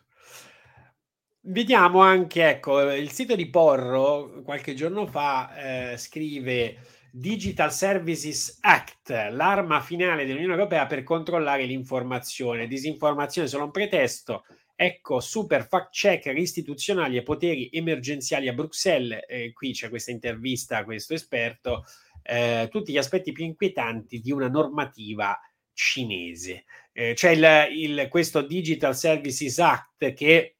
Vediamo 1.43 2.01
anche, 2.01 2.47
ecco, 2.47 2.91
il 2.91 3.11
sito 3.11 3.35
di 3.35 3.49
Porro 3.49 4.41
qualche 4.43 4.75
giorno 4.75 5.07
fa 5.07 5.91
eh, 5.93 5.97
scrive 5.97 6.77
Digital 7.11 7.73
Services 7.73 8.59
Act, 8.61 9.09
l'arma 9.31 9.81
finale 9.81 10.25
dell'Unione 10.25 10.53
Europea 10.53 10.85
per 10.85 11.01
controllare 11.03 11.65
l'informazione. 11.65 12.67
Disinformazione 12.67 13.47
solo 13.47 13.65
un 13.65 13.71
pretesto. 13.71 14.43
Ecco, 14.75 15.19
super 15.19 15.67
fact 15.67 15.89
checker 15.91 16.37
istituzionali 16.37 17.17
e 17.17 17.23
poteri 17.23 17.69
emergenziali 17.73 18.47
a 18.47 18.53
Bruxelles. 18.53 19.23
Eh, 19.27 19.51
qui 19.51 19.71
c'è 19.73 19.89
questa 19.89 20.11
intervista 20.11 20.77
a 20.77 20.83
questo 20.83 21.15
esperto. 21.15 21.85
eh, 22.23 22.67
tutti 22.69 22.91
gli 22.91 22.97
aspetti 22.99 23.31
più 23.31 23.43
inquietanti 23.45 24.19
di 24.19 24.31
una 24.31 24.47
normativa 24.47 25.35
cinese. 25.73 26.65
Eh, 26.91 27.13
c'è 27.15 27.31
il, 27.31 27.67
il- 27.99 28.07
questo 28.09 28.41
Digital 28.43 28.95
Services 28.95 29.57
Act 29.57 30.13
che 30.13 30.57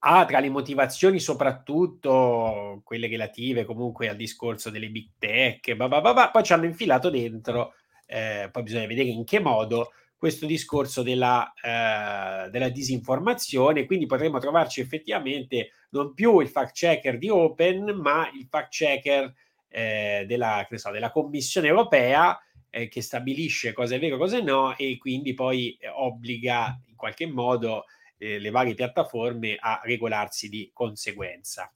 ha 0.00 0.24
tra 0.24 0.40
le 0.40 0.48
motivazioni 0.48 1.20
soprattutto 1.20 2.80
quelle 2.84 3.06
relative 3.06 3.64
comunque 3.64 4.08
al 4.08 4.16
discorso 4.16 4.70
delle 4.70 4.88
big 4.88 5.10
tech, 5.18 5.74
bah 5.74 5.88
bah 5.88 6.00
bah 6.00 6.30
poi 6.30 6.42
ci 6.42 6.52
hanno 6.52 6.64
infilato 6.64 7.10
dentro, 7.10 7.74
eh, 8.06 8.48
poi 8.50 8.62
bisogna 8.62 8.86
vedere 8.86 9.08
in 9.08 9.24
che 9.24 9.40
modo, 9.40 9.92
questo 10.16 10.44
discorso 10.44 11.02
della, 11.02 11.52
eh, 11.62 12.50
della 12.50 12.68
disinformazione, 12.68 13.86
quindi 13.86 14.06
potremmo 14.06 14.38
trovarci 14.38 14.80
effettivamente 14.80 15.70
non 15.90 16.12
più 16.12 16.40
il 16.40 16.48
fact 16.48 16.74
checker 16.74 17.16
di 17.16 17.30
Open, 17.30 17.84
ma 17.94 18.30
il 18.34 18.46
fact 18.48 18.70
checker 18.70 19.34
eh, 19.68 20.24
della, 20.26 20.66
so, 20.74 20.90
della 20.90 21.10
Commissione 21.10 21.68
europea 21.68 22.38
eh, 22.68 22.88
che 22.88 23.00
stabilisce 23.00 23.72
cosa 23.72 23.94
è 23.94 23.98
vero, 23.98 24.16
cosa 24.16 24.38
è 24.38 24.42
no, 24.42 24.76
e 24.76 24.98
quindi 24.98 25.34
poi 25.34 25.76
eh, 25.80 25.88
obbliga 25.88 26.78
in 26.86 26.96
qualche 26.96 27.26
modo 27.26 27.84
eh, 28.20 28.38
le 28.38 28.50
varie 28.50 28.74
piattaforme 28.74 29.56
a 29.58 29.80
regolarsi 29.82 30.48
di 30.48 30.70
conseguenza. 30.72 31.72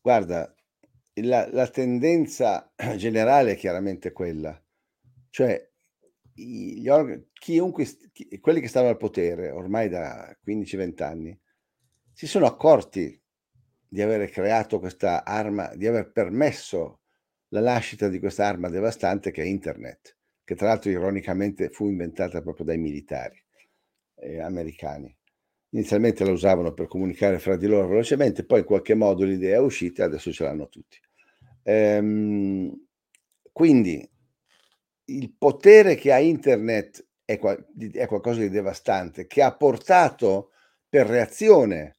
Guarda, 0.00 0.54
la, 1.20 1.48
la 1.50 1.68
tendenza 1.68 2.72
generale 2.96 3.52
è 3.52 3.56
chiaramente 3.56 4.10
quella, 4.12 4.60
cioè 5.28 5.70
org- 6.88 7.26
chiunque, 7.32 7.86
chi- 8.12 8.38
quelli 8.40 8.60
che 8.60 8.68
stanno 8.68 8.88
al 8.88 8.96
potere 8.96 9.50
ormai 9.50 9.88
da 9.88 10.34
15-20 10.42 11.02
anni 11.02 11.38
si 12.12 12.26
sono 12.26 12.46
accorti 12.46 13.20
di 13.86 14.02
aver 14.02 14.30
creato 14.30 14.78
questa 14.78 15.24
arma, 15.24 15.74
di 15.74 15.86
aver 15.86 16.10
permesso 16.10 17.00
la 17.48 17.60
nascita 17.60 18.08
di 18.08 18.18
questa 18.18 18.46
arma 18.46 18.68
devastante 18.68 19.30
che 19.30 19.42
è 19.42 19.46
internet, 19.46 20.16
che 20.44 20.54
tra 20.54 20.68
l'altro 20.68 20.90
ironicamente 20.90 21.68
fu 21.68 21.86
inventata 21.86 22.40
proprio 22.40 22.64
dai 22.64 22.78
militari 22.78 23.42
eh, 24.16 24.40
americani. 24.40 25.17
Inizialmente 25.70 26.24
la 26.24 26.30
usavano 26.30 26.72
per 26.72 26.86
comunicare 26.86 27.38
fra 27.38 27.56
di 27.56 27.66
loro 27.66 27.88
velocemente, 27.88 28.44
poi 28.44 28.60
in 28.60 28.64
qualche 28.64 28.94
modo 28.94 29.24
l'idea 29.24 29.56
è 29.56 29.60
uscita 29.60 30.02
e 30.02 30.06
adesso 30.06 30.32
ce 30.32 30.44
l'hanno 30.44 30.68
tutti. 30.68 30.98
Ehm, 31.64 32.86
quindi 33.52 34.08
il 35.06 35.34
potere 35.36 35.94
che 35.94 36.12
ha 36.12 36.18
internet 36.18 37.06
è, 37.24 37.38
di- 37.70 37.90
è 37.90 38.06
qualcosa 38.06 38.40
di 38.40 38.48
devastante, 38.48 39.26
che 39.26 39.42
ha 39.42 39.54
portato 39.54 40.52
per 40.88 41.06
reazione 41.06 41.96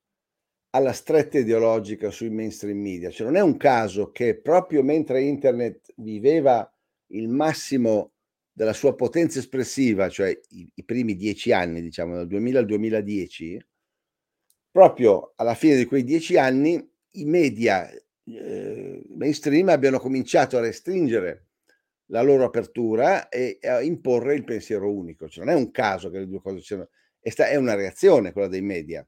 alla 0.71 0.93
stretta 0.93 1.39
ideologica 1.39 2.11
sui 2.11 2.29
mainstream 2.29 2.77
media. 2.79 3.09
Cioè 3.09 3.25
non 3.25 3.35
è 3.35 3.41
un 3.41 3.57
caso 3.57 4.11
che 4.11 4.39
proprio 4.39 4.83
mentre 4.83 5.21
internet 5.21 5.93
viveva 5.97 6.71
il 7.07 7.27
massimo 7.27 8.13
della 8.51 8.73
sua 8.73 8.95
potenza 8.95 9.39
espressiva, 9.39 10.09
cioè 10.09 10.37
i, 10.49 10.69
i 10.75 10.83
primi 10.83 11.15
dieci 11.15 11.51
anni, 11.51 11.81
diciamo 11.81 12.15
dal 12.15 12.27
2000 12.27 12.59
al 12.59 12.65
2010, 12.65 13.65
proprio 14.71 15.33
alla 15.35 15.55
fine 15.55 15.75
di 15.75 15.85
quei 15.85 16.03
dieci 16.03 16.37
anni 16.37 16.87
i 17.13 17.25
media 17.25 17.89
eh, 18.25 19.03
mainstream 19.09 19.69
abbiano 19.69 19.99
cominciato 19.99 20.57
a 20.57 20.61
restringere 20.61 21.47
la 22.07 22.21
loro 22.21 22.43
apertura 22.43 23.29
e 23.29 23.59
a 23.61 23.81
imporre 23.81 24.35
il 24.35 24.43
pensiero 24.43 24.91
unico. 24.91 25.27
Cioè, 25.27 25.45
non 25.45 25.53
è 25.53 25.57
un 25.57 25.71
caso 25.71 26.09
che 26.09 26.19
le 26.19 26.27
due 26.27 26.41
cose 26.41 26.61
siano, 26.61 26.89
è, 27.19 27.55
una 27.55 27.75
reazione 27.75 28.31
quella 28.31 28.47
dei 28.47 28.61
media 28.61 29.05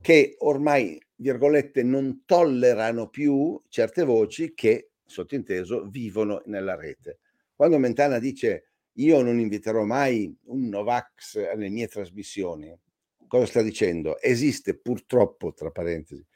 che 0.00 0.36
ormai, 0.38 0.98
virgolette, 1.16 1.82
non 1.82 2.22
tollerano 2.24 3.08
più 3.08 3.60
certe 3.68 4.02
voci 4.02 4.54
che, 4.54 4.92
sottinteso, 5.04 5.86
vivono 5.88 6.42
nella 6.46 6.74
rete. 6.74 7.18
Quando 7.54 7.78
Mentana 7.78 8.18
dice 8.18 8.64
io 8.94 9.22
non 9.22 9.38
inviterò 9.38 9.84
mai 9.84 10.34
un 10.46 10.68
Novax 10.68 11.36
alle 11.36 11.68
mie 11.68 11.86
trasmissioni, 11.86 12.74
cosa 13.30 13.46
sta 13.46 13.62
dicendo? 13.62 14.20
Esiste 14.20 14.76
purtroppo, 14.76 15.54
tra 15.54 15.70
parentesi, 15.70 16.26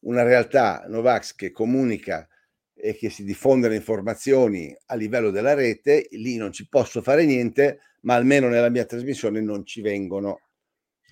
una 0.00 0.24
realtà 0.24 0.84
Novax 0.88 1.36
che 1.36 1.52
comunica 1.52 2.26
e 2.74 2.96
che 2.96 3.08
si 3.08 3.22
diffondono 3.22 3.72
informazioni 3.72 4.76
a 4.86 4.96
livello 4.96 5.30
della 5.30 5.54
rete, 5.54 6.08
lì 6.10 6.36
non 6.36 6.50
ci 6.50 6.68
posso 6.68 7.02
fare 7.02 7.24
niente, 7.24 7.78
ma 8.02 8.16
almeno 8.16 8.48
nella 8.48 8.68
mia 8.68 8.84
trasmissione 8.84 9.40
non 9.40 9.64
ci 9.64 9.80
vengono. 9.80 10.40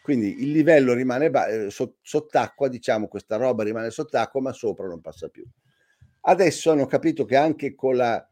Quindi 0.03 0.43
il 0.43 0.51
livello 0.51 0.93
rimane 0.93 1.31
ba- 1.31 1.47
eh, 1.47 1.71
sott- 1.71 1.99
sott'acqua, 2.01 2.67
diciamo, 2.69 3.07
questa 3.07 3.37
roba 3.37 3.63
rimane 3.63 3.91
sott'acqua, 3.91 4.41
ma 4.41 4.53
sopra 4.53 4.89
non 4.89 5.01
passa 5.01 5.29
più. 5.29 5.45
Adesso 6.23 6.73
hanno 6.73 6.87
capito 6.87 7.25
che 7.25 7.37
anche 7.37 7.77
con, 7.77 7.95
la, 7.95 8.27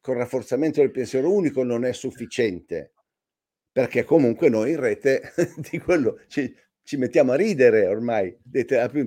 con 0.00 0.14
il 0.14 0.20
rafforzamento 0.22 0.80
del 0.80 0.90
pensiero 0.90 1.32
unico 1.32 1.62
non 1.62 1.84
è 1.84 1.92
sufficiente, 1.92 2.94
perché 3.76 4.04
comunque 4.04 4.48
noi 4.48 4.70
in 4.70 4.80
rete 4.80 5.34
di 5.70 5.78
quello 5.78 6.20
ci, 6.28 6.50
ci 6.82 6.96
mettiamo 6.96 7.32
a 7.32 7.36
ridere 7.36 7.86
ormai. 7.86 8.34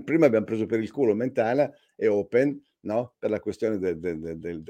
Prima 0.03 0.27
abbiamo 0.27 0.45
preso 0.45 0.67
per 0.67 0.79
il 0.79 0.91
culo 0.91 1.15
Mentana 1.15 1.73
e 1.95 2.07
Open, 2.07 2.63
no? 2.81 3.15
per 3.17 3.31
la 3.31 3.39
questione 3.39 3.79
del, 3.79 3.97
del, 3.97 4.37
del, 4.37 4.61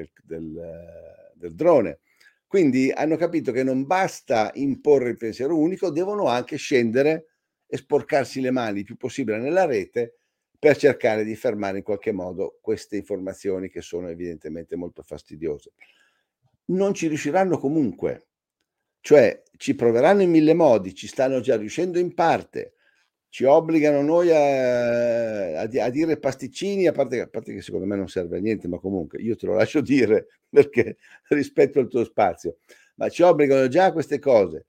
del, 1.34 1.54
drone. 1.54 2.00
Quindi 2.48 2.90
hanno 2.90 3.18
capito 3.18 3.52
che 3.52 3.62
non 3.62 3.86
basta 3.86 4.52
imporre 4.54 5.10
il 5.10 5.18
pensiero 5.18 5.58
unico, 5.58 5.90
devono 5.90 6.28
anche 6.28 6.56
scendere 6.56 7.26
e 7.68 7.76
sporcarsi 7.76 8.40
le 8.40 8.52
mani 8.52 8.80
il 8.80 8.86
più 8.86 8.96
possibile 8.96 9.38
nella 9.38 9.66
rete 9.66 10.20
per 10.58 10.78
cercare 10.78 11.26
di 11.26 11.36
fermare 11.36 11.80
in 11.80 11.84
qualche 11.84 12.14
modo 12.14 12.58
queste 12.62 12.96
informazioni 12.96 13.68
che 13.68 13.82
sono 13.82 14.08
evidentemente 14.08 14.78
molto 14.78 15.04
fastidiose. 15.04 15.74
Non 16.68 16.94
ci 16.94 17.08
riusciranno 17.08 17.58
comunque, 17.58 18.29
cioè 19.02 19.44
ci 19.58 19.76
proveranno 19.76 20.22
in 20.22 20.30
mille 20.30 20.54
modi, 20.54 20.94
ci 20.94 21.08
stanno 21.08 21.40
già 21.42 21.58
riuscendo 21.58 22.00
in 22.00 22.14
parte, 22.14 22.74
ci 23.30 23.44
obbligano 23.44 24.02
noi 24.02 24.32
a, 24.32 25.62
a, 25.62 25.62
a 25.62 25.90
dire 25.90 26.18
pasticcini, 26.18 26.88
a 26.88 26.92
parte, 26.92 27.22
a 27.22 27.28
parte, 27.28 27.54
che 27.54 27.62
secondo 27.62 27.86
me 27.86 27.96
non 27.96 28.10
serve 28.10 28.38
a 28.38 28.42
niente, 28.42 28.68
ma 28.68 28.80
comunque 28.80 29.22
io 29.22 29.36
te 29.36 29.46
lo 29.46 29.54
lascio 29.54 29.82
dire 29.82 30.28
perché 30.50 30.98
rispetto 31.30 31.80
al 31.80 31.88
tuo 31.88 32.04
spazio, 32.04 32.58
ma 32.96 33.08
ci 33.10 33.22
obbligano 33.22 33.68
già 33.68 33.86
a 33.86 33.92
queste 33.92 34.20
cose. 34.20 34.66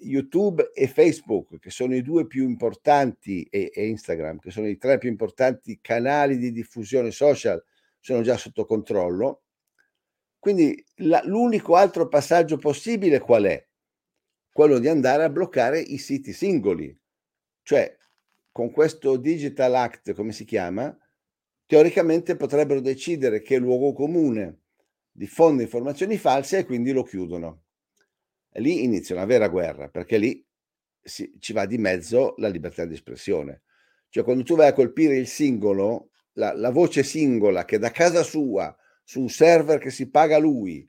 YouTube 0.00 0.70
e 0.74 0.86
Facebook, 0.86 1.58
che 1.58 1.70
sono 1.70 1.94
i 1.94 2.02
due 2.02 2.26
più 2.26 2.44
importanti, 2.44 3.46
e, 3.50 3.70
e 3.74 3.86
Instagram, 3.88 4.38
che 4.38 4.50
sono 4.50 4.68
i 4.68 4.78
tre 4.78 4.96
più 4.96 5.08
importanti 5.08 5.80
canali 5.82 6.38
di 6.38 6.52
diffusione 6.52 7.10
social, 7.10 7.62
sono 8.00 8.22
già 8.22 8.36
sotto 8.36 8.64
controllo. 8.64 9.42
Quindi 10.38 10.84
la, 10.96 11.20
l'unico 11.24 11.74
altro 11.74 12.08
passaggio 12.08 12.56
possibile 12.56 13.18
qual 13.18 13.44
è? 13.44 13.66
Quello 14.52 14.78
di 14.78 14.88
andare 14.88 15.24
a 15.24 15.28
bloccare 15.28 15.80
i 15.80 15.98
siti 15.98 16.32
singoli 16.32 16.96
cioè, 17.68 17.94
con 18.50 18.70
questo 18.70 19.18
Digital 19.18 19.74
Act, 19.74 20.14
come 20.14 20.32
si 20.32 20.46
chiama, 20.46 20.98
teoricamente 21.66 22.34
potrebbero 22.34 22.80
decidere 22.80 23.42
che 23.42 23.58
luogo 23.58 23.92
comune 23.92 24.60
diffonde 25.12 25.64
informazioni 25.64 26.16
false 26.16 26.56
e 26.56 26.64
quindi 26.64 26.92
lo 26.92 27.02
chiudono. 27.02 27.64
E 28.50 28.62
lì 28.62 28.84
inizia 28.84 29.16
una 29.16 29.26
vera 29.26 29.48
guerra, 29.48 29.90
perché 29.90 30.16
lì 30.16 30.42
si, 30.98 31.30
ci 31.38 31.52
va 31.52 31.66
di 31.66 31.76
mezzo 31.76 32.32
la 32.38 32.48
libertà 32.48 32.86
di 32.86 32.94
espressione. 32.94 33.64
Cioè, 34.08 34.24
quando 34.24 34.44
tu 34.44 34.56
vai 34.56 34.68
a 34.68 34.72
colpire 34.72 35.18
il 35.18 35.26
singolo, 35.26 36.12
la, 36.36 36.54
la 36.54 36.70
voce 36.70 37.02
singola 37.02 37.66
che 37.66 37.78
da 37.78 37.90
casa 37.90 38.22
sua, 38.22 38.74
su 39.08 39.20
un 39.20 39.30
server 39.30 39.78
che 39.78 39.88
si 39.88 40.10
paga 40.10 40.36
lui, 40.36 40.86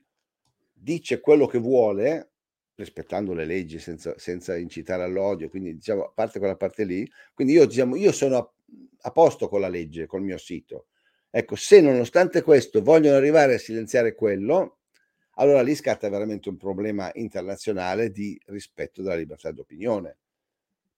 dice 0.70 1.20
quello 1.20 1.46
che 1.46 1.56
vuole, 1.56 2.32
rispettando 2.74 3.32
le 3.32 3.46
leggi 3.46 3.78
senza, 3.78 4.12
senza, 4.18 4.58
incitare 4.58 5.02
all'odio, 5.02 5.48
quindi 5.48 5.76
diciamo 5.76 6.04
a 6.04 6.12
parte 6.14 6.38
quella 6.38 6.54
parte 6.54 6.84
lì, 6.84 7.10
quindi 7.32 7.54
io, 7.54 7.64
diciamo, 7.64 7.96
io 7.96 8.12
sono 8.12 8.36
a, 8.36 8.52
a 9.00 9.10
posto 9.10 9.48
con 9.48 9.62
la 9.62 9.70
legge, 9.70 10.04
col 10.04 10.20
mio 10.20 10.36
sito. 10.36 10.88
Ecco, 11.30 11.56
se 11.56 11.80
nonostante 11.80 12.42
questo 12.42 12.82
vogliono 12.82 13.16
arrivare 13.16 13.54
a 13.54 13.58
silenziare 13.58 14.14
quello, 14.14 14.80
allora 15.36 15.62
lì 15.62 15.74
scatta 15.74 16.10
veramente 16.10 16.50
un 16.50 16.58
problema 16.58 17.10
internazionale 17.14 18.10
di 18.10 18.38
rispetto 18.48 19.00
della 19.00 19.16
libertà 19.16 19.50
d'opinione. 19.50 20.18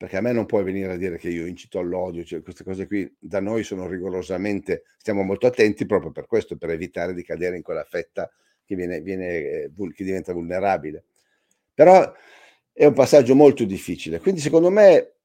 Perché 0.03 0.17
a 0.17 0.21
me 0.21 0.33
non 0.33 0.47
puoi 0.47 0.65
venire 0.65 0.95
a 0.95 0.97
dire 0.97 1.17
che 1.17 1.29
io 1.29 1.47
incito 1.47 1.79
all'odio, 1.79 2.25
cioè 2.25 2.43
queste 2.43 2.65
cose 2.65 2.89
qui 2.89 3.09
da 3.21 3.41
noi 3.41 3.63
sono 3.63 3.87
rigorosamente, 3.87 4.83
stiamo 4.99 5.23
molto 5.23 5.47
attenti 5.47 5.87
proprio 5.87 6.11
per 6.11 6.27
questo, 6.27 6.57
per 6.57 6.71
evitare 6.71 7.15
di 7.15 7.23
cadere 7.23 7.55
in 7.55 7.63
quella 7.63 7.85
fetta 7.85 8.29
che, 8.65 8.75
viene, 8.75 9.01
viene, 9.01 9.29
eh, 9.29 9.71
che 9.95 10.03
diventa 10.03 10.33
vulnerabile. 10.33 11.05
Però 11.73 12.13
è 12.73 12.85
un 12.85 12.95
passaggio 12.95 13.37
molto 13.37 13.63
difficile. 13.63 14.19
Quindi 14.19 14.41
secondo 14.41 14.71
me 14.71 15.19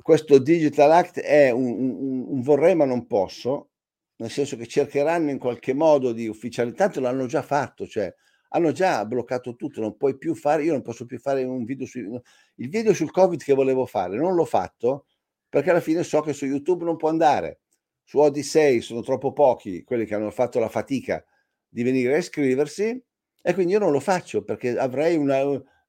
questo 0.00 0.38
Digital 0.38 0.92
Act 0.92 1.18
è 1.18 1.50
un, 1.50 1.64
un, 1.64 2.24
un 2.28 2.42
vorrei 2.42 2.76
ma 2.76 2.84
non 2.84 3.08
posso, 3.08 3.70
nel 4.18 4.30
senso 4.30 4.56
che 4.56 4.68
cercheranno 4.68 5.30
in 5.30 5.38
qualche 5.38 5.74
modo 5.74 6.12
di 6.12 6.28
ufficializzare, 6.28 6.78
tanto 6.78 7.00
l'hanno 7.00 7.26
già 7.26 7.42
fatto, 7.42 7.88
cioè 7.88 8.14
hanno 8.52 8.72
già 8.72 9.04
bloccato 9.04 9.56
tutto, 9.56 9.80
non 9.80 9.96
puoi 9.96 10.16
più 10.16 10.34
fare, 10.34 10.64
io 10.64 10.72
non 10.72 10.82
posso 10.82 11.06
più 11.06 11.18
fare 11.18 11.42
un 11.44 11.64
video 11.64 11.86
su, 11.86 11.98
il 11.98 12.68
video 12.68 12.94
sul 12.94 13.10
Covid 13.10 13.42
che 13.42 13.54
volevo 13.54 13.86
fare, 13.86 14.16
non 14.16 14.34
l'ho 14.34 14.44
fatto 14.44 15.06
perché 15.48 15.70
alla 15.70 15.80
fine 15.80 16.02
so 16.02 16.20
che 16.22 16.32
su 16.32 16.46
YouTube 16.46 16.84
non 16.84 16.96
può 16.96 17.08
andare. 17.10 17.60
Su 18.04 18.18
Odyssey 18.18 18.80
sono 18.80 19.02
troppo 19.02 19.32
pochi 19.32 19.84
quelli 19.84 20.06
che 20.06 20.14
hanno 20.14 20.30
fatto 20.30 20.58
la 20.58 20.68
fatica 20.68 21.24
di 21.68 21.82
venire 21.82 22.14
a 22.14 22.18
iscriversi 22.18 23.02
e 23.42 23.54
quindi 23.54 23.72
io 23.72 23.78
non 23.78 23.92
lo 23.92 24.00
faccio 24.00 24.44
perché 24.44 24.78
avrei 24.78 25.16
una, 25.16 25.42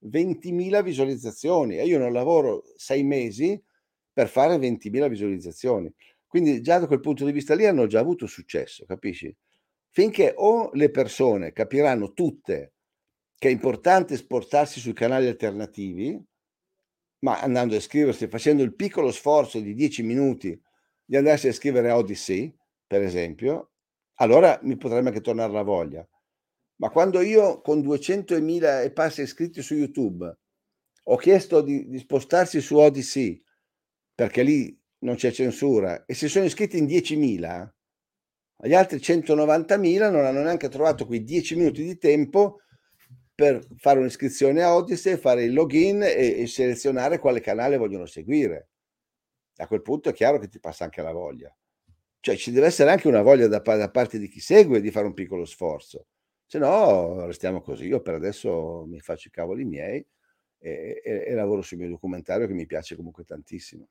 20.000 0.03 0.84
visualizzazioni 0.84 1.77
e 1.77 1.85
io 1.85 1.98
non 1.98 2.11
lavoro 2.11 2.64
sei 2.76 3.03
mesi 3.03 3.61
per 4.11 4.27
fare 4.27 4.57
20.000 4.57 5.07
visualizzazioni. 5.10 5.94
Quindi 6.27 6.61
già 6.61 6.80
da 6.80 6.88
quel 6.88 6.99
punto 6.99 7.26
di 7.26 7.31
vista 7.31 7.56
lì 7.56 7.65
hanno 7.65 7.88
già 7.88 7.99
avuto 7.99 8.27
successo, 8.27 8.85
capisci? 8.85 9.34
Finché 9.95 10.34
o 10.36 10.72
le 10.74 10.90
persone 10.90 11.53
capiranno 11.53 12.14
tutte 12.14 12.74
che 13.38 13.48
è 13.48 13.52
importante 13.52 14.18
sportarsi 14.18 14.80
sui 14.80 14.94
canali 14.94 15.28
alternativi, 15.28 16.20
ma 17.20 17.40
andando 17.40 17.76
a 17.76 17.78
iscriversi, 17.78 18.28
facendo 18.28 18.64
il 18.64 18.74
piccolo 18.74 19.11
sforzo 19.11 19.60
di 19.60 19.76
10 19.76 20.02
minuti 20.02 20.60
di 21.06 21.15
andarsi 21.15 21.45
a 21.45 21.52
iscrivere 21.52 21.91
a 21.91 21.98
Odyssey, 21.98 22.52
per 22.88 23.03
esempio, 23.03 23.74
allora 24.15 24.60
mi 24.64 24.78
potrebbe 24.78 25.10
anche 25.10 25.22
tornare 25.22 25.53
la 25.53 25.61
voglia. 25.61 26.07
Ma 26.78 26.90
quando 26.90 27.22
io 27.22 27.61
con 27.61 27.82
200.000 27.82 28.84
e 28.84 28.91
passa 28.91 29.22
iscritti 29.22 29.61
su 29.61 29.76
YouTube 29.76 30.40
ho 31.03 31.18
chiesto 31.18 31.61
di, 31.61 31.88
di 31.88 31.99
spostarsi 31.99 32.61
su 32.61 32.78
Odyssey, 32.78 33.40
perché 34.15 34.41
lì 34.41 34.76
non 35.02 35.15
c'è 35.15 35.32
censura, 35.32 36.03
e 36.06 36.15
si 36.15 36.28
sono 36.28 36.45
iscritti 36.45 36.80
in 36.80 36.86
10.000, 36.86 37.70
gli 38.65 38.73
altri 38.73 38.98
190.000 38.98 40.10
non 40.10 40.26
hanno 40.26 40.41
neanche 40.41 40.69
trovato 40.69 41.06
quei 41.06 41.23
10 41.23 41.56
minuti 41.56 41.84
di 41.84 41.98
tempo 41.98 42.61
per 43.35 43.65
fare 43.77 43.99
un'iscrizione 43.99 44.61
a 44.61 44.76
Odyssey, 44.76 45.18
fare 45.18 45.44
il 45.44 45.53
login 45.53 46.02
e, 46.03 46.41
e, 46.41 46.48
selezionare 46.48 47.19
quale 47.19 47.41
canale 47.41 47.77
vogliono 47.77 48.06
seguire. 48.06 48.69
A 49.57 49.68
quel 49.68 49.81
punto 49.81 50.10
è 50.10 50.14
chiaro 50.14 50.40
che 50.40 50.48
ti 50.48 50.60
passa 50.60 50.85
anche 50.85 51.02
la 51.02 51.11
voglia. 51.11 51.53
Cioè 52.19 52.38
ci 52.38 52.52
deve 52.52 52.68
essere 52.68 52.90
anche 52.91 53.07
una 53.07 53.22
voglia 53.22 53.48
da, 53.48 53.60
da 53.60 53.91
parte 53.91 54.18
di 54.18 54.30
chi 54.30 54.40
segue 54.40 54.80
di 54.81 54.91
fare 54.91 55.07
un 55.07 55.14
piccolo 55.14 55.45
sforzo. 55.45 56.07
Se 56.45 56.57
no, 56.57 57.26
restiamo 57.26 57.61
così. 57.61 57.88
Io 57.88 58.02
per 58.02 58.14
adesso 58.14 58.85
mi 58.88 58.99
faccio 58.99 59.27
i 59.27 59.31
cavoli 59.31 59.65
miei 59.65 60.06
e, 60.60 61.02
e, 61.03 61.23
e 61.27 61.34
lavoro 61.34 61.61
sul 61.61 61.80
mio 61.80 61.90
documentario 61.90 62.48
che 62.48 62.53
mi 62.53 62.65
piace 62.65 62.95
comunque 62.95 63.26
tantissimo. 63.26 63.88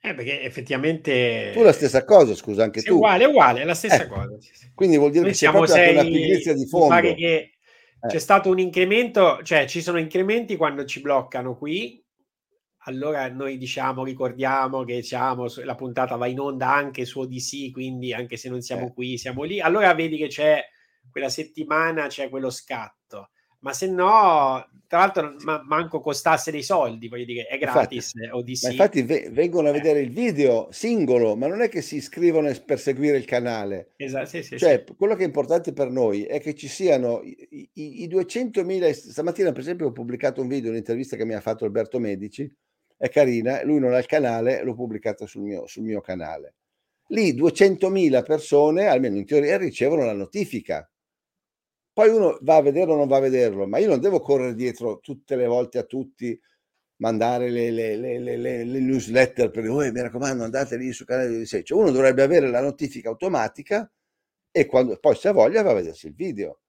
Eh, 0.00 0.14
perché 0.14 0.42
effettivamente... 0.42 1.50
Tu 1.52 1.62
la 1.62 1.72
stessa 1.72 2.04
cosa, 2.04 2.34
scusa, 2.34 2.62
anche 2.62 2.82
tu. 2.82 2.94
Uguale, 2.94 3.24
uguale, 3.24 3.62
è 3.62 3.64
la 3.64 3.74
stessa 3.74 4.04
eh, 4.04 4.06
cosa. 4.06 4.36
Quindi 4.74 4.98
vuol 4.98 5.10
dire 5.10 5.24
Noi 5.24 5.32
che 5.32 5.38
c'è 5.38 5.50
proprio 5.50 5.74
sei... 5.74 5.92
una 5.94 6.02
pigrizia 6.02 6.54
di 6.54 6.66
fondo. 6.66 6.88
Pare 6.88 7.14
che 7.14 7.34
eh. 7.34 8.06
c'è 8.06 8.18
stato 8.18 8.50
un 8.50 8.58
incremento, 8.58 9.40
cioè 9.42 9.66
ci 9.66 9.82
sono 9.82 9.98
incrementi 9.98 10.56
quando 10.56 10.84
ci 10.84 11.00
bloccano 11.00 11.56
qui, 11.56 12.04
allora 12.88 13.28
noi 13.28 13.58
diciamo, 13.58 14.04
ricordiamo 14.04 14.84
che 14.84 14.96
diciamo, 14.96 15.46
la 15.64 15.74
puntata 15.74 16.14
va 16.16 16.26
in 16.26 16.38
onda 16.38 16.72
anche 16.72 17.04
su 17.04 17.20
ODC, 17.20 17.72
quindi 17.72 18.12
anche 18.12 18.36
se 18.36 18.48
non 18.48 18.60
siamo 18.60 18.86
eh. 18.86 18.92
qui, 18.92 19.18
siamo 19.18 19.42
lì. 19.42 19.60
Allora 19.60 19.92
vedi 19.94 20.16
che 20.16 20.28
c'è 20.28 20.62
quella 21.10 21.28
settimana 21.28 22.06
c'è 22.06 22.28
quello 22.28 22.50
scatto. 22.50 23.30
Ma 23.66 23.72
se 23.72 23.88
no, 23.88 24.64
tra 24.86 24.98
l'altro, 25.00 25.34
ma, 25.40 25.60
manco 25.66 26.00
costasse 26.00 26.52
dei 26.52 26.62
soldi, 26.62 27.08
voglio 27.08 27.24
dire, 27.24 27.46
è 27.46 27.58
gratis. 27.58 28.14
Infatti, 28.14 28.58
ma 28.62 28.70
infatti 28.70 29.02
v- 29.02 29.30
vengono 29.30 29.66
a 29.66 29.70
eh. 29.70 29.74
vedere 29.74 29.98
il 29.98 30.12
video 30.12 30.68
singolo, 30.70 31.34
ma 31.34 31.48
non 31.48 31.60
è 31.62 31.68
che 31.68 31.82
si 31.82 31.96
iscrivono 31.96 32.48
per 32.64 32.78
seguire 32.78 33.16
il 33.16 33.24
canale. 33.24 33.94
Esatto, 33.96 34.26
sì, 34.26 34.44
sì, 34.44 34.56
cioè, 34.56 34.84
sì. 34.86 34.94
quello 34.94 35.16
che 35.16 35.24
è 35.24 35.26
importante 35.26 35.72
per 35.72 35.90
noi 35.90 36.22
è 36.22 36.38
che 36.38 36.54
ci 36.54 36.68
siano 36.68 37.22
i, 37.24 37.68
i, 37.72 38.04
i 38.04 38.08
200.000. 38.08 38.92
Stamattina, 38.92 39.50
per 39.50 39.62
esempio, 39.62 39.88
ho 39.88 39.92
pubblicato 39.92 40.40
un 40.40 40.46
video, 40.46 40.70
un'intervista 40.70 41.16
che 41.16 41.24
mi 41.24 41.34
ha 41.34 41.40
fatto 41.40 41.64
Alberto 41.64 41.98
Medici, 41.98 42.48
è 42.96 43.08
carina, 43.08 43.64
lui 43.64 43.80
non 43.80 43.94
ha 43.94 43.98
il 43.98 44.06
canale, 44.06 44.62
l'ho 44.62 44.76
pubblicata 44.76 45.26
sul 45.26 45.42
mio, 45.42 45.66
sul 45.66 45.82
mio 45.82 46.00
canale. 46.00 46.54
Lì 47.08 47.34
200.000 47.34 48.22
persone, 48.22 48.86
almeno 48.86 49.16
in 49.16 49.26
teoria, 49.26 49.58
ricevono 49.58 50.04
la 50.04 50.14
notifica 50.14 50.88
poi 51.96 52.10
uno 52.10 52.36
va 52.42 52.56
a 52.56 52.60
vederlo 52.60 52.92
o 52.92 52.96
non 52.98 53.08
va 53.08 53.16
a 53.16 53.20
vederlo, 53.20 53.66
ma 53.66 53.78
io 53.78 53.88
non 53.88 54.00
devo 54.00 54.20
correre 54.20 54.54
dietro 54.54 55.00
tutte 55.00 55.34
le 55.34 55.46
volte 55.46 55.78
a 55.78 55.84
tutti, 55.84 56.38
mandare 56.96 57.48
le, 57.48 57.70
le, 57.70 57.96
le, 57.96 58.36
le 58.36 58.80
newsletter 58.80 59.50
per 59.50 59.66
oh, 59.66 59.78
mi 59.78 60.00
raccomando, 60.02 60.44
andate 60.44 60.76
lì 60.76 60.92
sul 60.92 61.06
canale 61.06 61.30
di 61.30 61.46
16. 61.46 61.64
Cioè, 61.64 61.78
uno 61.78 61.90
dovrebbe 61.90 62.22
avere 62.22 62.50
la 62.50 62.60
notifica 62.60 63.08
automatica 63.08 63.90
e 64.50 64.66
quando, 64.66 64.98
poi 64.98 65.16
se 65.16 65.28
ha 65.28 65.32
voglia 65.32 65.62
va 65.62 65.70
a 65.70 65.74
vedersi 65.74 66.08
il 66.08 66.14
video. 66.14 66.60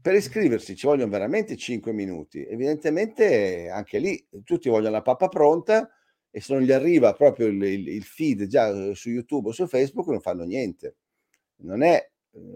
Per 0.00 0.14
iscriversi 0.14 0.76
ci 0.76 0.86
vogliono 0.86 1.10
veramente 1.10 1.56
5 1.56 1.92
minuti. 1.92 2.46
Evidentemente 2.46 3.68
anche 3.68 3.98
lì 3.98 4.28
tutti 4.44 4.68
vogliono 4.68 4.92
la 4.92 5.02
pappa 5.02 5.26
pronta 5.26 5.90
e 6.30 6.40
se 6.40 6.54
non 6.54 6.62
gli 6.62 6.70
arriva 6.70 7.14
proprio 7.14 7.48
il, 7.48 7.60
il, 7.60 7.88
il 7.88 8.04
feed 8.04 8.46
già 8.46 8.94
su 8.94 9.10
YouTube 9.10 9.48
o 9.48 9.52
su 9.52 9.66
Facebook 9.66 10.06
non 10.06 10.20
fanno 10.20 10.44
niente. 10.44 10.98
Non 11.62 11.82
è 11.82 12.08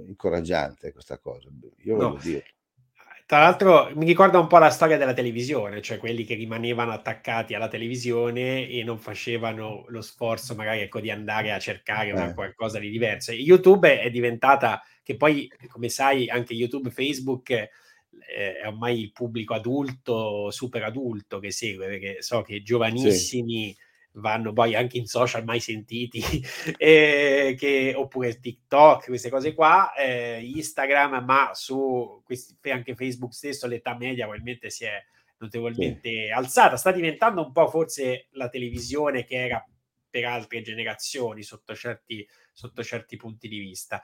incoraggiante 0.07 0.93
questa 0.93 1.19
cosa, 1.19 1.48
io 1.85 1.97
voglio 1.97 2.09
No. 2.15 2.19
dire. 2.23 2.44
Tra 3.27 3.39
l'altro 3.39 3.93
mi 3.94 4.05
ricorda 4.07 4.40
un 4.40 4.48
po' 4.48 4.59
la 4.59 4.70
storia 4.70 4.97
della 4.97 5.12
televisione, 5.12 5.81
cioè 5.82 5.98
quelli 5.98 6.24
che 6.24 6.35
rimanevano 6.35 6.90
attaccati 6.90 7.55
alla 7.55 7.69
televisione 7.69 8.69
e 8.69 8.82
non 8.82 8.98
facevano 8.98 9.85
lo 9.89 10.01
sforzo 10.02 10.57
magari 10.57 10.81
ecco, 10.81 10.98
di 10.98 11.11
andare 11.12 11.52
a 11.52 11.61
cercare 11.61 12.11
Eh. 12.11 12.35
qualcosa 12.35 12.81
di 12.81 12.90
diverso. 12.90 13.31
YouTube 13.31 14.01
è 14.01 14.11
diventata, 14.11 14.82
che 15.05 15.16
poi 15.16 15.48
come 15.69 15.89
sai 15.89 16.28
anche 16.28 16.55
YouTube, 16.55 16.90
Facebook 16.90 17.51
eh, 17.51 17.69
è 18.62 18.66
ormai 18.66 19.01
il 19.01 19.12
pubblico 19.12 19.55
adulto, 19.55 20.51
super 20.51 20.82
adulto 20.82 21.39
che 21.39 21.52
segue, 21.52 21.86
perché 21.86 22.23
so 22.23 22.43
che 22.43 22.62
giovanissimi 22.62 23.77
vanno 24.12 24.52
poi 24.52 24.74
anche 24.74 24.98
in 24.98 25.06
social 25.06 25.44
mai 25.44 25.60
sentiti, 25.60 26.22
eh, 26.76 27.54
che, 27.58 27.94
oppure 27.96 28.38
TikTok, 28.38 29.06
queste 29.06 29.30
cose 29.30 29.54
qua, 29.54 29.92
eh, 29.94 30.40
Instagram, 30.42 31.24
ma 31.24 31.50
su 31.54 32.22
questi, 32.24 32.56
anche 32.70 32.94
Facebook 32.94 33.32
stesso 33.32 33.66
l'età 33.66 33.96
media 33.96 34.24
probabilmente 34.24 34.70
si 34.70 34.84
è 34.84 35.02
notevolmente 35.38 36.30
alzata. 36.30 36.76
Sta 36.76 36.92
diventando 36.92 37.44
un 37.44 37.52
po' 37.52 37.68
forse 37.68 38.28
la 38.32 38.48
televisione 38.48 39.24
che 39.24 39.36
era 39.36 39.64
per 40.10 40.24
altre 40.24 40.60
generazioni 40.60 41.42
sotto 41.42 41.74
certi, 41.74 42.26
sotto 42.52 42.82
certi 42.82 43.16
punti 43.16 43.48
di 43.48 43.58
vista. 43.58 44.02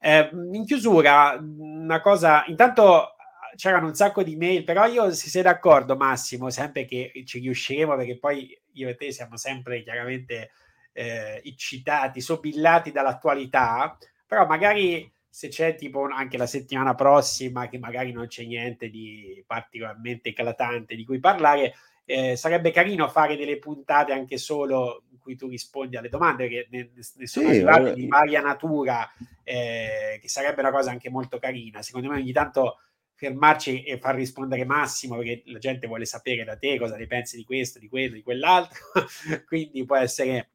Eh, 0.00 0.30
in 0.52 0.64
chiusura, 0.64 1.36
una 1.40 2.00
cosa, 2.00 2.44
intanto 2.46 3.16
c'erano 3.56 3.86
un 3.88 3.94
sacco 3.94 4.22
di 4.22 4.36
mail, 4.36 4.62
però 4.64 4.86
io 4.86 5.12
se 5.12 5.28
sei 5.28 5.42
d'accordo 5.42 5.96
Massimo, 5.96 6.50
sempre 6.50 6.84
che 6.84 7.10
ci 7.26 7.40
riusciremo, 7.40 7.96
perché 7.96 8.18
poi 8.18 8.56
io 8.78 8.88
e 8.88 8.96
te 8.96 9.12
siamo 9.12 9.36
sempre 9.36 9.82
chiaramente 9.82 10.50
eh, 10.92 11.40
eccitati, 11.44 12.20
sobillati 12.20 12.90
dall'attualità, 12.90 13.96
però 14.26 14.46
magari 14.46 15.10
se 15.28 15.48
c'è 15.48 15.74
tipo 15.76 16.04
anche 16.04 16.36
la 16.36 16.46
settimana 16.46 16.94
prossima 16.94 17.68
che 17.68 17.78
magari 17.78 18.12
non 18.12 18.26
c'è 18.26 18.44
niente 18.44 18.88
di 18.88 19.42
particolarmente 19.46 20.30
eclatante 20.30 20.96
di 20.96 21.04
cui 21.04 21.20
parlare, 21.20 21.74
eh, 22.04 22.36
sarebbe 22.36 22.70
carino 22.70 23.06
fare 23.08 23.36
delle 23.36 23.58
puntate 23.58 24.12
anche 24.12 24.38
solo 24.38 25.02
in 25.10 25.18
cui 25.18 25.36
tu 25.36 25.46
rispondi 25.46 25.96
alle 25.96 26.08
domande 26.08 26.48
che 26.48 26.66
ne, 26.70 26.90
ne 26.94 27.26
sono 27.26 27.48
Sì, 27.48 27.56
arrivate 27.56 27.78
allora- 27.78 27.94
di 27.94 28.06
varia 28.08 28.40
natura, 28.40 29.12
eh, 29.44 30.18
che 30.20 30.28
sarebbe 30.28 30.60
una 30.60 30.70
cosa 30.72 30.90
anche 30.90 31.10
molto 31.10 31.38
carina. 31.38 31.82
Secondo 31.82 32.08
me 32.08 32.16
ogni 32.18 32.32
tanto 32.32 32.78
fermarci 33.18 33.82
e 33.82 33.98
far 33.98 34.14
rispondere 34.14 34.64
Massimo 34.64 35.16
perché 35.16 35.42
la 35.46 35.58
gente 35.58 35.88
vuole 35.88 36.04
sapere 36.04 36.44
da 36.44 36.56
te 36.56 36.78
cosa 36.78 36.96
ne 36.96 37.06
pensi 37.08 37.36
di 37.36 37.44
questo, 37.44 37.80
di 37.80 37.88
quello, 37.88 38.14
di 38.14 38.22
quell'altro, 38.22 38.78
quindi 39.46 39.84
può 39.84 39.96
essere 39.96 40.50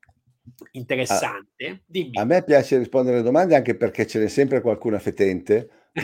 interessante. 0.71 1.83
Dimmi. 1.85 2.17
A 2.17 2.23
me 2.23 2.43
piace 2.43 2.77
rispondere 2.77 3.17
alle 3.17 3.25
domande 3.25 3.55
anche 3.55 3.75
perché 3.75 4.07
ce 4.07 4.19
n'è 4.19 4.27
sempre 4.27 4.61
qualcuna 4.61 4.97
fetente. 4.99 5.69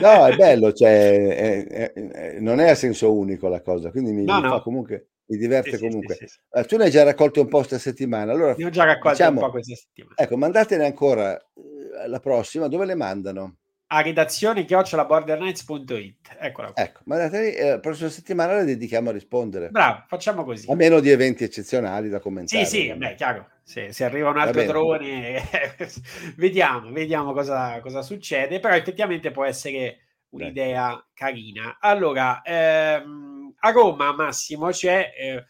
No, 0.00 0.26
è 0.26 0.34
bello, 0.36 0.72
cioè, 0.72 1.28
è- 1.36 1.66
è- 1.66 1.92
è- 1.92 2.38
non 2.40 2.58
è 2.58 2.70
a 2.70 2.74
senso 2.74 3.14
unico 3.16 3.46
la 3.48 3.60
cosa, 3.62 3.90
quindi 3.90 4.12
mi, 4.12 4.24
No, 4.24 4.36
mi 4.36 4.42
no. 4.42 4.48
fa 4.48 4.60
comunque, 4.62 5.10
mi 5.26 5.36
diverte 5.36 5.76
Sì, 5.76 5.78
comunque. 5.78 6.14
sì, 6.16 6.26
sì. 6.26 6.38
Eh, 6.50 6.64
tu 6.64 6.76
ne 6.76 6.84
hai 6.84 6.90
già 6.90 7.04
raccolto 7.04 7.40
un 7.40 7.46
po' 7.48 7.58
questa 7.58 7.78
settimana, 7.78 8.32
allora 8.32 8.54
Ne 8.56 8.64
ho 8.64 8.70
già 8.70 8.82
raccolto 8.82 9.10
diciamo- 9.10 9.40
un 9.40 9.46
po' 9.46 9.50
questa 9.52 9.76
settimana. 9.76 10.14
ecco, 10.16 10.36
mandatene 10.36 10.84
ancora 10.84 11.36
eh, 11.36 12.08
la 12.08 12.18
prossima, 12.18 12.66
dove 12.66 12.86
le 12.86 12.94
mandano? 12.96 13.58
A 13.94 14.00
redazione 14.02 14.64
chiocciolabordernights.it. 14.64 16.36
Eccola 16.40 16.72
qua. 16.72 16.82
Ecco, 16.82 17.02
mandateli, 17.04 17.54
eh, 17.54 17.68
la 17.70 17.78
prossima 17.78 18.08
settimana 18.08 18.56
le 18.56 18.64
dedichiamo 18.64 19.10
a 19.10 19.12
rispondere. 19.12 19.68
Bravo, 19.68 20.02
facciamo 20.08 20.42
così. 20.42 20.68
A 20.68 20.74
meno 20.74 20.98
di 20.98 21.10
eventi 21.10 21.44
eccezionali 21.44 22.08
da 22.08 22.16
Sì, 22.16 22.22
commentare. 22.24 22.64
sì, 22.64 22.78
ovviamente. 22.78 23.06
beh, 23.10 23.14
chiaro. 23.14 23.48
Se, 23.62 23.92
se 23.92 24.02
arriva 24.04 24.30
un 24.30 24.38
altro 24.38 24.64
drone, 24.64 25.40
vediamo, 26.36 26.90
vediamo 26.90 27.32
cosa, 27.32 27.80
cosa 27.80 28.02
succede. 28.02 28.58
Però 28.58 28.74
effettivamente 28.74 29.30
può 29.30 29.44
essere 29.44 29.98
un'idea 30.30 31.06
carina. 31.14 31.78
Allora, 31.80 32.42
ehm, 32.42 33.54
a 33.60 33.70
Roma, 33.70 34.12
Massimo, 34.12 34.70
c'è 34.70 35.12
eh, 35.16 35.44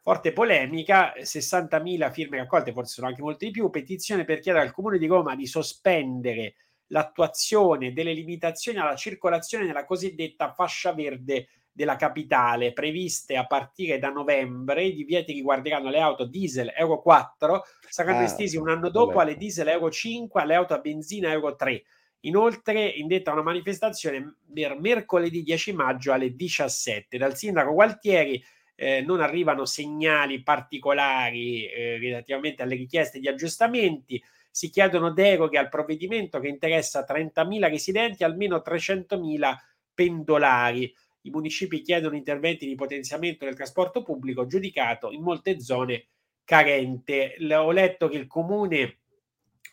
forte 0.00 0.32
polemica, 0.32 1.12
60.000 1.22 2.10
firme 2.10 2.38
raccolte, 2.38 2.72
forse 2.72 2.94
sono 2.94 3.08
anche 3.08 3.20
molte 3.20 3.44
di 3.44 3.50
più, 3.50 3.68
petizione 3.68 4.24
per 4.24 4.40
chiedere 4.40 4.64
al 4.64 4.72
Comune 4.72 4.96
di 4.96 5.06
Roma 5.06 5.36
di 5.36 5.46
sospendere 5.46 6.54
l'attuazione 6.90 7.92
delle 7.92 8.12
limitazioni 8.12 8.78
alla 8.78 8.96
circolazione 8.96 9.66
nella 9.66 9.84
cosiddetta 9.84 10.52
fascia 10.52 10.92
verde 10.92 11.48
della 11.72 11.96
capitale, 11.96 12.72
previste 12.72 13.36
a 13.36 13.46
partire 13.46 13.98
da 13.98 14.10
novembre. 14.10 14.84
I 14.84 14.94
divieti 14.94 15.32
riguarderanno 15.32 15.88
le 15.88 16.00
auto 16.00 16.26
diesel 16.26 16.72
Euro 16.76 17.00
4, 17.00 17.62
saranno 17.88 18.18
Ah, 18.18 18.24
estesi 18.24 18.56
un 18.56 18.68
anno 18.68 18.90
dopo 18.90 19.20
alle 19.20 19.36
diesel 19.36 19.68
Euro 19.68 19.90
5, 19.90 20.40
alle 20.42 20.54
auto 20.54 20.74
a 20.74 20.78
benzina 20.78 21.30
Euro 21.30 21.56
3. 21.56 21.82
Inoltre, 22.24 22.86
indetta 22.86 23.32
una 23.32 23.42
manifestazione 23.42 24.36
per 24.52 24.78
mercoledì 24.78 25.42
10 25.42 25.72
maggio 25.72 26.12
alle 26.12 26.34
17. 26.34 27.16
Dal 27.16 27.34
sindaco 27.34 27.72
Gualtieri 27.72 28.42
eh, 28.74 29.00
non 29.00 29.20
arrivano 29.20 29.64
segnali 29.64 30.42
particolari 30.42 31.66
eh, 31.66 31.98
relativamente 31.98 32.62
alle 32.62 32.74
richieste 32.74 33.20
di 33.20 33.28
aggiustamenti. 33.28 34.22
Si 34.50 34.70
chiedono 34.70 35.12
deroghe 35.12 35.58
al 35.58 35.68
provvedimento 35.68 36.40
che 36.40 36.48
interessa 36.48 37.04
30.000 37.04 37.68
residenti 37.68 38.22
e 38.22 38.26
almeno 38.26 38.60
300.000 38.60 39.56
pendolari. 39.94 40.92
I 41.22 41.30
municipi 41.30 41.82
chiedono 41.82 42.16
interventi 42.16 42.66
di 42.66 42.74
potenziamento 42.74 43.44
del 43.44 43.54
trasporto 43.54 44.02
pubblico 44.02 44.46
giudicato 44.46 45.10
in 45.10 45.22
molte 45.22 45.60
zone 45.60 46.06
carente. 46.44 47.36
L- 47.38 47.52
Ho 47.52 47.70
letto 47.70 48.08
che 48.08 48.16
il 48.16 48.26
comune 48.26 48.98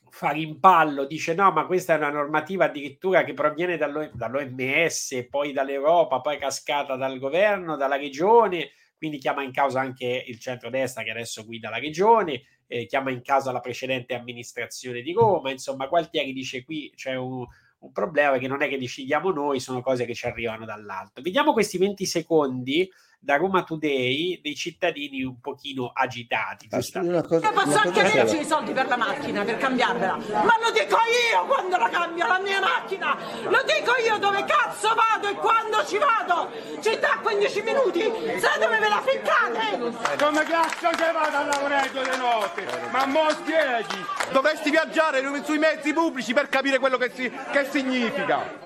fa 0.09 0.29
rimpallo, 0.29 1.05
dice 1.05 1.33
no, 1.33 1.51
ma 1.51 1.65
questa 1.65 1.93
è 1.93 1.97
una 1.97 2.09
normativa 2.09 2.65
addirittura 2.65 3.23
che 3.23 3.33
proviene 3.33 3.77
dallo- 3.77 4.09
dall'OMS, 4.13 5.27
poi 5.29 5.53
dall'Europa, 5.53 6.21
poi 6.21 6.37
cascata 6.37 6.95
dal 6.95 7.19
governo, 7.19 7.75
dalla 7.75 7.97
regione, 7.97 8.71
quindi 8.97 9.17
chiama 9.17 9.43
in 9.43 9.51
causa 9.51 9.79
anche 9.79 10.23
il 10.27 10.39
centrodestra 10.39 11.03
che 11.03 11.11
adesso 11.11 11.45
guida 11.45 11.69
la 11.69 11.77
regione, 11.77 12.43
eh, 12.67 12.85
chiama 12.85 13.11
in 13.11 13.21
causa 13.21 13.51
la 13.51 13.59
precedente 13.59 14.13
amministrazione 14.13 15.01
di 15.01 15.13
Roma, 15.13 15.51
insomma 15.51 15.87
Gualtieri 15.87 16.33
dice 16.33 16.63
qui 16.63 16.91
c'è 16.95 17.15
un, 17.15 17.45
un 17.79 17.91
problema 17.91 18.37
che 18.37 18.47
non 18.47 18.61
è 18.61 18.67
che 18.67 18.77
decidiamo 18.77 19.31
noi, 19.31 19.59
sono 19.59 19.81
cose 19.81 20.05
che 20.05 20.13
ci 20.13 20.25
arrivano 20.25 20.65
dall'alto. 20.65 21.21
Vediamo 21.21 21.53
questi 21.53 21.77
20 21.77 22.05
secondi 22.05 22.89
da 23.19 23.35
Roma 23.35 23.63
Today 23.63 24.39
dei 24.41 24.55
cittadini 24.55 25.23
un 25.23 25.39
pochino 25.41 25.91
agitati. 25.93 26.67
Scusi, 26.69 26.97
una 26.99 27.23
cosa, 27.23 27.47
Io 27.47 27.53
posso 27.53 27.67
una 27.67 27.81
anche 27.81 27.99
averci 27.99 28.39
i 28.39 28.45
soldi 28.45 28.71
per 28.71 28.87
la 28.87 28.95
macchina, 28.95 29.43
per 29.43 29.57
cambiarvela, 29.57 30.15
ma 30.15 30.55
lo 30.61 30.71
dico 30.71 30.97
io 31.31 31.45
quando 31.45 31.77
la 31.77 31.89
cambio 31.89 32.25
la 32.25 32.39
mia 32.39 32.59
macchina, 32.59 33.17
lo 33.43 33.61
dico 33.65 33.95
io 34.05 34.17
dove 34.17 34.45
cazzo 34.45 34.93
vado 34.95 35.27
e 35.27 35.33
quando 35.33 35.85
ci 35.85 35.97
vado, 35.97 36.51
città 36.81 37.19
15 37.21 37.61
minuti, 37.63 38.01
sai 38.39 38.59
dove 38.59 38.79
ve 38.79 38.87
la 38.87 39.03
ficcate? 39.05 40.15
Come 40.23 40.43
cazzo 40.43 40.89
che 40.89 41.11
vado 41.11 41.37
a 41.37 41.43
lavorare 41.43 41.89
di 41.91 42.17
notte? 42.17 42.65
Ma 42.91 43.05
mo 43.05 43.29
spieghi! 43.31 44.05
Dovresti 44.31 44.69
viaggiare 44.69 45.21
sui 45.43 45.57
mezzi 45.57 45.91
pubblici 45.93 46.33
per 46.33 46.49
capire 46.49 46.79
quello 46.79 46.97
che, 46.97 47.11
si- 47.13 47.31
che 47.51 47.65
significa. 47.69 48.65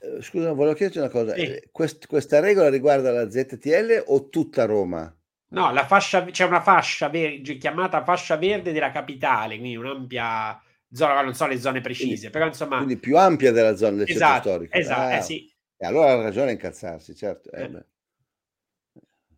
Eh, 0.00 0.22
Scusa, 0.22 0.52
volevo 0.52 0.74
chiederti 0.74 0.98
una 0.98 1.08
cosa. 1.08 1.34
Eh, 1.34 1.68
quest- 1.72 2.06
questa 2.06 2.40
regola 2.40 2.68
riguarda 2.68 3.10
la 3.10 3.28
ZTL 3.30 4.04
o 4.06 4.28
tutta 4.28 4.64
Roma? 4.64 5.12
No, 5.50 5.72
la 5.72 5.86
fascia, 5.86 6.24
c'è 6.26 6.44
una 6.44 6.60
fascia 6.60 7.08
ver- 7.08 7.56
chiamata 7.56 8.04
fascia 8.04 8.36
verde 8.36 8.72
della 8.72 8.90
capitale, 8.90 9.56
quindi 9.58 9.76
un'ampia 9.76 10.60
zona, 10.92 11.22
non 11.22 11.34
so 11.34 11.46
le 11.46 11.58
zone 11.58 11.80
precise, 11.80 12.30
però 12.30 12.46
insomma, 12.46 12.76
Quindi 12.76 12.98
più 12.98 13.16
ampia 13.16 13.50
della 13.50 13.74
zona 13.74 13.96
del 13.96 14.06
centro 14.06 14.24
Esatto, 14.26 14.48
storico. 14.50 14.76
esatto, 14.76 15.14
eh 15.14 15.16
Ah, 15.16 15.20
sì. 15.22 15.52
E 15.80 15.86
allora 15.86 16.12
ha 16.12 16.22
ragione 16.22 16.48
a 16.50 16.52
incazzarsi, 16.52 17.14
certo. 17.14 17.50
eh, 17.50 17.62
Eh. 17.62 17.84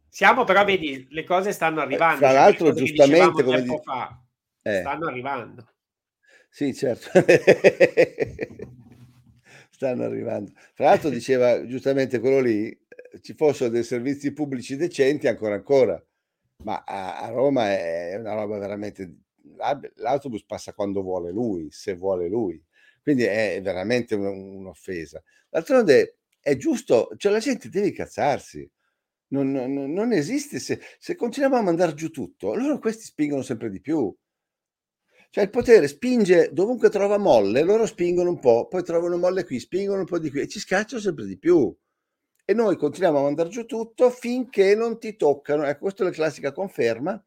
siamo 0.08 0.44
però, 0.44 0.64
vedi, 0.64 1.06
le 1.10 1.24
cose 1.24 1.52
stanno 1.52 1.80
arrivando. 1.80 2.24
cioè, 2.24 2.32
l'altro, 2.32 2.72
che 2.72 2.74
giustamente, 2.74 3.42
come 3.44 3.56
tempo 3.58 3.74
di- 3.76 3.82
fa, 3.84 4.20
Eh. 4.62 4.78
stanno 4.80 5.06
arrivando. 5.06 5.68
Sì, 6.50 6.74
certo. 6.74 7.08
Stanno 9.80 10.04
arrivando. 10.04 10.52
Tra 10.74 10.84
l'altro 10.86 11.08
diceva 11.08 11.64
giustamente 11.66 12.18
quello 12.20 12.40
lì, 12.40 12.68
eh, 12.68 13.20
ci 13.22 13.32
fossero 13.32 13.70
dei 13.70 13.82
servizi 13.82 14.32
pubblici 14.34 14.76
decenti 14.76 15.26
ancora 15.26 15.54
ancora, 15.54 16.04
ma 16.64 16.84
a, 16.86 17.20
a 17.20 17.28
Roma 17.30 17.68
è 17.70 18.14
una 18.16 18.34
roba 18.34 18.58
veramente... 18.58 19.16
L'autobus 19.96 20.44
passa 20.44 20.74
quando 20.74 21.02
vuole 21.02 21.32
lui, 21.32 21.70
se 21.70 21.94
vuole 21.94 22.28
lui, 22.28 22.62
quindi 23.02 23.24
è 23.24 23.58
veramente 23.62 24.14
un- 24.14 24.26
un'offesa. 24.56 25.22
D'altronde 25.48 26.18
è 26.40 26.56
giusto, 26.56 27.08
cioè 27.16 27.32
la 27.32 27.38
gente 27.40 27.68
deve 27.70 27.88
incazzarsi. 27.88 28.70
Non, 29.28 29.50
non- 29.50 29.92
non 29.92 30.12
esiste, 30.12 30.58
se, 30.58 30.80
se 30.98 31.14
continuiamo 31.16 31.56
a 31.56 31.62
mandare 31.62 31.94
giù 31.94 32.10
tutto, 32.10 32.52
allora 32.52 32.78
questi 32.78 33.04
spingono 33.04 33.42
sempre 33.42 33.70
di 33.70 33.80
più. 33.80 34.14
Cioè 35.32 35.44
il 35.44 35.50
potere 35.50 35.86
spinge 35.86 36.50
dovunque 36.52 36.88
trova 36.90 37.16
molle, 37.16 37.62
loro 37.62 37.86
spingono 37.86 38.30
un 38.30 38.40
po', 38.40 38.66
poi 38.66 38.82
trovano 38.82 39.16
molle 39.16 39.44
qui, 39.44 39.60
spingono 39.60 40.00
un 40.00 40.06
po' 40.06 40.18
di 40.18 40.28
qui 40.30 40.40
e 40.40 40.48
ci 40.48 40.58
scacciano 40.58 41.00
sempre 41.00 41.24
di 41.24 41.38
più. 41.38 41.72
E 42.44 42.52
noi 42.52 42.76
continuiamo 42.76 43.18
a 43.18 43.22
mandare 43.22 43.48
giù 43.48 43.64
tutto 43.64 44.10
finché 44.10 44.74
non 44.74 44.98
ti 44.98 45.14
toccano. 45.16 45.64
Ecco, 45.64 45.82
questa 45.82 46.02
è 46.02 46.06
la 46.06 46.12
classica 46.12 46.52
conferma, 46.52 47.22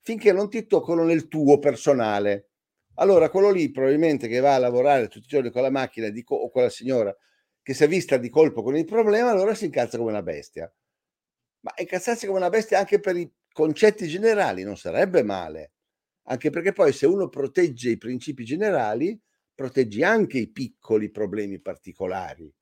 finché 0.00 0.32
non 0.32 0.50
ti 0.50 0.66
toccano 0.66 1.04
nel 1.04 1.28
tuo 1.28 1.60
personale. 1.60 2.48
Allora, 2.96 3.30
quello 3.30 3.50
lì 3.50 3.70
probabilmente 3.70 4.26
che 4.26 4.40
va 4.40 4.54
a 4.56 4.58
lavorare 4.58 5.06
tutti 5.06 5.26
i 5.26 5.28
giorni 5.28 5.50
con 5.50 5.62
la 5.62 5.70
macchina 5.70 6.08
co- 6.24 6.34
o 6.34 6.50
con 6.50 6.62
la 6.62 6.70
signora 6.70 7.16
che 7.62 7.72
si 7.72 7.84
è 7.84 7.88
vista 7.88 8.16
di 8.16 8.28
colpo 8.30 8.62
con 8.62 8.76
il 8.76 8.84
problema, 8.84 9.30
allora 9.30 9.54
si 9.54 9.64
incazza 9.66 9.96
come 9.96 10.10
una 10.10 10.22
bestia. 10.22 10.72
Ma 11.60 11.72
incazzarsi 11.76 12.26
come 12.26 12.38
una 12.38 12.50
bestia 12.50 12.78
anche 12.78 13.00
per 13.00 13.16
i 13.16 13.30
concetti 13.52 14.08
generali 14.08 14.64
non 14.64 14.76
sarebbe 14.76 15.22
male, 15.22 15.73
anche 16.24 16.50
perché 16.50 16.72
poi 16.72 16.92
se 16.92 17.06
uno 17.06 17.28
protegge 17.28 17.90
i 17.90 17.98
principi 17.98 18.44
generali, 18.44 19.20
proteggi 19.54 20.02
anche 20.02 20.38
i 20.38 20.48
piccoli 20.48 21.10
problemi 21.10 21.60
particolari. 21.60 22.52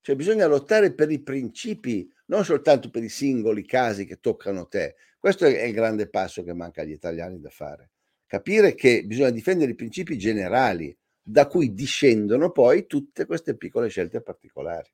Cioè 0.00 0.16
bisogna 0.16 0.46
lottare 0.46 0.94
per 0.94 1.10
i 1.10 1.20
principi, 1.20 2.10
non 2.26 2.44
soltanto 2.44 2.90
per 2.90 3.02
i 3.02 3.08
singoli 3.08 3.64
casi 3.64 4.04
che 4.04 4.20
toccano 4.20 4.66
te. 4.66 4.96
Questo 5.18 5.44
è 5.44 5.64
il 5.64 5.74
grande 5.74 6.08
passo 6.08 6.42
che 6.42 6.54
manca 6.54 6.82
agli 6.82 6.92
italiani 6.92 7.40
da 7.40 7.50
fare. 7.50 7.90
Capire 8.26 8.74
che 8.74 9.04
bisogna 9.04 9.30
difendere 9.30 9.72
i 9.72 9.74
principi 9.74 10.18
generali, 10.18 10.96
da 11.20 11.46
cui 11.46 11.74
discendono 11.74 12.50
poi 12.52 12.86
tutte 12.86 13.26
queste 13.26 13.56
piccole 13.56 13.88
scelte 13.88 14.22
particolari. 14.22 14.88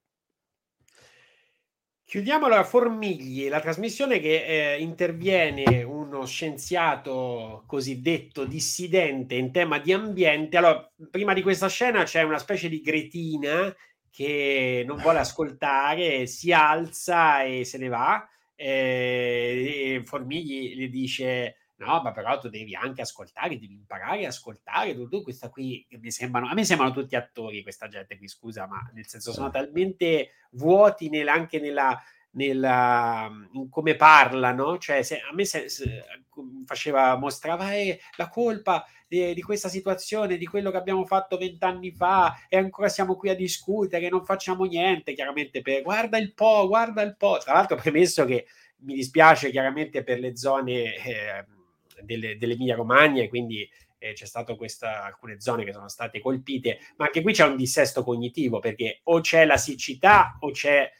Chiudiamo 2.15 2.47
la 2.47 2.62
Formigli, 2.62 3.49
la 3.49 3.59
trasmissione 3.59 4.20
che 4.20 4.45
eh, 4.45 4.81
interviene 4.81 5.82
uno 5.82 6.24
scienziato 6.27 7.65
cosiddetto 7.66 8.45
dissidente 8.45 9.35
in 9.35 9.51
tema 9.51 9.81
di 9.81 9.93
ambiente. 9.93 10.57
Allora, 10.57 10.89
prima 11.11 11.32
di 11.35 11.43
questa 11.43 11.69
scena 11.69 12.05
c'è 12.05 12.23
una 12.23 12.39
specie 12.39 12.69
di 12.69 12.81
gretina 12.81 13.74
che 14.12 14.85
non 14.86 14.99
vuole 14.99 15.19
ascoltare, 15.19 16.28
si 16.28 16.53
alza 16.53 17.43
e 17.43 17.65
se 17.65 17.78
ne 17.78 17.89
va. 17.89 18.24
Eh, 18.55 20.01
Formigli 20.05 20.77
le 20.77 20.89
dice 20.91 21.57
No, 21.85 22.01
ma 22.02 22.12
però 22.12 22.39
tu 22.39 22.48
devi 22.48 22.74
anche 22.74 23.02
ascoltare, 23.02 23.59
devi 23.59 23.74
imparare 23.74 24.24
a 24.24 24.28
ascoltare. 24.28 24.94
Tu, 24.94 25.09
tu 25.09 25.23
questa 25.23 25.51
qui 25.51 25.86
mi 26.01 26.11
sembrano, 26.11 26.48
a 26.48 26.55
me 26.55 26.65
sembrano 26.65 26.93
tutti 26.93 27.15
attori, 27.16 27.62
questa 27.62 27.89
gente 27.89 28.16
qui, 28.16 28.28
scusa, 28.28 28.66
ma 28.66 28.90
nel 28.94 29.06
senso 29.06 29.32
sono 29.32 29.51
talmente 29.51 30.31
vuoti 30.52 31.09
nel, 31.09 31.28
anche 31.28 31.61
nella, 31.61 32.01
nella, 32.32 33.31
in 33.52 33.69
come 33.69 33.97
parlano. 33.97 34.78
Cioè, 34.78 35.02
se, 35.02 35.19
a 35.19 35.35
me 35.35 35.44
se, 35.44 35.69
se, 35.69 36.05
faceva, 36.65 37.16
mostrava 37.16 37.74
eh, 37.74 38.01
la 38.16 38.28
colpa 38.28 38.86
di, 39.06 39.35
di, 39.35 39.43
questa 39.43 39.69
situazione, 39.69 40.36
di 40.36 40.47
quello 40.47 40.70
che 40.70 40.77
abbiamo 40.77 41.05
fatto 41.05 41.36
vent'anni 41.36 41.93
fa, 41.93 42.47
e 42.48 42.56
ancora 42.56 42.89
siamo 42.89 43.16
qui 43.16 43.28
a 43.31 43.36
discutere, 43.36 44.09
non 44.09 44.24
facciamo 44.24 44.65
niente. 44.65 45.15
Chiaramente, 45.15 45.62
per 45.62 45.82
guarda 45.82 46.19
il 46.19 46.35
po', 46.35 46.66
guarda 46.66 47.02
il 47.02 47.16
po'. 47.16 47.39
Tra 47.39 47.55
l'altro, 47.55 47.77
premesso 47.77 48.24
che 48.24 48.47
mi 48.78 48.94
dispiace 48.94 49.51
chiaramente 49.51 50.02
per 50.02 50.19
le 50.19 50.36
zone. 50.36 50.94
Eh, 50.97 51.47
dell'Emilia 52.02 52.74
Romagna 52.74 53.22
e 53.22 53.28
quindi 53.28 53.68
eh, 54.04 54.12
c'è 54.12 54.26
stato 54.26 54.56
questa, 54.56 55.02
alcune 55.04 55.40
zone 55.40 55.64
che 55.64 55.72
sono 55.72 55.88
state 55.88 56.20
colpite, 56.20 56.78
ma 56.96 57.06
anche 57.06 57.22
qui 57.22 57.32
c'è 57.32 57.46
un 57.46 57.56
dissesto 57.56 58.04
cognitivo 58.04 58.58
perché 58.58 59.00
o 59.04 59.20
c'è 59.20 59.46
la 59.46 59.56
siccità 59.56 60.36
o 60.40 60.50
c'è, 60.50 60.90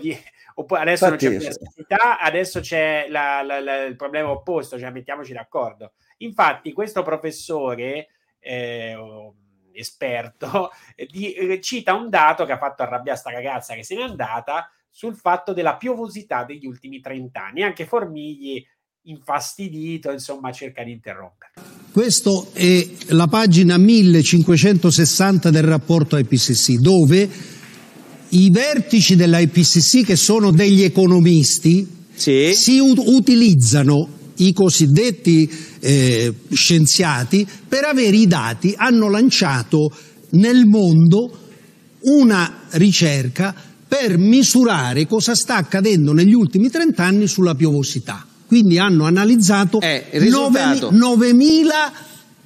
di, 0.00 0.16
oppure 0.54 0.80
adesso 0.80 1.04
Infatti, 1.04 1.24
non 1.26 1.34
c'è 1.34 1.40
più 1.40 1.48
la 1.48 1.70
siccità, 1.70 2.18
adesso 2.18 2.60
c'è 2.60 3.06
la, 3.08 3.42
la, 3.42 3.60
la, 3.60 3.82
il 3.82 3.96
problema 3.96 4.30
opposto, 4.30 4.78
cioè 4.78 4.90
mettiamoci 4.90 5.34
d'accordo. 5.34 5.92
Infatti 6.18 6.72
questo 6.72 7.02
professore 7.02 8.08
eh, 8.38 8.96
esperto 9.72 10.70
di, 11.10 11.34
eh, 11.34 11.60
cita 11.60 11.92
un 11.94 12.08
dato 12.08 12.44
che 12.46 12.52
ha 12.52 12.58
fatto 12.58 12.82
arrabbiare 12.82 13.18
sta 13.18 13.30
ragazza 13.30 13.74
che 13.74 13.84
se 13.84 13.94
n'è 13.94 14.02
andata 14.02 14.70
sul 14.88 15.16
fatto 15.16 15.52
della 15.52 15.76
piovosità 15.76 16.44
degli 16.44 16.66
ultimi 16.66 17.00
30 17.00 17.44
anni. 17.44 17.62
Anche 17.62 17.84
Formigli 17.84 18.64
infastidito, 19.04 20.10
insomma, 20.10 20.52
cerca 20.52 20.82
di 20.82 20.92
interrompere. 20.92 21.52
Questa 21.90 22.30
è 22.52 22.86
la 23.08 23.26
pagina 23.26 23.76
1560 23.76 25.50
del 25.50 25.62
rapporto 25.62 26.16
IPCC, 26.16 26.74
dove 26.78 27.28
i 28.30 28.50
vertici 28.50 29.16
dell'IPCC, 29.16 30.04
che 30.04 30.16
sono 30.16 30.50
degli 30.50 30.82
economisti, 30.82 31.86
sì. 32.14 32.52
si 32.54 32.78
ut- 32.78 33.02
utilizzano 33.04 34.08
i 34.36 34.52
cosiddetti 34.52 35.48
eh, 35.78 36.34
scienziati 36.50 37.46
per 37.68 37.84
avere 37.84 38.16
i 38.16 38.26
dati, 38.26 38.74
hanno 38.76 39.08
lanciato 39.08 39.92
nel 40.30 40.64
mondo 40.66 41.38
una 42.00 42.62
ricerca 42.70 43.54
per 43.86 44.18
misurare 44.18 45.06
cosa 45.06 45.36
sta 45.36 45.56
accadendo 45.56 46.12
negli 46.12 46.32
ultimi 46.32 46.68
30 46.68 47.04
anni 47.04 47.26
sulla 47.28 47.54
piovosità. 47.54 48.26
Quindi 48.54 48.78
hanno 48.78 49.04
analizzato 49.04 49.80
eh, 49.80 50.06
9.000 50.12 51.66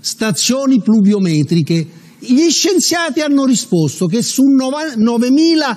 stazioni 0.01 0.81
pluviometriche. 0.81 1.87
Gli 2.19 2.49
scienziati 2.49 3.21
hanno 3.21 3.45
risposto 3.45 4.07
che 4.07 4.23
su 4.23 4.43
9.000 4.57 5.77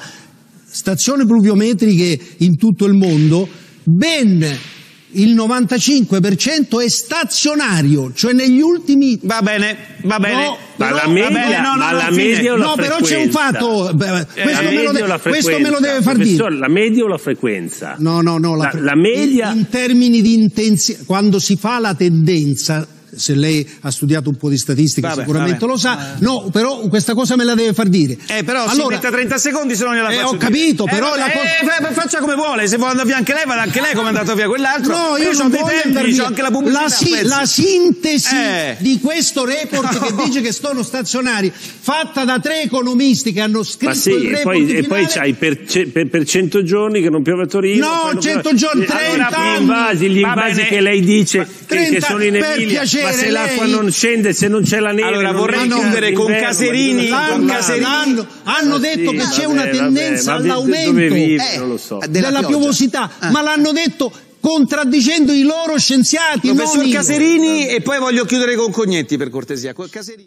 stazioni 0.69 1.25
pluviometriche 1.25 2.17
in 2.37 2.55
tutto 2.55 2.85
il 2.85 2.93
mondo, 2.93 3.45
ben 3.83 4.57
il 5.13 5.35
95% 5.35 6.81
è 6.83 6.87
stazionario, 6.89 8.11
cioè 8.13 8.33
negli 8.33 8.61
ultimi... 8.61 9.19
Va 9.23 9.41
bene, 9.41 9.75
va 10.03 10.19
bene. 10.19 10.45
No, 10.45 10.57
però, 10.77 10.95
la 10.95 11.07
media, 11.07 11.29
bene, 11.29 11.61
no, 11.61 11.75
no, 11.75 11.91
la 11.91 12.09
media 12.11 12.55
No, 12.55 12.73
però 12.75 12.95
frequenza? 12.97 13.05
c'è 13.15 13.23
un 13.23 13.29
fatto, 13.31 13.91
beh, 13.93 14.25
questo, 14.41 14.63
me 14.63 14.83
lo, 14.83 14.91
de- 14.91 15.19
questo 15.21 15.59
me 15.59 15.69
lo 15.69 15.79
deve 15.79 16.01
far 16.01 16.17
dire. 16.17 16.55
La 16.57 16.67
media 16.69 17.03
o 17.03 17.07
la 17.07 17.17
frequenza? 17.17 17.95
No, 17.99 18.21
no, 18.21 18.37
no, 18.37 18.55
la, 18.55 18.71
La- 18.73 18.79
la 18.81 18.95
media- 18.95 19.51
In, 19.51 19.57
in 19.59 19.69
termini 19.69 20.21
di 20.21 20.33
intensità, 20.33 21.03
quando 21.05 21.39
si 21.39 21.55
fa 21.55 21.77
la 21.79 21.93
tendenza, 21.93 22.87
se 23.15 23.33
lei 23.35 23.67
ha 23.81 23.91
studiato 23.91 24.29
un 24.29 24.37
po' 24.37 24.49
di 24.49 24.57
statistica 24.57 25.09
Vabbè, 25.09 25.21
sicuramente 25.21 25.59
vabbè. 25.59 25.71
lo 25.71 25.77
sa, 25.77 26.15
no, 26.19 26.49
però 26.51 26.79
questa 26.87 27.13
cosa 27.13 27.35
me 27.35 27.43
la 27.43 27.55
deve 27.55 27.73
far 27.73 27.87
dire. 27.87 28.17
Eh, 28.27 28.43
però 28.43 28.65
si 28.67 28.73
allora, 28.79 28.95
metta 28.95 29.09
30 29.11 29.37
secondi, 29.37 29.75
se 29.75 29.83
no 29.83 29.93
gliela 29.93 30.09
Eh, 30.09 30.15
faccio 30.15 30.27
ho 30.27 30.31
dire. 30.31 30.45
capito, 30.45 30.85
Eh, 30.85 30.89
però 30.89 31.09
vabbè, 31.09 31.19
la 31.19 31.31
cosa- 31.31 31.43
eh, 31.43 31.83
fa- 31.93 32.01
faccia 32.01 32.19
come 32.19 32.35
vuole, 32.35 32.67
se 32.67 32.75
vuole 32.77 32.91
andare 32.91 33.07
via 33.07 33.17
anche 33.17 33.33
lei, 33.33 33.43
vada 33.45 33.61
anche 33.61 33.81
lei 33.81 33.93
come 33.93 34.05
è 34.05 34.09
andato 34.09 34.35
via 34.35 34.47
quell'altro. 34.47 34.95
No, 34.95 35.17
io 35.17 35.29
ho 35.29 35.33
non 35.33 35.49
dei 35.49 35.59
voglio 35.59 35.71
tempi, 35.73 35.87
andare 35.87 36.07
via. 36.07 36.25
anche 36.25 36.41
la 36.41 36.51
pubblicità. 36.51 36.81
La, 36.81 36.89
si- 36.89 37.23
la 37.23 37.45
sintesi 37.45 38.35
Eh. 38.35 38.75
di 38.79 38.99
questo 38.99 39.45
report 39.45 39.99
che 40.15 40.23
dice 40.25 40.41
che 40.41 40.51
sono 40.51 40.83
stazionari, 40.83 41.51
fatta 41.51 42.23
da 42.23 42.39
tre 42.39 42.61
economisti 42.63 43.31
che 43.33 43.41
hanno 43.41 43.63
scritto 43.63 43.85
Ma 43.85 43.93
sì, 43.93 44.11
il 44.11 44.25
e 44.27 44.29
report 44.37 44.43
poi, 44.57 44.71
e 44.75 44.83
poi 44.83 45.05
c'hai 45.07 45.33
per, 45.33 45.59
per, 45.91 46.07
per 46.09 46.25
100 46.25 46.63
giorni 46.63 47.01
che 47.01 47.09
non 47.09 47.21
piove 47.23 47.43
a 47.43 47.47
Torino. 47.47 47.85
No, 47.85 47.99
poi 48.03 48.13
non 48.13 48.21
100 48.21 48.41
piove- 48.41 48.57
giorni, 48.57 48.83
Eh, 48.83 48.85
30 48.87 49.27
allora, 49.27 49.37
anni. 49.37 49.57
Gli 49.57 49.61
invasi, 49.61 50.09
gli 50.09 50.21
Va 50.21 50.27
invasi 50.29 50.55
bene. 50.55 50.67
che 50.67 50.81
lei 50.81 51.01
dice 51.01 51.37
che, 51.39 51.45
che 51.45 51.65
30 51.75 52.05
sono 52.07 52.23
in 52.23 52.31
per 52.33 52.57
Emilia, 53.01 53.17
ma 53.17 53.23
se 53.25 53.29
l'acqua 53.29 53.65
lei- 53.65 53.73
non 53.75 53.91
scende, 53.91 54.33
se 54.33 54.47
non 54.47 54.63
c'è 54.63 54.79
la 54.79 54.91
neve. 54.91 55.07
Allora, 55.07 55.31
vorrei 55.31 55.67
chiudere 55.67 56.11
con 56.13 56.25
d'inverno, 56.27 56.47
Caserini- 56.47 57.07
parlando? 57.09 57.45
l'hanno- 57.81 58.27
hanno 58.43 58.69
Ma 58.69 58.77
detto 58.79 59.09
sì, 59.11 59.15
che 59.17 59.23
c'è 59.23 59.41
vabbè, 59.41 59.45
una 59.45 59.63
vabbè, 59.65 59.71
tendenza 59.77 60.37
di- 60.39 60.41
all'aumento 60.49 60.91
vive? 60.93 61.35
eh, 61.35 61.77
so. 61.77 61.97
della, 62.07 62.27
Della 62.29 62.43
piovosità, 62.47 63.07
pioggia. 63.07 63.31
ma 63.31 63.41
l'hanno 63.41 63.71
detto 63.71 64.11
contraddicendo 64.39 65.31
i 65.33 65.43
loro 65.43 65.77
scienziati. 65.77 66.53
Professor. 66.53 66.89
Caserini 66.89 67.67
e 67.67 67.81
poi 67.81 67.99
voglio 67.99 68.25
chiudere 68.25 68.55
con 68.55 68.71
Cognetti 68.71 69.17
per 69.17 69.29
cortesia. 69.29 69.73
Col 69.73 69.89
Caserini. 69.89 70.25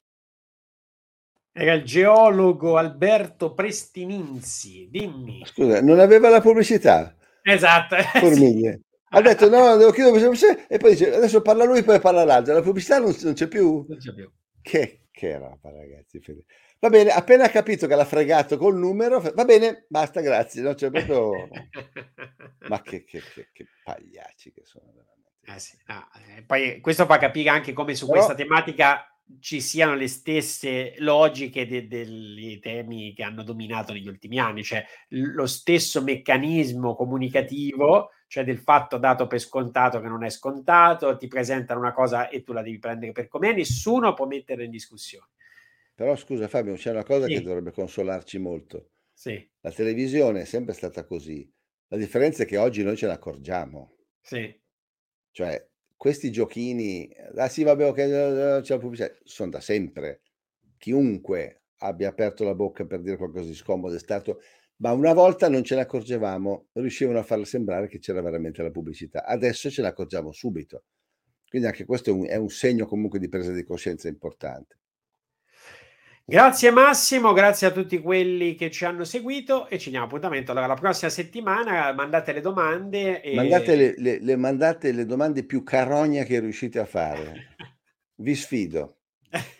Era 1.56 1.74
il 1.74 1.84
geologo 1.84 2.76
Alberto 2.76 3.52
Prestininzi, 3.54 4.88
dimmi. 4.90 5.44
Scusa, 5.46 5.80
non 5.80 6.00
aveva 6.00 6.28
la 6.28 6.40
pubblicità? 6.40 7.14
Esatto. 7.42 7.94
Formiglie. 8.18 8.80
Ha 9.14 9.22
detto 9.22 9.48
no, 9.48 9.76
devo 9.76 9.90
chiudere 9.90 10.66
e 10.68 10.78
poi 10.78 10.90
dice 10.90 11.14
adesso 11.14 11.42
parla 11.42 11.64
lui, 11.64 11.82
poi 11.82 12.00
parla 12.00 12.24
l'altro. 12.24 12.54
La 12.54 12.62
pubblicità 12.62 12.98
non, 12.98 13.14
non 13.22 13.32
c'è 13.32 13.48
più. 13.48 13.84
Non 13.88 13.98
c'è 13.98 14.12
più. 14.12 14.30
Che, 14.60 15.06
che 15.10 15.38
roba, 15.38 15.70
ragazzi. 15.70 16.20
Va 16.80 16.88
bene, 16.90 17.10
appena 17.10 17.48
capito 17.48 17.86
che 17.86 17.94
l'ha 17.94 18.04
fregato 18.04 18.58
col 18.58 18.76
numero, 18.76 19.20
va 19.20 19.44
bene, 19.44 19.86
basta, 19.88 20.20
grazie. 20.20 20.60
No, 20.60 20.74
c'è 20.74 20.90
proprio... 20.90 21.30
Ma 22.68 22.82
che, 22.82 23.04
che, 23.04 23.22
che, 23.32 23.48
che 23.52 23.66
pagliacci 23.82 24.52
che 24.52 24.62
sono 24.64 24.92
veramente. 24.92 25.30
Eh 25.46 25.58
sì, 25.58 25.76
no, 25.86 26.08
eh, 26.36 26.42
poi 26.42 26.80
questo 26.80 27.06
fa 27.06 27.18
capire 27.18 27.48
anche 27.50 27.72
come 27.72 27.94
su 27.94 28.06
Però- 28.06 28.18
questa 28.18 28.34
tematica 28.34 29.06
ci 29.40 29.60
siano 29.60 29.94
le 29.94 30.08
stesse 30.08 30.94
logiche 30.98 31.66
de- 31.66 31.86
dei 31.86 32.58
temi 32.60 33.14
che 33.14 33.22
hanno 33.22 33.42
dominato 33.42 33.92
negli 33.92 34.08
ultimi 34.08 34.38
anni, 34.38 34.62
cioè 34.62 34.84
lo 35.08 35.46
stesso 35.46 36.02
meccanismo 36.02 36.94
comunicativo, 36.94 38.10
cioè 38.34 38.42
del 38.42 38.58
fatto 38.58 38.98
dato 38.98 39.28
per 39.28 39.38
scontato 39.38 40.00
che 40.00 40.08
non 40.08 40.24
è 40.24 40.28
scontato, 40.28 41.16
ti 41.16 41.28
presentano 41.28 41.78
una 41.78 41.92
cosa 41.92 42.28
e 42.28 42.42
tu 42.42 42.52
la 42.52 42.62
devi 42.62 42.80
prendere 42.80 43.12
per 43.12 43.28
com'è, 43.28 43.52
nessuno 43.54 44.12
può 44.12 44.26
metterla 44.26 44.64
in 44.64 44.70
discussione. 44.72 45.28
Però 45.94 46.16
scusa 46.16 46.48
Fabio, 46.48 46.74
c'è 46.74 46.90
una 46.90 47.04
cosa 47.04 47.28
Sì. 47.28 47.34
che 47.34 47.42
dovrebbe 47.42 47.70
consolarci 47.72 48.38
molto. 48.38 48.90
Sì, 49.12 49.50
La 49.60 49.70
televisione 49.72 50.42
è 50.42 50.44
sempre 50.44 50.74
stata 50.74 51.04
così. 51.04 51.48
La 51.88 51.96
differenza 51.96 52.42
è 52.42 52.46
che 52.46 52.56
oggi 52.56 52.82
noi 52.82 52.96
ce 52.96 53.06
ne 53.06 53.12
accorgiamo. 53.12 53.96
sì, 54.22 54.60
Cioè, 55.30 55.68
questi 55.96 56.30
giochini, 56.30 57.10
ah 57.36 57.48
sì, 57.48 57.62
vabbè, 57.64 57.86
ok, 57.88 57.94
c'è 58.62 58.74
la 58.74 58.78
pubblicità, 58.78 59.12
sono 59.24 59.50
da 59.50 59.60
sempre. 59.60 60.22
Chiunque 60.78 61.62
abbia 61.78 62.08
aperto 62.08 62.44
la 62.44 62.54
bocca 62.54 62.84
per 62.86 63.00
dire 63.00 63.16
qualcosa 63.16 63.48
di 63.48 63.54
scomodo 63.54 63.94
è 63.94 63.98
stato, 63.98 64.40
ma 64.84 64.92
una 64.92 65.14
volta 65.14 65.48
non 65.48 65.64
ce 65.64 65.76
ne 65.76 65.80
accorgevamo, 65.80 66.66
riuscivano 66.74 67.18
a 67.18 67.22
farla 67.22 67.46
sembrare 67.46 67.88
che 67.88 67.98
c'era 67.98 68.20
veramente 68.20 68.62
la 68.62 68.70
pubblicità. 68.70 69.24
Adesso 69.24 69.70
ce 69.70 69.80
ne 69.80 69.88
accorgiamo 69.88 70.30
subito. 70.30 70.84
Quindi 71.48 71.66
anche 71.68 71.86
questo 71.86 72.10
è 72.10 72.12
un, 72.12 72.26
è 72.26 72.36
un 72.36 72.50
segno 72.50 72.84
comunque 72.84 73.18
di 73.18 73.30
presa 73.30 73.50
di 73.50 73.64
coscienza 73.64 74.08
importante. 74.08 74.76
Grazie 76.26 76.70
Massimo, 76.70 77.32
grazie 77.32 77.66
a 77.66 77.70
tutti 77.70 77.98
quelli 77.98 78.54
che 78.56 78.70
ci 78.70 78.84
hanno 78.84 79.04
seguito 79.04 79.68
e 79.68 79.78
ci 79.78 79.88
diamo 79.88 80.04
appuntamento 80.04 80.50
allora 80.50 80.66
la 80.66 80.74
prossima 80.74 81.10
settimana. 81.10 81.90
Mandate 81.94 82.34
le 82.34 82.40
domande. 82.42 83.22
E... 83.22 83.34
Mandate, 83.34 83.76
le, 83.76 83.94
le, 83.96 84.18
le, 84.20 84.36
mandate 84.36 84.92
le 84.92 85.06
domande 85.06 85.44
più 85.44 85.62
carogne 85.62 86.24
che 86.24 86.40
riuscite 86.40 86.78
a 86.78 86.84
fare. 86.84 87.56
Vi 88.16 88.34
sfido. 88.34 88.98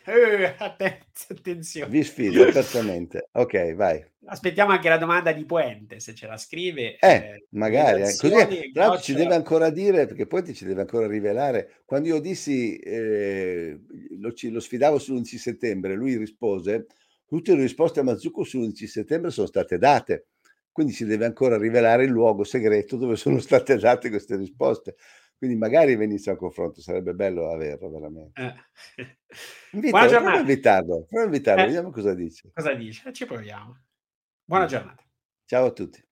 Eh, 0.05 0.55
attenzione. 1.29 1.91
Vi 1.91 2.05
sfido 2.05 2.43
apertamente. 2.45 3.29
Ok, 3.33 3.75
vai. 3.75 4.05
Aspettiamo 4.27 4.73
anche 4.73 4.89
la 4.89 4.97
domanda 4.97 5.33
di 5.33 5.45
Puente, 5.45 6.01
se 6.01 6.15
ce 6.15 6.27
la 6.27 6.37
scrive. 6.37 6.97
Eh, 6.99 7.15
eh 7.15 7.47
magari. 7.51 8.03
Eh. 8.03 8.17
Così, 8.17 8.71
l'altro 8.73 9.01
ci 9.01 9.15
deve 9.15 9.35
ancora 9.35 9.71
dire, 9.71 10.07
perché 10.07 10.27
ti 10.43 10.55
ci 10.55 10.65
deve 10.65 10.83
ancora 10.83 11.07
rivelare. 11.07 11.83
Quando 11.85 12.09
io 12.09 12.21
dissi, 12.21 12.77
eh, 12.77 13.81
lo, 14.19 14.33
lo, 14.51 14.61
sfidavo 14.61 14.99
sull'11 14.99 15.37
settembre, 15.37 15.95
lui 15.95 16.17
rispose, 16.17 16.87
tutte 17.27 17.55
le 17.55 17.63
risposte 17.63 18.01
a 18.01 18.05
Mazzucco 18.05 18.43
sull'11 18.43 18.85
settembre 18.85 19.31
sono 19.31 19.47
state 19.47 19.77
date. 19.77 20.29
Quindi 20.71 20.93
ci 20.93 21.05
deve 21.05 21.25
ancora 21.25 21.57
rivelare 21.57 22.05
il 22.05 22.11
luogo 22.11 22.43
segreto 22.43 22.97
dove 22.97 23.15
sono 23.17 23.39
state 23.39 23.77
date 23.77 24.09
queste 24.09 24.37
risposte. 24.37 24.97
Quindi 25.37 25.57
magari 25.57 25.97
venisse 25.97 26.31
a 26.31 26.37
confronto, 26.37 26.81
sarebbe 26.81 27.13
bello 27.13 27.51
averlo 27.51 27.91
veramente. 27.91 28.41
Eh. 28.41 29.19
Invitalo, 29.73 30.09
prova 30.21 30.33
a 30.33 30.39
invitarlo, 30.39 31.05
prova 31.05 31.23
a 31.23 31.27
invitarlo, 31.27 31.63
eh. 31.63 31.67
vediamo 31.67 31.91
cosa 31.91 32.15
dice. 32.15 32.51
Cosa 32.55 32.73
dice? 32.75 33.13
Ci 33.13 33.27
proviamo. 33.27 33.77
Buona 34.45 34.67
giornata. 34.67 35.03
Ciao 35.45 35.67
a 35.67 35.73
tutti. 35.73 36.03